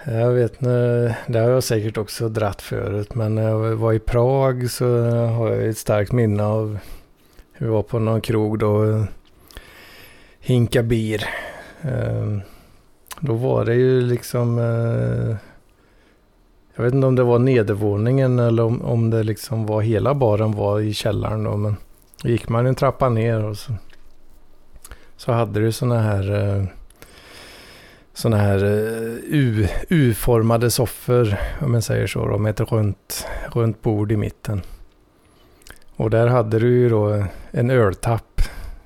Jag 0.06 0.31
vet 0.31 0.52
inte, 0.52 1.18
det 1.27 1.40
har 1.40 1.49
jag 1.49 1.64
säkert 1.64 1.98
också 1.98 2.30
dratt 2.30 2.61
förut, 2.61 3.15
men 3.15 3.36
när 3.36 3.49
jag 3.49 3.76
var 3.76 3.94
i 3.94 3.99
Prag 3.99 4.72
så 4.72 4.86
har 5.11 5.49
jag 5.49 5.68
ett 5.69 5.77
starkt 5.77 6.11
minne 6.11 6.44
av 6.44 6.80
vi 7.61 7.68
var 7.68 7.84
på 7.84 7.99
någon 7.99 8.22
krog 8.22 8.60
då, 8.60 9.03
hinka 10.40 10.84
bir. 10.84 11.23
Ehm, 11.81 12.41
då 13.19 13.34
var 13.34 13.65
det 13.65 13.76
ju 13.76 14.02
liksom, 14.02 14.60
eh, 14.60 15.36
jag 16.76 16.84
vet 16.84 16.94
inte 16.94 17.07
om 17.07 17.15
det 17.15 17.23
var 17.23 17.40
nedervåningen 17.40 18.40
eller 18.40 18.64
om, 18.64 18.81
om 18.81 19.10
det 19.10 19.23
liksom 19.23 19.65
var 19.65 19.81
hela 19.81 20.14
baren 20.14 20.52
var 20.52 20.80
i 20.80 20.94
källaren 20.94 21.44
då, 21.44 21.57
men 21.57 21.76
gick 22.23 22.49
man 22.49 22.65
en 22.65 22.76
trappa 22.76 23.10
ner 23.10 23.45
och 23.45 23.57
så, 23.57 23.73
så 25.18 25.31
hade 25.31 25.60
du 25.60 25.72
sådana 25.72 26.02
här 26.02 26.57
eh, 26.57 26.64
sådana 28.14 28.38
här 28.38 28.64
eh, 28.64 29.18
U, 29.23 29.68
U-formade 29.90 30.72
soffor, 30.72 31.38
om 31.61 31.72
man 31.72 31.81
säger 31.81 32.07
så, 32.07 32.27
då, 32.27 32.38
med 32.38 32.49
ett 32.49 32.72
runt, 32.72 33.27
runt 33.52 33.81
bord 33.81 34.11
i 34.11 34.18
mitten. 34.18 34.61
Och 35.99 36.09
där 36.09 36.27
hade 36.27 36.59
du 36.59 36.67
ju 36.67 36.89
då 36.89 37.26
en 37.51 37.69
öltapp 37.69 38.41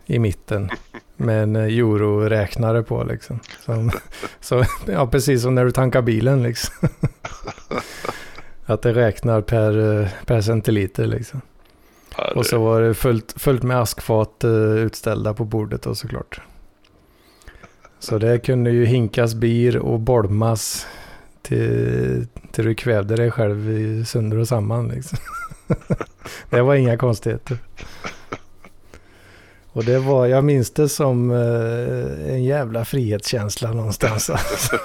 i 0.06 0.20
mitten 0.20 0.70
med 1.18 1.44
en 1.44 1.56
eh, 1.56 1.64
euroräknare 1.64 2.84
på 2.84 3.04
liksom. 3.04 3.40
Som, 3.66 3.92
så, 4.40 4.66
ja, 4.86 5.08
precis 5.08 5.42
som 5.42 5.56
när 5.56 5.66
du 5.66 5.72
tankar 5.72 6.02
bilen 6.02 6.44
liksom. 6.44 6.90
Att 8.66 8.82
det 8.82 8.94
räknar 8.94 9.42
per, 9.42 10.02
eh, 10.02 10.08
per 10.26 10.42
centiliter 10.42 11.06
liksom. 11.06 11.42
Ja, 12.18 12.24
det, 12.24 12.40
Och 12.40 12.46
så 12.46 12.64
var 12.64 12.82
det 12.82 12.94
fullt, 12.94 13.34
fullt 13.38 13.64
med 13.64 13.82
askfat 13.82 14.44
uh, 14.44 14.78
utställda 14.78 15.34
på 15.34 15.46
bordet 15.46 15.82
då 15.82 15.96
såklart. 15.96 16.42
Så 18.00 18.18
det 18.18 18.40
kunde 18.40 18.72
ju 18.72 18.86
hinkas 18.86 19.36
bir 19.36 19.78
och 19.78 20.00
bolmas 20.00 20.88
till, 21.42 22.28
till 22.52 22.66
du 22.66 22.76
kvävde 22.76 23.16
dig 23.16 23.32
själv 23.32 23.70
i 23.70 24.06
sönder 24.06 24.38
och 24.38 24.48
samman 24.48 24.88
liksom. 24.88 25.18
det 26.50 26.62
var 26.62 26.76
inga 26.76 26.98
konstigheter. 26.98 27.58
Och 29.74 29.84
det 29.84 30.00
var, 30.00 30.26
jag 30.28 30.44
minns 30.44 30.72
det 30.72 30.90
som 30.90 31.32
eh, 31.32 32.34
en 32.34 32.44
jävla 32.44 32.86
frihetskänsla 32.86 33.74
någonstans. 33.74 34.30
Alltså. 34.30 34.80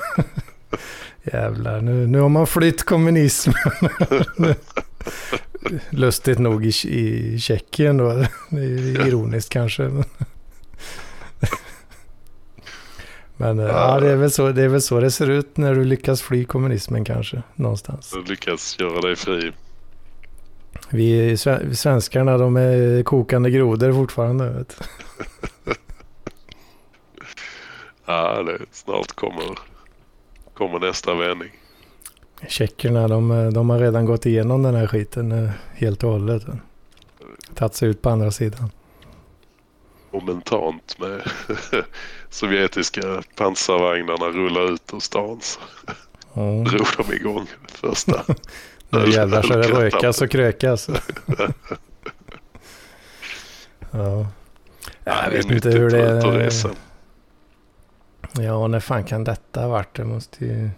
Jävlar, 1.23 1.81
nu, 1.81 2.07
nu 2.07 2.21
har 2.21 2.29
man 2.29 2.47
flytt 2.47 2.83
kommunismen. 2.83 3.55
Lustigt 5.91 6.39
nog 6.39 6.67
i, 6.67 6.73
i 6.85 7.39
Tjeckien 7.39 7.97
då. 7.97 8.13
Det 8.51 8.61
är 8.61 9.07
ironiskt 9.07 9.49
kanske. 9.49 9.91
Men 13.41 13.59
eh, 13.59 13.67
ja, 13.67 14.01
det, 14.01 14.11
är 14.11 14.17
väl 14.17 14.31
så, 14.31 14.53
det 14.53 14.63
är 14.63 14.69
väl 14.69 14.83
så 14.83 15.01
det 15.01 15.11
ser 15.11 15.31
ut 15.31 15.57
när 15.57 15.75
du 15.75 15.85
lyckas 15.85 16.23
fly 16.23 16.45
kommunismen 16.45 17.05
kanske. 17.05 17.43
Någonstans. 17.55 18.11
du 18.11 18.23
lyckas 18.23 18.77
göra 18.79 19.01
dig 19.01 19.17
fri. 19.17 19.53
Vi 20.91 21.37
sve- 21.37 21.75
svenskarna 21.75 22.39
de 22.39 22.57
är 22.57 23.03
kokande 23.03 23.51
grodor 23.51 23.93
fortfarande. 23.93 24.51
Vet. 24.51 24.81
Ja, 28.07 28.43
det, 28.43 28.59
snart 28.73 29.13
kommer, 29.13 29.59
kommer 30.55 30.79
nästa 30.81 31.15
vändning. 31.15 31.51
Tjeckerna 32.49 33.09
de, 33.09 33.51
de 33.55 33.71
har 33.71 33.79
redan 33.79 34.05
gått 34.05 34.27
igenom 34.27 34.63
den 34.63 34.75
här 34.75 34.87
skiten 34.87 35.33
eh, 35.33 35.51
helt 35.75 36.05
och 36.05 36.11
hållet. 36.11 36.43
Tagit 37.55 37.75
sig 37.75 37.89
ut 37.89 38.03
på 38.03 38.11
andra 38.11 38.31
sidan. 38.31 38.71
Momentant 40.11 40.97
med 40.99 41.23
sovjetiska 42.31 43.23
pansarvagnarna 43.37 44.27
rullar 44.27 44.73
ut 44.73 44.91
ur 44.95 45.01
stan 45.01 45.41
så 45.43 45.61
Mm. 46.35 46.65
drog 46.71 46.87
de 46.99 47.13
igång 47.15 47.47
första. 47.69 48.25
Nu 48.91 49.11
jävlar 49.11 49.43
så 49.43 49.57
det 49.57 49.69
rökas 49.69 50.23
och 50.23 50.31
krökas. 50.31 50.89
ja. 53.91 54.27
Jag 55.05 55.31
vet 55.31 55.51
inte 55.51 55.71
hur 55.71 55.91
det 55.91 56.09
är. 56.09 56.51
Ja, 58.43 58.67
när 58.67 58.81
fan 58.81 59.05
kan 59.05 59.25
detta 59.25 59.61
ha 59.61 59.69
varit? 59.69 59.97
Det 59.97 60.05
måste 60.05 60.45
ju... 60.45 60.71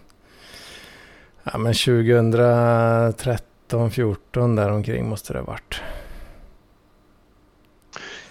Ja, 1.43 1.57
men 1.57 1.73
2013, 1.73 3.91
14 3.91 4.55
där 4.55 4.71
omkring 4.71 5.09
måste 5.09 5.33
det 5.33 5.39
ha 5.39 5.45
varit. 5.45 5.81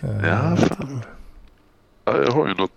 Eh, 0.00 0.28
Ja, 0.28 0.56
fan. 0.56 1.02
Ja, 2.04 2.22
jag 2.22 2.30
har 2.32 2.48
ju 2.48 2.54
något 2.54 2.72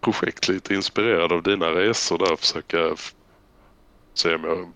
projekt 0.00 0.48
lite 0.48 0.74
inspirerad 0.74 1.32
av 1.32 1.42
dina 1.42 1.66
resor 1.66 2.18
där. 2.18 2.36
Försöka 2.36 2.78
se 4.14 4.34
om 4.34 4.44
jag 4.44 4.72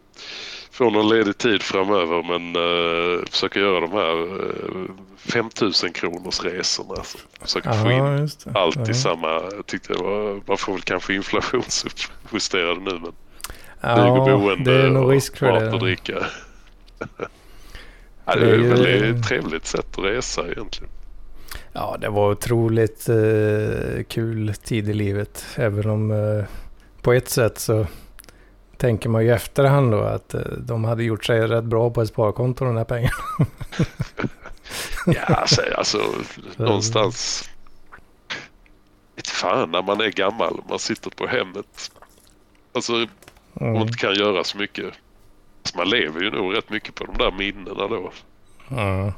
får 0.85 0.91
någon 0.91 1.09
ledig 1.09 1.39
tid 1.39 1.63
framöver. 1.63 2.23
Men 2.23 2.57
uh, 2.57 3.25
försöka 3.31 3.61
göra 3.61 3.81
de 3.81 3.93
här 3.93 4.23
uh, 4.23 4.91
5000 5.17 5.93
kronors 5.93 6.45
resorna. 6.45 6.95
Alltså. 6.95 7.19
Försöka 7.41 7.73
få 7.73 7.91
in 7.91 8.29
allt 8.55 8.77
ja. 8.77 8.91
i 8.91 8.95
samma. 8.95 9.29
Jag 9.29 9.67
tyckte 9.67 9.93
det 9.93 9.99
var, 9.99 10.41
man 10.47 10.57
får 10.59 10.73
väl 10.73 10.83
kanske 10.83 11.15
inflationsjustera 11.15 12.75
det 12.75 12.81
nu. 12.81 12.99
Men 13.03 13.13
Ja, 13.81 14.11
och 14.11 14.41
boende 14.41 14.75
det 14.75 14.83
är 14.83 14.91
nog 14.91 15.05
och 15.05 15.11
risk 15.11 15.37
för 15.37 15.53
mat 15.53 15.61
det. 15.61 15.71
och 15.71 15.79
dricka. 15.81 16.13
ja, 18.25 18.35
Det 18.35 18.41
det 18.41 18.51
är 18.51 18.57
ju- 18.57 18.69
väl 18.69 19.17
ett 19.17 19.29
trevligt 19.29 19.67
sätt 19.67 19.99
att 19.99 20.05
resa 20.05 20.43
egentligen. 20.49 20.91
Ja, 21.73 21.97
det 22.01 22.09
var 22.09 22.31
otroligt 22.31 23.09
eh, 23.09 24.05
kul 24.09 24.55
tid 24.55 24.89
i 24.89 24.93
livet. 24.93 25.47
Även 25.57 25.91
om 25.91 26.11
eh, 26.11 26.45
på 27.03 27.13
ett 27.13 27.29
sätt 27.29 27.59
så 27.59 27.87
tänker 28.81 29.09
man 29.09 29.23
ju 29.23 29.29
i 29.29 29.33
efterhand 29.33 29.93
då 29.93 30.01
att 30.01 30.35
eh, 30.35 30.41
de 30.59 30.85
hade 30.85 31.03
gjort 31.05 31.25
sig 31.25 31.41
rätt 31.47 31.65
bra 31.65 31.91
på 31.91 32.03
ett 32.03 32.09
sparkonto 32.09 32.65
de 32.65 32.77
här 32.77 32.85
pengarna. 32.85 33.15
Ja, 35.07 35.21
alltså, 35.25 35.63
alltså 35.77 35.99
någonstans. 36.57 37.51
Inte 39.17 39.31
fan 39.31 39.71
när 39.71 39.83
man 39.83 40.01
är 40.01 40.09
gammal 40.11 40.59
och 40.59 40.71
man 40.71 40.79
sitter 40.79 41.11
på 41.11 41.27
hemmet. 41.27 41.91
Alltså 42.73 43.07
Mm. 43.61 43.77
inte 43.77 43.99
kan 43.99 44.15
göra 44.15 44.45
så 44.45 44.59
mycket. 44.59 44.85
Alltså, 44.85 45.77
man 45.79 45.89
lever 45.89 46.21
ju 46.21 46.31
nog 46.31 46.57
rätt 46.57 46.71
mycket 46.71 46.95
på 46.95 47.05
de 47.05 47.19
där 47.19 47.31
minnena 47.33 47.89
då. 47.89 48.13
Mm. 48.71 49.13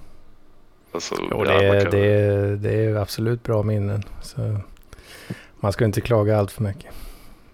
Alltså, 0.92 1.14
Jo, 1.30 1.44
ja, 1.46 1.52
det, 1.60 1.68
man 1.68 1.76
är, 1.76 1.82
kan- 1.82 1.90
det, 1.90 2.06
är, 2.06 2.46
det 2.56 2.74
är 2.84 2.94
absolut 2.96 3.42
bra 3.42 3.62
minnen. 3.62 4.02
Så 4.22 4.58
man 5.60 5.72
ska 5.72 5.84
inte 5.84 6.00
klaga 6.00 6.38
allt 6.38 6.50
för 6.52 6.62
mycket. 6.62 6.94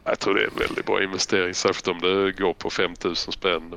Jag 0.09 0.19
tror 0.19 0.35
det 0.35 0.41
är 0.41 0.45
en 0.49 0.59
väldigt 0.59 0.87
bra 0.87 1.03
investering. 1.03 1.55
Särskilt 1.55 1.89
om 1.89 1.99
det 2.01 2.33
går 2.43 2.53
på 2.55 2.71
5000 2.71 3.33
spänn. 3.33 3.75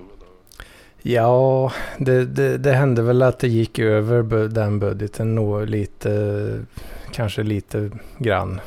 Ja, 1.01 1.71
det, 1.97 2.25
det, 2.25 2.57
det 2.57 2.71
hände 2.73 3.01
väl 3.01 3.21
att 3.21 3.39
det 3.39 3.47
gick 3.47 3.79
över 3.79 4.47
den 4.47 4.79
budgeten 4.79 5.35
nå 5.35 5.65
lite, 5.65 6.65
kanske 7.11 7.43
lite 7.43 7.89
grann. 8.17 8.59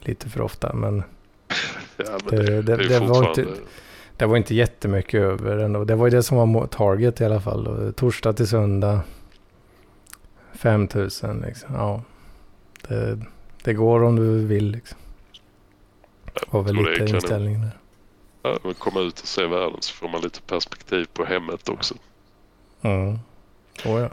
Lite 0.00 0.28
för 0.28 0.40
ofta, 0.40 0.72
men 0.74 1.02
Ja, 1.96 2.04
men 2.30 2.44
Det- 2.44 2.62
det, 2.62 2.76
det- 2.88 2.98
var 3.00 3.28
inte- 3.28 3.46
det 4.16 4.26
var 4.26 4.36
inte 4.36 4.54
jättemycket 4.54 5.20
över 5.20 5.56
ändå. 5.58 5.84
Det 5.84 5.94
var 5.94 6.06
ju 6.06 6.10
det 6.10 6.22
som 6.22 6.52
var 6.52 6.66
target 6.66 7.20
i 7.20 7.24
alla 7.24 7.40
fall. 7.40 7.92
Torsdag 7.96 8.32
till 8.32 8.48
söndag 8.48 9.00
5000 10.52 11.42
liksom. 11.46 11.74
Ja, 11.74 12.02
det, 12.88 13.18
det 13.64 13.72
går 13.74 14.02
om 14.02 14.16
du 14.16 14.46
vill 14.46 14.70
liksom. 14.70 14.98
Var 16.50 16.62
väl 16.62 16.74
lite 16.76 17.14
inställningen 17.14 17.60
där. 17.60 17.78
Ja, 18.42 18.58
men 18.62 18.74
komma 18.74 19.00
ut 19.00 19.20
och 19.20 19.26
se 19.26 19.46
världen 19.46 19.76
så 19.82 19.94
får 19.94 20.08
man 20.08 20.20
lite 20.20 20.40
perspektiv 20.40 21.06
på 21.12 21.24
hemmet 21.24 21.68
också. 21.68 21.94
Mm. 22.82 23.18
Oh, 23.84 24.00
ja. 24.00 24.10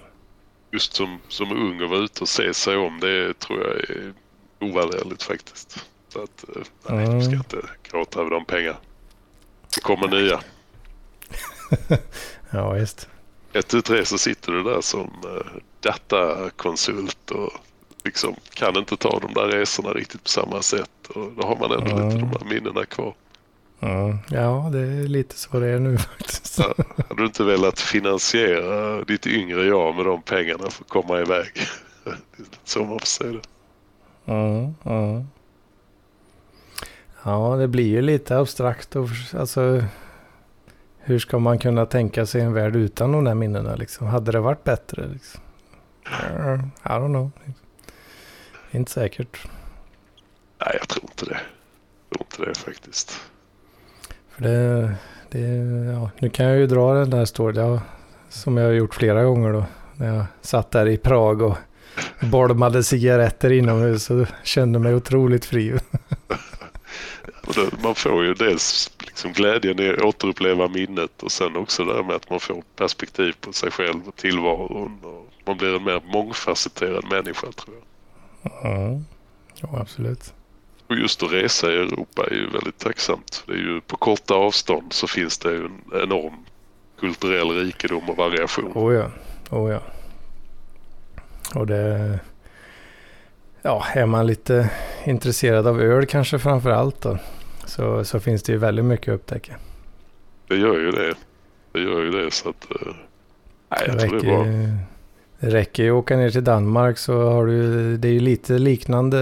Just 0.72 0.94
som, 0.94 1.20
som 1.28 1.52
ung 1.52 1.82
och 1.82 1.90
vara 1.90 2.00
ute 2.00 2.22
och 2.22 2.30
se 2.30 2.54
sig 2.54 2.78
om, 2.78 3.00
det 3.00 3.40
tror 3.40 3.60
jag 3.60 3.76
är 3.90 4.14
ovärderligt 4.60 5.24
faktiskt. 5.24 5.86
Så 6.10 6.24
att, 6.24 6.46
eh, 6.56 6.62
nej, 6.90 7.06
Mm. 7.06 7.22
ska 7.22 7.34
inte 7.34 7.62
gråta 7.84 8.20
över 8.20 8.30
de 8.32 8.46
pengar. 8.46 8.78
Det 9.76 9.82
kommer 9.82 10.08
nya. 10.08 10.40
ja, 12.52 12.72
visst. 12.74 13.10
Ett 13.54 13.74
ut 13.74 13.86
tre 13.86 14.06
så 14.06 14.18
sitter 14.18 14.52
du 14.52 14.64
där 14.64 14.82
som 14.82 15.02
eh, 15.26 15.52
datakonsult 15.80 17.32
och 17.32 17.52
liksom 18.04 18.36
kan 18.54 18.76
inte 18.78 18.98
ta 18.98 19.20
de 19.20 19.34
där 19.34 19.48
resorna 19.48 19.90
riktigt 19.90 20.24
på 20.24 20.30
samma 20.30 20.62
sätt. 20.62 20.90
Och 21.10 21.32
då 21.38 21.48
har 21.48 21.56
man 21.56 21.72
ändå 21.72 21.92
Mm. 21.92 22.06
lite 22.10 22.20
de 22.20 22.28
här 22.30 22.54
minnena 22.54 22.86
kvar. 22.86 23.14
Mm. 23.82 24.18
Ja, 24.30 24.70
det 24.72 24.80
är 24.80 25.08
lite 25.08 25.38
så 25.38 25.60
det 25.60 25.68
är 25.68 25.80
nu 25.80 25.98
faktiskt. 26.18 26.60
Ja, 26.60 26.74
hade 27.10 27.22
du 27.22 27.26
inte 27.26 27.44
velat 27.44 27.80
finansiera 27.80 29.04
ditt 29.04 29.28
yngre 29.28 29.66
jag 29.66 29.96
med 29.96 30.06
de 30.06 30.22
pengarna 30.22 30.70
för 30.70 30.84
att 30.84 30.90
komma 30.90 31.20
iväg? 31.20 31.48
Så 32.64 32.80
man 32.80 33.00
får 33.00 33.06
säga 33.06 33.32
det. 33.32 33.42
Mm, 34.34 34.76
mm. 34.86 35.28
Ja, 37.24 37.56
det 37.56 37.68
blir 37.68 37.88
ju 37.88 38.02
lite 38.02 38.38
abstrakt. 38.38 38.96
Och, 38.96 39.08
alltså, 39.38 39.84
hur 41.00 41.20
ska 41.20 41.40
man 41.40 41.60
kunna 41.60 41.86
tänka 41.86 42.26
sig 42.26 42.42
en 42.42 42.54
värld 42.54 42.76
utan 42.76 43.12
de 43.12 43.24
där 43.24 43.34
minnena? 43.34 43.76
Liksom? 43.76 44.08
Hade 44.08 44.32
det 44.32 44.40
varit 44.40 44.64
bättre? 44.64 45.08
Liksom? 45.08 45.42
I 46.84 46.88
don't 46.90 47.08
know. 47.08 47.32
Inte 48.72 48.92
säkert. 48.92 49.48
Nej, 50.66 50.78
jag 50.80 50.90
tror 50.90 51.04
inte 51.04 51.26
det. 51.26 51.40
Jag 52.10 52.30
tror 52.30 52.50
inte 52.50 52.52
det 52.52 52.66
faktiskt. 52.66 53.20
För 54.30 54.44
det, 54.44 54.94
det, 55.30 55.40
ja, 55.94 56.10
nu 56.20 56.30
kan 56.30 56.46
jag 56.46 56.58
ju 56.58 56.68
dra 56.68 56.94
den 56.94 57.10
där 57.10 57.26
storyn 57.26 57.80
som 58.30 58.58
jag 58.58 58.66
har 58.66 58.74
gjort 58.74 58.96
flera 58.96 59.24
gånger 59.24 59.54
då. 59.54 59.66
När 59.96 60.16
jag 60.16 60.26
satt 60.42 60.72
där 60.72 60.88
i 60.88 60.98
Prag 60.98 61.42
och 61.42 61.58
bolmade 62.20 62.84
cigaretter 62.84 63.52
inomhus 63.52 64.10
och 64.10 64.28
kände 64.44 64.80
mig 64.80 64.96
otroligt 64.96 65.46
fri. 65.46 65.74
Man 67.84 67.96
får 67.96 68.26
ju 68.26 68.34
dels 68.34 68.92
liksom 69.00 69.34
glädjen 69.34 69.80
i 69.80 69.90
att 69.90 70.02
återuppleva 70.02 70.68
minnet 70.68 71.24
och 71.24 71.32
sen 71.32 71.56
också 71.56 71.86
det 71.86 71.94
här 71.94 72.04
med 72.04 72.16
att 72.16 72.30
man 72.30 72.40
får 72.40 72.64
perspektiv 72.76 73.36
på 73.42 73.54
sig 73.54 73.72
själv 73.72 74.08
och 74.08 74.16
tillvaron. 74.16 75.00
Och 75.04 75.34
man 75.46 75.58
blir 75.58 75.76
en 75.76 75.84
mer 75.84 76.02
mångfacetterad 76.14 77.06
människa 77.10 77.52
tror 77.52 77.76
jag. 77.76 77.84
Mm. 78.64 79.06
Ja, 79.56 79.80
absolut. 79.82 80.34
Och 80.88 80.96
just 80.96 81.24
att 81.24 81.32
resa 81.32 81.72
i 81.72 81.76
Europa 81.76 82.28
är 82.32 82.36
ju 82.36 82.50
väldigt 82.50 82.78
tacksamt. 82.78 83.44
Det 83.48 83.54
är 83.54 83.58
ju 83.58 83.82
på 83.82 83.98
korta 83.98 84.34
avstånd 84.34 84.94
så 84.94 85.08
finns 85.08 85.38
det 85.38 85.52
ju 85.52 85.66
en 85.66 85.82
enorm 86.04 86.34
kulturell 87.00 87.50
rikedom 87.50 88.10
och 88.10 88.18
variation. 88.18 88.72
Oh 88.76 88.94
ja, 88.94 89.12
oh 89.50 89.72
ja. 89.72 89.80
Och 91.56 91.68
det... 91.68 92.20
Ja, 93.62 93.86
är 93.94 94.06
man 94.06 94.28
lite 94.28 94.70
intresserad 95.06 95.68
av 95.68 95.82
öl 95.82 96.06
kanske 96.06 96.40
framför 96.40 96.70
allt 96.70 97.02
då. 97.02 97.18
Så, 97.66 98.04
så 98.06 98.20
finns 98.20 98.44
det 98.44 98.52
ju 98.52 98.58
väldigt 98.58 98.86
mycket 98.86 99.08
att 99.08 99.16
upptäcka. 99.16 99.56
Det 100.48 100.56
gör 100.56 100.80
ju 100.80 100.92
det. 100.92 101.14
Det 101.72 101.80
gör 101.80 102.02
ju 102.02 102.12
det 102.12 102.32
så 102.32 102.50
att... 102.50 102.72
eh, 102.72 102.94
Nej, 103.70 103.84
jag 103.88 103.98
det, 103.98 104.08
tror 104.08 104.20
det 104.20 104.30
är 104.30 104.68
bra. 104.68 104.78
Det 105.40 105.50
räcker 105.50 105.84
ju 105.84 105.90
att 105.90 105.96
åka 106.04 106.18
ner 106.18 106.30
till 106.30 106.44
Danmark 106.44 106.98
så 106.98 107.30
har 107.30 107.46
du 107.46 107.98
Det 107.98 108.08
är 108.08 108.12
ju 108.12 108.20
lite 108.20 108.54
liknande 108.60 109.18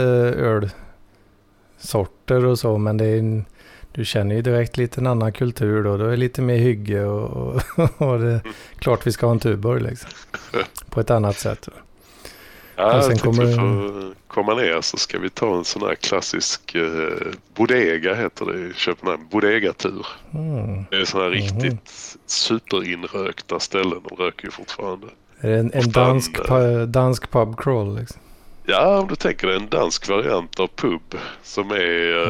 ölsorter 1.80 2.46
och 2.46 2.60
så 2.60 2.78
men 2.78 2.98
det 2.98 3.06
är 3.06 3.18
en, 3.20 3.46
du 3.92 4.06
känner 4.06 4.36
ju 4.36 4.42
direkt 4.42 4.78
lite 4.78 5.02
en 5.02 5.08
annan 5.08 5.32
kultur 5.34 5.84
då. 5.84 5.98
Det 5.98 6.14
är 6.14 6.18
lite 6.18 6.42
mer 6.42 6.58
hygge 6.58 7.06
och, 7.06 7.56
och, 7.98 8.20
det 8.20 8.32
är 8.32 8.42
klart 8.80 9.08
vi 9.08 9.12
ska 9.12 9.26
ha 9.26 9.34
en 9.34 9.40
Tuborg 9.40 9.82
liksom. 9.84 10.10
På 10.90 11.00
ett 11.00 11.10
annat 11.12 11.38
sätt. 11.40 11.70
Ja, 12.76 12.98
och 12.98 13.04
sen 13.04 13.12
jag 13.12 13.22
kommer- 13.22 13.46
vi 13.46 13.54
får 13.56 14.14
komma 14.28 14.54
ner 14.56 14.82
så 14.82 14.98
ska 14.98 15.20
vi 15.20 15.30
ta 15.30 15.58
en 15.58 15.66
sån 15.66 15.82
här 15.82 15.96
klassisk 15.96 16.76
eh, 16.76 17.28
bodega 17.56 18.14
heter 18.16 18.46
det 18.46 18.60
i 18.60 18.74
Köpenhamn. 18.74 19.28
Bodegatur. 19.32 20.06
Mm. 20.34 20.84
Det 20.92 20.96
är 20.98 21.06
såna 21.06 21.24
här 21.24 21.30
Mhm. 21.32 21.38
riktigt 21.40 22.16
superinrökta 22.26 23.60
ställen. 23.60 24.00
De 24.10 24.16
röker 24.24 24.46
ju 24.46 24.52
fortfarande. 24.52 25.08
Är 25.42 25.50
det 25.50 25.58
en, 25.60 25.72
en 25.74 25.92
dansk, 25.92 26.38
dansk 26.88 27.32
pub 27.32 27.58
crawl 27.60 28.00
liksom? 28.00 28.22
Ja, 28.66 29.00
om 29.00 29.08
du 29.08 29.16
tänker 29.16 29.48
dig 29.48 29.56
en 29.56 29.68
dansk 29.70 30.10
variant 30.10 30.60
av 30.60 30.68
pub 30.68 31.02
som 31.44 31.72
är 31.72 32.28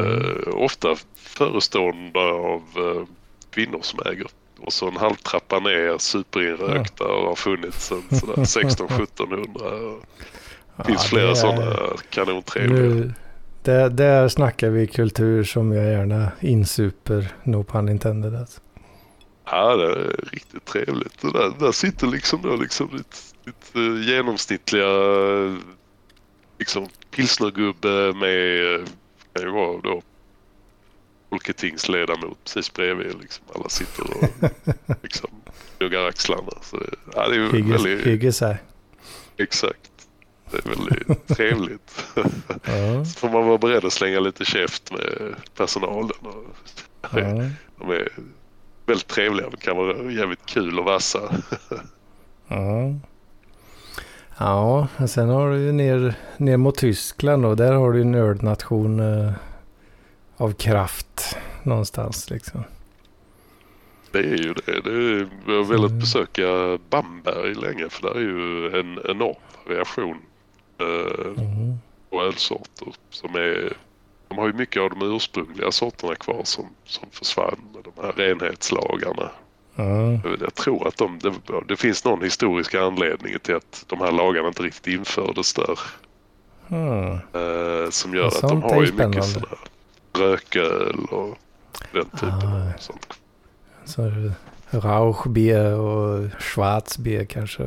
eh, 0.48 0.54
ofta 0.54 0.88
förestående 1.16 2.20
av 2.20 2.62
eh, 2.76 3.02
kvinnor 3.50 3.78
som 3.82 4.00
äger. 4.06 4.26
Och 4.60 4.72
så 4.72 4.88
en 4.88 4.96
halvtrappa 4.96 5.58
ner 5.60 5.98
superinrökta 5.98 7.04
och 7.04 7.28
har 7.28 7.34
funnits 7.34 7.86
sedan 7.86 8.02
sådär 8.20 8.34
1600-1700. 8.34 9.96
Det 10.76 10.84
finns 10.84 11.02
Ja, 11.04 11.08
flera 11.08 11.30
är- 11.30 11.34
sådana 11.34 11.76
kanontrevliga. 12.10 13.12
Där, 13.62 13.90
där 13.90 14.28
snackar 14.28 14.68
vi 14.70 14.86
kultur 14.86 15.44
som 15.44 15.72
jag 15.72 15.84
gärna 15.92 16.28
insuper. 16.40 17.28
No 17.44 17.64
pun 17.64 17.88
intended 17.88 18.34
alltså. 18.36 18.60
Ja, 19.50 19.76
det 19.76 19.84
är 19.84 20.24
riktigt 20.32 20.64
trevligt. 20.64 21.24
Och 21.24 21.32
där, 21.32 21.52
där 21.58 21.72
sitter 21.72 22.06
liksom 22.06 22.42
då 22.42 22.56
liksom 22.56 22.96
ditt, 22.96 23.34
ditt 23.44 23.76
eh, 23.76 24.08
genomsnittliga 24.08 24.86
liksom 26.58 26.88
pilsnergubbe 27.10 28.12
med, 28.14 28.88
kan 29.32 29.42
ju 29.44 29.50
vara 29.50 29.80
då 29.80 30.02
Folketingsledamot 31.30 32.38
precis 32.44 32.72
bredvid. 32.72 33.14
Liksom. 33.20 33.44
Alla 33.54 33.68
sitter 33.68 34.02
och 34.02 34.24
liksom 35.02 35.30
gnuggar 35.78 36.06
axlarna. 36.06 36.52
Så 36.62 36.76
det, 36.76 36.90
ja, 37.14 37.28
det 37.28 37.36
är 37.36 37.40
väldigt, 37.72 38.06
hygges 38.06 38.40
här. 38.40 38.62
exakt. 39.36 39.90
Det 40.50 40.58
är 40.58 40.68
väldigt 40.68 41.26
trevligt. 41.28 42.04
Ja, 42.64 43.04
Så 43.04 43.18
får 43.18 43.30
man 43.30 43.46
vara 43.46 43.58
beredd 43.58 43.84
att 43.84 43.92
slänga 43.92 44.20
lite 44.20 44.44
käft 44.44 44.92
med 44.92 45.34
personalen. 45.56 46.10
Och, 46.20 46.44
ja. 47.00 47.18
De 47.78 47.90
är 47.90 48.08
väldigt 48.88 49.06
trevliga. 49.08 49.50
De 49.50 49.56
kan 49.56 49.76
vara 49.76 50.10
jävligt 50.12 50.46
kul 50.46 50.78
och 50.78 50.84
vassa. 50.84 51.20
Ja. 52.48 52.94
Ja, 54.38 54.88
och 54.98 55.10
sen 55.10 55.28
har 55.28 55.50
du 55.50 55.58
ju 55.58 55.72
ner, 55.72 56.14
ner 56.36 56.56
mot 56.56 56.76
Tyskland 56.78 57.46
och 57.46 57.56
där 57.56 57.72
har 57.72 57.92
du 57.92 57.98
ju 57.98 58.02
en 58.02 58.12
nördnation 58.12 59.00
eh, 59.00 59.32
av 60.36 60.52
kraft 60.52 61.36
någonstans 61.62 62.30
liksom. 62.30 62.64
Det 64.12 64.18
är 64.18 64.36
ju 64.36 64.54
det. 64.54 64.80
det 64.84 64.90
är, 64.92 65.28
jag 65.46 65.54
har 65.56 65.64
velat 65.64 65.90
Mm. 65.90 65.98
besöka 66.00 66.78
Bamberg 66.90 67.54
länge 67.54 67.88
för 67.88 68.02
där 68.02 68.14
är 68.14 68.20
ju 68.20 68.66
en 68.80 68.98
enorm 69.10 69.36
variation 69.66 70.16
eh, 70.80 71.26
Mm. 71.44 71.78
på 72.10 72.22
ölsorter. 72.22 72.88
Som 73.10 73.34
är, 73.34 73.72
de 74.28 74.38
har 74.38 74.46
ju 74.46 74.52
mycket 74.52 74.82
av 74.82 74.90
de 74.90 75.16
ursprungliga 75.16 75.72
sorterna 75.72 76.14
kvar 76.14 76.40
som, 76.44 76.66
som 76.84 77.08
försvann 77.10 77.60
med 77.74 77.84
de 77.84 78.02
här 78.02 78.12
renhetslagarna. 78.12 79.30
Ja, 79.74 79.84
Jag- 80.40 80.54
tror 80.54 80.88
att 80.88 80.96
de, 80.96 81.18
det, 81.18 81.32
det 81.68 81.76
finns 81.76 82.04
någon 82.04 82.22
historisk 82.22 82.74
anledning 82.74 83.38
till 83.42 83.54
att 83.54 83.84
de 83.86 83.98
här 84.00 84.12
lagarna 84.12 84.48
inte 84.48 84.62
riktigt 84.62 84.86
infördes 84.86 85.54
där. 85.54 85.78
Hmm. 86.68 87.12
Eh, 87.12 87.90
som 87.90 88.14
gör 88.14 88.26
att 88.26 88.40
de 88.40 88.62
har 88.62 88.70
ju 88.82 88.86
ju 88.86 88.92
mycket 88.92 88.94
spännande. 88.94 89.22
sådär 89.22 89.58
rököl 90.14 91.04
och 91.10 91.38
den 91.92 92.04
typen 92.04 92.28
Ah. 92.28 92.68
av 92.68 92.78
sånt. 92.78 93.18
Så 93.84 94.02
Rauchbier 94.70 95.74
och 95.80 96.30
Schwarzbier 96.42 97.24
kanske. 97.24 97.62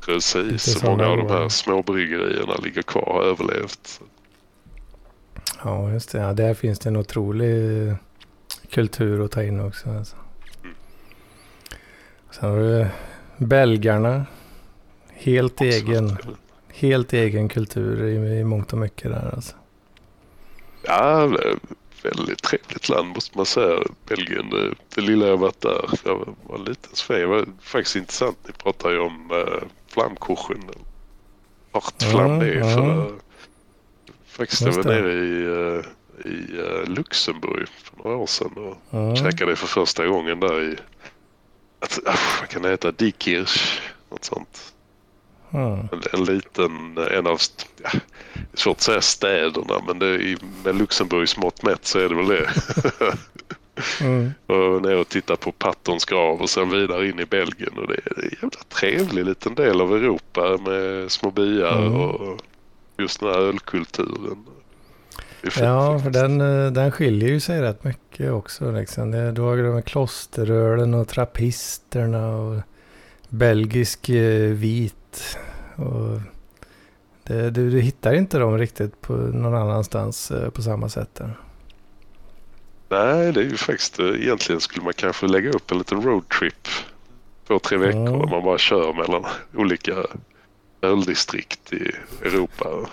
Precis, 0.00 0.78
så 0.80 0.86
många 0.86 1.06
av 1.06 1.16
de 1.16 1.28
här 1.30 1.44
år. 1.44 1.48
små 1.48 1.82
bryggerierna 1.82 2.54
ligger 2.56 2.82
kvar 2.82 3.02
och 3.08 3.14
har 3.14 3.22
överlevt. 3.22 4.00
Ja, 5.64 5.92
just 5.92 6.12
det. 6.12 6.18
Ja, 6.18 6.32
där 6.32 6.54
finns 6.54 6.78
det 6.78 6.88
en 6.88 6.96
otrolig 6.96 7.94
kultur 8.70 9.24
att 9.24 9.30
ta 9.30 9.42
in 9.42 9.60
också. 9.60 9.90
Alltså. 9.90 10.16
Mm. 10.62 10.76
Sen 12.30 12.50
har 12.50 12.58
du 12.58 12.86
belgarna. 13.36 14.26
Helt 15.12 15.60
egen, 15.60 16.16
helt 16.68 17.12
egen 17.12 17.48
kultur 17.48 18.04
i, 18.04 18.38
i 18.38 18.44
mångt 18.44 18.72
och 18.72 18.78
mycket 18.78 19.10
där 19.10 19.34
alltså. 19.34 19.56
Ja, 20.82 21.30
väldigt 22.02 22.42
trevligt 22.42 22.88
land 22.88 23.08
måste 23.08 23.36
man 23.36 23.46
säga. 23.46 23.80
Belgien, 24.08 24.50
det, 24.50 24.74
det 24.94 25.00
lilla 25.00 25.26
jag 25.26 25.36
varit 25.36 25.60
där. 25.60 25.90
Jag 26.04 26.18
var, 26.18 26.34
var 26.46 26.58
en 26.58 26.64
liten 26.64 26.90
Sverige. 26.94 27.20
Det 27.20 27.26
var 27.26 27.46
faktiskt 27.60 27.96
intressant. 27.96 28.38
Ni 28.46 28.52
pratar 28.52 28.90
ju 28.90 28.98
om 28.98 29.30
äh, 29.30 29.68
flamkuchen. 29.86 30.62
Vart 31.72 32.02
flam 32.02 32.40
Ja, 32.40 32.46
ja. 32.46 32.64
För, 32.74 33.12
faktiskt 34.38 34.62
jag 34.62 34.72
var 34.72 34.84
nere 34.84 35.12
i, 35.12 35.44
äh, 35.44 36.32
i 36.32 36.58
äh, 36.60 36.88
Luxemburg 36.90 37.68
för 37.68 38.04
några 38.04 38.16
år 38.16 38.26
sedan 38.26 38.52
och 38.56 38.76
Ja, 38.90 39.16
käkade 39.16 39.56
för 39.56 39.66
första 39.66 40.06
gången 40.06 40.40
där 40.40 40.62
i, 40.62 40.76
att, 41.80 42.06
äh, 42.06 42.14
vad 42.40 42.48
kan 42.48 42.62
det 42.62 42.68
heta, 42.70 42.92
Dikirch. 42.92 43.80
Något 44.10 44.24
sånt. 44.24 44.72
ja. 45.50 45.78
En, 45.92 46.02
en 46.12 46.24
liten, 46.24 46.98
en 47.10 47.26
av, 47.26 47.40
ja, 47.82 47.90
svårt 48.54 48.76
att 48.76 48.80
säga 48.82 49.00
städerna 49.00 49.74
men 49.86 49.98
det 49.98 50.06
är, 50.06 50.20
i- 50.20 50.38
med 50.64 50.76
Luxemburgs 50.76 51.36
mått 51.36 51.62
mätt 51.62 51.86
så 51.86 51.98
är 51.98 52.08
det 52.08 52.14
väl 52.14 52.26
det. 52.28 52.50
Mm. 54.00 54.30
och 54.46 54.82
ner 54.82 54.96
och 54.96 55.08
titta 55.08 55.36
på 55.36 55.52
Pattons 55.52 56.04
grav 56.04 56.40
och 56.42 56.50
sen 56.50 56.70
vidare 56.70 57.08
in 57.08 57.20
i 57.20 57.24
Belgien 57.26 57.78
och 57.78 57.86
det 57.86 57.94
är 57.94 58.24
en 58.24 58.30
jävla 58.42 58.60
trevlig 58.68 59.24
liten 59.24 59.54
del 59.54 59.80
av 59.80 59.96
Europa 59.96 60.58
med 60.66 61.10
små 61.10 61.30
byar 61.30 61.78
Mm. 61.78 61.94
och 62.00 62.40
just 62.98 63.20
den 63.20 63.28
här 63.28 63.38
ölkulturen. 63.40 64.44
Det 65.42 65.56
Ja, 65.60 65.98
för 65.98 66.10
den, 66.10 66.40
eh, 66.40 66.72
den 66.72 66.92
skiljer 66.92 67.28
ju 67.28 67.40
sig 67.40 67.60
rätt 67.62 67.84
mycket 67.84 68.32
också. 68.32 68.70
Liksom. 68.72 69.10
Det, 69.10 69.32
du 69.32 69.40
har 69.40 69.56
ju 69.56 69.62
de 69.62 69.74
här 69.74 69.80
klosterölen 69.82 70.94
och 70.94 71.08
trappisterna 71.08 72.36
och 72.36 72.60
belgisk 73.28 74.08
eh, 74.08 74.50
vit. 74.52 75.38
Och 75.76 76.20
Det, 77.22 77.50
du, 77.50 77.70
du 77.70 77.80
hittar 77.80 78.14
inte 78.14 78.38
dem 78.38 78.58
riktigt 78.58 79.00
på 79.00 79.12
någon 79.12 79.54
annanstans 79.54 80.30
eh, 80.30 80.50
på 80.50 80.62
samma 80.62 80.88
sätt. 80.88 81.14
Där. 81.14 81.38
Nej, 82.88 83.32
det 83.32 83.40
är 83.40 83.44
ju 83.44 83.56
faktiskt 83.56 84.00
egentligen 84.00 84.60
skulle 84.60 84.84
man 84.84 84.92
kanske 84.96 85.26
lägga 85.26 85.50
upp 85.50 85.70
en 85.70 85.78
liten 85.78 86.02
roadtrip. 86.02 86.68
Två, 87.46 87.58
tre 87.58 87.78
veckor 87.78 88.08
Mm. 88.16 88.30
man 88.30 88.44
bara 88.44 88.58
kör 88.58 88.92
mellan 88.92 89.24
olika 89.54 89.94
öldistrikt 90.82 91.72
i 91.72 91.90
Europa. 92.22 92.88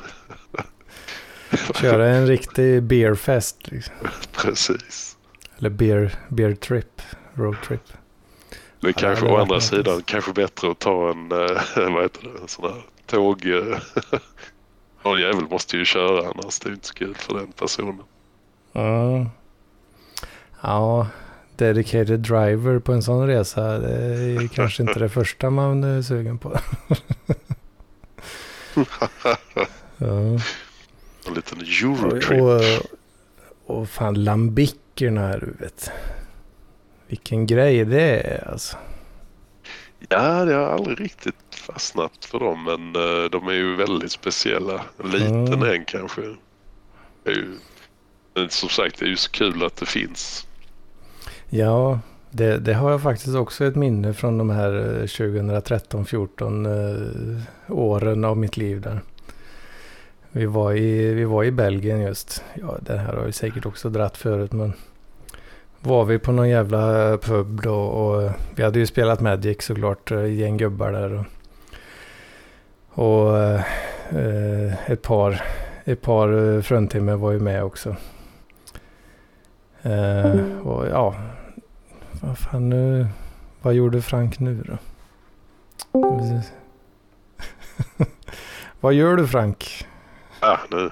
Köra 1.82 2.07
en 2.07 2.28
riktig 2.36 2.84
beerfest. 2.84 3.72
Liksom. 3.72 3.95
Precis. 4.32 5.18
Eller 5.57 5.70
beer, 5.70 6.16
beer 6.30 6.56
trip. 6.56 7.02
Road 7.34 7.56
trip. 7.68 7.82
Det 8.80 8.88
är 8.88 8.90
Ja, 8.90 8.94
kanske 8.99 9.26
å 9.26 9.38
andra 9.38 9.60
sidan 9.62 10.02
kanske 10.06 10.34
bättre 10.34 10.72
att 10.72 10.80
ta 10.80 11.10
en, 11.12 11.30
vad 11.76 12.03
heter 12.03 12.24
det, 12.24 12.41
en 12.41 12.48
sån 12.48 12.66
här 12.66 12.82
tåg. 13.06 13.45
eh, 13.45 13.78
Någon 15.03 15.22
jävel 15.22 15.48
måste 15.49 15.78
ju 15.78 15.86
köra 15.86 16.30
annars 16.30 16.60
det 16.60 16.70
är 16.70 16.74
inte 16.74 16.88
så 16.88 16.94
kul 16.94 17.16
för 17.16 17.34
den 17.40 17.52
personen. 17.52 18.03
Mm. 18.74 19.30
Ja, 20.62 21.07
dedicated 21.56 22.20
driver 22.20 22.80
på 22.80 22.94
en 22.94 23.03
sån 23.03 23.28
resa. 23.28 23.80
Det 23.80 23.95
är 23.95 24.48
kanske 24.48 24.84
inte 24.84 24.99
det 24.99 25.10
första 25.10 25.49
man 25.49 25.84
är 25.84 26.02
sugen 26.02 26.38
på. 26.38 26.57
Ja. 29.97 30.07
En 31.27 31.34
liten 31.34 31.60
Eurotrip. 31.61 32.41
och, 32.41 32.61
och 33.81 33.89
fan 33.89 34.23
lambikerna 34.23 35.22
här 35.22 35.39
du 35.39 35.64
vet. 35.64 35.91
Vilken 37.07 37.45
grej 37.47 37.85
det 37.85 38.22
är 38.22 38.47
alltså. 38.52 38.77
Ja, 40.10 40.45
det 40.45 40.53
har 40.53 40.68
aldrig 40.68 41.02
riktigt 41.02 41.35
fastnat 41.56 42.26
för 42.26 42.39
dem 42.39 42.64
men 42.64 42.95
eh, 42.95 43.30
de 43.30 43.47
är 43.47 43.53
ju 43.53 43.76
väldigt 43.76 44.11
speciella. 44.11 44.85
En 45.03 45.10
liten 45.11 45.47
Mm. 45.53 45.64
en 45.64 45.85
kanske. 45.85 46.22
Ju, 47.26 47.52
men 48.34 48.49
som 48.49 48.69
sagt 48.69 48.99
det 48.99 49.06
är 49.06 49.10
ju 49.10 49.18
så 49.18 49.31
kul 49.31 49.64
att 49.64 49.76
det 49.76 49.85
finns. 49.85 50.47
Ja, 51.49 51.99
det, 52.36 52.57
det 52.57 52.74
har 52.74 52.91
jag 52.91 53.02
faktiskt 53.02 53.36
också 53.36 53.66
ett 53.66 53.76
minne 53.76 54.14
från 54.14 54.38
de 54.38 54.49
här 54.49 54.74
eh, 54.74 55.03
2013-14 55.03 56.68
eh, 56.68 57.76
åren 57.76 58.26
av 58.26 58.38
mitt 58.38 58.57
liv 58.57 58.82
där. 58.82 59.02
Vi 60.32 60.45
var, 60.45 60.74
i, 60.74 61.14
vi 61.14 61.26
var 61.26 61.44
i 61.44 61.52
Belgien 61.52 62.02
just. 62.02 62.44
Ja, 62.53 62.78
det 62.82 62.98
här 62.98 63.14
har 63.14 63.24
jag 63.24 63.34
säkert 63.34 63.66
också 63.66 63.90
dratt 63.90 64.18
förut 64.18 64.52
men. 64.52 64.74
Var 65.80 66.06
vi 66.06 66.20
på 66.20 66.32
någon 66.32 66.49
jävla 66.49 67.18
pub 67.18 67.62
då 67.62 67.76
och 67.76 68.24
eh, 68.24 68.32
vi 68.56 68.64
hade 68.64 68.80
ju 68.80 68.86
spelat 68.86 69.22
Magic 69.22 69.62
såklart, 69.62 70.12
eh, 70.12 70.34
gäng 70.34 70.57
gubbar 70.57 70.91
där. 70.91 71.26
Och, 72.94 73.07
och 73.07 73.38
eh, 73.38 73.62
eh, 74.10 74.91
ett 74.91 75.02
par, 75.02 75.41
ett 75.84 76.02
par 76.02 76.56
eh, 76.56 76.62
fruntimmer 76.62 77.16
var 77.16 77.32
ju 77.32 77.40
med 77.40 77.64
också. 77.64 77.95
Eh, 79.82 80.60
och 80.64 80.88
ja, 80.88 81.16
vad 82.21 82.37
fan 82.37 82.69
nu, 82.69 83.07
vad 83.61 83.73
gjorde 83.73 84.01
Frank 84.01 84.39
nu 84.39 84.63
då? 84.67 84.77
vad 88.79 88.93
gör 88.93 89.15
du 89.15 89.27
Frank? 89.27 89.87
Ah, 90.39 90.57
nu. 90.71 90.91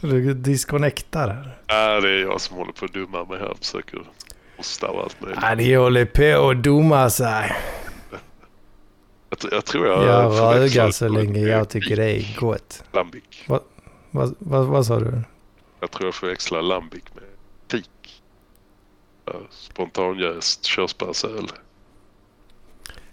Du 0.00 0.34
disconnectar 0.34 1.28
här. 1.28 1.58
Ah, 1.66 2.00
det 2.00 2.08
är 2.10 2.20
jag 2.20 2.40
som 2.40 2.56
håller 2.56 2.72
på 2.72 2.84
att 2.84 2.92
dumma 2.92 3.24
mig 3.24 3.38
här 3.38 3.50
och 3.50 3.58
försöker 3.58 4.00
hosta 4.56 4.88
och 4.88 5.02
allt 5.02 5.20
möjligt. 5.20 5.38
Ja, 5.42 5.54
de 5.54 5.76
håller 5.76 6.04
på 6.04 6.48
att 6.50 6.62
dumma 6.62 7.10
sig. 7.10 7.56
Jag, 9.30 9.52
jag 9.52 9.64
tror 9.64 9.86
jag 9.86 10.04
Jag 10.04 10.32
rögar 10.40 10.90
så 10.90 11.08
länge 11.08 11.40
jag 11.40 11.68
tycker 11.68 11.96
det 11.96 12.10
är 12.10 12.36
gott. 12.40 12.84
Lambic. 12.92 13.22
Vad, 13.46 13.62
vad, 14.38 14.66
vad 14.66 14.86
sa 14.86 15.00
du? 15.00 15.22
Jag 15.80 15.90
tror 15.90 16.06
jag 16.06 16.14
förväxlar 16.14 16.62
Lambic 16.62 17.04
med. 17.14 17.24
Ja, 17.24 17.27
Spontanjäst 19.50 20.64
körsbärsöl. 20.64 21.48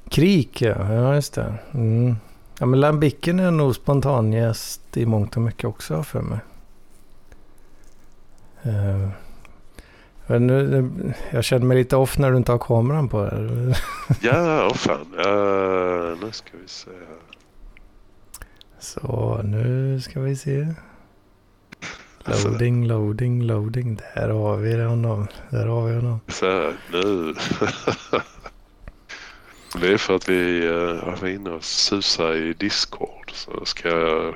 Krik 0.10 0.62
ja, 0.62 0.94
ja 0.94 1.16
just 1.16 1.34
det. 1.34 1.54
Mm. 1.74 2.16
Ja 2.60 2.66
men 2.66 2.80
lambicken 2.80 3.40
är 3.40 3.52
nog 3.52 3.76
spontanjäst 3.76 4.98
i 4.98 5.06
mångt 5.06 5.36
och 5.36 5.42
mycket 5.42 5.66
också 5.66 6.04
för 6.04 6.22
mig. 6.22 6.40
Eh, 8.64 9.10
men 10.28 10.48
nu, 10.48 10.92
jag 11.32 11.44
känner 11.44 11.66
mig 11.66 11.78
lite 11.78 11.96
off 11.96 12.18
när 12.18 12.32
du 12.32 12.38
inte 12.38 12.52
har 12.52 12.60
kameran 12.60 13.10
på. 13.10 13.22
Här. 13.22 13.78
Ja, 14.22 14.68
åh 14.72 14.74
fan. 14.74 15.14
Uh, 15.14 16.18
nu 16.22 16.32
ska 16.32 16.50
vi 16.62 16.68
se 16.68 16.90
här. 16.90 17.20
Så 18.80 19.42
nu 19.44 20.02
ska 20.02 20.20
vi 20.20 20.36
se. 20.36 20.68
Alltså- 22.26 22.48
Loading, 22.50 22.88
loading, 22.88 23.42
loading. 23.44 24.00
Där 24.16 24.30
har 24.30 24.58
vi 24.58 24.84
honom. 24.84 25.28
Där 25.50 25.66
har 25.66 25.88
vi 25.88 25.96
honom. 25.96 26.20
Så 26.28 26.46
här, 26.46 26.74
nu. 26.92 27.36
Det 29.82 29.94
är 29.94 29.98
för 29.98 30.16
att 30.16 30.30
vi 30.30 30.68
uh, 30.68 31.20
var 31.22 31.28
inne 31.28 31.50
och 31.50 31.64
susade 31.64 32.38
i 32.38 32.54
Discord. 32.54 33.32
Så 33.34 33.66
ska 33.66 33.90
jag 33.90 34.36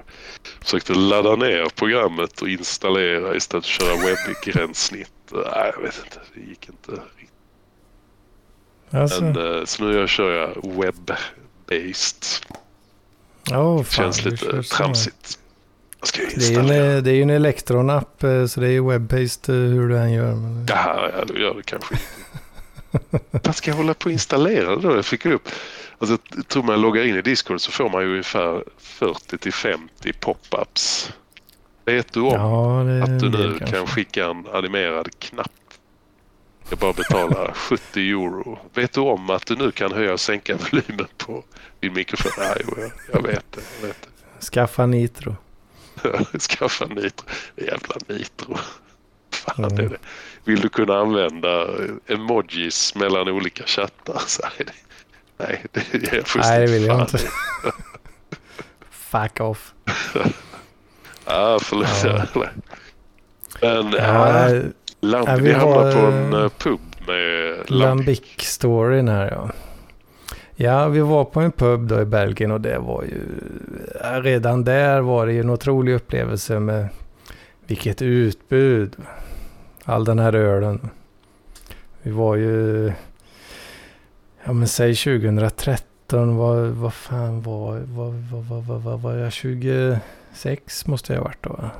försökte 0.62 0.94
ladda 0.94 1.36
ner 1.36 1.70
programmet 1.76 2.42
och 2.42 2.50
installera 2.50 3.36
istället 3.36 3.66
för 3.66 3.84
att 3.84 4.00
köra 4.00 4.06
webbgränssnitt. 4.06 5.12
Nej, 5.32 5.72
jag 5.76 5.82
vet 5.82 6.02
inte. 6.06 6.20
Det 6.34 6.40
gick 6.40 6.70
inte 6.70 6.92
riktigt. 6.92 7.30
Alltså, 8.92 9.24
Men, 9.24 9.58
eh, 9.60 9.66
så 9.66 9.84
nu 9.84 9.98
jag 10.00 10.10
kör 10.10 10.32
jag 10.32 10.74
web-based. 10.74 12.46
oh, 13.52 13.84
fan, 13.84 14.04
Känns 14.14 14.26
lite 14.26 14.64
tramsigt. 14.64 15.40
Det 16.36 16.56
är 16.56 16.60
en, 16.60 17.04
det 17.04 17.12
är 17.12 17.16
ju 17.16 17.22
en 17.22 17.30
elektronapp 17.30 18.24
eh, 18.24 18.46
så 18.46 18.60
det 18.60 18.68
är 18.68 18.72
ju 18.72 18.82
web-based 18.82 19.50
eh, 19.50 19.56
hur 19.56 19.90
du 19.90 19.98
än 19.98 20.12
gör. 20.14 20.36
Men... 20.36 20.66
Ja, 20.70 21.10
ja, 21.18 21.26
då 21.26 21.38
gör 21.38 21.54
det 21.54 21.64
kanske. 21.64 21.96
Vad 23.32 23.56
ska 23.56 23.72
jag 23.72 23.76
hålla 23.78 23.94
på 23.94 24.06
och 24.06 24.12
installera 24.12 24.76
då? 24.76 24.96
Jag 24.96 25.06
fick 25.06 25.26
upp. 25.26 25.50
Alltså, 25.98 26.18
jag 26.36 26.48
tror 26.48 26.64
man 26.64 26.82
loggar 26.82 27.04
in 27.04 27.16
i 27.16 27.22
Discord 27.22 27.62
så 27.62 27.72
får 27.72 27.90
man 27.90 28.02
ju 28.04 28.10
ungefär 28.12 28.64
40 28.78 29.38
till 29.38 29.54
50 29.54 30.14
pop-ups. 30.14 31.12
Vet 31.86 32.14
du 32.14 32.20
om 32.22 32.34
Ja, 32.34 32.84
det 32.84 33.04
att 33.04 33.20
du 33.20 33.30
nu 33.30 33.60
kan 33.60 33.88
skicka 33.88 34.26
en 34.26 34.48
animerad 34.54 35.20
knapp? 35.20 35.52
Jag 36.70 36.80
bara 36.80 36.94
betala 36.94 37.54
70 37.54 38.00
euro. 38.10 38.60
Vet 38.74 38.94
du 38.94 39.02
om 39.02 39.30
att 39.30 39.46
du 39.46 39.56
nu 39.56 39.72
kan 39.72 39.92
höja 39.92 40.14
och 40.14 40.20
sänka 40.20 40.56
volymen 40.56 41.08
på 41.18 41.44
din 41.80 41.94
mikrofon? 41.94 42.32
Nej, 42.38 42.64
jag, 42.78 42.92
jag 43.14 43.22
vet 43.22 43.46
det. 43.52 43.62
Jag 43.82 43.88
vet 43.88 43.98
det. 44.02 44.46
Skaffa 44.46 44.86
nitro. 44.86 45.36
Skaffa 46.40 46.86
nitro. 46.86 47.26
Jävla 47.56 47.96
nitro. 48.08 48.58
Fan 49.32 49.66
Mm. 49.66 49.86
är 49.86 49.90
det. 49.90 49.98
Vill 50.44 50.62
du 50.62 50.70
kunna 50.70 50.98
använda 51.00 51.68
emojis 52.08 52.96
mellan 52.96 53.28
olika 53.28 53.64
chattar? 53.66 54.22
Det. 54.58 54.66
Nej, 55.38 55.66
det 55.72 55.94
är 55.94 56.16
jag 56.16 56.26
Nej, 56.36 56.60
det 56.60 56.72
vill 56.72 56.84
jag 56.86 57.02
inte. 57.02 57.18
Fuck 58.92 59.40
off. 59.40 59.74
Ja, 61.26 61.60
förlåt. 61.64 62.04
Ja. 62.04 62.26
Men 63.62 63.92
Ja, 63.92 64.50
äh, 64.50 64.64
Lamb, 65.02 65.28
ja, 65.28 65.36
vi 65.36 65.42
vi 65.42 65.54
hamnade 65.54 65.94
har, 65.94 66.02
på 66.02 66.08
en 66.08 66.34
eh, 66.34 66.40
eh, 66.44 66.50
pub 66.50 66.80
med 67.08 67.56
Lambic. 67.72 68.20
Lambic-storyn 68.20 69.08
här 69.10 69.32
ja. 69.32 69.50
Ja, 70.62 70.88
vi 70.88 71.00
var 71.00 71.26
på 71.26 71.42
en 71.42 71.52
pub 71.52 71.88
då 71.88 72.02
i 72.02 72.06
Belgien 72.06 72.52
och 72.52 72.62
det 72.62 72.80
var 72.80 73.04
ju... 73.04 73.22
Redan 74.22 74.64
där 74.64 75.02
var 75.02 75.26
det 75.26 75.34
ju 75.34 75.40
en 75.40 75.50
otrolig 75.50 75.94
upplevelse 75.94 76.60
med 76.60 76.90
vilket 77.68 78.02
utbud. 78.02 78.96
All 79.84 80.06
den 80.06 80.20
här 80.20 80.36
ölen. 80.36 80.90
Vi 82.02 82.12
var 82.12 82.36
ju... 82.36 82.86
Ja 84.44 84.54
men 84.54 84.68
säg 84.68 84.96
2013, 84.96 86.38
vad, 86.38 86.68
vad 86.68 86.94
fan 86.94 87.42
var... 87.42 87.80
Vad, 87.80 88.14
vad, 88.14 88.44
vad, 88.44 88.64
vad, 88.64 88.82
vad 88.82 89.02
var 89.02 89.16
jag? 89.16 89.34
26 89.34 90.88
måste 90.88 91.14
jag 91.14 91.20
ha 91.20 91.26
varit 91.26 91.44
då 91.44 91.50
va? 91.50 91.72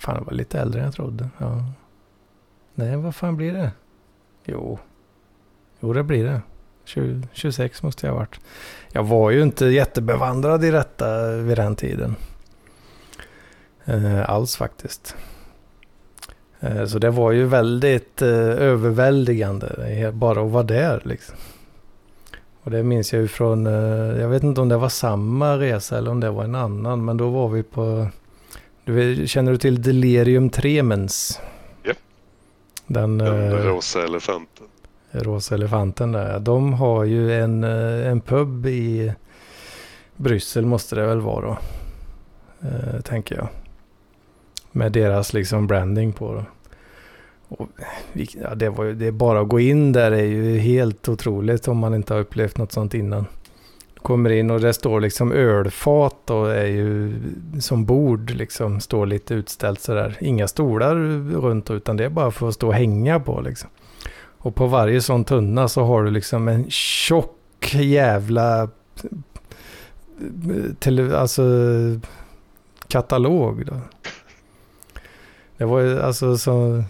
Fan, 0.00 0.16
jag 0.16 0.24
var 0.24 0.32
lite 0.32 0.60
äldre 0.60 0.80
än 0.80 0.84
jag 0.84 0.94
trodde. 0.94 1.28
Ja. 1.38 1.64
Nej, 2.74 2.96
vad 2.96 3.14
fan 3.14 3.36
blir 3.36 3.52
det? 3.52 3.70
Jo. 4.44 4.78
Jo, 5.82 5.92
det 5.92 6.02
blir 6.02 6.24
det. 6.24 6.40
20, 6.84 7.28
26 7.32 7.82
måste 7.82 8.06
jag 8.06 8.12
ha 8.12 8.18
varit. 8.18 8.40
Jag 8.92 9.04
var 9.04 9.30
ju 9.30 9.42
inte 9.42 9.66
jättebevandrad 9.66 10.64
i 10.64 10.70
detta 10.70 11.30
vid 11.36 11.56
den 11.56 11.76
tiden. 11.76 12.16
Eh, 13.84 14.30
alls 14.30 14.56
faktiskt. 14.56 15.16
Eh, 16.60 16.84
så 16.84 16.98
det 16.98 17.10
var 17.10 17.32
ju 17.32 17.44
väldigt 17.46 18.22
eh, 18.22 18.28
överväldigande. 18.28 20.10
Bara 20.14 20.42
att 20.42 20.50
vara 20.50 20.62
där 20.62 21.02
liksom. 21.04 21.36
Och 22.62 22.70
det 22.70 22.82
minns 22.82 23.12
jag 23.12 23.22
ju 23.22 23.28
från, 23.28 23.66
eh, 23.66 24.20
jag 24.20 24.28
vet 24.28 24.42
inte 24.42 24.60
om 24.60 24.68
det 24.68 24.76
var 24.76 24.88
samma 24.88 25.58
resa 25.58 25.98
eller 25.98 26.10
om 26.10 26.20
det 26.20 26.30
var 26.30 26.44
en 26.44 26.54
annan. 26.54 27.04
Men 27.04 27.16
då 27.16 27.28
var 27.28 27.48
vi 27.48 27.62
på, 27.62 28.08
du 28.84 28.92
vet, 28.92 29.30
känner 29.30 29.52
du 29.52 29.58
till 29.58 29.82
Delirium 29.82 30.50
Tremens? 30.50 31.40
Ja. 31.82 31.92
Den, 32.86 33.18
Den 33.18 33.52
eh, 33.52 33.56
rosa 33.56 34.04
elefanten. 34.04 34.51
Rosa 35.12 35.54
elefanten 35.54 36.12
där. 36.12 36.40
De 36.40 36.72
har 36.72 37.04
ju 37.04 37.40
en, 37.40 37.64
eh, 37.64 38.08
en 38.08 38.20
pub 38.20 38.66
i 38.66 39.12
Bryssel 40.16 40.66
måste 40.66 40.96
det 40.96 41.06
väl 41.06 41.20
vara 41.20 41.46
då. 41.46 41.58
Eh, 42.68 43.00
tänker 43.00 43.36
jag. 43.36 43.48
Med 44.72 44.92
deras 44.92 45.32
liksom 45.32 45.66
branding 45.66 46.12
på 46.12 46.34
då. 46.34 46.44
Och, 47.48 47.68
ja, 48.12 48.54
det, 48.54 48.68
var 48.68 48.84
ju, 48.84 48.94
det 48.94 49.06
är 49.06 49.12
bara 49.12 49.40
att 49.40 49.48
gå 49.48 49.60
in 49.60 49.92
där 49.92 50.12
är 50.12 50.24
ju 50.24 50.58
helt 50.58 51.08
otroligt 51.08 51.68
om 51.68 51.78
man 51.78 51.94
inte 51.94 52.14
har 52.14 52.20
upplevt 52.20 52.58
något 52.58 52.72
sånt 52.72 52.94
innan. 52.94 53.26
Kommer 53.96 54.30
in 54.30 54.50
och 54.50 54.60
det 54.60 54.72
står 54.72 55.00
liksom 55.00 55.32
ölfat 55.32 56.30
och 56.30 56.54
är 56.54 56.66
ju 56.66 57.14
som 57.60 57.84
bord 57.84 58.30
liksom 58.30 58.80
står 58.80 59.06
lite 59.06 59.34
utställt 59.34 59.80
sådär. 59.80 60.16
Inga 60.20 60.48
stolar 60.48 60.94
runt 61.40 61.70
utan 61.70 61.96
det 61.96 62.04
är 62.04 62.08
bara 62.08 62.30
för 62.30 62.48
att 62.48 62.54
stå 62.54 62.68
och 62.68 62.74
hänga 62.74 63.20
på 63.20 63.40
liksom. 63.40 63.70
Och 64.42 64.54
på 64.54 64.66
varje 64.66 65.00
sån 65.00 65.24
tunna 65.24 65.68
så 65.68 65.84
har 65.84 66.02
du 66.02 66.10
liksom 66.10 66.48
en 66.48 66.70
tjock 66.70 67.74
jävla 67.74 68.68
tele, 70.78 71.18
alltså 71.18 71.42
katalog. 72.88 73.66
Då. 73.66 73.80
Det 75.56 75.64
var 75.64 75.80
ju 75.80 76.02
alltså 76.02 76.38
så... 76.38 76.84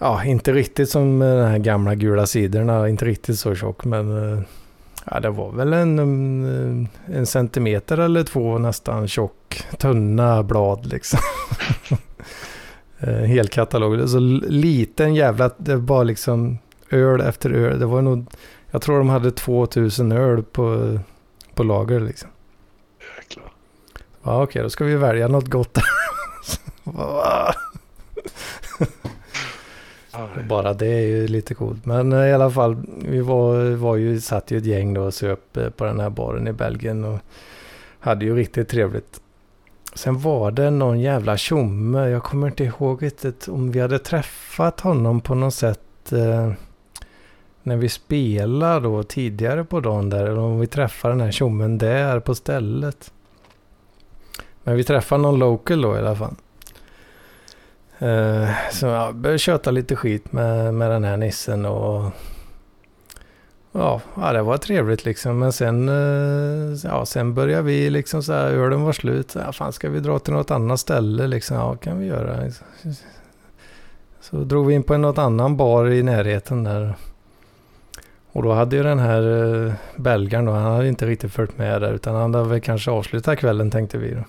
Ja, 0.00 0.24
inte 0.24 0.52
riktigt 0.52 0.90
som 0.90 1.18
de 1.18 1.26
här 1.26 1.58
gamla 1.58 1.94
gula 1.94 2.26
sidorna, 2.26 2.88
inte 2.88 3.04
riktigt 3.04 3.38
så 3.38 3.54
tjock 3.54 3.84
men... 3.84 4.32
Eh, 4.32 4.42
ja, 5.10 5.20
det 5.20 5.30
var 5.30 5.52
väl 5.52 5.72
en, 5.72 5.98
eh, 5.98 7.16
en 7.16 7.26
centimeter 7.26 7.98
eller 7.98 8.24
två 8.24 8.58
nästan 8.58 9.08
tjock, 9.08 9.66
tunna 9.78 10.42
blad 10.42 10.86
liksom. 10.86 11.20
Eh, 12.98 13.14
hel 13.14 13.48
katalog. 13.48 14.08
Så 14.08 14.18
liten 14.48 15.14
jävla, 15.14 15.50
det 15.56 15.76
var 15.76 16.04
liksom 16.04 16.58
öl 16.90 17.20
efter 17.20 17.50
öl. 17.50 17.78
Det 17.78 17.86
var 17.86 18.02
nog, 18.02 18.26
jag 18.70 18.82
tror 18.82 18.98
de 18.98 19.08
hade 19.08 19.30
2000 19.30 20.12
öl 20.12 20.42
på, 20.42 20.98
på 21.54 21.62
lager 21.62 22.00
liksom. 22.00 22.30
Jäklar. 23.18 23.52
Ja, 24.22 24.42
okej, 24.42 24.62
då 24.62 24.70
ska 24.70 24.84
vi 24.84 24.96
välja 24.96 25.28
något 25.28 25.48
gott. 25.48 25.78
Bara 30.48 30.74
det 30.74 30.86
är 30.86 31.06
ju 31.06 31.28
lite 31.28 31.54
coolt. 31.54 31.86
Men 31.86 32.12
eh, 32.12 32.26
i 32.26 32.32
alla 32.32 32.50
fall, 32.50 32.76
vi 33.08 33.20
var, 33.20 33.70
var 33.70 33.96
ju, 33.96 34.20
satt 34.20 34.50
ju 34.50 34.58
ett 34.58 34.66
gäng 34.66 34.94
då 34.94 35.02
och 35.02 35.14
söp 35.14 35.56
eh, 35.56 35.70
på 35.70 35.84
den 35.84 36.00
här 36.00 36.10
baren 36.10 36.48
i 36.48 36.52
Belgien 36.52 37.04
och 37.04 37.18
hade 38.00 38.24
ju 38.24 38.36
riktigt 38.36 38.68
trevligt. 38.68 39.20
Sen 39.96 40.18
var 40.18 40.50
det 40.50 40.70
någon 40.70 41.00
jävla 41.00 41.36
tjomme, 41.36 42.08
jag 42.08 42.22
kommer 42.22 42.46
inte 42.46 42.64
ihåg 42.64 43.02
riktigt 43.02 43.48
om 43.48 43.70
vi 43.70 43.80
hade 43.80 43.98
träffat 43.98 44.80
honom 44.80 45.20
på 45.20 45.34
något 45.34 45.54
sätt 45.54 46.12
eh, 46.12 46.52
när 47.62 47.76
vi 47.76 47.88
spelade 47.88 48.80
då 48.80 49.02
tidigare 49.02 49.64
på 49.64 49.80
dagen 49.80 50.10
där. 50.10 50.24
Eller 50.24 50.38
om 50.38 50.60
vi 50.60 50.66
träffade 50.66 51.14
den 51.14 51.20
här 51.20 51.30
tjommen 51.30 51.78
där 51.78 52.20
på 52.20 52.34
stället. 52.34 53.12
Men 54.62 54.76
vi 54.76 54.84
träffade 54.84 55.22
någon 55.22 55.38
local 55.38 55.82
då 55.82 55.96
i 55.96 55.98
alla 55.98 56.16
fall. 56.16 56.34
Eh, 57.98 58.48
så 58.72 58.86
jag 58.86 59.14
började 59.14 59.38
köta 59.38 59.70
lite 59.70 59.96
skit 59.96 60.32
med, 60.32 60.74
med 60.74 60.90
den 60.90 61.04
här 61.04 61.16
nissen 61.16 61.64
och 61.66 62.10
ja, 63.78 64.00
ja, 64.16 64.32
det 64.32 64.42
var 64.42 64.56
trevligt 64.56 65.04
liksom. 65.04 65.38
Men 65.38 65.52
sen, 65.52 65.88
eh, 65.88 66.78
ja, 66.84 67.06
sen 67.06 67.34
började 67.34 67.62
vi 67.62 67.90
liksom 67.90 68.22
så 68.22 68.32
här, 68.32 68.46
ölen 68.46 68.82
var 68.82 68.92
slut. 68.92 69.34
Ja, 69.34 69.52
fan 69.52 69.72
ska 69.72 69.90
vi 69.90 70.00
dra 70.00 70.18
till 70.18 70.32
något 70.32 70.50
annat 70.50 70.80
ställe 70.80 71.26
liksom? 71.26 71.56
Ja, 71.56 71.76
kan 71.76 71.98
vi 71.98 72.06
göra. 72.06 72.50
Så 74.20 74.36
drog 74.36 74.66
vi 74.66 74.74
in 74.74 74.82
på 74.82 74.96
något 74.96 75.18
annan 75.18 75.56
bar 75.56 75.86
i 75.86 76.02
närheten 76.02 76.64
där. 76.64 76.94
Och 78.32 78.42
då 78.42 78.52
hade 78.52 78.76
ju 78.76 78.82
den 78.82 78.98
här 78.98 79.54
eh, 79.66 79.72
belgaren 79.96 80.44
då, 80.44 80.52
han 80.52 80.72
hade 80.72 80.88
inte 80.88 81.06
riktigt 81.06 81.32
följt 81.32 81.58
med 81.58 81.82
där 81.82 81.92
utan 81.92 82.14
han 82.14 82.34
hade 82.34 82.48
väl 82.48 82.60
kanske 82.60 82.90
avslutat 82.90 83.38
kvällen 83.38 83.70
tänkte 83.70 83.98
vi 83.98 84.14
då. 84.14 84.24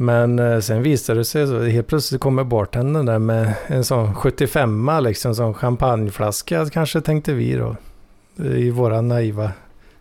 Men 0.00 0.38
eh, 0.38 0.60
sen 0.60 0.82
visade 0.82 1.20
det 1.20 1.24
sig 1.24 1.46
så 1.46 1.62
helt 1.62 1.86
plötsligt 1.86 2.20
kommer 2.20 2.44
bartendern 2.44 3.06
där 3.06 3.18
med 3.18 3.54
en 3.66 3.84
sån 3.84 4.14
75 4.14 4.90
liksom, 5.00 5.34
som 5.34 5.54
champagneflaska 5.54 6.66
kanske 6.66 7.00
tänkte 7.00 7.32
vi 7.32 7.56
då. 7.56 7.76
I 8.44 8.70
våra 8.70 9.00
naiva 9.00 9.52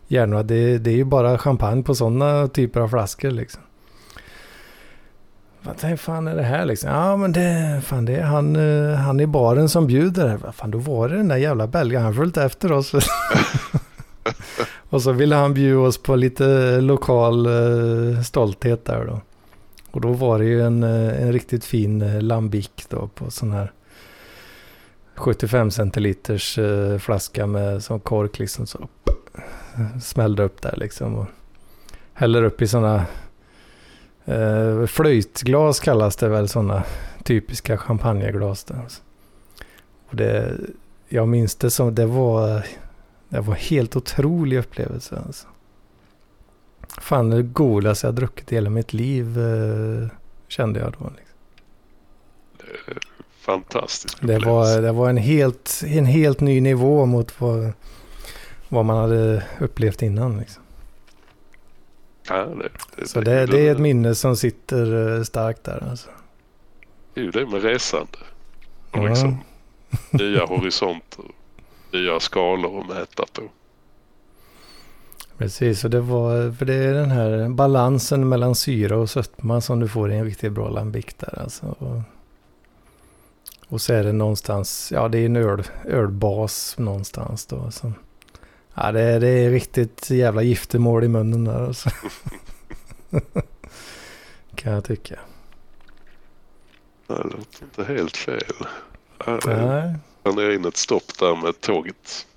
hjärnor. 0.07 0.43
Det, 0.43 0.77
det 0.77 0.89
är 0.89 0.95
ju 0.95 1.03
bara 1.03 1.37
champagne 1.37 1.83
på 1.83 1.95
sådana 1.95 2.47
typer 2.47 2.79
av 2.79 2.89
flaskor 2.89 3.31
liksom. 3.31 3.61
Vad 5.61 5.99
fan 5.99 6.27
är 6.27 6.35
det 6.35 6.43
här 6.43 6.65
liksom? 6.65 6.89
Ja 6.89 7.17
men 7.17 7.31
det, 7.31 7.81
fan, 7.85 8.05
det 8.05 8.15
är 8.15 8.23
han, 8.23 8.55
eh, 8.55 8.95
han 8.95 9.19
i 9.19 9.27
baren 9.27 9.69
som 9.69 9.87
bjuder. 9.87 10.37
Vad 10.37 10.55
fan 10.55 10.71
då 10.71 10.77
var 10.77 11.09
det 11.09 11.17
den 11.17 11.27
där 11.27 11.37
jävla 11.37 11.67
belgaren. 11.67 12.05
Han 12.05 12.15
följde 12.15 12.43
efter 12.43 12.71
oss. 12.71 12.93
och 14.89 15.01
så 15.01 15.11
ville 15.11 15.35
han 15.35 15.53
bjuda 15.53 15.79
oss 15.79 16.03
på 16.03 16.15
lite 16.15 16.81
lokal 16.81 17.47
uh, 17.47 18.21
stolthet 18.21 18.85
där 18.85 19.05
då. 19.05 19.21
Och 19.91 20.01
då 20.01 20.13
var 20.13 20.39
det 20.39 20.45
ju 20.45 20.61
en, 20.61 20.83
eh, 20.83 21.21
en 21.21 21.33
riktigt 21.33 21.65
fin 21.65 22.01
eh, 22.01 22.21
lambic 22.21 22.69
då 22.89 23.07
på 23.07 23.31
sån 23.31 23.51
här 23.51 23.71
75 25.15 25.71
centiliters 25.71 26.57
eh, 26.57 26.97
flaska 26.97 27.47
med 27.47 27.83
sån 27.83 27.99
kork 27.99 28.39
liksom 28.39 28.67
så 28.67 28.87
smällde 30.01 30.43
upp 30.43 30.61
där 30.61 30.75
liksom. 30.77 31.15
Och 31.15 31.27
häller 32.13 32.43
upp 32.43 32.61
i 32.61 32.67
sådana 32.67 33.05
eh, 34.25 34.85
flöjtglas 34.85 35.79
kallas 35.79 36.15
det 36.15 36.29
väl 36.29 36.47
sådana 36.47 36.83
typiska 37.23 37.77
champagneglas. 37.77 38.63
Där. 38.63 38.85
Och 40.09 40.15
det, 40.15 40.57
jag 41.09 41.27
minns 41.27 41.55
det 41.55 41.69
som, 41.69 41.95
det 41.95 42.05
var, 42.05 42.65
det 43.29 43.39
var 43.39 43.55
helt 43.55 43.95
otrolig 43.95 44.57
upplevelse. 44.57 45.21
Alltså. 45.25 45.47
Fan 46.97 47.29
det 47.29 47.43
godaste 47.43 48.07
jag 48.07 48.15
druckit 48.15 48.51
i 48.51 48.55
hela 48.55 48.69
mitt 48.69 48.93
liv 48.93 49.39
eh, 49.39 50.07
kände 50.47 50.79
jag 50.79 50.93
då. 50.99 51.11
Liksom. 51.17 51.27
Fantastiskt. 53.47 54.17
Det 54.21 54.39
var, 54.39 54.81
det 54.81 54.91
var 54.91 55.09
en, 55.09 55.17
helt, 55.17 55.81
en 55.85 56.05
helt 56.05 56.39
ny 56.39 56.61
nivå 56.61 57.05
mot 57.05 57.41
vad, 57.41 57.71
vad 58.69 58.85
man 58.85 58.97
hade 58.97 59.43
upplevt 59.59 60.01
innan. 60.01 60.37
Liksom. 60.37 60.63
Ja, 62.29 62.35
det, 62.35 62.69
det, 62.95 63.07
Så 63.07 63.21
det, 63.21 63.45
det, 63.45 63.67
är 63.67 63.71
ett 63.71 63.79
minne 63.79 64.15
som 64.15 64.35
sitter 64.35 65.17
eh, 65.17 65.23
starkt 65.23 65.63
där. 65.63 65.87
Alltså. 65.89 66.09
Det 67.13 67.19
är 67.19 67.25
ju 67.25 67.31
det 67.31 67.45
med 67.45 67.63
resande. 67.63 68.17
Och 68.91 69.09
liksom, 69.09 69.37
nya 70.09 70.45
horisonter, 70.45 71.25
nya 71.93 72.19
skalor 72.19 72.81
att 72.81 72.87
mäta 72.87 73.25
på. 73.33 73.41
Precis, 75.37 75.83
och 75.83 75.89
det 75.89 76.01
var, 76.01 76.51
för 76.51 76.65
det 76.65 76.73
är 76.73 76.93
den 76.93 77.11
här 77.11 77.49
balansen 77.49 78.29
mellan 78.29 78.55
syra 78.55 78.97
och 78.97 79.09
sötma 79.09 79.61
som 79.61 79.79
du 79.79 79.87
får 79.87 80.11
i 80.11 80.15
en 80.15 80.25
riktigt 80.25 80.51
bra 80.51 80.69
lambic 80.69 81.05
där 81.17 81.39
alltså. 81.39 81.65
Och, 81.65 82.01
och 83.67 83.81
så 83.81 83.93
är 83.93 84.03
det 84.03 84.13
någonstans, 84.13 84.91
ja 84.91 85.07
det 85.07 85.19
är 85.19 85.25
en 85.25 85.35
öl, 85.35 85.63
ölbas 85.85 86.75
någonstans 86.77 87.45
då. 87.45 87.71
Så. 87.71 87.91
Ja 88.73 88.91
det 88.91 89.01
är, 89.01 89.19
det 89.19 89.27
är 89.27 89.49
riktigt 89.49 90.09
jävla 90.09 90.41
giftermål 90.41 91.03
i 91.03 91.07
munnen 91.07 91.43
där 91.45 91.65
alltså. 91.65 91.89
kan 94.55 94.73
jag 94.73 94.83
tycka. 94.83 95.19
Det 97.07 97.23
låter 97.23 97.63
inte 97.63 97.83
helt 97.83 98.17
fel. 98.17 98.67
Nej. 99.45 99.95
Han 100.23 100.37
är 100.37 100.51
in 100.51 100.65
ett 100.65 100.77
stopp 100.77 101.17
där 101.19 101.35
med 101.35 101.61
tåget. 101.61 102.27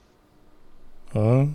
Mm. 1.13 1.55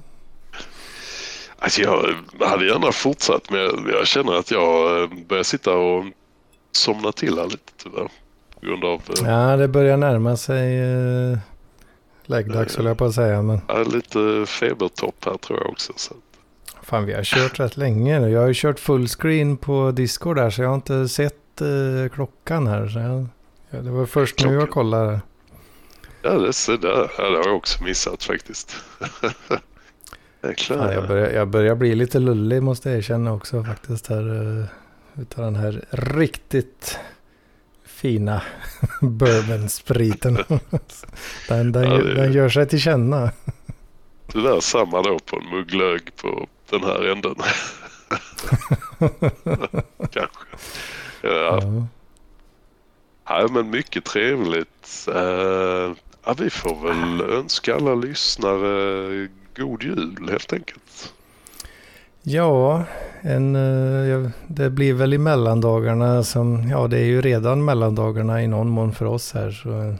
Alltså 1.59 1.81
jag 1.81 2.15
hade 2.39 2.65
gärna 2.65 2.91
fortsatt 2.91 3.49
men 3.49 3.87
jag 3.87 4.07
känner 4.07 4.33
att 4.33 4.51
jag 4.51 5.01
eh, 5.03 5.09
börjar 5.27 5.43
sitta 5.43 5.73
och 5.73 6.05
somna 6.71 7.11
till 7.11 7.37
här 7.37 7.45
lite 7.45 7.73
tyvärr. 7.83 8.09
På 8.59 8.65
grund 8.65 8.85
av... 8.85 9.01
Eh, 9.09 9.29
ja, 9.31 9.57
det 9.57 9.67
börjar 9.67 9.97
närma 9.97 10.37
sig 10.37 10.79
eh, 10.79 11.37
läggdags 12.25 12.77
höll 12.77 12.85
jag 12.85 12.97
på 12.97 13.05
att 13.05 13.15
säga. 13.15 13.41
Men... 13.41 13.61
Ja, 13.67 13.83
lite 13.83 14.45
febertopp 14.47 15.25
här 15.25 15.37
tror 15.37 15.59
jag 15.59 15.69
också. 15.69 15.93
Så. 15.95 16.13
Fan, 16.83 17.05
vi 17.05 17.13
har 17.13 17.23
kört 17.23 17.59
rätt 17.59 17.77
länge 17.77 18.19
nu. 18.19 18.29
Jag 18.29 18.41
har 18.41 18.47
ju 18.47 18.53
kört 18.53 18.79
fullscreen 18.79 19.57
på 19.57 19.91
Discord 19.91 20.35
där 20.35 20.49
så 20.49 20.61
jag 20.61 20.69
har 20.69 20.75
inte 20.75 21.07
sett 21.07 21.61
eh, 21.61 22.09
klockan 22.13 22.67
här. 22.67 22.87
Så 22.87 22.99
jag, 22.99 23.27
ja, 23.69 23.81
det 23.81 23.91
var 23.91 24.05
först 24.05 24.35
klockan. 24.35 24.53
nu 24.53 24.59
jag 24.59 24.69
kollade. 24.69 25.21
Ja, 26.21 26.31
det, 26.31 26.77
det, 26.81 26.87
ja, 27.17 27.29
det 27.29 27.37
har 27.37 27.45
jag 27.45 27.55
också 27.55 27.83
missat 27.83 28.23
faktiskt. 28.23 28.75
Ja, 30.69 30.93
jag, 30.93 31.07
börjar, 31.07 31.29
jag 31.29 31.47
börjar 31.47 31.75
bli 31.75 31.95
lite 31.95 32.19
lullig 32.19 32.63
måste 32.63 32.89
jag 32.89 32.97
erkänna 32.97 33.33
också 33.33 33.63
faktiskt. 33.63 34.07
Här, 34.07 34.29
uh, 34.29 34.65
utav 35.15 35.45
den 35.45 35.55
här 35.55 35.85
riktigt 35.91 36.99
fina 37.85 38.41
bourbonspriten. 39.01 40.35
den, 41.47 41.71
den, 41.71 41.91
ja, 41.91 41.97
den 41.97 42.33
gör 42.33 42.49
sig 42.49 42.67
till 42.67 42.81
känna. 42.81 43.31
Det 44.33 44.41
där 44.41 44.59
samma 44.59 45.01
då 45.01 45.19
på 45.19 45.39
en 45.39 45.49
mugglög 45.49 46.15
på 46.15 46.47
den 46.69 46.83
här 46.83 47.11
änden. 47.11 47.35
Kanske. 50.11 50.47
Ja. 51.21 51.29
ja. 51.29 51.87
ja. 53.25 53.47
men 53.51 53.69
mycket 53.69 54.05
trevligt. 54.05 55.07
Uh, 55.09 55.93
ja, 56.25 56.35
vi 56.37 56.49
får 56.49 56.87
väl 56.87 57.21
önska 57.21 57.75
alla 57.75 57.95
lyssnare 57.95 59.27
god 59.57 59.83
jul 59.83 60.27
helt 60.29 60.53
enkelt. 60.53 61.13
Ja, 62.23 62.83
en, 63.21 63.55
eh, 63.55 64.29
det 64.47 64.69
blir 64.69 64.93
väl 64.93 65.13
i 65.13 65.17
mellandagarna 65.17 66.23
som, 66.23 66.69
ja 66.69 66.87
det 66.87 66.97
är 66.97 67.05
ju 67.05 67.21
redan 67.21 67.65
mellandagarna 67.65 68.43
i 68.43 68.47
någon 68.47 68.69
mån 68.69 68.93
för 68.93 69.05
oss 69.05 69.33
här. 69.33 69.51
Så 69.51 69.81
eh, 69.81 69.95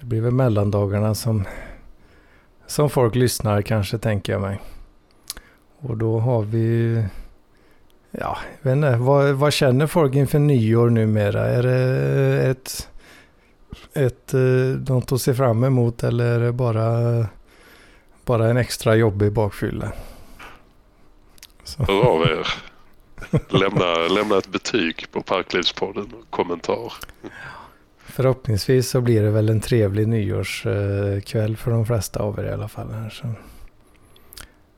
det 0.00 0.06
blir 0.06 0.20
väl 0.20 0.32
mellandagarna 0.32 1.14
som, 1.14 1.44
som 2.66 2.90
folk 2.90 3.14
lyssnar 3.14 3.62
kanske 3.62 3.98
tänker 3.98 4.32
jag 4.32 4.42
mig. 4.42 4.60
Och 5.78 5.96
då 5.96 6.18
har 6.18 6.42
vi, 6.42 6.96
ja, 8.10 8.38
jag 8.62 8.70
vet 8.70 8.76
inte, 8.76 8.96
vad, 8.96 9.34
vad 9.34 9.52
känner 9.52 9.86
folk 9.86 10.14
inför 10.14 10.38
nyår 10.38 10.90
numera? 10.90 11.46
Är 11.46 11.62
det 11.62 12.50
ett, 12.50 12.88
ett, 13.92 14.34
eh, 14.34 14.92
något 14.94 15.12
att 15.12 15.20
se 15.20 15.34
fram 15.34 15.64
emot 15.64 16.02
eller 16.02 16.24
är 16.24 16.40
det 16.40 16.52
bara, 16.52 17.26
bara 18.24 18.50
en 18.50 18.56
extra 18.56 18.96
jobbig 18.96 19.32
bakfylla? 19.32 19.92
Så. 21.64 21.82
Hör 21.82 22.06
av 22.06 22.22
er. 22.22 22.46
Lämna, 23.48 23.94
lämna 23.94 24.38
ett 24.38 24.48
betyg 24.48 25.06
på 25.10 25.22
Parklivspodden 25.22 26.12
och 26.20 26.30
kommentar. 26.30 26.92
Förhoppningsvis 27.98 28.88
så 28.90 29.00
blir 29.00 29.22
det 29.22 29.30
väl 29.30 29.48
en 29.48 29.60
trevlig 29.60 30.08
nyårskväll 30.08 31.56
för 31.56 31.70
de 31.70 31.86
flesta 31.86 32.20
av 32.20 32.38
er 32.38 32.44
i 32.44 32.52
alla 32.52 32.68
fall. 32.68 32.90
Här, 32.90 33.10
så. 33.10 33.26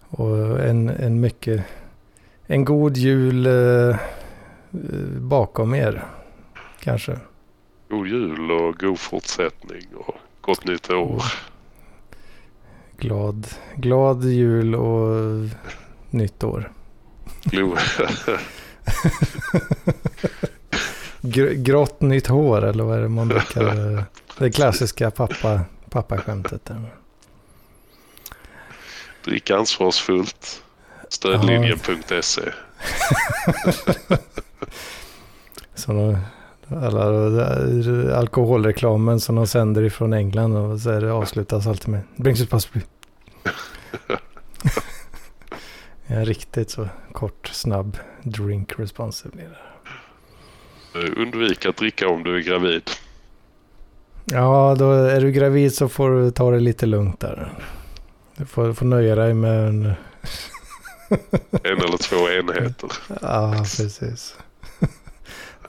Och 0.08 0.60
en, 0.60 0.88
en 0.88 1.20
mycket, 1.20 1.64
en 2.46 2.64
god 2.64 2.96
jul 2.96 3.46
eh, 3.46 3.96
bakom 5.18 5.74
er 5.74 6.04
kanske. 6.80 7.18
God 7.88 8.06
jul 8.06 8.50
och 8.50 8.78
god 8.78 8.98
fortsättning 8.98 9.86
och 9.96 10.14
gott 10.40 10.64
nytt 10.64 10.90
år. 10.90 11.22
Glad, 12.98 13.46
glad 13.76 14.24
jul 14.24 14.74
och 14.74 15.16
nytt 16.10 16.44
år. 16.44 16.72
Gr- 21.20 21.54
grått 21.54 22.00
nytt 22.00 22.26
hår 22.26 22.64
eller 22.64 22.84
vad 22.84 22.98
är 22.98 23.02
det 23.02 23.08
man 23.08 23.28
brukar... 23.28 24.04
Det 24.38 24.50
klassiska 24.50 25.10
pappa, 25.10 25.60
pappaskämtet. 25.90 26.70
Drick 29.24 29.50
ansvarsfullt. 29.50 30.62
Stödlinjen.se. 31.08 32.42
Så 35.74 35.92
de, 35.92 36.18
alla 36.68 37.30
eh, 38.08 38.18
alkoholreklamen 38.18 39.20
som 39.20 39.36
de 39.36 39.46
sänder 39.46 39.82
ifrån 39.82 40.12
England 40.12 40.56
och 40.56 40.80
så 40.80 40.90
är 40.90 41.00
det 41.00 41.12
avslutas 41.12 41.66
alltid 41.66 41.88
med 41.88 42.00
Brings 42.16 42.40
ut 42.40 42.50
passby. 42.50 42.80
En 46.06 46.24
riktigt 46.24 46.70
så 46.70 46.88
kort, 47.12 47.50
snabb 47.52 47.98
drink 48.22 48.78
response 48.78 49.28
blir 49.28 49.48
det. 49.48 51.22
Undvik 51.22 51.66
att 51.66 51.76
dricka 51.76 52.08
om 52.08 52.22
du 52.22 52.36
är 52.36 52.42
gravid. 52.42 52.90
Ja, 54.24 54.76
då 54.78 54.92
är 54.92 55.20
du 55.20 55.32
gravid 55.32 55.74
så 55.74 55.88
får 55.88 56.10
du 56.10 56.30
ta 56.30 56.50
det 56.50 56.60
lite 56.60 56.86
lugnt 56.86 57.20
där. 57.20 57.52
Du 58.36 58.46
får, 58.46 58.72
får 58.72 58.86
nöja 58.86 59.14
dig 59.14 59.34
med 59.34 59.68
en... 59.68 59.84
En 61.62 61.78
eller 61.78 62.02
två 62.02 62.30
enheter. 62.30 62.90
Ja, 63.22 63.54
precis. 63.58 64.36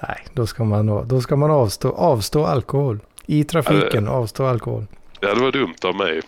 Nej, 0.01 0.26
då 0.34 0.47
ska 0.47 0.63
man, 0.63 1.07
då 1.07 1.22
ska 1.22 1.35
man 1.35 1.51
avstå, 1.51 1.91
avstå 1.91 2.45
alkohol. 2.45 2.99
I 3.26 3.43
trafiken, 3.43 4.07
avstå 4.07 4.45
alkohol. 4.45 4.85
Ja, 5.19 5.34
det 5.34 5.41
var 5.41 5.51
dumt 5.51 5.76
av 5.85 5.95
mig. 5.95 6.22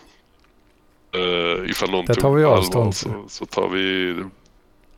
Uh, 1.16 1.70
ifall 1.70 1.92
någon 1.92 2.06
Det 2.06 2.16
tar 2.16 2.32
vi 2.32 2.44
avstånd 2.44 2.96
så, 2.96 3.10
så 3.28 3.46
tar 3.46 3.70
vi 3.70 4.16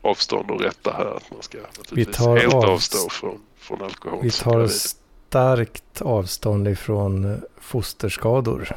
avstånd 0.02 0.52
och 0.52 0.62
rätta 0.62 0.92
här. 0.94 1.06
Att 1.18 1.32
man 1.32 1.42
ska 1.42 1.58
naturligtvis 1.78 2.18
tar 2.18 2.38
helt 2.38 2.54
avst- 2.54 2.66
avstå 2.68 3.10
från, 3.10 3.40
från 3.58 3.82
alkohol. 3.82 4.20
Vi 4.24 4.32
tar 4.32 4.68
starkt 4.68 6.02
avstånd 6.02 6.68
ifrån 6.68 7.26
eh, 7.34 7.38
fosterskador. 7.62 8.70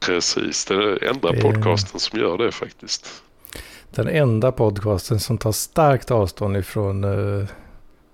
Precis, 0.00 0.64
det 0.64 0.74
är 0.74 0.78
den 0.78 0.98
enda 1.14 1.32
Det- 1.32 1.40
podcasten 1.42 2.00
som 2.00 2.18
gör 2.20 2.38
det 2.38 2.52
faktiskt. 2.52 3.22
Den 3.90 4.08
enda 4.08 4.52
podcasten 4.52 5.20
som 5.20 5.38
tar 5.38 5.52
starkt 5.52 6.10
avstånd 6.10 6.56
ifrån 6.56 7.04
uh, 7.04 7.46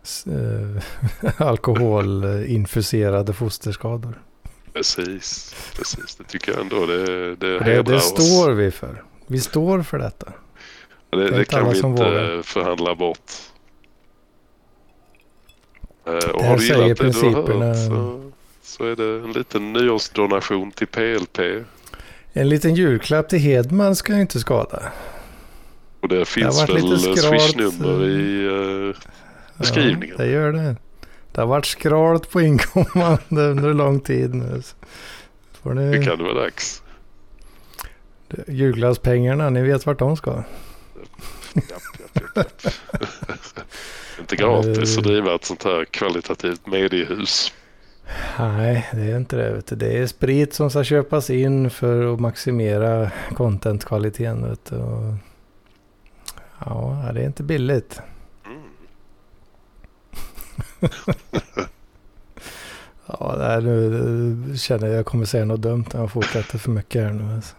alkoholinfuserade 1.37 3.33
fosterskador. 3.33 4.23
Precis, 4.73 5.55
precis. 5.77 6.15
Det 6.17 6.25
tycker 6.25 6.53
jag 6.53 6.61
ändå. 6.61 6.87
Det, 6.87 7.37
det, 7.37 7.59
Det, 7.59 7.83
det 7.83 8.01
står 8.01 8.51
vi 8.51 8.71
för. 8.71 9.03
Vi 9.27 9.41
står 9.41 9.83
för 9.83 9.99
detta. 9.99 10.33
Det, 11.11 11.17
det 11.17 11.27
inte 11.39 11.45
kan 11.45 11.71
vi 11.71 11.77
inte 11.77 11.87
vågar. 11.89 12.43
förhandla 12.43 12.95
bort. 12.95 13.33
Eh, 16.07 16.13
Och 16.13 16.43
här 16.43 16.51
har 16.51 16.57
du 16.59 16.63
säger 16.67 16.83
gillat 16.83 16.99
det 16.99 17.11
du 17.11 17.27
har 17.29 17.65
hört 17.65 17.77
så, 17.77 18.31
så 18.63 18.85
är 18.85 18.97
det 18.97 19.25
en 19.25 19.33
liten 19.33 19.73
nyårsdonation 19.73 20.71
till 20.71 20.87
PLP. 20.87 21.39
En 22.33 22.49
liten 22.49 22.75
julklapp 22.75 23.29
till 23.29 23.39
Hedman 23.39 23.97
ska 23.97 24.15
ju 24.15 24.21
inte 24.21 24.41
skada. 24.41 24.83
Och 26.01 26.09
det 26.09 26.25
finns 26.25 26.57
varit 26.57 26.85
väl 26.85 26.99
swishnummer 26.99 28.05
i 28.09 28.47
eh, 28.47 28.97
Beskrivningen. 29.57 30.17
Ja, 30.19 30.25
det 30.25 30.31
gör 30.31 30.53
det. 30.53 30.77
Det 31.33 31.41
har 31.41 31.47
varit 31.47 31.67
skralt 31.67 32.31
på 32.31 32.41
inkommande 32.41 33.19
under 33.51 33.75
lång 33.75 34.01
tid 34.01 34.35
nu. 34.35 34.63
Får 35.63 35.75
det 35.75 35.81
ni 35.81 36.05
kan 36.05 36.19
det 36.19 36.25
vara 36.25 36.35
dags. 36.35 36.83
julglasspengarna, 38.47 39.51
ni 39.51 39.63
vet 39.63 39.87
vart 39.87 39.99
de 39.99 40.17
ska. 40.17 40.31
Japp, 41.55 41.65
japp, 42.15 42.37
japp, 42.37 42.63
inte 44.21 44.37
gratis 44.37 44.99
att 44.99 45.05
driva 45.05 45.35
ett 45.35 45.45
sånt 45.45 45.65
här 45.65 45.85
kvalitativt 45.85 46.67
mediehus. 46.67 47.53
Nej, 48.39 48.89
det 48.93 49.03
är 49.03 49.17
inte 49.17 49.37
det. 49.37 49.77
Det 49.77 49.99
är 49.99 50.07
sprit 50.07 50.55
som 50.55 50.71
ska 50.71 50.85
köpas 50.85 51.31
in 51.31 51.71
för 51.71 52.15
att 52.15 52.21
maximera 52.21 53.11
contentkvaliteten. 53.35 54.57
Ja, 56.59 57.11
det 57.15 57.21
är 57.21 57.27
inte 57.27 57.43
billigt. 57.43 58.01
Ja, 63.07 63.37
här 63.39 63.61
nu 63.61 64.57
känner 64.57 64.87
jag 64.87 64.97
jag 64.99 65.07
kommer 65.07 65.25
säga 65.25 65.45
något 65.45 65.63
dumt 65.63 65.85
när 65.95 66.01
jag 66.01 66.13
fortsätter 66.13 66.59
för 66.59 66.71
mycket 66.71 67.03
här 67.03 67.13
nu. 67.13 67.35
Alltså. 67.35 67.55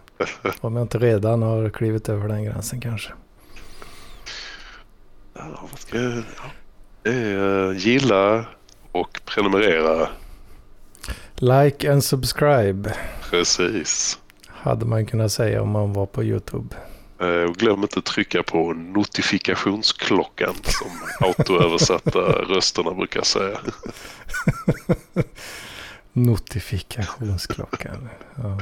Om 0.60 0.76
jag 0.76 0.84
inte 0.84 0.98
redan 0.98 1.42
har 1.42 1.70
klivit 1.70 2.08
över 2.08 2.28
den 2.28 2.44
gränsen 2.44 2.80
kanske. 2.80 3.12
Ja, 5.34 5.68
vad 5.70 5.80
ska 5.80 6.00
jag... 6.00 6.12
ja. 6.12 6.22
Det 7.02 7.10
är 7.10 7.70
eh, 7.70 7.76
gilla 7.78 8.46
och 8.92 9.20
prenumerera. 9.24 10.08
Like 11.36 11.92
and 11.92 12.04
subscribe 12.04 12.94
Precis. 13.30 14.18
hade 14.48 14.86
man 14.86 15.06
kunnat 15.06 15.32
säga 15.32 15.62
om 15.62 15.68
man 15.68 15.92
var 15.92 16.06
på 16.06 16.24
YouTube. 16.24 16.76
Eh, 17.20 17.50
Och 17.50 17.56
glöm 17.56 17.82
inte 17.82 18.02
trycka 18.02 18.42
på 18.42 18.72
notifikationsklockan 18.72 20.54
som 20.64 20.90
autoöversatta 21.28 22.18
rösterna 22.48 22.90
brukar 22.90 23.22
säga. 23.22 23.58
Notifikationsklockan. 26.12 28.08
Ja. 28.34 28.58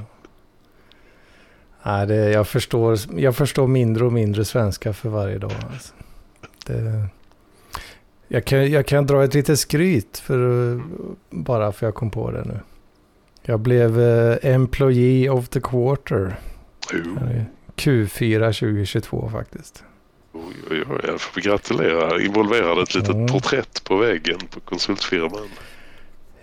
Nej, 1.83 2.07
det, 2.07 2.15
jag, 2.31 2.49
förstår, 2.49 2.99
jag 3.17 3.37
förstår 3.37 3.67
mindre 3.67 4.05
och 4.05 4.13
mindre 4.13 4.45
svenska 4.45 4.93
för 4.93 5.09
varje 5.09 5.39
dag. 5.39 5.53
Alltså. 5.73 5.95
Det, 6.67 7.09
jag, 8.29 8.45
kan, 8.45 8.71
jag 8.71 8.87
kan 8.87 9.07
dra 9.07 9.25
ett 9.25 9.35
litet 9.35 9.61
skryt 9.61 10.19
för, 10.19 10.81
bara 11.31 11.73
för 11.73 11.87
jag 11.87 11.95
kom 11.95 12.11
på 12.11 12.31
det 12.31 12.45
nu. 12.45 12.61
Jag 13.43 13.61
blev 13.61 14.01
eh, 14.01 14.37
Employee 14.43 15.29
of 15.31 15.49
the 15.49 15.61
Quarter. 15.61 16.37
Q4 17.77 18.53
2022 18.53 19.29
faktiskt. 19.33 19.85
oj, 20.33 20.43
oj, 20.71 20.85
oj, 20.91 21.01
jag 21.07 21.21
får 21.21 21.41
gratulera. 21.41 22.21
Involverade 22.23 22.83
ett 22.83 22.95
litet 22.95 23.15
Mm. 23.15 23.27
porträtt 23.27 23.85
på 23.85 23.97
väggen 23.97 24.39
på 24.51 24.61
konsultfirman. 24.61 25.49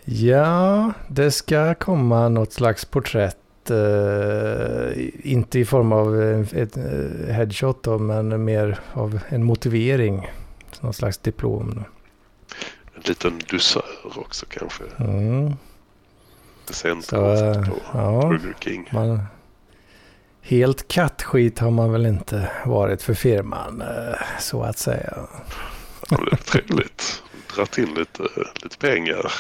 Ja, 0.06 0.94
det 1.08 1.32
ska 1.32 1.76
komma 1.76 2.30
något 2.30 2.54
slags 2.54 2.86
porträtt. 2.86 3.38
eh, 3.70 5.08
inte 5.32 5.60
i 5.60 5.66
form 5.66 5.92
av 5.92 6.22
ett 6.54 6.78
eh, 6.78 7.34
headshot 7.34 7.84
då, 7.84 7.98
men 8.00 8.44
mer 8.46 8.80
av 8.94 9.20
en 9.30 9.44
motivering. 9.44 10.30
Någon 10.80 10.94
slags 10.94 11.18
diplom. 11.18 11.74
Då. 11.76 11.82
En 12.96 13.02
liten 13.06 13.40
dusör 13.50 13.84
också 14.16 14.46
kanske. 14.50 14.84
Mm. 15.00 15.46
Eh, 15.48 15.54
på 17.14 17.76
ja, 17.94 18.28
Burger 18.30 18.56
King. 18.60 18.90
man, 18.94 19.20
helt 20.42 20.88
kattskit 20.88 21.60
har 21.60 21.72
man 21.72 21.92
väl 21.92 22.06
inte 22.06 22.52
varit 22.66 23.02
för 23.02 23.14
firman, 23.14 23.82
eh, 23.82 24.40
så 24.40 24.64
att 24.64 24.78
säga. 24.78 25.14
Ja, 26.10 26.18
det 26.26 26.32
är 26.32 26.36
trevligt. 26.36 27.24
Dratt 27.56 27.78
in 27.78 27.94
lite, 27.94 28.24
lite 28.64 28.78
pengar. 28.78 29.34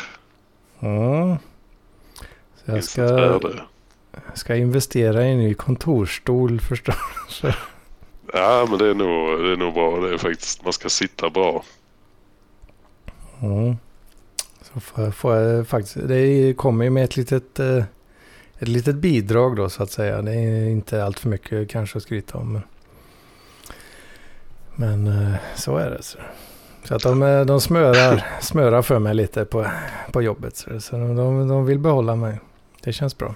Mm. 0.80 1.36
Så 2.56 2.72
jag 2.72 2.84
ska, 2.84 3.40
ska 4.34 4.56
investera 4.56 5.26
i 5.26 5.32
en 5.32 5.38
ny 5.38 5.54
kontorstol 5.54 6.60
förstås. 6.70 7.42
Ja, 8.34 8.68
men 8.70 8.78
det 8.80 8.88
är 8.88 8.94
nog, 8.94 9.44
det 9.44 9.52
är 9.52 9.58
nog 9.58 9.74
bra. 9.74 10.00
Det 10.00 10.14
är 10.14 10.18
faktiskt, 10.18 10.64
man 10.64 10.74
ska 10.74 10.90
sitta 10.90 11.30
bra. 11.30 11.64
Mm. 13.42 13.76
Så 14.62 14.80
får, 14.80 15.12
får 15.12 15.36
jag 15.36 15.68
faktiskt, 15.68 15.98
det 16.08 16.54
kommer 16.58 16.84
ju 16.84 16.90
med 16.90 17.04
ett 17.04 17.18
litet, 17.18 17.60
eh, 17.60 17.84
ett 18.62 18.68
litet 18.68 18.96
bidrag 18.96 19.56
då 19.56 19.70
så 19.70 19.84
att 19.84 19.92
säga. 19.92 20.22
Det 20.22 20.32
är 20.32 20.70
inte 20.70 21.04
allt 21.04 21.20
för 21.20 21.30
mycket 21.30 21.70
kanske 21.70 21.98
att 21.98 22.04
skryta 22.04 22.38
om. 22.38 22.54
Men, 22.54 22.64
men 24.76 25.08
eh, 25.08 25.36
så 25.56 25.78
är 25.78 25.90
det. 25.90 26.04
Så, 26.04 26.18
så 26.84 26.96
att 26.96 27.04
de, 27.04 27.24
eh, 27.24 27.46
de 27.46 27.62
smörar, 27.62 28.26
smörar 28.42 28.82
för 28.82 29.00
mig 29.00 29.14
lite 29.14 29.46
på, 29.46 29.66
på 30.12 30.22
jobbet. 30.22 30.56
Så, 30.56 30.82
så 30.82 30.96
de, 30.96 31.48
de 31.48 31.66
vill 31.66 31.80
behålla 31.80 32.16
mig. 32.16 32.40
Det 32.82 32.94
känns 32.94 33.18
bra. 33.18 33.36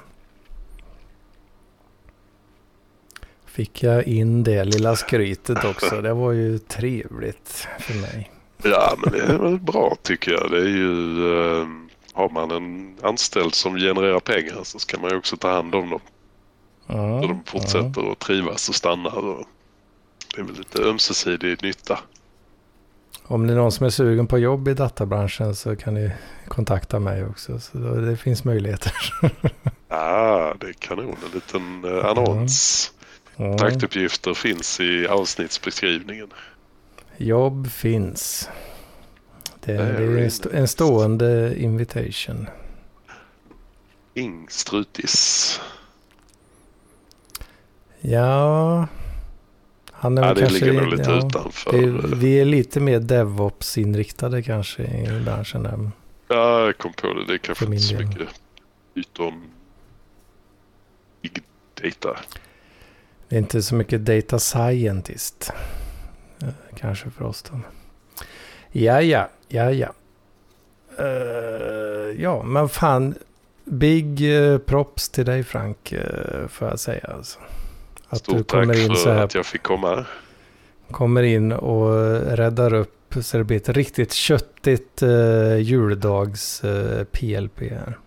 Fick 3.46 3.84
jag 3.84 4.04
in 4.04 4.44
det 4.44 4.64
lilla 4.64 4.96
skrytet 4.96 5.66
också. 5.66 6.02
Det 6.02 6.14
var 6.14 6.32
ju 6.32 6.58
trevligt 6.58 7.68
för 7.80 7.94
mig. 7.94 8.32
Ja, 8.64 8.98
men 9.04 9.12
det 9.14 9.20
är 9.20 9.38
väl 9.38 9.60
bra 9.60 9.98
tycker 10.02 10.32
jag. 10.32 10.52
Det 10.52 10.58
är 10.58 10.68
ju, 10.68 11.62
eh, 11.62 11.68
har 12.16 12.30
man 12.30 12.52
en 12.52 12.98
anställd 13.02 13.56
som 13.56 13.76
genererar 13.76 14.20
pengar 14.20 14.64
så 14.64 14.80
ska 14.80 15.00
man 15.00 15.12
ju 15.12 15.18
också 15.18 15.38
ta 15.38 15.52
hand 15.52 15.76
om 15.76 15.90
dem. 15.90 16.00
Ja, 16.88 17.22
Så 17.22 17.28
de 17.28 17.44
fortsätter 17.46 18.12
att 18.12 18.20
trivas 18.20 18.70
och 18.70 18.76
stannar. 18.76 19.18
Och 19.18 19.46
det 20.36 20.42
är 20.42 20.46
väl 20.46 20.58
lite 20.58 20.82
ömsesidig 20.82 21.64
nytta. 21.64 22.00
Om 23.24 23.48
det 23.48 23.54
är 23.54 23.58
någon 23.58 23.72
som 23.72 23.86
är 23.86 23.90
sugen 23.90 24.28
på 24.28 24.38
jobb 24.38 24.68
i 24.68 24.74
databranschen 24.74 25.56
så 25.56 25.76
kan 25.76 25.94
ni 25.94 26.12
kontakta 26.48 27.00
mig 27.00 27.26
också. 27.26 27.60
Så 27.60 27.78
det 27.78 28.18
finns 28.18 28.44
möjligheter. 28.44 28.94
Ja, 29.88 30.56
det 30.60 30.68
är 30.68 30.74
kanon. 30.74 31.16
En 31.26 31.32
liten 31.34 31.86
eh, 31.86 32.06
annons. 32.06 32.92
Ja. 33.36 33.46
Kontaktuppgifter 33.46 34.34
finns 34.34 34.80
i 34.80 35.08
avsnittsbeskrivningen. 35.08 36.28
Jobb 37.18 37.72
finns. 37.72 38.50
Det, 39.66 39.74
det 39.74 39.82
är 39.84 40.18
en, 40.18 40.26
st- 40.26 40.50
en 40.54 40.68
stående 40.68 41.56
invitation. 41.58 42.48
Ing 44.14 44.48
strutis. 44.50 45.60
Ja, 48.02 48.88
han 49.92 50.18
är 50.18 50.22
Ja, 50.24 50.34
det 50.34 50.42
kanske... 50.42 50.66
ligger 50.66 50.82
nog 50.82 50.92
lite 50.92 51.10
ja, 51.12 51.18
utanför. 51.28 51.72
det, 51.72 52.16
vi 52.16 52.40
är 52.40 52.46
lite 52.46 52.80
mer 52.80 53.00
DevOps-inriktade 53.00 54.42
kanske 54.44 54.84
i 54.84 55.22
branschen. 55.26 55.64
Där. 55.64 55.92
Ja, 56.28 56.66
jag 56.66 56.78
kom 56.78 56.94
på 56.94 57.14
det. 57.14 57.26
Det 57.26 57.34
är 57.34 57.38
kanske 57.38 57.66
inte 57.66 57.80
så 57.80 57.96
mycket 57.96 58.28
Python 58.94 59.44
Big 61.22 61.44
Data. 61.82 62.20
Det 63.30 63.36
är 63.36 63.40
inte 63.40 63.62
så 63.62 63.76
mycket 63.76 64.06
data 64.06 64.40
scientist. 64.40 65.52
eh, 66.42 66.48
Kanske 66.78 67.10
för 67.10 67.26
oss 67.26 67.42
då. 67.44 67.60
Ja, 68.78 69.02
ja, 69.02 69.30
ja, 69.48 69.72
ja. 69.72 69.94
Eh, 71.00 72.22
ja, 72.22 72.44
men 72.44 72.70
fan. 72.70 73.16
Big 73.64 74.36
eh, 74.38 74.58
props 74.58 75.10
till 75.10 75.26
dig 75.26 75.44
Frank, 75.44 75.94
uh, 75.94 76.48
får 76.48 76.68
jag 76.68 76.80
säga. 76.80 77.08
Alltså. 77.08 77.40
Att 78.08 78.24
du 78.24 78.32
Stort 78.32 78.48
tack 78.48 78.62
kommer 78.62 78.84
in 78.84 78.96
så 78.96 78.96
för 78.96 79.14
här, 79.14 79.24
att 79.24 79.36
jag 79.36 79.46
fick 79.46 79.64
komma. 79.64 80.06
kommer 80.92 81.24
in 81.24 81.52
och 81.52 81.90
räddar 82.38 82.74
upp 82.74 83.16
så 83.22 83.38
det 83.38 83.44
blir 83.44 83.58
ett 83.58 83.70
riktigt 83.70 84.14
köttigt 84.14 85.04
uh, 85.04 85.58
juldags 85.58 86.64
eh, 86.64 87.04
PLP 87.04 87.60
här. 87.60 87.98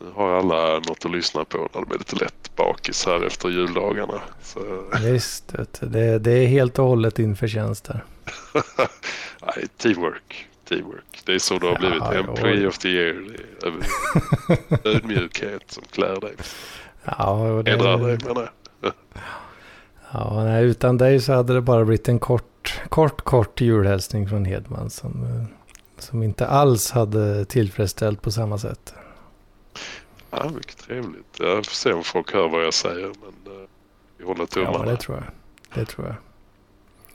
Nu 0.00 0.06
har 0.14 0.38
alla 0.38 0.74
något 0.74 1.04
att 1.04 1.10
lyssna 1.10 1.44
på 1.44 1.68
när 1.74 1.80
det 1.80 1.86
blir 1.86 1.98
lite 1.98 2.16
lätt 2.16 2.56
bakis 2.56 3.06
här 3.06 3.26
efter 3.26 3.48
juldagarna. 3.48 4.20
Så, 4.42 4.60
Visst, 5.04 5.54
du, 5.80 5.86
det, 5.86 6.18
det 6.18 6.30
är 6.30 6.46
helt 6.46 6.78
och 6.78 6.84
hållet 6.86 7.14
din 7.14 7.36
förtjänst 7.36 7.84
där. 7.84 8.04
nej, 9.42 9.66
teamwork. 9.76 10.48
Teamwork. 10.68 11.22
Det 11.24 11.34
är 11.34 11.38
så 11.38 11.58
det 11.58 11.66
har 11.66 11.78
blivit. 11.78 11.98
Ja, 11.98 12.14
Employee 12.14 12.62
ja. 12.62 12.68
of 12.68 12.78
the 12.78 12.88
year. 12.88 13.16
Ödmjukhet 14.84 15.62
som 15.66 15.84
klär 15.90 16.20
dig. 16.20 16.34
Ja, 17.04 17.62
det, 17.64 17.72
Ändra 17.72 17.96
dig 17.96 18.18
menar 18.26 18.50
jag. 18.80 18.92
Ja, 20.12 20.44
nej, 20.44 20.64
utan 20.64 20.98
dig 20.98 21.20
så 21.20 21.32
hade 21.32 21.54
det 21.54 21.60
bara 21.60 21.84
blivit 21.84 22.08
en 22.08 22.18
kort, 22.18 22.80
kort, 22.88 23.22
kort 23.22 23.60
julhälsning 23.60 24.28
från 24.28 24.44
Hedman 24.44 24.90
som, 24.90 25.24
eh, 25.24 25.44
som 25.98 26.22
inte 26.22 26.46
alls 26.46 26.90
hade 26.90 27.44
tillfredsställt 27.44 28.22
på 28.22 28.30
samma 28.30 28.58
sätt. 28.58 28.94
Ja, 30.30 30.50
mycket 30.54 30.78
trevligt. 30.78 31.36
Jag 31.38 31.66
får 31.66 31.74
se 31.74 31.92
om 31.92 32.04
folk 32.04 32.32
hör 32.32 32.48
vad 32.48 32.64
jag 32.64 32.74
säger. 32.74 33.06
Men 33.06 33.52
uh, 33.52 33.60
vi 34.18 34.24
håller 34.24 34.40
Ja, 34.40 34.46
tummarna. 34.46 34.84
det 34.84 34.96
tror 34.96 35.16
jag. 35.16 35.24
Det 35.80 35.84
tror 35.86 36.06
jag. 36.06 36.16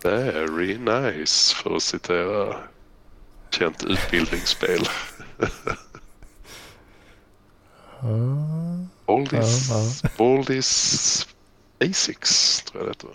Very 0.04 0.78
nice 0.78 1.56
för 1.56 1.76
att 1.76 1.84
citera 1.84 2.56
känt 3.50 3.84
utbildningsspel. 3.84 4.80
All 9.06 9.28
this, 9.28 9.72
all 10.20 10.46
this 10.46 11.28
basics 11.80 12.62
tror 12.64 12.84
jag 12.84 12.88
det 12.88 12.90
heter. 12.92 13.10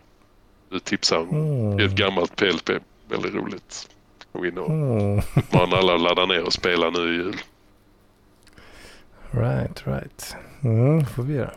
Du 0.71 0.79
tipsar 0.81 1.19
om 1.19 1.29
Mm. 1.31 1.79
ett 1.87 1.93
gammalt 1.97 2.37
PLP. 2.37 2.71
Väldigt 3.09 3.35
roligt. 3.35 3.89
Gå 4.33 4.47
in 4.47 4.59
och 4.59 4.71
Mm. 4.71 5.19
uppmana 5.37 5.77
alla 5.77 5.95
att 5.95 6.01
ladda 6.01 6.27
ner 6.27 6.43
och 6.43 6.53
spela 6.53 6.91
nu 6.91 7.13
i 7.13 7.17
jul. 7.17 7.37
Right, 9.31 9.87
right. 9.87 10.37
Mm, 10.63 11.07
får 11.07 11.23
vi 11.23 11.35
göra. 11.35 11.53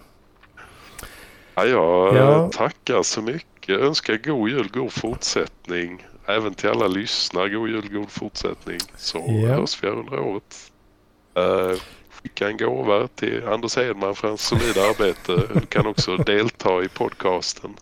Ja, 1.55 1.65
jag 1.65 2.15
Ja. 2.15 2.49
tackar 2.53 3.03
så 3.03 3.21
mycket. 3.21 3.45
Önskar 3.75 4.17
god 4.17 4.49
jul, 4.49 4.69
god 4.73 4.93
fortsättning. 4.93 6.05
Även 6.25 6.53
till 6.53 6.69
alla 6.69 6.87
lyssnare, 6.87 7.49
god 7.49 7.69
jul, 7.69 7.89
god 7.93 8.11
fortsättning. 8.11 8.77
Så 8.97 9.17
Ja. 9.27 9.47
hörs 9.55 9.83
vi 9.83 9.87
här 9.87 9.95
under 9.95 10.19
året. 10.19 10.71
Uh, 11.37 11.79
skicka 12.21 12.47
en 12.47 12.57
gåva 12.57 13.07
till 13.07 13.43
Anders 13.47 13.75
Hedman 13.77 14.15
för 14.15 14.27
hans 14.27 14.41
solida 14.41 14.81
arbete. 14.81 15.47
Du 15.59 15.65
kan 15.65 15.87
också 15.87 16.17
delta 16.25 16.83
i 16.83 16.87
podcasten. 16.89 17.73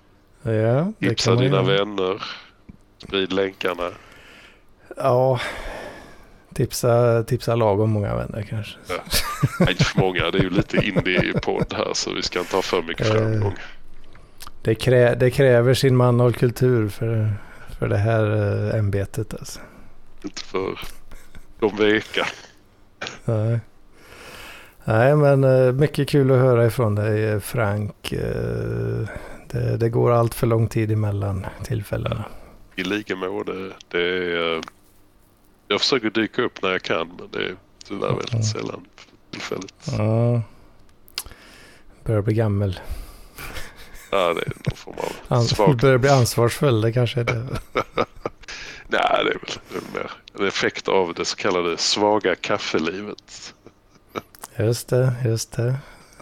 Ja, 0.41 0.51
det 0.99 1.09
Tipsa 1.09 1.35
dina 1.35 1.55
göra. 1.55 1.61
vänner. 1.85 2.23
Sprid 2.97 3.33
länkarna. 3.33 3.89
Ja, 4.97 5.39
tipsa, 6.53 7.23
tipsa 7.23 7.55
lagom 7.55 7.89
många 7.89 8.15
vänner 8.15 8.45
kanske. 8.49 8.77
Nej, 9.59 9.69
inte 9.71 9.83
för 9.83 9.99
många. 9.99 10.31
Det 10.31 10.37
är 10.37 10.43
ju 10.43 10.49
lite 10.49 10.77
indie-podd 10.77 11.73
här 11.73 11.93
så 11.93 12.13
vi 12.13 12.21
ska 12.21 12.39
inte 12.39 12.55
ha 12.55 12.61
för 12.61 12.81
mycket 12.81 13.07
Eh. 13.07 13.13
framgång. 13.13 13.53
Det, 14.67 14.75
krä, 14.75 15.15
det 15.15 15.31
kräver 15.31 15.73
sin 15.73 15.95
manhållkultur 15.95 16.89
för, 16.89 17.33
för 17.79 17.87
det 17.87 17.97
här 17.97 18.35
äh, 18.73 18.79
ämbetet 18.79 19.33
alltså. 19.33 19.59
Inte 20.23 20.41
för 20.43 20.79
de 21.59 21.75
veka. 21.77 22.25
Nej. 23.25 23.59
Nej, 24.85 25.15
men 25.15 25.43
eh, 25.43 25.71
mycket 25.73 26.09
kul 26.09 26.31
att 26.31 26.37
höra 26.37 26.65
ifrån 26.65 26.95
dig 26.95 27.23
eh, 27.23 27.39
Frank. 27.39 28.11
Eh, 28.11 29.07
Det, 29.47 29.77
det 29.77 29.89
går 29.89 30.11
allt 30.11 30.33
för 30.33 30.47
lång 30.47 30.67
tid 30.67 30.91
emellan 30.91 31.45
tillfällena. 31.63 32.25
I 32.75 32.83
lika 32.83 33.15
mål. 33.15 33.73
Det, 33.91 33.97
är, 34.01 34.55
eh, 34.55 34.61
jag 35.67 35.79
försöker 35.81 36.09
dyka 36.09 36.41
upp 36.41 36.61
när 36.61 36.69
jag 36.71 36.81
kan 36.81 37.07
men 37.07 37.27
det 37.31 37.45
är 37.49 37.55
tyvärr 37.85 38.07
väldigt 38.07 38.33
Mm. 38.33 38.43
sällan 38.43 38.85
för 38.95 39.09
tillfället. 39.31 39.73
Ja. 39.97 40.41
Börjar 42.03 42.21
bli 42.21 42.33
gammal. 42.33 42.79
Ja, 44.09 44.33
det 44.33 44.41
är 44.41 44.53
någon 44.65 44.75
form 44.77 44.95
av 45.27 45.43
svag... 45.43 45.77
börjar 45.77 45.97
bli 45.97 46.09
ansvarsfull, 46.09 46.81
det 46.81 46.93
kanske 46.93 47.19
är 47.19 47.23
det. 47.23 47.47
Nej, 48.87 49.01
det 49.01 49.17
är 49.17 49.23
väl, 49.23 49.39
det 49.69 49.75
är 49.77 49.81
väl 49.81 49.91
mer 49.93 50.11
en 50.33 50.47
effekt 50.47 50.87
av 50.87 51.13
det 51.13 51.25
så 51.25 51.35
kallade 51.35 51.77
svaga 51.77 52.35
kaffelivet. 52.35 53.53
Just 54.57 54.89
det, 54.89 55.13
just 55.25 55.51
det. 55.51 55.75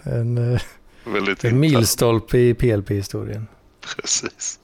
En, 0.03 0.37
eh, 0.53 0.61
Väldigt 1.03 1.43
en 1.43 1.51
internt. 1.55 1.55
milstolpe 1.55 2.37
i 2.37 2.53
PLP-historien. 2.53 3.47
Precis. 3.95 4.59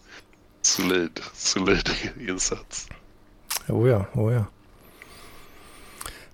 Solid, 0.62 1.20
solid 1.34 1.90
insats. 2.30 2.88
Oh 3.68 3.90
ja, 3.90 4.06
oh 4.14 4.34
ja. 4.34 4.46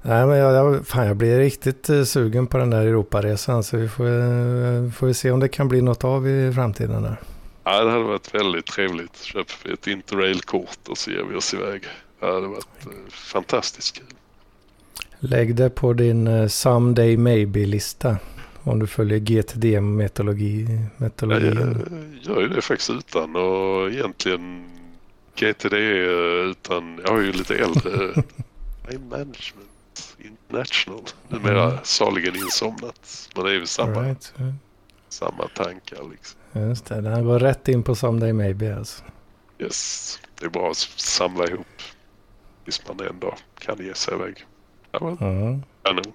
Nej, 0.02 0.28
men 0.28 0.38
jag, 0.38 0.54
jag, 0.54 0.88
fan, 0.88 1.08
jag 1.08 1.18
blir 1.18 1.40
riktigt 1.40 1.90
eh, 1.90 2.04
sugen 2.04 2.48
på 2.48 2.58
den 2.58 2.70
där 2.70 2.82
Europaresan. 2.82 3.64
Så 3.64 3.78
vi 3.78 3.90
får, 3.90 4.06
eh, 4.06 4.92
får 4.92 5.08
vi 5.08 5.14
se 5.14 5.32
om 5.32 5.40
det 5.40 5.48
kan 5.48 5.68
bli 5.68 5.82
något 5.82 6.04
av 6.04 6.28
i 6.28 6.54
framtiden. 6.54 7.04
Där. 7.04 7.18
Ja, 7.64 7.84
det 7.84 7.92
hade 7.92 8.04
varit 8.04 8.34
väldigt 8.34 8.66
trevligt. 8.66 9.22
Köper 9.24 9.54
vi 9.64 9.74
ett 9.74 9.88
interrail-kort 9.88 10.88
och 10.90 10.98
så 10.98 11.12
ger 11.12 11.24
vi 11.24 11.36
oss 11.36 11.54
iväg. 11.54 11.84
Det 12.20 12.26
hade 12.26 12.48
varit 12.48 12.68
eh, 12.86 12.92
fantastiskt 13.10 13.98
kul. 13.98 14.06
Lägg 15.20 15.56
det 15.56 15.70
på 15.70 15.94
din 15.94 16.50
Someday 16.50 17.18
Maybe-lista. 17.18 18.18
Om 18.64 18.80
du 18.80 18.88
följer 18.88 19.20
GTD-metodologin. 19.20 20.86
Jag 20.98 21.12
gör 22.22 22.42
ju 22.42 22.48
det 22.48 22.62
faktiskt 22.62 22.90
utan 22.90 23.36
och 23.36 23.92
egentligen 23.92 24.70
GTD 25.36 25.74
utan, 25.74 27.00
jag 27.04 27.12
har 27.12 27.22
ju 27.22 27.32
lite 27.32 27.56
äldre 27.56 28.14
Time 28.88 29.06
Management 29.10 29.67
International. 30.28 31.02
Numera 31.28 31.64
Mm. 31.64 31.78
saligen 31.84 32.36
insomnat. 32.36 33.30
Men 33.36 33.46
det 33.46 33.52
är 33.52 33.54
ju 33.56 33.66
samma, 33.66 34.02
Right. 34.04 34.34
samma 35.10 35.48
tankar 35.48 35.98
liksom. 36.12 36.40
Just 36.54 36.86
det, 36.86 37.02
den 37.02 37.26
går 37.26 37.40
rätt 37.40 37.68
in 37.68 37.84
på 37.84 37.96
Someday 37.96 38.34
Maybe 38.34 38.76
alltså. 38.76 39.04
Yes, 39.60 40.20
det 40.40 40.46
är 40.46 40.50
bra 40.50 40.70
att 40.72 40.78
samla 40.78 41.48
ihop 41.48 41.68
tills 42.64 42.82
man 42.88 43.08
en 43.08 43.20
dag 43.20 43.36
kan 43.60 43.78
ge 43.86 43.94
sig 43.94 44.14
iväg. 44.14 44.46
Ja, 44.92 45.00
men, 45.02 45.18
Mm. 45.18 45.64
kanon. 45.84 46.14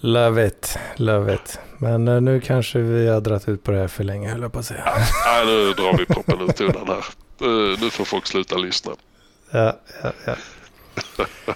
Love 0.00 0.46
it, 0.46 0.78
love 0.96 1.34
it. 1.34 1.58
Men 1.78 2.08
eh, 2.08 2.20
nu 2.20 2.40
kanske 2.40 2.78
vi 2.78 3.08
har 3.08 3.20
dragit 3.20 3.48
ut 3.48 3.62
på 3.62 3.70
det 3.70 3.78
här 3.78 3.88
för 3.88 4.04
länge 4.04 4.28
höll 4.30 4.42
jag 4.42 4.52
på 4.52 4.58
att 4.58 4.64
säga. 4.64 4.84
Nej, 5.26 5.46
nu 5.46 5.72
drar 5.72 5.98
vi 5.98 6.06
proppen 6.06 6.40
ut 6.40 6.56
tunnan 6.56 6.86
här. 6.86 7.04
Eh, 7.40 7.80
Nu 7.80 7.90
får 7.90 8.04
folk 8.04 8.26
sluta 8.26 8.56
lyssna. 8.56 8.92
Ja, 9.50 9.78
ja, 10.02 10.12
ja. 10.26 10.34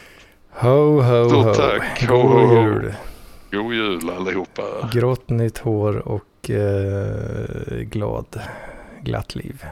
Ho, 0.58 1.00
ho, 1.02 1.28
Stort 1.28 1.46
ho. 1.46 1.54
tack. 1.54 2.02
Ho, 2.08 2.16
God 2.22 2.30
ho, 2.30 2.46
ho. 2.46 2.62
jul. 2.62 2.94
God 3.52 3.74
jul 3.74 4.10
allihopa. 4.10 4.62
Grått 4.92 5.28
nytt 5.30 5.58
hår 5.58 5.96
och 6.08 6.50
eh, 6.50 7.76
glad, 7.80 8.40
glatt 9.02 9.34
liv. 9.34 9.64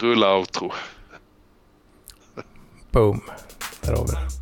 Rulla 0.00 0.36
outro. 0.36 0.72
Boom. 2.90 3.20
Där 3.82 3.92
har 3.92 4.04
vi 4.06 4.12
det. 4.12 4.39